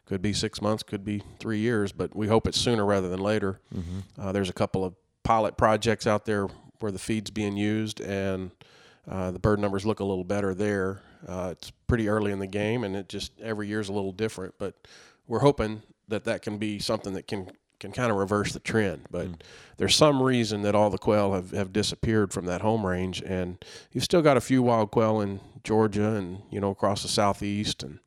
could 0.06 0.22
be 0.22 0.34
six 0.34 0.62
months, 0.62 0.84
could 0.84 1.06
be 1.06 1.22
three 1.40 1.60
years, 1.60 1.92
but 1.92 2.16
we 2.16 2.28
hope 2.28 2.48
it's 2.48 2.60
sooner 2.60 2.86
rather 2.86 3.08
than 3.10 3.20
later. 3.20 3.60
Mhm. 3.76 4.04
Uh, 4.18 4.32
there's 4.32 4.50
a 4.50 4.54
couple 4.54 4.84
of 4.84 4.96
pilot 5.24 5.56
projects 5.58 6.08
out 6.08 6.26
there 6.26 6.48
where 6.80 6.92
the 6.92 7.00
feed's 7.00 7.30
being 7.30 7.56
used, 7.58 8.02
and 8.02 8.52
uh, 9.08 9.32
the 9.32 9.40
bird 9.40 9.60
numbers 9.60 9.86
look 9.86 10.00
a 10.00 10.04
little 10.04 10.24
better 10.24 10.54
there. 10.54 11.02
Uh, 11.28 11.50
it's 11.52 11.72
pretty 11.88 12.10
early 12.10 12.32
in 12.32 12.40
the 12.40 12.48
game, 12.48 12.84
and 12.84 12.96
it 12.96 13.08
just 13.10 13.40
every 13.42 13.68
year's 13.68 13.90
a 13.90 13.94
little 13.94 14.12
different. 14.12 14.56
But 14.58 14.76
we're 15.28 15.40
hoping 15.40 15.84
that 16.08 16.24
that 16.26 16.42
can 16.42 16.58
be 16.58 16.80
something 16.80 17.14
that 17.14 17.28
can 17.28 17.50
can 17.80 17.92
kind 17.92 18.12
of 18.12 18.18
reverse 18.18 18.54
the 18.54 18.60
trend. 18.60 19.06
But 19.12 19.28
there's 19.78 19.96
some 19.96 20.22
reason 20.22 20.62
that 20.64 20.76
all 20.76 20.90
the 20.90 20.98
quail 20.98 21.34
have, 21.34 21.52
have 21.52 21.72
disappeared 21.74 22.34
from 22.34 22.46
that 22.46 22.62
home 22.62 22.86
range, 22.86 23.22
and 23.22 23.64
you've 23.92 24.04
still 24.04 24.22
got 24.22 24.38
a 24.38 24.42
few 24.42 24.64
wild 24.64 24.92
quail 24.92 25.22
in 25.22 25.40
Georgia 25.64 26.14
and 26.16 26.42
you 26.50 26.60
know 26.60 26.72
across 26.72 27.02
the 27.04 27.08
southeast, 27.10 27.84
and 27.84 28.00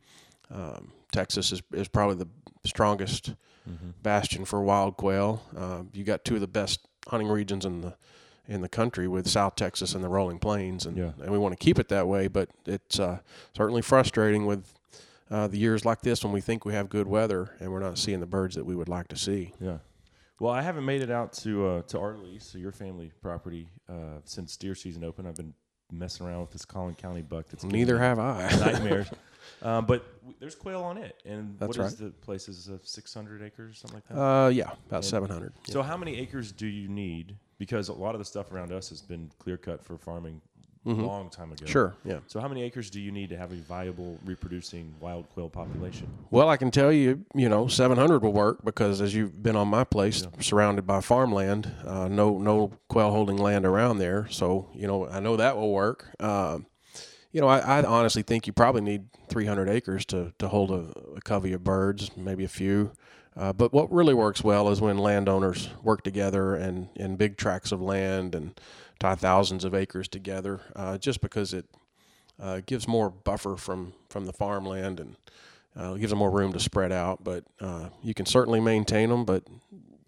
um, 0.52 0.92
Texas 1.12 1.52
is 1.52 1.62
is 1.72 1.88
probably 1.88 2.16
the 2.16 2.28
strongest 2.68 3.34
Mhm. 3.68 3.92
bastion 4.02 4.44
for 4.47 4.62
wild 4.62 4.97
quail. 4.97 5.42
Uh, 5.56 5.82
you 5.92 6.02
got 6.02 6.24
two 6.24 6.36
of 6.36 6.40
the 6.40 6.47
best 6.48 6.80
hunting 7.09 7.28
regions 7.28 7.64
in 7.64 7.82
the 7.82 7.94
in 8.48 8.62
the 8.62 8.68
country 8.68 9.06
with 9.06 9.28
South 9.28 9.55
Texas 9.55 9.94
and 9.94 10.02
the 10.02 10.09
Rolling 10.09 10.38
Plains, 10.40 10.84
and 10.86 10.97
Yeah. 10.97 11.12
and 11.22 11.30
we 11.30 11.38
want 11.38 11.52
to 11.52 11.62
keep 11.64 11.78
it 11.78 11.88
that 11.88 12.09
way. 12.09 12.26
But 12.26 12.48
it's 12.66 12.98
uh, 12.98 13.18
certainly 13.56 13.82
frustrating 13.82 14.47
with 14.47 14.74
uh, 15.31 15.47
the 15.47 15.59
years 15.59 15.85
like 15.85 16.01
this 16.02 16.24
when 16.24 16.32
we 16.32 16.40
think 16.40 16.65
we 16.65 16.73
have 16.74 16.89
good 16.89 17.07
weather 17.07 17.51
and 17.61 17.70
we're 17.73 17.81
not 17.81 17.98
seeing 17.98 18.20
the 18.20 18.27
birds 18.27 18.55
that 18.57 18.65
we 18.65 18.74
would 18.74 18.89
like 18.89 19.09
to 19.09 19.16
see. 19.16 19.52
Yeah. 19.61 19.78
Well, 20.40 20.52
I 20.52 20.62
haven't 20.62 20.85
made 20.86 21.02
it 21.02 21.11
out 21.11 21.32
to 21.35 21.66
uh, 21.66 21.82
to 21.82 21.98
Artley, 21.98 22.43
so 22.43 22.57
your 22.59 22.73
family 22.73 23.12
property, 23.20 23.69
uh, 23.89 24.20
since 24.24 24.57
deer 24.57 24.74
season 24.74 25.05
opened. 25.05 25.28
I've 25.28 25.36
been 25.36 25.52
messing 25.93 26.27
around 26.27 26.40
with 26.40 26.51
this 26.51 26.65
Collin 26.65 26.94
County 26.94 27.20
buck. 27.23 27.47
That's 27.51 27.62
Neither 27.65 27.98
have 27.98 28.19
I. 28.19 28.48
nightmares. 28.61 29.09
um, 29.62 29.85
but 29.85 30.19
w- 30.20 30.35
there's 30.40 30.55
quail 30.55 30.82
on 30.82 30.97
it, 30.97 31.20
and 31.27 31.59
That's 31.59 31.77
what 31.77 31.86
is 31.86 32.01
right. 32.01 32.07
the 32.11 32.11
place? 32.20 32.48
Is 32.48 32.69
it 32.69 32.86
600 32.89 33.43
acres, 33.43 33.81
something 33.81 33.97
like 33.98 34.09
that? 34.09 34.19
Uh, 34.19 34.48
yeah, 34.48 34.70
about 34.89 34.97
And 34.98 35.05
700, 35.05 35.52
So, 35.69 35.82
how 35.82 35.97
many 35.98 36.16
acres 36.19 36.52
do 36.52 36.66
you 36.66 36.89
need? 36.89 37.36
Because 37.59 37.89
a 37.89 37.93
lot 37.93 38.15
of 38.15 38.19
the 38.20 38.24
stuff 38.24 38.51
around 38.52 38.73
us 38.73 38.89
has 38.89 39.02
been 39.02 39.31
clear 39.39 39.59
cut 39.59 39.85
for 39.85 39.98
farming 39.98 40.40
a 40.86 40.89
Mhm. 40.89 41.07
long 41.07 41.28
time 41.28 41.52
ago. 41.52 41.66
Sure, 41.66 41.94
yeah. 42.05 42.20
So, 42.27 42.40
how 42.40 42.48
many 42.48 42.62
acres 42.62 42.89
do 42.90 43.01
you 43.01 43.12
need 43.12 43.28
to 43.31 43.36
have 43.36 43.52
a 43.52 43.57
viable 43.57 44.19
reproducing 44.24 44.94
wild 45.01 45.28
quail 45.35 45.48
population? 45.51 46.09
Well, 46.31 46.48
I 46.48 46.57
can 46.57 46.70
tell 46.70 46.90
you, 46.93 47.24
you 47.35 47.48
know, 47.48 47.66
700 47.66 48.23
will 48.23 48.32
work 48.32 48.65
because 48.65 49.01
as 49.01 49.15
you've 49.15 49.43
been 49.43 49.57
on 49.57 49.69
my 49.69 49.85
place, 49.85 50.27
surrounded 50.40 50.86
by 50.86 51.01
farmland, 51.01 51.70
uh, 51.85 52.09
no 52.09 52.39
no 52.39 52.73
quail 52.89 53.11
holding 53.11 53.36
land 53.36 53.66
around 53.66 53.98
there. 53.98 54.27
So, 54.31 54.69
you 54.74 54.86
know, 54.86 55.07
I 55.07 55.20
know 55.20 55.36
that 55.36 55.57
will 55.57 55.73
work. 55.73 56.09
Um, 56.19 56.66
you 57.32 57.40
know, 57.40 57.47
I, 57.47 57.59
I 57.59 57.85
honestly 57.85 58.23
think 58.23 58.47
you 58.47 58.52
probably 58.52 58.81
need 58.81 59.05
300 59.28 59.69
acres 59.69 60.05
to, 60.07 60.32
to 60.39 60.48
hold 60.48 60.70
a, 60.73 60.93
a 61.16 61.20
covey 61.20 61.52
of 61.52 61.62
birds, 61.62 62.11
maybe 62.16 62.43
a 62.44 62.48
few. 62.48 62.90
Uh, 63.36 63.52
but 63.52 63.73
what 63.73 63.90
really 63.93 64.15
works 64.15 64.43
well 64.43 64.69
is 64.70 64.81
when 64.81 64.98
landowners 64.98 65.69
work 65.85 66.02
together 66.02 66.57
and 66.57 66.89
in 66.97 67.15
big 67.15 67.36
tracts 67.36 67.70
of 67.70 67.81
land 67.81 68.35
and 68.35 68.59
tie 69.01 69.16
thousands 69.16 69.64
of 69.64 69.74
acres 69.74 70.06
together, 70.06 70.60
uh, 70.77 70.97
just 70.98 71.20
because 71.20 71.52
it 71.52 71.66
Uh, 72.43 72.62
gives 72.64 72.89
more 72.89 73.10
buffer 73.10 73.55
from 73.55 73.93
from 74.09 74.24
the 74.24 74.32
farmland 74.32 74.98
and 74.98 75.16
uh, 75.77 75.93
gives 75.98 76.09
them 76.09 76.18
more 76.18 76.31
room 76.31 76.52
to 76.55 76.59
spread 76.59 76.90
out. 76.90 77.22
But 77.22 77.44
uh, 77.60 77.90
you 78.02 78.14
can 78.14 78.24
certainly 78.24 78.60
maintain 78.60 79.10
them. 79.10 79.27
But 79.27 79.43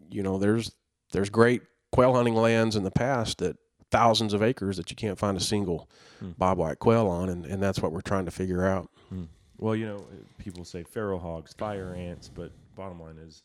you 0.08 0.22
know, 0.22 0.38
there's 0.38 0.72
there's 1.10 1.28
great 1.28 1.60
quail 1.90 2.14
hunting 2.14 2.34
lands 2.34 2.74
in 2.74 2.84
the 2.84 2.90
past 2.90 3.36
that 3.38 3.56
thousands 3.90 4.32
of 4.32 4.42
acres 4.42 4.78
that 4.78 4.88
you 4.90 4.96
can't 4.96 5.18
find 5.18 5.36
a 5.36 5.40
single 5.40 5.90
Hmm. 6.20 6.30
bobwhite 6.40 6.78
quail 6.78 7.06
on, 7.06 7.28
and, 7.28 7.44
and 7.44 7.62
that's 7.62 7.82
what 7.82 7.92
we're 7.92 8.00
trying 8.00 8.24
to 8.24 8.30
figure 8.30 8.64
out. 8.64 8.88
Hmm. 9.10 9.24
Well, 9.58 9.76
you 9.76 9.84
know, 9.86 10.06
people 10.38 10.64
say 10.64 10.84
feral 10.84 11.18
hogs, 11.18 11.52
fire 11.52 11.94
ants, 11.94 12.30
but 12.30 12.50
bottom 12.76 12.98
line 12.98 13.18
is 13.18 13.42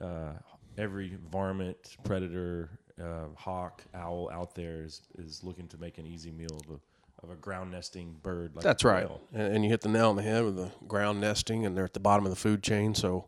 uh, 0.00 0.32
every 0.76 1.16
varmint, 1.30 1.96
predator, 2.02 2.68
uh, 3.02 3.26
hawk, 3.36 3.82
owl 3.94 4.30
out 4.32 4.54
there 4.54 4.82
is, 4.84 5.02
is 5.18 5.42
looking 5.42 5.68
to 5.68 5.78
make 5.78 5.98
an 5.98 6.06
easy 6.06 6.30
meal 6.30 6.60
of 6.64 6.76
a, 6.76 7.24
of 7.26 7.30
a 7.32 7.36
ground 7.36 7.72
nesting 7.72 8.16
bird. 8.22 8.54
Like 8.54 8.64
That's 8.64 8.84
right, 8.84 9.08
and, 9.32 9.56
and 9.56 9.64
you 9.64 9.70
hit 9.70 9.80
the 9.80 9.88
nail 9.88 10.10
on 10.10 10.16
the 10.16 10.22
head 10.22 10.44
with 10.44 10.56
the 10.56 10.70
ground 10.86 11.20
nesting, 11.20 11.66
and 11.66 11.76
they're 11.76 11.84
at 11.84 11.94
the 11.94 12.00
bottom 12.00 12.24
of 12.24 12.30
the 12.30 12.36
food 12.36 12.62
chain. 12.62 12.94
So 12.94 13.26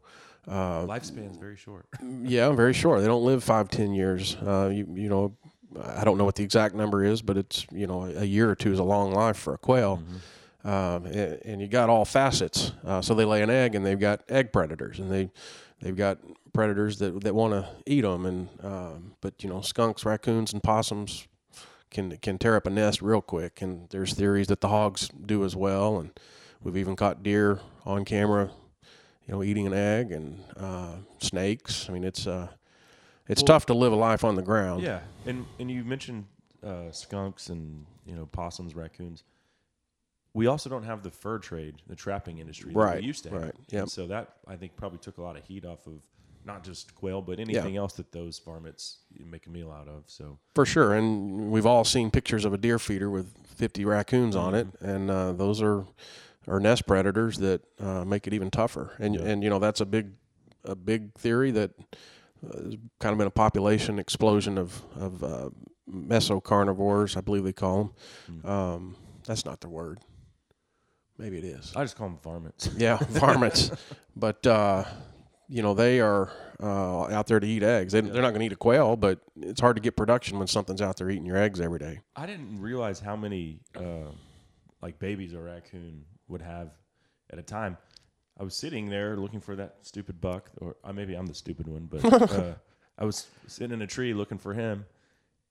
uh, 0.48 0.84
Lifespan's 0.84 1.36
very 1.36 1.56
short. 1.56 1.86
yeah, 2.22 2.51
very 2.52 2.72
short. 2.72 3.01
They 3.01 3.06
don't 3.06 3.24
live 3.24 3.43
five, 3.43 3.68
ten 3.68 3.93
years. 3.93 4.36
Uh, 4.36 4.70
you 4.72 4.86
you 4.94 5.09
know, 5.09 5.36
I 5.82 6.05
don't 6.05 6.18
know 6.18 6.24
what 6.24 6.36
the 6.36 6.44
exact 6.44 6.74
number 6.74 7.05
is, 7.05 7.22
but 7.22 7.36
it's 7.36 7.66
you 7.72 7.86
know 7.86 8.05
a 8.05 8.24
year 8.24 8.48
or 8.48 8.55
two 8.55 8.72
is 8.72 8.78
a 8.78 8.84
long 8.84 9.12
life 9.12 9.36
for 9.36 9.55
a 9.55 9.59
quail. 9.59 10.02
Um, 10.64 11.06
and, 11.06 11.40
and 11.44 11.60
you 11.60 11.68
got 11.68 11.88
all 11.88 12.05
facets. 12.05 12.72
Uh, 12.84 13.01
so 13.01 13.14
they 13.14 13.24
lay 13.24 13.40
an 13.40 13.51
egg, 13.51 13.76
and 13.76 13.86
they've 13.86 13.98
got 13.98 14.22
egg 14.28 14.52
predators, 14.52 14.98
and 14.98 15.10
they 15.10 15.30
they've 15.80 15.97
got 15.97 16.18
predators 16.56 16.98
that 16.98 17.20
that 17.22 17.34
want 17.34 17.52
to 17.52 17.68
eat 17.86 18.00
them. 18.02 18.26
And 18.26 18.48
um, 18.62 19.12
but 19.20 19.42
you 19.44 19.48
know, 19.50 19.60
skunks, 19.60 20.04
raccoons, 20.04 20.52
and 20.52 20.62
possums 20.62 21.28
can 21.90 22.16
can 22.18 22.38
tear 22.38 22.56
up 22.56 22.66
a 22.66 22.70
nest 22.70 23.02
real 23.02 23.20
quick. 23.20 23.62
And 23.62 23.88
there's 23.90 24.14
theories 24.14 24.48
that 24.48 24.60
the 24.60 24.68
hogs 24.68 25.08
do 25.08 25.44
as 25.44 25.54
well. 25.54 25.98
And 26.00 26.10
we've 26.62 26.76
even 26.76 26.96
caught 26.96 27.22
deer 27.22 27.60
on 27.84 28.04
camera, 28.04 28.50
you 29.26 29.34
know, 29.34 29.42
eating 29.42 29.66
an 29.66 29.74
egg, 29.74 30.10
and 30.10 30.42
uh, 30.56 30.96
snakes. 31.18 31.88
I 31.88 31.92
mean, 31.92 32.04
it's 32.04 32.26
uh, 32.26 32.48
it's 33.28 33.42
Well- 33.42 33.46
tough 33.46 33.66
to 33.66 33.74
live 33.74 33.92
a 33.92 33.96
life 33.96 34.24
on 34.24 34.34
the 34.34 34.42
ground. 34.42 34.82
Yeah, 34.82 35.00
and 35.26 35.46
and 35.58 35.70
you 35.70 35.84
mentioned 35.84 36.24
uh, 36.64 36.90
skunks 36.90 37.48
and 37.50 37.86
you 38.04 38.14
know 38.16 38.26
possums, 38.26 38.74
raccoons. 38.74 39.22
We 40.34 40.48
also 40.48 40.68
don't 40.68 40.82
have 40.82 41.02
the 41.02 41.10
fur 41.10 41.38
trade, 41.38 41.76
the 41.86 41.96
trapping 41.96 42.38
industry 42.40 42.70
that 42.70 42.78
Right, 42.78 43.00
we 43.00 43.06
used 43.06 43.22
to 43.24 43.30
have. 43.30 43.40
right, 43.42 43.54
And 43.54 43.66
yep. 43.72 43.88
So 43.88 44.06
that 44.08 44.34
I 44.46 44.56
think 44.56 44.76
probably 44.76 44.98
took 44.98 45.16
a 45.16 45.22
lot 45.22 45.34
of 45.38 45.44
heat 45.46 45.64
off 45.64 45.86
of 45.86 45.94
not 46.47 46.62
just 46.64 46.94
quail, 46.94 47.20
but 47.20 47.39
anything 47.40 47.77
else 47.77 47.93
that 47.94 48.12
those 48.12 48.39
varmints 48.39 48.98
make 49.18 49.47
a 49.47 49.51
meal 49.51 49.70
out 49.70 49.89
of. 49.89 50.05
So 50.06 50.39
For 50.55 50.64
sure, 50.64 50.94
and 50.94 51.51
we've 51.51 51.66
all 51.66 51.85
seen 51.85 52.10
pictures 52.10 52.44
of 52.44 52.52
a 52.55 52.59
deer 52.59 52.78
feeder 52.78 53.10
with 53.10 53.35
50 53.56 53.85
raccoons 53.85 54.36
on 54.36 54.55
it, 54.55 54.66
Mm-hmm. 54.68 54.89
and 54.89 55.10
uh, 55.10 55.32
those 55.32 55.60
are 55.62 55.85
are 56.48 56.60
nest 56.60 56.86
predators 56.86 57.39
that 57.39 57.60
uh, 57.81 58.05
make 58.05 58.28
it 58.28 58.32
even 58.32 58.51
tougher. 58.51 58.94
And 59.01 59.14
Yeah. 59.16 59.23
and 59.23 59.43
you 59.43 59.51
know 59.51 59.59
that's 59.59 59.81
a 59.81 59.86
big 59.86 60.12
a 60.64 60.77
big 60.77 61.12
theory 61.14 61.51
that 61.51 61.73
uh, 62.48 62.56
has 62.62 62.77
kind 63.01 63.12
of 63.12 63.18
been 63.18 63.27
a 63.27 63.31
population 63.32 63.98
explosion 63.98 64.56
of 64.56 64.81
of 64.97 65.24
uh, 65.24 65.51
mesocarnivores, 65.90 67.16
I 67.16 67.20
believe 67.20 67.44
they 67.44 67.52
call 67.52 67.93
them. 68.28 68.43
Mm. 68.44 68.48
Um, 68.48 68.97
that's 69.24 69.44
not 69.44 69.60
the 69.60 69.68
word. 69.68 69.98
Maybe 71.18 71.39
it 71.39 71.44
is. 71.44 71.73
I 71.74 71.82
just 71.82 71.97
call 71.97 72.09
them 72.09 72.18
varmints. 72.23 72.68
Yeah, 72.77 72.98
varmints. 73.10 73.70
but 74.14 74.47
uh, 74.47 74.85
you 75.48 75.62
know 75.62 75.74
they 75.74 76.01
are 76.01 76.31
uh, 76.62 77.05
out 77.05 77.27
there 77.27 77.40
to 77.40 77.47
eat 77.47 77.62
eggs. 77.62 77.93
They, 77.93 78.01
They're 78.01 78.23
not 78.23 78.31
going 78.31 78.40
to 78.40 78.47
eat 78.47 78.52
a 78.52 78.56
quail, 78.56 78.97
but 78.97 79.20
it's 79.40 79.60
hard 79.60 79.77
to 79.77 79.82
get 79.82 79.97
production 79.97 80.39
when 80.39 80.48
something's 80.48 80.82
out 80.82 80.97
there 80.97 81.10
eating 81.10 81.27
your 81.27 81.36
eggs 81.36 81.60
every 81.60 81.78
day. 81.78 82.01
I 82.14 82.27
didn't 82.27 82.60
realize 82.60 83.01
how 83.01 83.16
many 83.16 83.60
uh, 83.77 84.10
like 84.82 84.98
babies 84.98 85.32
a 85.32 85.40
raccoon 85.40 86.05
would 86.28 86.43
have 86.43 86.70
at 87.31 87.39
a 87.39 87.43
time. 87.43 87.77
I 88.39 88.44
was 88.44 88.55
sitting 88.55 88.89
there 88.90 89.16
looking 89.16 89.40
for 89.40 89.56
that 89.56 89.77
stupid 89.82 90.20
buck, 90.20 90.51
or 90.59 90.77
uh, 90.85 90.93
maybe 90.93 91.14
I'm 91.14 91.27
the 91.27 91.35
stupid 91.35 91.66
one, 91.68 91.89
but 91.90 92.05
uh, 92.32 92.55
I 92.98 93.05
was 93.05 93.27
sitting 93.47 93.73
in 93.73 93.82
a 93.82 93.86
tree 93.86 94.12
looking 94.12 94.39
for 94.39 94.52
him, 94.52 94.85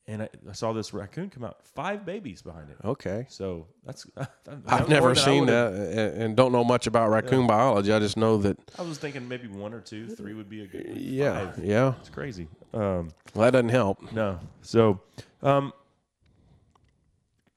and 0.07 0.22
I, 0.23 0.30
I 0.49 0.53
saw 0.53 0.72
this 0.73 0.94
raccoon 0.94 1.30
come 1.32 1.44
out, 1.44 1.65
five 1.65 2.06
babies 2.06 2.41
behind 2.41 2.69
it. 2.69 2.77
Okay. 2.86 3.26
So 3.30 3.68
that's 3.86 4.06
I've 4.68 4.88
never 4.88 5.15
seen 5.15 5.48
that 5.48 5.73
and, 5.73 6.22
and 6.22 6.36
don't 6.38 6.52
know 6.52 6.64
much 6.64 6.86
about 6.88 7.10
raccoon 7.10 7.41
Yeah. 7.41 7.48
biology. 7.48 7.91
I 7.91 7.99
just 7.99 8.15
know 8.18 8.38
that. 8.38 8.57
I 8.77 8.84
was 8.84 8.98
thinking 8.99 9.27
maybe 9.27 9.48
one 9.48 9.73
or 9.73 9.82
two, 9.82 10.07
three 10.07 10.34
would 10.34 10.49
be 10.49 10.61
a 10.64 10.68
good. 10.68 10.86
like 10.88 10.98
Yeah, 10.99 11.52
five. 11.52 11.64
yeah. 11.65 11.94
it's 11.99 12.10
crazy. 12.10 12.48
Um, 12.73 13.10
Well, 13.34 13.45
that 13.45 13.52
doesn't 13.52 13.69
help. 13.69 14.11
No. 14.11 14.40
So, 14.61 14.99
um, 15.41 15.73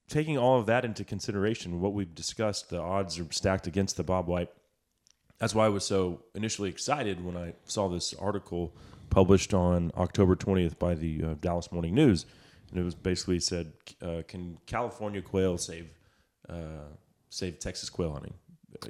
taking 0.09 0.39
all 0.39 0.59
of 0.59 0.67
that 0.67 0.85
into 0.85 1.05
consideration, 1.05 1.81
what 1.81 1.93
we've 1.93 2.15
discussed, 2.15 2.71
the 2.71 2.81
odds 2.81 3.19
are 3.19 3.27
stacked 3.31 3.67
against 3.67 3.97
the 3.97 4.05
Bob 4.05 4.27
White. 4.27 4.51
That's 5.39 5.55
why 5.55 5.67
I 5.67 5.69
was 5.69 5.85
so 5.85 6.23
initially 6.35 6.69
excited 6.71 7.25
when 7.25 7.37
I 7.37 7.53
saw 7.65 7.89
this 7.89 8.15
article 8.15 8.73
published 9.11 9.55
on 9.55 9.93
October 9.97 10.35
20th 10.35 10.79
by 10.79 10.95
the 10.95 11.23
uh, 11.25 11.35
Dallas 11.41 11.71
Morning 11.71 11.95
News. 11.95 12.27
And 12.71 12.79
it 12.79 12.85
was 12.85 12.95
basically 12.95 13.41
said, 13.41 13.73
uh, 14.03 14.23
"Can 14.27 14.59
California 14.67 15.23
quail 15.23 15.59
save 15.59 15.91
uh, 16.49 16.89
save 17.31 17.59
Texas 17.59 17.91
quail 17.91 18.13
hunting?" 18.13 18.35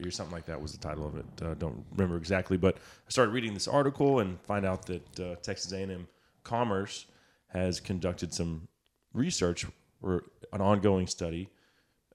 Or 0.05 0.10
something 0.10 0.34
like 0.34 0.46
that 0.46 0.60
was 0.60 0.72
the 0.72 0.78
title 0.78 1.06
of 1.06 1.16
it. 1.16 1.26
Uh, 1.40 1.55
don't 1.55 1.84
remember 1.92 2.16
exactly, 2.16 2.56
but 2.56 2.76
I 2.76 3.10
started 3.10 3.30
reading 3.30 3.55
this 3.55 3.68
article 3.68 4.18
and 4.18 4.40
find 4.42 4.66
out 4.66 4.84
that 4.86 5.20
uh, 5.20 5.36
Texas 5.36 5.72
A&M 5.72 6.09
Commerce 6.42 7.06
has 7.46 7.78
conducted 7.80 8.34
some 8.34 8.68
research 9.14 9.66
or 10.02 10.24
an 10.52 10.60
ongoing 10.60 11.06
study 11.06 11.48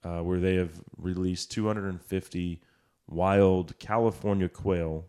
uh, 0.04 0.20
where 0.20 0.40
they 0.40 0.56
have 0.56 0.82
released 0.98 1.52
250 1.52 2.62
wild 3.08 3.78
California 3.80 4.50
quail 4.50 5.06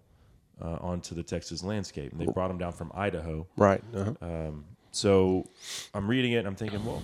uh, 0.62 0.78
onto 0.81 1.14
the 1.14 1.22
Texas 1.22 1.62
landscape. 1.62 2.12
And 2.12 2.20
they 2.20 2.26
brought 2.26 2.48
them 2.48 2.59
down 2.59 2.72
from 2.72 2.90
Idaho. 2.94 3.47
Right, 3.56 3.82
uh-huh. 3.94 4.12
Um, 4.20 4.64
so 4.95 5.49
I'm 5.93 6.09
reading 6.09 6.33
it 6.33 6.39
and 6.39 6.47
I'm 6.47 6.55
thinking, 6.55 6.85
well, 6.85 7.03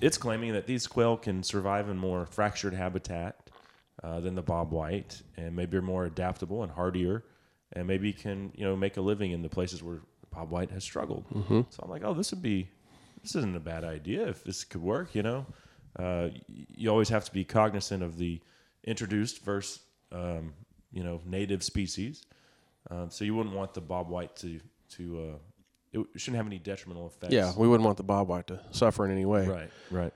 it's 0.00 0.18
claiming 0.18 0.52
that 0.52 0.66
these 0.66 0.86
quail 0.86 1.16
can 1.16 1.42
survive 1.42 1.88
in 1.88 1.96
more 1.96 2.26
fractured 2.26 2.74
habitat 2.74 3.50
uh, 4.02 4.20
than 4.20 4.34
the 4.34 4.42
bob 4.42 4.72
white, 4.72 5.22
and 5.36 5.54
maybe 5.54 5.76
are 5.76 5.82
more 5.82 6.04
adaptable 6.06 6.62
and 6.62 6.72
hardier, 6.72 7.24
and 7.72 7.86
maybe 7.86 8.12
can 8.12 8.50
you 8.54 8.64
know 8.64 8.76
make 8.76 8.96
a 8.96 9.00
living 9.00 9.30
in 9.30 9.42
the 9.42 9.48
places 9.48 9.82
where 9.82 10.00
bob 10.30 10.50
white 10.50 10.70
has 10.70 10.82
struggled. 10.82 11.24
Mhm. 11.30 11.66
So 11.70 11.80
I'm 11.82 11.90
like, 11.90 12.02
oh, 12.04 12.12
this 12.14 12.32
would 12.32 12.42
be 12.42 12.68
this 13.22 13.34
isn't 13.36 13.56
a 13.56 13.60
bad 13.60 13.84
idea 13.84 14.26
if 14.26 14.44
this 14.44 14.64
could 14.64 14.82
work. 14.82 15.14
You 15.14 15.22
know, 15.22 15.46
uh, 15.98 16.28
you 16.48 16.90
always 16.90 17.08
have 17.08 17.24
to 17.24 17.32
be 17.32 17.44
cognizant 17.44 18.02
of 18.02 18.18
the 18.18 18.40
introduced 18.82 19.42
versus 19.44 19.80
um, 20.12 20.52
you 20.92 21.04
know 21.04 21.20
native 21.24 21.62
species. 21.62 22.26
Um, 22.90 23.10
so 23.10 23.24
you 23.24 23.34
wouldn't 23.34 23.54
want 23.54 23.72
the 23.72 23.80
bob 23.80 24.08
white 24.08 24.34
to 24.36 24.60
to 24.96 25.20
uh, 25.20 25.38
it 26.00 26.20
shouldn't 26.20 26.36
have 26.36 26.46
any 26.46 26.58
detrimental 26.58 27.06
effects. 27.06 27.32
Yeah, 27.32 27.52
we 27.56 27.68
wouldn't 27.68 27.84
want 27.84 27.96
the 27.96 28.02
bob 28.02 28.28
white 28.28 28.46
to 28.48 28.60
suffer 28.70 29.04
in 29.04 29.10
any 29.10 29.24
way. 29.24 29.46
Right, 29.46 29.70
right. 29.90 30.12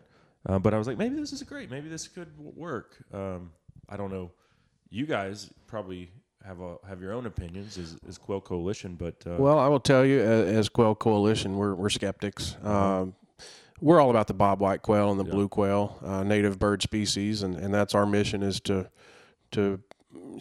Uh, 0.47 0.59
but 0.59 0.75
I 0.75 0.79
was 0.79 0.87
like, 0.87 0.99
maybe 0.99 1.17
this 1.17 1.33
is 1.33 1.43
great. 1.43 1.71
Maybe 1.71 1.89
this 1.89 2.09
could 2.09 2.29
work. 2.39 2.97
Um, 3.13 3.51
I 3.89 3.97
don't 3.97 4.11
know. 4.11 4.31
You 4.91 5.07
guys 5.07 5.51
probably 5.67 6.11
have 6.47 6.61
a 6.61 6.77
have 6.89 7.01
your 7.01 7.13
own 7.13 7.27
opinions 7.27 7.77
as, 7.79 7.97
as 8.09 8.19
Quail 8.19 8.41
Coalition, 8.41 8.95
but 8.95 9.17
uh, 9.27 9.37
Well, 9.39 9.59
I 9.59 9.69
will 9.69 9.81
tell 9.81 10.05
you, 10.05 10.21
as, 10.21 10.57
as 10.57 10.69
Quail 10.69 10.95
Coalition, 10.95 11.57
we're, 11.57 11.75
we're 11.75 11.91
skeptics. 11.91 12.57
Uh-huh. 12.63 13.03
Um, 13.03 13.15
we're 13.81 14.01
all 14.01 14.11
about 14.11 14.27
the 14.27 14.35
bob 14.35 14.61
white 14.61 14.83
quail 14.83 15.11
and 15.13 15.21
the 15.21 15.25
blue 15.25 15.49
quail, 15.49 15.99
uh, 16.05 16.25
native 16.25 16.59
bird 16.59 16.83
species, 16.83 17.43
and, 17.45 17.55
and 17.55 17.73
that's 17.73 17.95
our 17.95 18.07
mission 18.07 18.43
is 18.43 18.61
to 18.63 18.91
to 19.53 19.81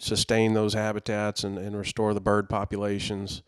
sustain 0.00 0.54
those 0.54 0.74
habitats 0.74 1.44
and, 1.44 1.58
and 1.58 1.76
restore 1.76 2.14
the 2.14 2.20
bird 2.20 2.48
populations. 2.48 3.42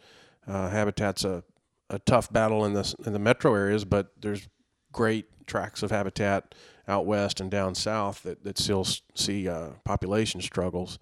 Uh, 0.47 0.69
habitat's 0.69 1.25
a, 1.25 1.43
a 1.91 1.99
tough 1.99 2.33
battle 2.33 2.65
in 2.65 2.73
the 2.73 2.95
in 3.05 3.13
the 3.13 3.19
metro 3.19 3.55
areas, 3.55 3.85
but 3.85 4.13
there's 4.21 4.49
great 4.93 5.27
tracts 5.47 5.83
of 5.83 5.91
habitat 5.91 6.55
out 6.89 7.07
west 7.07 7.41
and 7.41 7.51
down 7.51 7.75
south 7.75 8.23
that, 8.23 8.43
that 8.45 8.59
still 8.59 8.87
see 9.15 9.49
uh, 9.49 9.71
population 9.85 10.41
struggles. 10.41 10.99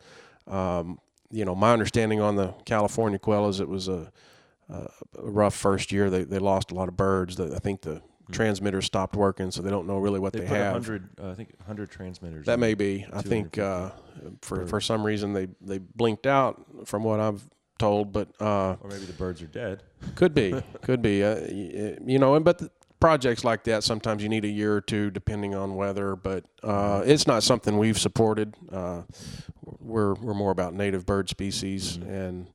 Um, 0.47 0.99
you 1.31 1.45
know, 1.45 1.55
my 1.55 1.73
understanding 1.73 2.21
on 2.21 2.37
the 2.37 2.55
California 2.65 3.19
quail 3.19 3.49
is 3.49 3.61
it 3.61 3.69
was 3.69 3.89
a, 3.89 4.11
a 4.71 4.89
rough 5.19 5.55
first 5.55 5.93
year. 5.93 6.11
They, 6.11 6.25
they 6.25 6.39
lost 6.39 6.71
a 6.71 6.75
lot 6.75 6.89
of 6.89 6.97
birds. 6.97 7.37
The, 7.37 7.55
I 7.55 7.59
think 7.59 7.83
the 7.83 8.03
transmitters 8.31 8.87
stopped 8.87 9.17
working, 9.17 9.51
so 9.51 9.63
they 9.63 9.71
don't 9.71 9.87
know 9.87 9.99
really 9.99 10.21
what 10.21 10.33
they, 10.33 10.41
they, 10.41 10.47
put 10.47 10.57
have. 10.57 10.73
100, 10.73 11.09
uh, 11.21 11.31
I 11.31 11.35
think 11.35 11.55
100 11.59 11.91
transmitters. 11.91 12.47
That 12.47 12.59
may 12.59 12.75
be. 12.75 13.07
I 13.13 13.23
think 13.23 13.59
uh, 13.59 13.91
for 14.41 14.67
for 14.67 14.81
some 14.81 15.05
reason 15.05 15.33
they 15.33 15.49
they 15.61 15.79
blinked 15.79 16.27
out 16.27 16.65
from 16.87 17.05
what 17.05 17.21
I've 17.21 17.43
told, 17.79 18.13
but 18.13 18.29
uh, 18.41 18.77
or 18.81 18.91
maybe 18.91 19.05
the 19.05 19.13
birds 19.13 19.43
are 19.43 19.47
dead. 19.47 19.83
Could 20.15 20.35
be, 20.35 20.55
could 20.83 21.03
be. 21.03 21.23
Uh, 21.23 21.41
you 22.05 22.19
know, 22.19 22.35
and 22.35 22.45
but 22.45 22.59
the 22.59 22.71
projects 23.01 23.45
like 23.45 23.65
that 23.65 23.85
sometimes 23.85 24.23
you 24.23 24.29
need 24.29 24.45
a 24.45 24.49
year 24.49 24.75
or 24.75 24.81
two 24.81 25.11
depending 25.11 25.55
on 25.55 25.77
weather. 25.77 26.17
But 26.17 26.45
uh, 26.63 27.03
it's 27.05 27.27
not 27.27 27.43
something 27.43 27.79
we've 27.79 27.99
supported. 27.99 28.55
Uh, 28.71 29.03
we're 29.81 30.15
we're 30.15 30.35
more 30.35 30.51
about 30.51 30.75
native 30.75 31.07
bird 31.07 31.29
species, 31.29 31.97
and 31.97 32.49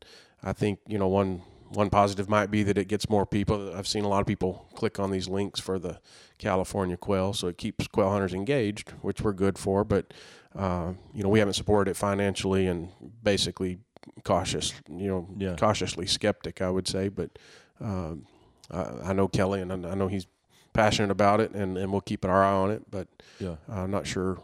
I 0.43 0.53
think 0.53 0.79
you 0.87 0.97
know 0.97 1.07
one 1.07 1.41
one 1.69 1.89
positive 1.89 2.29
might 2.29 2.51
be 2.51 2.63
that 2.63 2.77
it 2.77 2.87
gets 2.87 3.09
more 3.09 3.25
people. 3.25 3.75
I've 3.75 3.87
seen 3.87 4.03
a 4.03 4.07
lot 4.07 4.21
of 4.21 4.27
people 4.27 4.67
click 4.75 4.99
on 4.99 5.11
these 5.11 5.27
links 5.27 5.59
for 5.59 5.79
the 5.79 5.99
California 6.37 6.97
quail, 6.97 7.33
so 7.33 7.47
it 7.47 7.57
keeps 7.57 7.87
quail 7.87 8.09
hunters 8.09 8.33
engaged, 8.33 8.91
which 9.01 9.21
we're 9.21 9.33
good 9.33 9.57
for. 9.57 9.83
But 9.83 10.13
uh, 10.55 10.93
you 11.13 11.23
know, 11.23 11.29
we 11.29 11.39
haven't 11.39 11.53
supported 11.53 11.91
it 11.91 11.97
financially 11.97 12.67
and 12.67 12.89
basically 13.23 13.79
cautious, 14.23 14.73
you 14.89 15.07
know, 15.07 15.27
Yeah. 15.37 15.55
cautiously 15.55 16.05
skeptic, 16.07 16.61
I 16.61 16.69
would 16.69 16.87
say. 16.87 17.09
But 17.09 17.37
um, 17.79 18.25
I, 18.71 18.81
I 19.05 19.13
know 19.13 19.27
Kelly, 19.27 19.61
and 19.61 19.71
I 19.85 19.91
I 19.91 19.95
know 19.95 20.07
he's 20.07 20.27
passionate 20.73 21.11
about 21.11 21.39
it, 21.41 21.51
and, 21.51 21.77
and 21.77 21.91
we'll 21.91 22.01
keep 22.01 22.25
our 22.25 22.43
eye 22.43 22.51
on 22.53 22.71
it. 22.71 22.83
But 22.89 23.07
Yeah. 23.39 23.55
I'm 23.69 23.91
not 23.91 24.07
sure. 24.07 24.39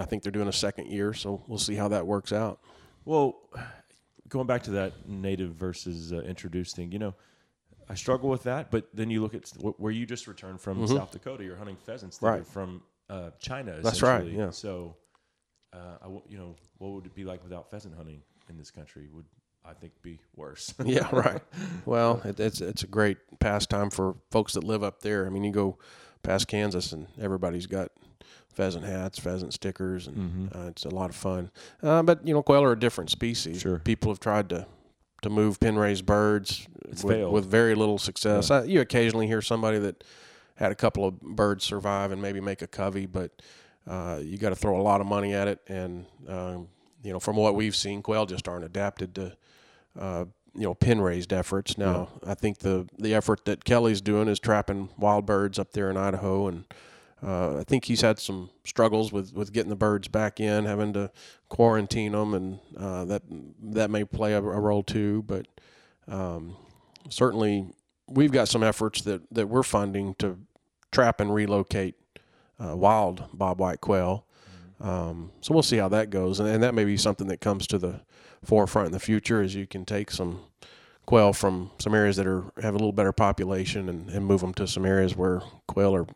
I 0.00 0.04
think 0.04 0.22
they're 0.22 0.32
doing 0.32 0.48
a 0.48 0.52
second 0.52 0.86
year, 0.90 1.12
so 1.12 1.42
we'll 1.46 1.58
see 1.58 1.74
how 1.74 1.88
that 1.88 2.06
works 2.06 2.32
out. 2.32 2.60
Well, 3.04 3.36
going 4.28 4.46
back 4.46 4.62
to 4.64 4.70
that 4.72 5.08
native 5.08 5.50
versus 5.54 6.12
uh, 6.12 6.20
introduced 6.20 6.76
thing, 6.76 6.92
you 6.92 6.98
know, 6.98 7.14
I 7.88 7.94
struggle 7.94 8.28
with 8.28 8.44
that. 8.44 8.70
But 8.70 8.88
then 8.94 9.10
you 9.10 9.20
look 9.20 9.34
at 9.34 9.48
wh- 9.60 9.78
where 9.80 9.90
you 9.92 10.06
just 10.06 10.26
returned 10.26 10.60
from 10.60 10.78
Mhm. 10.78 10.96
South 10.96 11.10
Dakota. 11.10 11.42
You're 11.44 11.56
hunting 11.56 11.76
pheasants 11.76 12.20
Right. 12.22 12.46
from 12.46 12.82
uh, 13.10 13.30
China. 13.38 13.80
That's 13.82 14.02
right, 14.02 14.26
yeah. 14.26 14.50
So, 14.50 14.94
uh, 15.72 15.96
I 16.00 16.04
w- 16.04 16.22
you 16.28 16.36
know, 16.38 16.54
what 16.76 16.90
would 16.92 17.06
it 17.06 17.14
be 17.14 17.24
like 17.24 17.42
without 17.42 17.70
pheasant 17.70 17.94
hunting 17.96 18.22
in 18.50 18.56
this 18.56 18.70
country? 18.70 19.08
Would 19.12 19.26
I 19.64 19.72
think 19.74 19.92
be 20.02 20.20
worse? 20.36 20.74
yeah, 20.84 21.08
right. 21.14 21.42
Well, 21.86 22.20
it, 22.24 22.38
it's 22.40 22.60
it's 22.60 22.82
a 22.82 22.86
great 22.86 23.18
pastime 23.40 23.90
for 23.90 24.16
folks 24.30 24.54
that 24.54 24.64
live 24.64 24.82
up 24.82 25.00
there. 25.02 25.26
I 25.26 25.30
mean, 25.30 25.44
you 25.44 25.52
go 25.52 25.78
past 26.22 26.48
Kansas, 26.48 26.92
and 26.92 27.06
everybody's 27.20 27.66
got 27.66 27.90
pheasant 28.52 28.84
hats, 28.84 29.18
pheasant 29.18 29.54
stickers, 29.54 30.06
and 30.08 30.50
Mhm. 30.50 30.56
uh, 30.56 30.68
it's 30.68 30.84
a 30.84 30.88
lot 30.90 31.10
of 31.10 31.16
fun. 31.16 31.50
Uh, 31.82 32.02
but 32.02 32.26
you 32.26 32.34
know, 32.34 32.42
quail 32.42 32.62
are 32.64 32.72
a 32.72 32.78
different 32.78 33.10
species. 33.10 33.60
Sure. 33.60 33.78
People 33.78 34.10
have 34.10 34.20
tried 34.20 34.48
to 34.50 34.66
to 35.22 35.30
move 35.30 35.58
pen 35.58 35.76
raised 35.76 36.06
birds 36.06 36.68
with, 37.02 37.26
with 37.28 37.44
very 37.44 37.74
little 37.74 37.98
success. 37.98 38.50
Yeah. 38.50 38.58
Uh, 38.58 38.62
you 38.62 38.80
occasionally 38.80 39.26
hear 39.26 39.42
somebody 39.42 39.78
that 39.78 40.04
had 40.54 40.70
a 40.70 40.76
couple 40.76 41.04
of 41.04 41.20
birds 41.20 41.64
survive 41.64 42.12
and 42.12 42.22
maybe 42.22 42.40
make 42.40 42.62
a 42.62 42.68
covey, 42.68 43.04
but 43.06 43.30
uh, 43.86 44.20
you 44.22 44.38
got 44.38 44.50
to 44.50 44.54
throw 44.56 44.80
a 44.80 44.82
lot 44.82 45.00
of 45.00 45.06
money 45.08 45.34
at 45.34 45.48
it. 45.48 45.58
And 45.66 46.06
um, 46.28 46.68
you 47.02 47.12
know, 47.12 47.20
from 47.20 47.36
what 47.36 47.54
we've 47.54 47.76
seen, 47.76 48.02
quail 48.02 48.26
just 48.26 48.48
aren't 48.48 48.64
adapted 48.64 49.14
to 49.14 49.36
uh, 49.98 50.24
you 50.54 50.62
know 50.62 50.74
pin 50.74 51.00
raised 51.00 51.32
efforts. 51.32 51.78
Now, 51.78 52.08
I 52.26 52.34
think 52.34 52.58
the 52.58 52.88
the 52.98 53.14
effort 53.14 53.44
that 53.44 53.64
Kelly's 53.64 54.00
doing 54.00 54.28
is 54.28 54.38
trapping 54.38 54.90
wild 54.98 55.26
birds 55.26 55.58
up 55.58 55.72
there 55.72 55.90
in 55.90 55.96
Idaho, 55.96 56.48
and 56.48 56.64
uh, 57.22 57.58
I 57.58 57.64
think 57.64 57.86
he's 57.86 58.00
had 58.00 58.18
some 58.18 58.50
struggles 58.64 59.12
with, 59.12 59.32
with 59.32 59.52
getting 59.52 59.70
the 59.70 59.76
birds 59.76 60.08
back 60.08 60.38
in, 60.40 60.64
having 60.64 60.92
to 60.92 61.10
quarantine 61.48 62.12
them, 62.12 62.34
and 62.34 62.58
uh, 62.76 63.04
that 63.06 63.22
that 63.62 63.90
may 63.90 64.04
play 64.04 64.34
a, 64.34 64.38
a 64.38 64.60
role 64.60 64.82
too. 64.82 65.22
But 65.26 65.46
um, 66.06 66.56
certainly, 67.08 67.72
we've 68.08 68.32
got 68.32 68.48
some 68.48 68.62
efforts 68.62 69.02
that, 69.02 69.22
that 69.32 69.48
we're 69.48 69.62
funding 69.62 70.14
to 70.16 70.38
trap 70.90 71.20
and 71.20 71.34
relocate 71.34 71.96
uh, 72.58 72.76
wild 72.76 73.24
bobwhite 73.36 73.80
quail. 73.80 74.24
Um, 74.80 75.32
so 75.40 75.52
we'll 75.54 75.62
see 75.62 75.76
how 75.78 75.88
that 75.88 76.10
goes, 76.10 76.38
and, 76.40 76.48
and 76.48 76.62
that 76.62 76.74
may 76.74 76.84
be 76.84 76.96
something 76.96 77.26
that 77.28 77.40
comes 77.40 77.66
to 77.68 77.78
the 77.78 78.00
forefront 78.44 78.86
in 78.86 78.92
the 78.92 79.00
future, 79.00 79.42
as 79.42 79.54
you 79.54 79.66
can 79.66 79.84
take 79.84 80.10
some 80.10 80.40
quail 81.06 81.32
from 81.32 81.70
some 81.78 81.94
areas 81.94 82.16
that 82.16 82.26
are 82.26 82.44
have 82.62 82.74
a 82.74 82.78
little 82.78 82.92
better 82.92 83.12
population 83.12 83.88
and, 83.88 84.08
and 84.10 84.24
move 84.24 84.40
them 84.40 84.52
to 84.54 84.66
some 84.68 84.84
areas 84.86 85.16
where 85.16 85.40
quail 85.66 85.94
are 85.94 86.06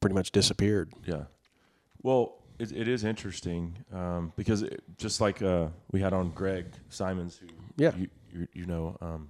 pretty 0.00 0.14
much 0.14 0.30
disappeared. 0.32 0.92
Yeah. 1.04 1.24
Well, 2.02 2.36
it, 2.58 2.72
it 2.72 2.88
is 2.88 3.04
interesting 3.04 3.76
um, 3.92 4.32
because 4.36 4.62
it, 4.62 4.82
just 4.96 5.20
like 5.20 5.42
uh, 5.42 5.68
we 5.90 6.00
had 6.00 6.12
on 6.12 6.30
Greg 6.30 6.66
Simons, 6.88 7.36
who 7.36 7.48
Yeah. 7.76 7.94
you, 7.96 8.08
you, 8.32 8.48
you 8.54 8.66
know, 8.66 8.96
um, 9.00 9.28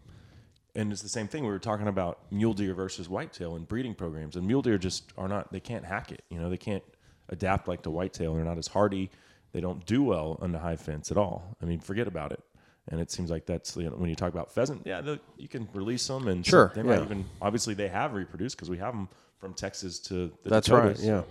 and 0.75 0.93
it's 0.93 1.03
the 1.03 1.09
same 1.09 1.27
thing. 1.27 1.43
We 1.43 1.51
were 1.51 1.59
talking 1.59 1.89
about 1.89 2.21
mule 2.31 2.53
deer 2.55 2.75
versus 2.75 3.09
whitetail 3.09 3.57
and 3.57 3.67
breeding 3.67 3.95
programs, 3.95 4.37
and 4.37 4.47
mule 4.47 4.63
deer 4.63 4.79
just 4.79 5.13
are 5.17 5.27
not. 5.27 5.51
They 5.53 5.61
can't 5.61 5.85
hack 5.85 6.13
it. 6.13 6.23
You 6.29 6.39
know, 6.39 6.49
they 6.51 6.57
can't 6.59 6.85
adapt 7.29 7.69
like 7.69 7.83
to 7.83 7.91
whitetail. 7.91 8.35
They're 8.35 8.45
not 8.45 8.59
as 8.59 8.69
hardy. 8.69 9.11
They 9.53 9.61
don't 9.61 9.85
do 9.87 10.03
well 10.03 10.39
under 10.43 10.59
high 10.59 10.77
fence 10.77 11.11
at 11.11 11.17
all. 11.17 11.57
I 11.63 11.65
mean, 11.65 11.81
forget 11.81 12.07
about 12.07 12.33
it. 12.33 12.43
And 12.91 13.01
it 13.01 13.11
seems 13.11 13.31
like 13.31 13.45
that's 13.45 13.77
you 13.77 13.85
know, 13.85 13.97
when 13.97 14.09
you 14.09 14.17
talk 14.17 14.33
about 14.33 14.51
pheasant. 14.53 14.83
Yeah, 14.87 15.01
the, 15.03 15.21
you 15.37 15.47
can 15.49 15.69
release 15.75 16.07
them, 16.07 16.27
and 16.29 16.45
Sure, 16.45 16.73
they 16.75 16.83
might 16.83 16.97
yeah. 16.99 17.05
even 17.05 17.25
obviously 17.43 17.75
they 17.75 17.89
have 17.89 18.15
reproduced 18.15 18.57
because 18.57 18.71
we 18.71 18.79
have 18.79 18.95
them 18.95 19.09
from 19.39 19.53
Texas 19.53 19.99
to 20.01 20.33
the 20.43 20.49
That's 20.51 20.69
right, 20.71 20.97
Dakotas. 20.97 21.05
yeah. 21.05 21.23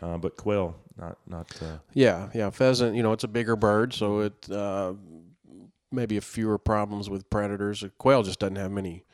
Uh, 0.00 0.16
but 0.18 0.36
quail, 0.36 0.76
not 0.96 1.16
not. 1.26 1.50
Uh, 1.62 1.78
Yeah, 1.92 2.28
yeah. 2.34 2.50
Pheasant, 2.50 2.96
you 2.96 3.02
know, 3.04 3.12
it's 3.12 3.24
a 3.24 3.28
bigger 3.28 3.54
bird, 3.56 3.92
so 3.92 4.20
it 4.20 4.50
uh, 4.50 4.94
maybe 5.92 6.16
a 6.16 6.20
fewer 6.20 6.58
problems 6.58 7.08
with 7.08 7.28
predators. 7.30 7.82
A 7.84 7.90
quail 7.90 8.22
just 8.24 8.40
doesn't 8.40 8.56
have 8.56 8.70
many 8.72 9.04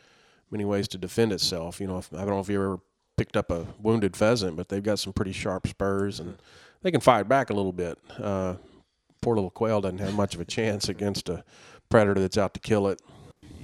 many 0.51 0.65
ways 0.65 0.89
to 0.89 0.99
defend 0.99 1.33
itself. 1.33 1.81
You 1.81 1.87
know, 1.87 1.99
if, 1.99 2.13
I 2.15 2.19
don't 2.19 2.31
know 2.31 2.41
if 2.41 2.49
you 2.49 2.63
ever 2.63 2.81
picked 3.17 3.37
up 3.37 3.51
a 3.51 3.67
wounded 3.81 4.17
pheasant, 4.17 4.57
but 4.57 4.69
they've 4.69 4.83
got 4.83 4.99
some 4.99 5.13
pretty 5.13 5.33
sharp 5.33 5.67
spurs 5.67 6.21
and 6.21 6.37
they 6.83 6.91
can 6.91 7.01
fight 7.01 7.29
back 7.29 7.51
a 7.51 7.55
little 7.55 7.73
bit. 7.73 7.99
Uh, 8.19 8.57
poor 9.21 9.35
little 9.35 9.51
quail 9.51 9.81
doesn't 9.81 9.99
have 9.99 10.15
much 10.15 10.35
of 10.35 10.41
a 10.41 10.45
chance 10.45 10.89
against 10.89 11.29
a 11.29 11.45
predator 11.89 12.21
that's 12.21 12.39
out 12.39 12.55
to 12.55 12.61
kill 12.61 12.89
it. 12.89 13.01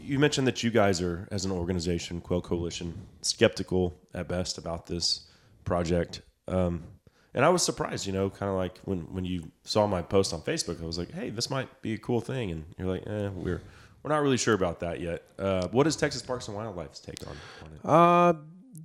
you 0.02 0.18
mentioned 0.18 0.46
that 0.46 0.62
you 0.62 0.70
guys 0.70 1.00
are, 1.00 1.28
as 1.30 1.44
an 1.44 1.52
organization, 1.52 2.20
Quail 2.20 2.40
Coalition, 2.40 2.94
skeptical 3.22 3.96
at 4.14 4.26
best 4.28 4.58
about 4.58 4.86
this 4.86 5.26
project. 5.64 6.22
Um, 6.48 6.82
and 7.34 7.44
I 7.44 7.48
was 7.48 7.62
surprised, 7.62 8.06
you 8.06 8.12
know, 8.12 8.28
kind 8.28 8.50
of 8.50 8.56
like 8.56 8.78
when, 8.84 9.00
when 9.12 9.24
you 9.24 9.52
saw 9.62 9.86
my 9.86 10.02
post 10.02 10.32
on 10.32 10.40
Facebook, 10.40 10.82
I 10.82 10.86
was 10.86 10.98
like, 10.98 11.12
hey, 11.12 11.30
this 11.30 11.48
might 11.48 11.80
be 11.82 11.94
a 11.94 11.98
cool 11.98 12.20
thing. 12.20 12.50
And 12.50 12.64
you're 12.76 12.88
like, 12.88 13.06
eh, 13.06 13.28
we're, 13.28 13.62
we're 14.02 14.08
not 14.10 14.22
really 14.22 14.36
sure 14.36 14.54
about 14.54 14.80
that 14.80 15.00
yet. 15.00 15.22
Uh, 15.38 15.68
what 15.68 15.86
is 15.86 15.94
Texas 15.94 16.22
Parks 16.22 16.48
and 16.48 16.56
Wildlife's 16.56 16.98
take 16.98 17.24
on, 17.26 17.36
on 17.62 17.72
it? 17.72 17.80
Uh, 17.84 18.40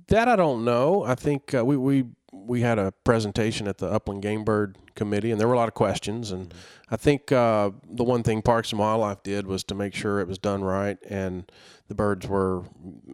that 0.08 0.28
I 0.28 0.36
don't 0.36 0.64
know. 0.64 1.02
I 1.04 1.14
think 1.14 1.54
uh, 1.54 1.64
we, 1.64 1.76
we 1.76 2.04
we 2.32 2.60
had 2.60 2.78
a 2.78 2.92
presentation 3.04 3.66
at 3.66 3.78
the 3.78 3.86
Upland 3.90 4.22
Game 4.22 4.44
Bird 4.44 4.78
Committee, 4.94 5.30
and 5.30 5.40
there 5.40 5.48
were 5.48 5.54
a 5.54 5.56
lot 5.56 5.68
of 5.68 5.74
questions. 5.74 6.30
And 6.30 6.52
I 6.90 6.96
think 6.96 7.32
uh, 7.32 7.70
the 7.88 8.04
one 8.04 8.22
thing 8.22 8.42
Parks 8.42 8.70
and 8.72 8.78
Wildlife 8.78 9.22
did 9.22 9.46
was 9.46 9.64
to 9.64 9.74
make 9.74 9.94
sure 9.94 10.20
it 10.20 10.28
was 10.28 10.38
done 10.38 10.62
right, 10.62 10.98
and 11.08 11.50
the 11.88 11.94
birds 11.94 12.26
were, 12.26 12.64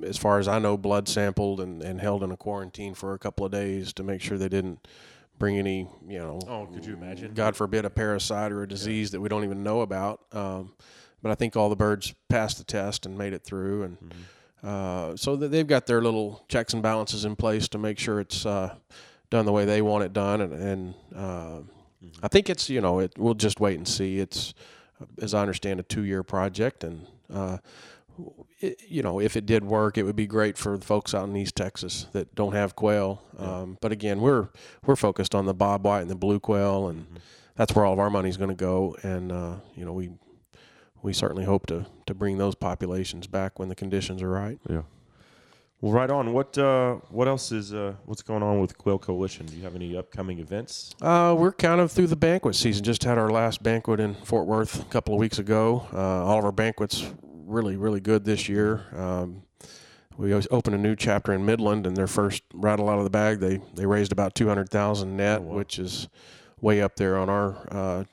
as 0.02 0.18
far 0.18 0.38
as 0.38 0.48
I 0.48 0.58
know, 0.58 0.76
blood 0.76 1.08
sampled 1.08 1.60
and, 1.60 1.82
and 1.82 2.00
held 2.00 2.22
in 2.22 2.30
a 2.30 2.36
quarantine 2.36 2.94
for 2.94 3.14
a 3.14 3.18
couple 3.18 3.46
of 3.46 3.52
days 3.52 3.92
to 3.94 4.02
make 4.02 4.20
sure 4.20 4.36
they 4.36 4.48
didn't 4.48 4.86
bring 5.38 5.58
any, 5.58 5.88
you 6.06 6.18
know, 6.18 6.38
Oh, 6.46 6.66
could 6.72 6.84
you 6.84 6.94
imagine? 6.94 7.32
God 7.34 7.56
forbid, 7.56 7.84
a 7.84 7.90
parasite 7.90 8.52
or 8.52 8.62
a 8.62 8.68
disease 8.68 9.10
that 9.12 9.20
we 9.20 9.28
don't 9.28 9.44
even 9.44 9.62
know 9.62 9.80
about. 9.80 10.20
Um, 10.32 10.72
but 11.22 11.30
I 11.30 11.34
think 11.36 11.56
all 11.56 11.68
the 11.68 11.76
birds 11.76 12.14
passed 12.28 12.58
the 12.58 12.64
test 12.64 13.06
and 13.06 13.16
made 13.16 13.32
it 13.32 13.44
through, 13.44 13.84
and 13.84 14.14
uh, 14.62 15.16
so 15.16 15.36
that 15.36 15.48
they've 15.48 15.66
got 15.66 15.86
their 15.86 16.00
little 16.00 16.44
checks 16.48 16.72
and 16.72 16.82
balances 16.82 17.24
in 17.24 17.36
place 17.36 17.68
to 17.68 17.78
make 17.78 17.98
sure 17.98 18.20
it's 18.20 18.46
uh, 18.46 18.74
done 19.30 19.44
the 19.44 19.52
way 19.52 19.64
they 19.64 19.82
want 19.82 20.04
it 20.04 20.12
done. 20.12 20.40
And, 20.40 20.52
and 20.52 20.94
uh, 21.16 21.60
I 22.22 22.28
think 22.28 22.48
it's 22.48 22.70
you 22.70 22.80
know 22.80 23.00
it. 23.00 23.12
We'll 23.18 23.34
just 23.34 23.60
wait 23.60 23.76
and 23.76 23.86
see. 23.86 24.18
It's 24.18 24.54
as 25.20 25.34
I 25.34 25.40
understand 25.40 25.80
a 25.80 25.82
two 25.82 26.02
year 26.02 26.22
project, 26.22 26.84
and 26.84 27.06
uh, 27.32 27.58
it, 28.60 28.80
you 28.88 29.02
know 29.02 29.20
if 29.20 29.36
it 29.36 29.46
did 29.46 29.64
work, 29.64 29.98
it 29.98 30.04
would 30.04 30.16
be 30.16 30.26
great 30.26 30.56
for 30.56 30.76
the 30.76 30.84
folks 30.84 31.14
out 31.14 31.28
in 31.28 31.36
East 31.36 31.56
Texas 31.56 32.06
that 32.12 32.34
don't 32.34 32.52
have 32.52 32.76
quail. 32.76 33.22
Um, 33.38 33.78
but 33.80 33.92
again, 33.92 34.20
we're 34.20 34.48
we're 34.84 34.96
focused 34.96 35.34
on 35.34 35.46
the 35.46 35.54
bob 35.54 35.84
white 35.84 36.02
and 36.02 36.10
the 36.10 36.16
blue 36.16 36.40
quail, 36.40 36.88
and 36.88 37.20
that's 37.56 37.74
where 37.74 37.84
all 37.84 37.92
of 37.92 37.98
our 37.98 38.10
money's 38.10 38.36
going 38.36 38.50
to 38.50 38.56
go. 38.56 38.96
And 39.02 39.32
uh, 39.32 39.56
you 39.74 39.84
know 39.84 39.92
we 39.92 40.10
we 41.02 41.12
certainly 41.12 41.44
hope 41.44 41.66
to 41.66 41.86
to 42.06 42.14
bring 42.14 42.38
those 42.38 42.54
populations 42.54 43.26
back 43.26 43.58
when 43.58 43.68
the 43.68 43.74
conditions 43.74 44.22
are 44.22 44.30
right. 44.30 44.58
Yeah. 44.68 44.82
Well, 45.80 45.92
right 45.92 46.10
on. 46.10 46.32
What 46.32 46.56
uh, 46.56 46.94
what 47.10 47.26
else 47.26 47.50
is 47.50 47.74
uh, 47.74 47.94
what's 48.04 48.22
going 48.22 48.42
on 48.42 48.60
with 48.60 48.78
Quail 48.78 48.98
Coalition? 48.98 49.46
Do 49.46 49.56
you 49.56 49.64
have 49.64 49.74
any 49.74 49.96
upcoming 49.96 50.38
events? 50.38 50.94
Uh, 51.02 51.34
we're 51.36 51.52
kind 51.52 51.80
of 51.80 51.90
through 51.90 52.06
the 52.06 52.16
banquet 52.16 52.54
season. 52.54 52.84
Just 52.84 53.02
had 53.02 53.18
our 53.18 53.30
last 53.30 53.64
banquet 53.64 53.98
in 53.98 54.14
Fort 54.14 54.46
Worth 54.46 54.80
a 54.80 54.84
couple 54.84 55.12
of 55.12 55.18
weeks 55.18 55.40
ago. 55.40 55.86
Uh, 55.92 56.24
all 56.24 56.38
of 56.38 56.44
our 56.44 56.52
banquets 56.52 57.04
really, 57.22 57.76
really 57.76 57.98
good 57.98 58.24
this 58.24 58.48
year. 58.48 58.84
Um, 58.96 59.42
we 60.16 60.32
opened 60.34 60.76
a 60.76 60.78
new 60.78 60.94
chapter 60.94 61.32
in 61.32 61.44
Midland, 61.44 61.84
and 61.84 61.96
their 61.96 62.06
first 62.06 62.44
rattle 62.54 62.88
out 62.88 62.98
of 62.98 63.04
the 63.04 63.10
bag, 63.10 63.40
they 63.40 63.60
they 63.74 63.86
raised 63.86 64.12
about 64.12 64.36
two 64.36 64.46
hundred 64.46 64.68
thousand 64.68 65.16
net, 65.16 65.42
which 65.42 65.80
is 65.80 66.08
way 66.60 66.80
up 66.80 66.94
there 66.94 67.16
on 67.16 67.28
our 67.28 67.66
uh, 67.72 68.04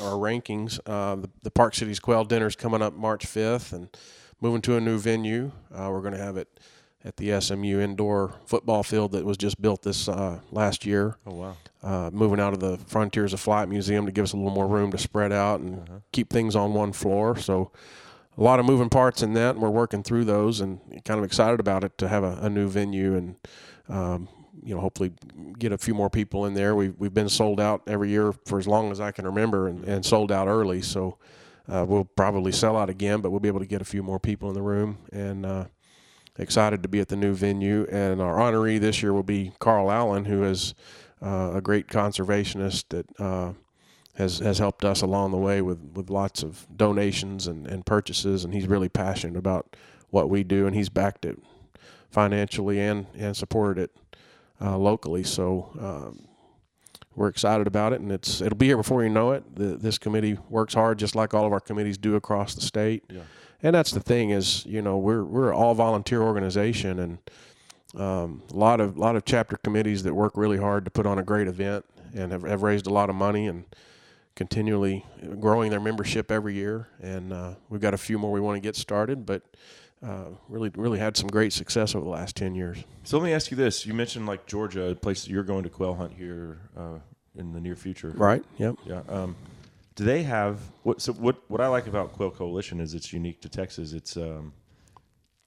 our 0.00 0.12
rankings. 0.12 0.78
Uh, 0.86 1.16
the, 1.16 1.30
the 1.42 1.50
Park 1.50 1.74
Cities 1.74 2.00
Quail 2.00 2.24
Dinner 2.24 2.46
is 2.46 2.56
coming 2.56 2.82
up 2.82 2.94
March 2.94 3.26
fifth, 3.26 3.72
and 3.72 3.88
moving 4.40 4.62
to 4.62 4.76
a 4.76 4.80
new 4.80 4.98
venue. 4.98 5.52
Uh, 5.74 5.88
we're 5.90 6.00
going 6.00 6.14
to 6.14 6.22
have 6.22 6.36
it 6.36 6.48
at 7.04 7.16
the 7.16 7.40
SMU 7.40 7.80
indoor 7.80 8.34
football 8.44 8.82
field 8.82 9.12
that 9.12 9.24
was 9.24 9.36
just 9.36 9.60
built 9.60 9.82
this 9.82 10.08
uh, 10.08 10.38
last 10.50 10.84
year. 10.84 11.16
Oh, 11.26 11.34
wow. 11.34 11.56
Uh, 11.82 12.10
moving 12.12 12.38
out 12.38 12.52
of 12.52 12.60
the 12.60 12.76
Frontiers 12.86 13.32
of 13.32 13.40
Flight 13.40 13.68
Museum 13.68 14.04
to 14.04 14.12
give 14.12 14.24
us 14.24 14.32
a 14.32 14.36
little 14.36 14.52
more 14.52 14.66
room 14.66 14.90
to 14.90 14.98
spread 14.98 15.32
out 15.32 15.60
and 15.60 16.02
keep 16.12 16.28
things 16.30 16.54
on 16.54 16.74
one 16.74 16.92
floor. 16.92 17.38
So 17.38 17.72
a 18.36 18.42
lot 18.42 18.60
of 18.60 18.66
moving 18.66 18.90
parts 18.90 19.22
in 19.22 19.32
that, 19.34 19.54
and 19.54 19.62
we're 19.62 19.70
working 19.70 20.02
through 20.02 20.24
those 20.26 20.60
and 20.60 20.78
kind 21.04 21.18
of 21.18 21.24
excited 21.24 21.58
about 21.58 21.84
it 21.84 21.96
to 21.98 22.08
have 22.08 22.22
a, 22.22 22.38
a 22.42 22.50
new 22.50 22.68
venue 22.68 23.16
and 23.16 23.36
um, 23.88 24.28
you 24.62 24.74
know 24.74 24.80
hopefully 24.80 25.12
get 25.58 25.72
a 25.72 25.78
few 25.78 25.94
more 25.94 26.10
people 26.10 26.46
in 26.46 26.54
there. 26.54 26.74
We've 26.74 26.94
we've 26.98 27.14
been 27.14 27.28
sold 27.28 27.60
out 27.60 27.82
every 27.86 28.10
year 28.10 28.32
for 28.32 28.58
as 28.58 28.66
long 28.66 28.90
as 28.90 29.00
I 29.00 29.10
can 29.10 29.24
remember 29.24 29.68
and, 29.68 29.84
and 29.84 30.04
sold 30.04 30.32
out 30.32 30.48
early. 30.48 30.82
So 30.82 31.18
uh, 31.68 31.84
we'll 31.88 32.04
probably 32.04 32.52
sell 32.52 32.76
out 32.76 32.90
again, 32.90 33.20
but 33.20 33.30
we'll 33.30 33.40
be 33.40 33.48
able 33.48 33.60
to 33.60 33.66
get 33.66 33.80
a 33.80 33.84
few 33.84 34.02
more 34.02 34.18
people 34.18 34.48
in 34.48 34.54
the 34.54 34.62
room. 34.62 34.98
And 35.12 35.46
uh, 35.46 35.64
excited 36.38 36.82
to 36.82 36.88
be 36.88 37.00
at 37.00 37.08
the 37.08 37.16
new 37.16 37.34
venue. 37.34 37.86
And 37.90 38.20
our 38.20 38.36
honoree 38.36 38.80
this 38.80 39.02
year 39.02 39.12
will 39.12 39.22
be 39.22 39.52
Carl 39.58 39.90
Allen, 39.90 40.24
who 40.24 40.44
is 40.44 40.74
uh, 41.22 41.52
a 41.54 41.60
great 41.60 41.86
conservationist 41.88 42.84
that 42.88 43.06
uh, 43.20 43.52
has 44.14 44.38
has 44.38 44.58
helped 44.58 44.84
us 44.84 45.02
along 45.02 45.30
the 45.30 45.38
way 45.38 45.62
with, 45.62 45.78
with 45.94 46.10
lots 46.10 46.42
of 46.42 46.66
donations 46.76 47.46
and, 47.46 47.66
and 47.66 47.86
purchases. 47.86 48.44
And 48.44 48.52
he's 48.54 48.66
really 48.66 48.88
passionate 48.88 49.36
about 49.36 49.76
what 50.10 50.28
we 50.28 50.42
do, 50.42 50.66
and 50.66 50.74
he's 50.74 50.88
backed 50.88 51.24
it 51.24 51.38
financially 52.10 52.80
and 52.80 53.06
and 53.16 53.36
supported 53.36 53.84
it 53.84 53.96
uh, 54.60 54.76
locally. 54.76 55.24
So. 55.24 55.70
Um, 55.78 56.26
we're 57.16 57.28
excited 57.28 57.66
about 57.66 57.92
it, 57.92 58.00
and 58.00 58.10
it's 58.12 58.40
it'll 58.40 58.56
be 58.56 58.66
here 58.66 58.76
before 58.76 59.02
you 59.02 59.10
know 59.10 59.32
it. 59.32 59.44
The, 59.54 59.76
this 59.76 59.98
committee 59.98 60.38
works 60.48 60.74
hard, 60.74 60.98
just 60.98 61.14
like 61.14 61.34
all 61.34 61.44
of 61.44 61.52
our 61.52 61.60
committees 61.60 61.98
do 61.98 62.14
across 62.14 62.54
the 62.54 62.60
state. 62.60 63.04
Yeah. 63.10 63.22
And 63.62 63.74
that's 63.74 63.90
the 63.90 64.00
thing 64.00 64.30
is, 64.30 64.64
you 64.64 64.80
know, 64.80 64.96
we're 64.96 65.24
we're 65.24 65.50
an 65.50 65.56
all 65.56 65.74
volunteer 65.74 66.22
organization, 66.22 66.98
and 66.98 67.18
um, 68.00 68.42
a 68.50 68.56
lot 68.56 68.80
of 68.80 68.96
lot 68.96 69.16
of 69.16 69.24
chapter 69.24 69.56
committees 69.56 70.02
that 70.04 70.14
work 70.14 70.36
really 70.36 70.56
hard 70.56 70.84
to 70.84 70.90
put 70.90 71.04
on 71.04 71.18
a 71.18 71.22
great 71.22 71.48
event 71.48 71.84
and 72.14 72.32
have, 72.32 72.42
have 72.42 72.62
raised 72.62 72.86
a 72.86 72.90
lot 72.90 73.10
of 73.10 73.16
money 73.16 73.46
and 73.46 73.64
continually 74.34 75.04
growing 75.38 75.70
their 75.70 75.80
membership 75.80 76.30
every 76.30 76.54
year. 76.54 76.88
And 77.02 77.32
uh, 77.32 77.54
we've 77.68 77.80
got 77.80 77.92
a 77.92 77.98
few 77.98 78.18
more 78.18 78.32
we 78.32 78.40
want 78.40 78.56
to 78.56 78.60
get 78.60 78.76
started, 78.76 79.26
but 79.26 79.42
uh, 80.06 80.24
really 80.48 80.70
really 80.76 80.98
had 80.98 81.16
some 81.16 81.28
great 81.28 81.52
success 81.52 81.94
over 81.94 82.04
the 82.04 82.10
last 82.10 82.36
ten 82.36 82.54
years. 82.54 82.78
So 83.04 83.18
let 83.18 83.24
me 83.24 83.32
ask 83.32 83.50
you 83.50 83.56
this: 83.56 83.84
You 83.86 83.94
mentioned 83.94 84.26
like 84.26 84.46
Georgia, 84.46 84.90
a 84.90 84.94
place 84.94 85.24
that 85.24 85.30
you're 85.30 85.42
going 85.44 85.62
to 85.64 85.70
quail 85.70 85.94
hunt 85.94 86.12
here 86.12 86.58
uh, 86.76 86.98
in 87.36 87.52
the 87.52 87.60
near 87.60 87.76
future, 87.76 88.10
Right, 88.16 88.44
yep. 88.58 88.76
Yeah. 88.84 89.02
Um, 89.08 89.36
do 89.96 90.04
they 90.04 90.22
have 90.22 90.58
what? 90.82 91.00
So 91.02 91.12
what? 91.12 91.36
What 91.48 91.60
I 91.60 91.66
like 91.68 91.86
about 91.86 92.12
Quail 92.14 92.30
Coalition 92.30 92.80
is 92.80 92.94
it's 92.94 93.12
unique 93.12 93.42
to 93.42 93.48
Texas. 93.50 93.92
It's 93.92 94.16
um, 94.16 94.52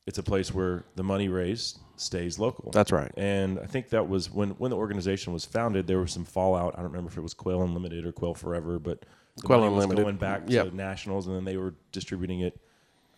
it's 0.06 0.18
a 0.20 0.24
place 0.24 0.54
where 0.54 0.84
the 0.96 1.04
money 1.04 1.30
raised 1.30 1.80
stays 1.96 2.38
local. 2.38 2.70
That's 2.72 2.92
right. 2.92 3.12
And 3.18 3.60
I 3.60 3.66
think 3.66 3.90
that 3.90 4.08
was 4.08 4.30
when 4.30 4.52
when 4.52 4.70
the 4.70 4.78
organization 4.78 5.34
was 5.34 5.46
founded. 5.46 5.88
There 5.88 6.00
was 6.00 6.12
some 6.12 6.26
fallout. 6.26 6.74
I 6.76 6.82
don't 6.84 6.92
remember 6.92 7.10
if 7.10 7.18
it 7.18 7.22
was 7.22 7.34
Quail 7.34 7.64
Unlimited 7.64 8.06
or 8.06 8.12
Quail 8.12 8.34
Forever, 8.36 8.78
but 8.80 9.04
Quail 9.44 9.62
money 9.62 9.74
was 9.74 9.86
Unlimited. 9.86 10.06
going 10.06 10.18
back 10.18 10.42
Yep. 10.48 10.70
to 10.70 10.76
nationals, 10.76 11.26
and 11.26 11.36
then 11.36 11.46
they 11.46 11.58
were 11.58 11.74
distributing 11.92 12.42
it 12.42 12.60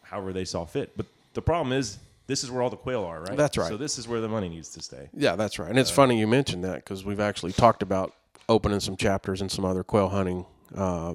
however 0.03 0.31
they 0.31 0.45
saw 0.45 0.63
fit. 0.63 0.95
But 0.95 1.07
the 1.35 1.41
problem 1.41 1.71
is, 1.71 1.99
this 2.27 2.43
is 2.43 2.49
where 2.49 2.63
all 2.63 2.71
the 2.71 2.77
quail 2.77 3.03
are, 3.03 3.21
right? 3.21 3.37
That's 3.37 3.55
right. 3.57 3.67
So 3.67 3.77
this 3.77 3.99
is 3.99 4.07
where 4.07 4.19
the 4.19 4.27
money 4.27 4.49
needs 4.49 4.69
to 4.69 4.81
stay. 4.81 5.09
Yeah, 5.13 5.35
that's 5.35 5.59
right. 5.59 5.69
And 5.69 5.77
it's 5.77 5.91
Uh, 5.91 5.95
funny 5.95 6.17
you 6.19 6.25
mentioned 6.25 6.63
that 6.63 6.77
because 6.77 7.05
we've 7.05 7.19
actually 7.19 7.51
talked 7.51 7.83
about 7.83 8.13
opening 8.49 8.79
some 8.79 8.95
chapters 8.97 9.41
in 9.41 9.49
some 9.49 9.63
other 9.63 9.83
quail 9.83 10.09
hunting, 10.09 10.45
uh, 10.75 11.13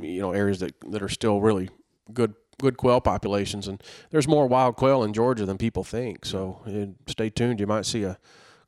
you 0.00 0.20
know, 0.20 0.32
areas 0.32 0.60
that, 0.60 0.74
that 0.90 1.02
are 1.02 1.08
still 1.08 1.40
really 1.40 1.70
good 2.12 2.34
good 2.60 2.76
quail 2.76 3.00
populations. 3.00 3.66
And 3.66 3.82
there's 4.10 4.28
more 4.28 4.46
wild 4.46 4.76
quail 4.76 5.02
in 5.02 5.12
Georgia 5.12 5.44
than 5.46 5.58
people 5.58 5.82
think. 5.82 6.24
So 6.24 6.60
uh, 6.66 7.10
stay 7.10 7.28
tuned. 7.30 7.58
You 7.58 7.66
might 7.66 7.84
see 7.86 8.04
a 8.04 8.16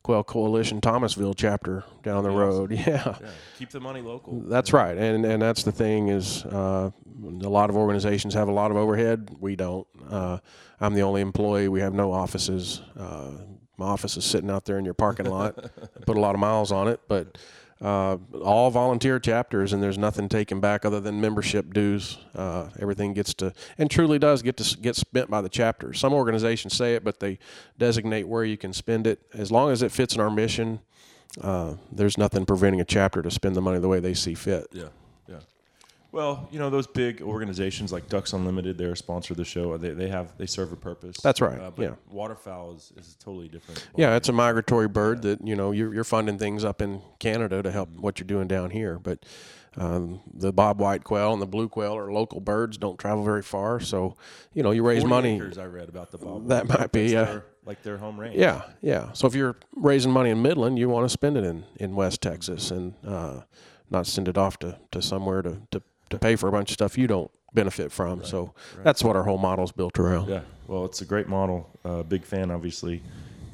Quail 0.06 0.22
Coalition 0.22 0.80
Thomasville 0.80 1.34
chapter 1.34 1.82
down 2.04 2.22
the 2.22 2.30
road. 2.30 2.70
Yeah. 2.76 3.16
Yeah. 3.20 3.28
Keep 3.58 3.70
the 3.70 3.80
money 3.80 4.00
local. 4.00 4.40
That's 4.42 4.72
right, 4.72 4.96
and 4.96 5.24
and 5.24 5.42
that's 5.42 5.64
the 5.64 5.72
thing 5.72 6.08
is, 6.08 6.44
uh, 6.44 6.90
a 7.24 7.48
lot 7.48 7.70
of 7.70 7.76
organizations 7.76 8.32
have 8.34 8.46
a 8.46 8.52
lot 8.52 8.70
of 8.70 8.76
overhead. 8.76 9.34
We 9.40 9.56
don't. 9.56 9.84
Uh, 10.08 10.38
I'm 10.80 10.94
the 10.94 11.02
only 11.02 11.22
employee. 11.22 11.68
We 11.68 11.80
have 11.80 11.92
no 11.92 12.12
offices. 12.12 12.82
Uh, 12.96 13.32
my 13.78 13.86
office 13.86 14.16
is 14.16 14.24
sitting 14.24 14.48
out 14.48 14.64
there 14.64 14.78
in 14.78 14.84
your 14.84 14.94
parking 14.94 15.26
lot. 15.26 15.56
Put 16.06 16.16
a 16.16 16.20
lot 16.20 16.36
of 16.36 16.40
miles 16.40 16.70
on 16.70 16.86
it, 16.86 17.00
but 17.08 17.36
uh, 17.80 18.16
all 18.42 18.70
volunteer 18.70 19.18
chapters, 19.18 19.72
and 19.72 19.82
there's 19.82 19.98
nothing 19.98 20.28
taken 20.28 20.60
back 20.60 20.84
other 20.84 21.00
than 21.00 21.20
membership 21.20 21.74
dues. 21.74 22.18
Uh, 22.34 22.68
everything 22.78 23.12
gets 23.12 23.34
to 23.34 23.52
and 23.76 23.90
truly 23.90 24.18
does 24.18 24.42
get 24.42 24.56
to 24.56 24.78
get 24.78 24.96
spent 24.96 25.30
by 25.30 25.40
the 25.40 25.48
chapter. 25.48 25.92
Some 25.92 26.14
organizations 26.14 26.74
say 26.74 26.94
it, 26.94 27.04
but 27.04 27.20
they 27.20 27.38
designate 27.78 28.26
where 28.28 28.44
you 28.44 28.56
can 28.56 28.72
spend 28.72 29.06
it 29.06 29.20
as 29.34 29.50
long 29.50 29.70
as 29.70 29.82
it 29.82 29.92
fits 29.92 30.14
in 30.14 30.20
our 30.20 30.30
mission. 30.30 30.80
Uh, 31.40 31.74
there's 31.92 32.16
nothing 32.16 32.46
preventing 32.46 32.80
a 32.80 32.84
chapter 32.84 33.20
to 33.20 33.30
spend 33.30 33.54
the 33.54 33.60
money 33.60 33.78
the 33.78 33.88
way 33.88 34.00
they 34.00 34.14
see 34.14 34.34
fit. 34.34 34.66
Yeah. 34.72 34.88
Well, 36.16 36.48
you 36.50 36.58
know 36.58 36.70
those 36.70 36.86
big 36.86 37.20
organizations 37.20 37.92
like 37.92 38.08
Ducks 38.08 38.32
Unlimited, 38.32 38.78
they're 38.78 38.92
a 38.92 38.96
sponsor 38.96 39.34
of 39.34 39.36
the 39.36 39.44
show. 39.44 39.76
They, 39.76 39.90
they 39.90 40.08
have 40.08 40.36
they 40.38 40.46
serve 40.46 40.72
a 40.72 40.76
purpose. 40.76 41.18
That's 41.18 41.42
right, 41.42 41.60
Uh, 41.60 41.70
but 41.70 41.82
yeah. 41.82 41.94
waterfowl 42.10 42.72
is, 42.76 42.90
is 42.96 43.16
totally 43.22 43.48
different. 43.48 43.86
Yeah, 43.96 44.16
it's 44.16 44.30
a 44.30 44.32
migratory 44.32 44.88
bird 44.88 45.20
that 45.22 45.46
you 45.46 45.54
know 45.54 45.72
you're, 45.72 45.92
you're 45.92 46.04
funding 46.04 46.38
things 46.38 46.64
up 46.64 46.80
in 46.80 47.02
Canada 47.18 47.62
to 47.62 47.70
help 47.70 47.90
what 47.90 48.18
you're 48.18 48.26
doing 48.26 48.48
down 48.48 48.70
here. 48.70 48.98
But 48.98 49.26
um, 49.76 50.22
the 50.32 50.54
bob 50.54 50.80
white 50.80 51.04
quail 51.04 51.34
and 51.34 51.42
the 51.42 51.46
blue 51.46 51.68
quail 51.68 51.94
are 51.94 52.10
local 52.10 52.40
birds, 52.40 52.78
don't 52.78 52.98
travel 52.98 53.22
very 53.22 53.42
far. 53.42 53.78
So 53.78 54.16
you 54.54 54.62
know 54.62 54.70
you 54.70 54.82
raise 54.86 55.02
40 55.02 55.10
money. 55.10 55.36
Acres, 55.36 55.58
I 55.58 55.66
read 55.66 55.90
about 55.90 56.12
the 56.12 56.18
bob. 56.18 56.48
That 56.48 56.66
might 56.66 56.92
be 56.92 57.08
yeah. 57.08 57.24
their- 57.24 57.44
like 57.66 57.82
their 57.82 57.98
home 57.98 58.18
range. 58.18 58.36
Yeah, 58.36 58.62
yeah. 58.80 59.12
So 59.12 59.26
if 59.26 59.34
you're 59.34 59.56
raising 59.74 60.12
money 60.12 60.30
in 60.30 60.40
Midland, 60.40 60.78
you 60.78 60.88
want 60.88 61.04
to 61.04 61.08
spend 61.10 61.36
it 61.36 61.44
in, 61.44 61.64
in 61.80 61.94
West 61.96 62.22
Texas 62.22 62.70
and 62.70 62.94
uh, 63.04 63.40
not 63.90 64.06
send 64.06 64.28
it 64.28 64.38
off 64.38 64.56
to, 64.60 64.78
to 64.92 65.02
somewhere 65.02 65.42
to, 65.42 65.60
to, 65.72 65.82
to 66.10 66.18
pay 66.18 66.36
for 66.36 66.48
a 66.48 66.52
bunch 66.52 66.70
of 66.70 66.74
stuff 66.74 66.96
you 66.96 67.06
don't 67.06 67.30
benefit 67.54 67.90
from. 67.90 68.24
so 68.24 68.52
that's 68.82 69.02
what 69.02 69.16
our 69.16 69.22
whole 69.22 69.38
model's 69.38 69.72
built 69.72 69.98
around. 69.98 70.28
Yeah. 70.28 70.40
Well, 70.66 70.84
it's 70.84 71.00
a 71.00 71.04
great 71.04 71.28
model. 71.28 71.70
Uh, 71.84 72.02
big 72.02 72.24
fan, 72.24 72.50
obviously, 72.50 73.02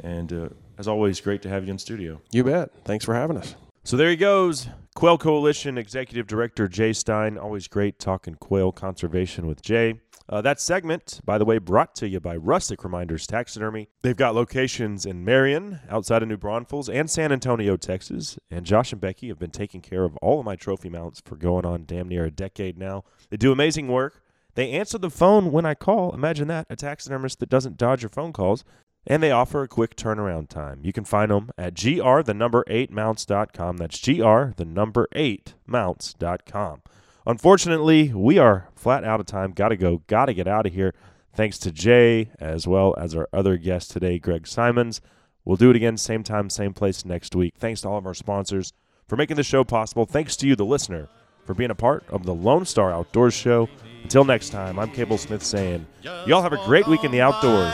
and 0.02 0.32
uh, 0.32 0.48
as 0.78 0.88
always, 0.88 1.20
great 1.20 1.42
to 1.42 1.48
have 1.48 1.64
you 1.64 1.70
in 1.70 1.78
studio. 1.78 2.20
You 2.32 2.44
bet. 2.44 2.70
Thanks 2.84 3.04
for 3.04 3.14
having 3.14 3.36
us. 3.36 3.54
So 3.84 3.96
there 3.96 4.10
he 4.10 4.16
goes, 4.16 4.68
Quail 4.94 5.18
Coalition 5.18 5.76
Executive 5.76 6.26
Director 6.26 6.68
Jay 6.68 6.92
Stein. 6.92 7.36
Always 7.36 7.66
great 7.68 7.98
talking 7.98 8.34
quail 8.36 8.70
conservation 8.72 9.46
with 9.46 9.60
Jay. 9.62 10.00
Uh, 10.32 10.40
that 10.40 10.58
segment, 10.58 11.20
by 11.26 11.36
the 11.36 11.44
way, 11.44 11.58
brought 11.58 11.94
to 11.94 12.08
you 12.08 12.18
by 12.18 12.34
Rustic 12.34 12.84
Reminders 12.84 13.26
Taxidermy. 13.26 13.90
They've 14.00 14.16
got 14.16 14.34
locations 14.34 15.04
in 15.04 15.26
Marion, 15.26 15.80
outside 15.90 16.22
of 16.22 16.28
New 16.30 16.38
Braunfels, 16.38 16.88
and 16.88 17.10
San 17.10 17.32
Antonio, 17.32 17.76
Texas. 17.76 18.38
And 18.50 18.64
Josh 18.64 18.92
and 18.92 19.00
Becky 19.00 19.28
have 19.28 19.38
been 19.38 19.50
taking 19.50 19.82
care 19.82 20.04
of 20.04 20.16
all 20.22 20.40
of 20.40 20.46
my 20.46 20.56
trophy 20.56 20.88
mounts 20.88 21.20
for 21.22 21.36
going 21.36 21.66
on 21.66 21.84
damn 21.84 22.08
near 22.08 22.24
a 22.24 22.30
decade 22.30 22.78
now. 22.78 23.04
They 23.28 23.36
do 23.36 23.52
amazing 23.52 23.88
work. 23.88 24.22
They 24.54 24.70
answer 24.70 24.96
the 24.96 25.10
phone 25.10 25.52
when 25.52 25.66
I 25.66 25.74
call. 25.74 26.14
Imagine 26.14 26.48
that, 26.48 26.66
a 26.70 26.76
taxidermist 26.76 27.38
that 27.40 27.50
doesn't 27.50 27.76
dodge 27.76 28.00
your 28.00 28.08
phone 28.08 28.32
calls. 28.32 28.64
And 29.06 29.22
they 29.22 29.32
offer 29.32 29.62
a 29.62 29.68
quick 29.68 29.96
turnaround 29.96 30.48
time. 30.48 30.80
You 30.82 30.94
can 30.94 31.04
find 31.04 31.30
them 31.30 31.50
at 31.58 31.74
gr 31.74 32.22
the 32.22 32.34
number 32.34 32.64
8 32.68 32.90
mounts.com. 32.90 33.76
That's 33.76 34.00
gr 34.00 34.52
the 34.56 34.64
number 34.64 35.08
8 35.12 35.56
mounts.com. 35.66 36.80
Unfortunately, 37.26 38.12
we 38.12 38.38
are 38.38 38.68
flat 38.74 39.04
out 39.04 39.20
of 39.20 39.26
time. 39.26 39.52
Got 39.52 39.68
to 39.68 39.76
go. 39.76 40.02
Got 40.06 40.26
to 40.26 40.34
get 40.34 40.48
out 40.48 40.66
of 40.66 40.72
here. 40.72 40.94
Thanks 41.34 41.58
to 41.58 41.72
Jay 41.72 42.30
as 42.38 42.66
well 42.66 42.94
as 42.98 43.14
our 43.14 43.28
other 43.32 43.56
guest 43.56 43.90
today, 43.90 44.18
Greg 44.18 44.46
Simons. 44.46 45.00
We'll 45.44 45.56
do 45.56 45.70
it 45.70 45.76
again, 45.76 45.96
same 45.96 46.22
time, 46.22 46.50
same 46.50 46.72
place 46.72 47.04
next 47.04 47.34
week. 47.34 47.54
Thanks 47.58 47.80
to 47.80 47.88
all 47.88 47.98
of 47.98 48.06
our 48.06 48.14
sponsors 48.14 48.72
for 49.08 49.16
making 49.16 49.36
the 49.36 49.42
show 49.42 49.64
possible. 49.64 50.04
Thanks 50.04 50.36
to 50.36 50.46
you, 50.46 50.54
the 50.54 50.64
listener, 50.64 51.08
for 51.44 51.54
being 51.54 51.70
a 51.70 51.74
part 51.74 52.04
of 52.10 52.24
the 52.24 52.34
Lone 52.34 52.64
Star 52.64 52.92
Outdoors 52.92 53.34
Show. 53.34 53.68
Until 54.02 54.24
next 54.24 54.50
time, 54.50 54.78
I'm 54.78 54.90
Cable 54.90 55.18
Smith 55.18 55.42
saying, 55.42 55.86
y'all 56.02 56.42
have 56.42 56.52
a 56.52 56.64
great 56.64 56.86
week 56.86 57.04
in 57.04 57.10
the 57.10 57.20
outdoors. 57.20 57.72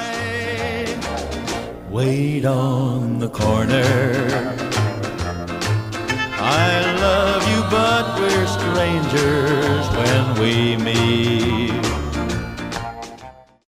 Wait 1.91 2.45
on 2.45 3.19
the 3.19 3.29
corner. 3.31 4.68
I 6.41 6.93
love 7.01 7.43
you, 7.49 7.63
but 7.69 8.19
we're 8.19 8.47
strangers 8.47 9.89
when 9.97 10.41
we 10.41 10.77
meet. 10.77 11.88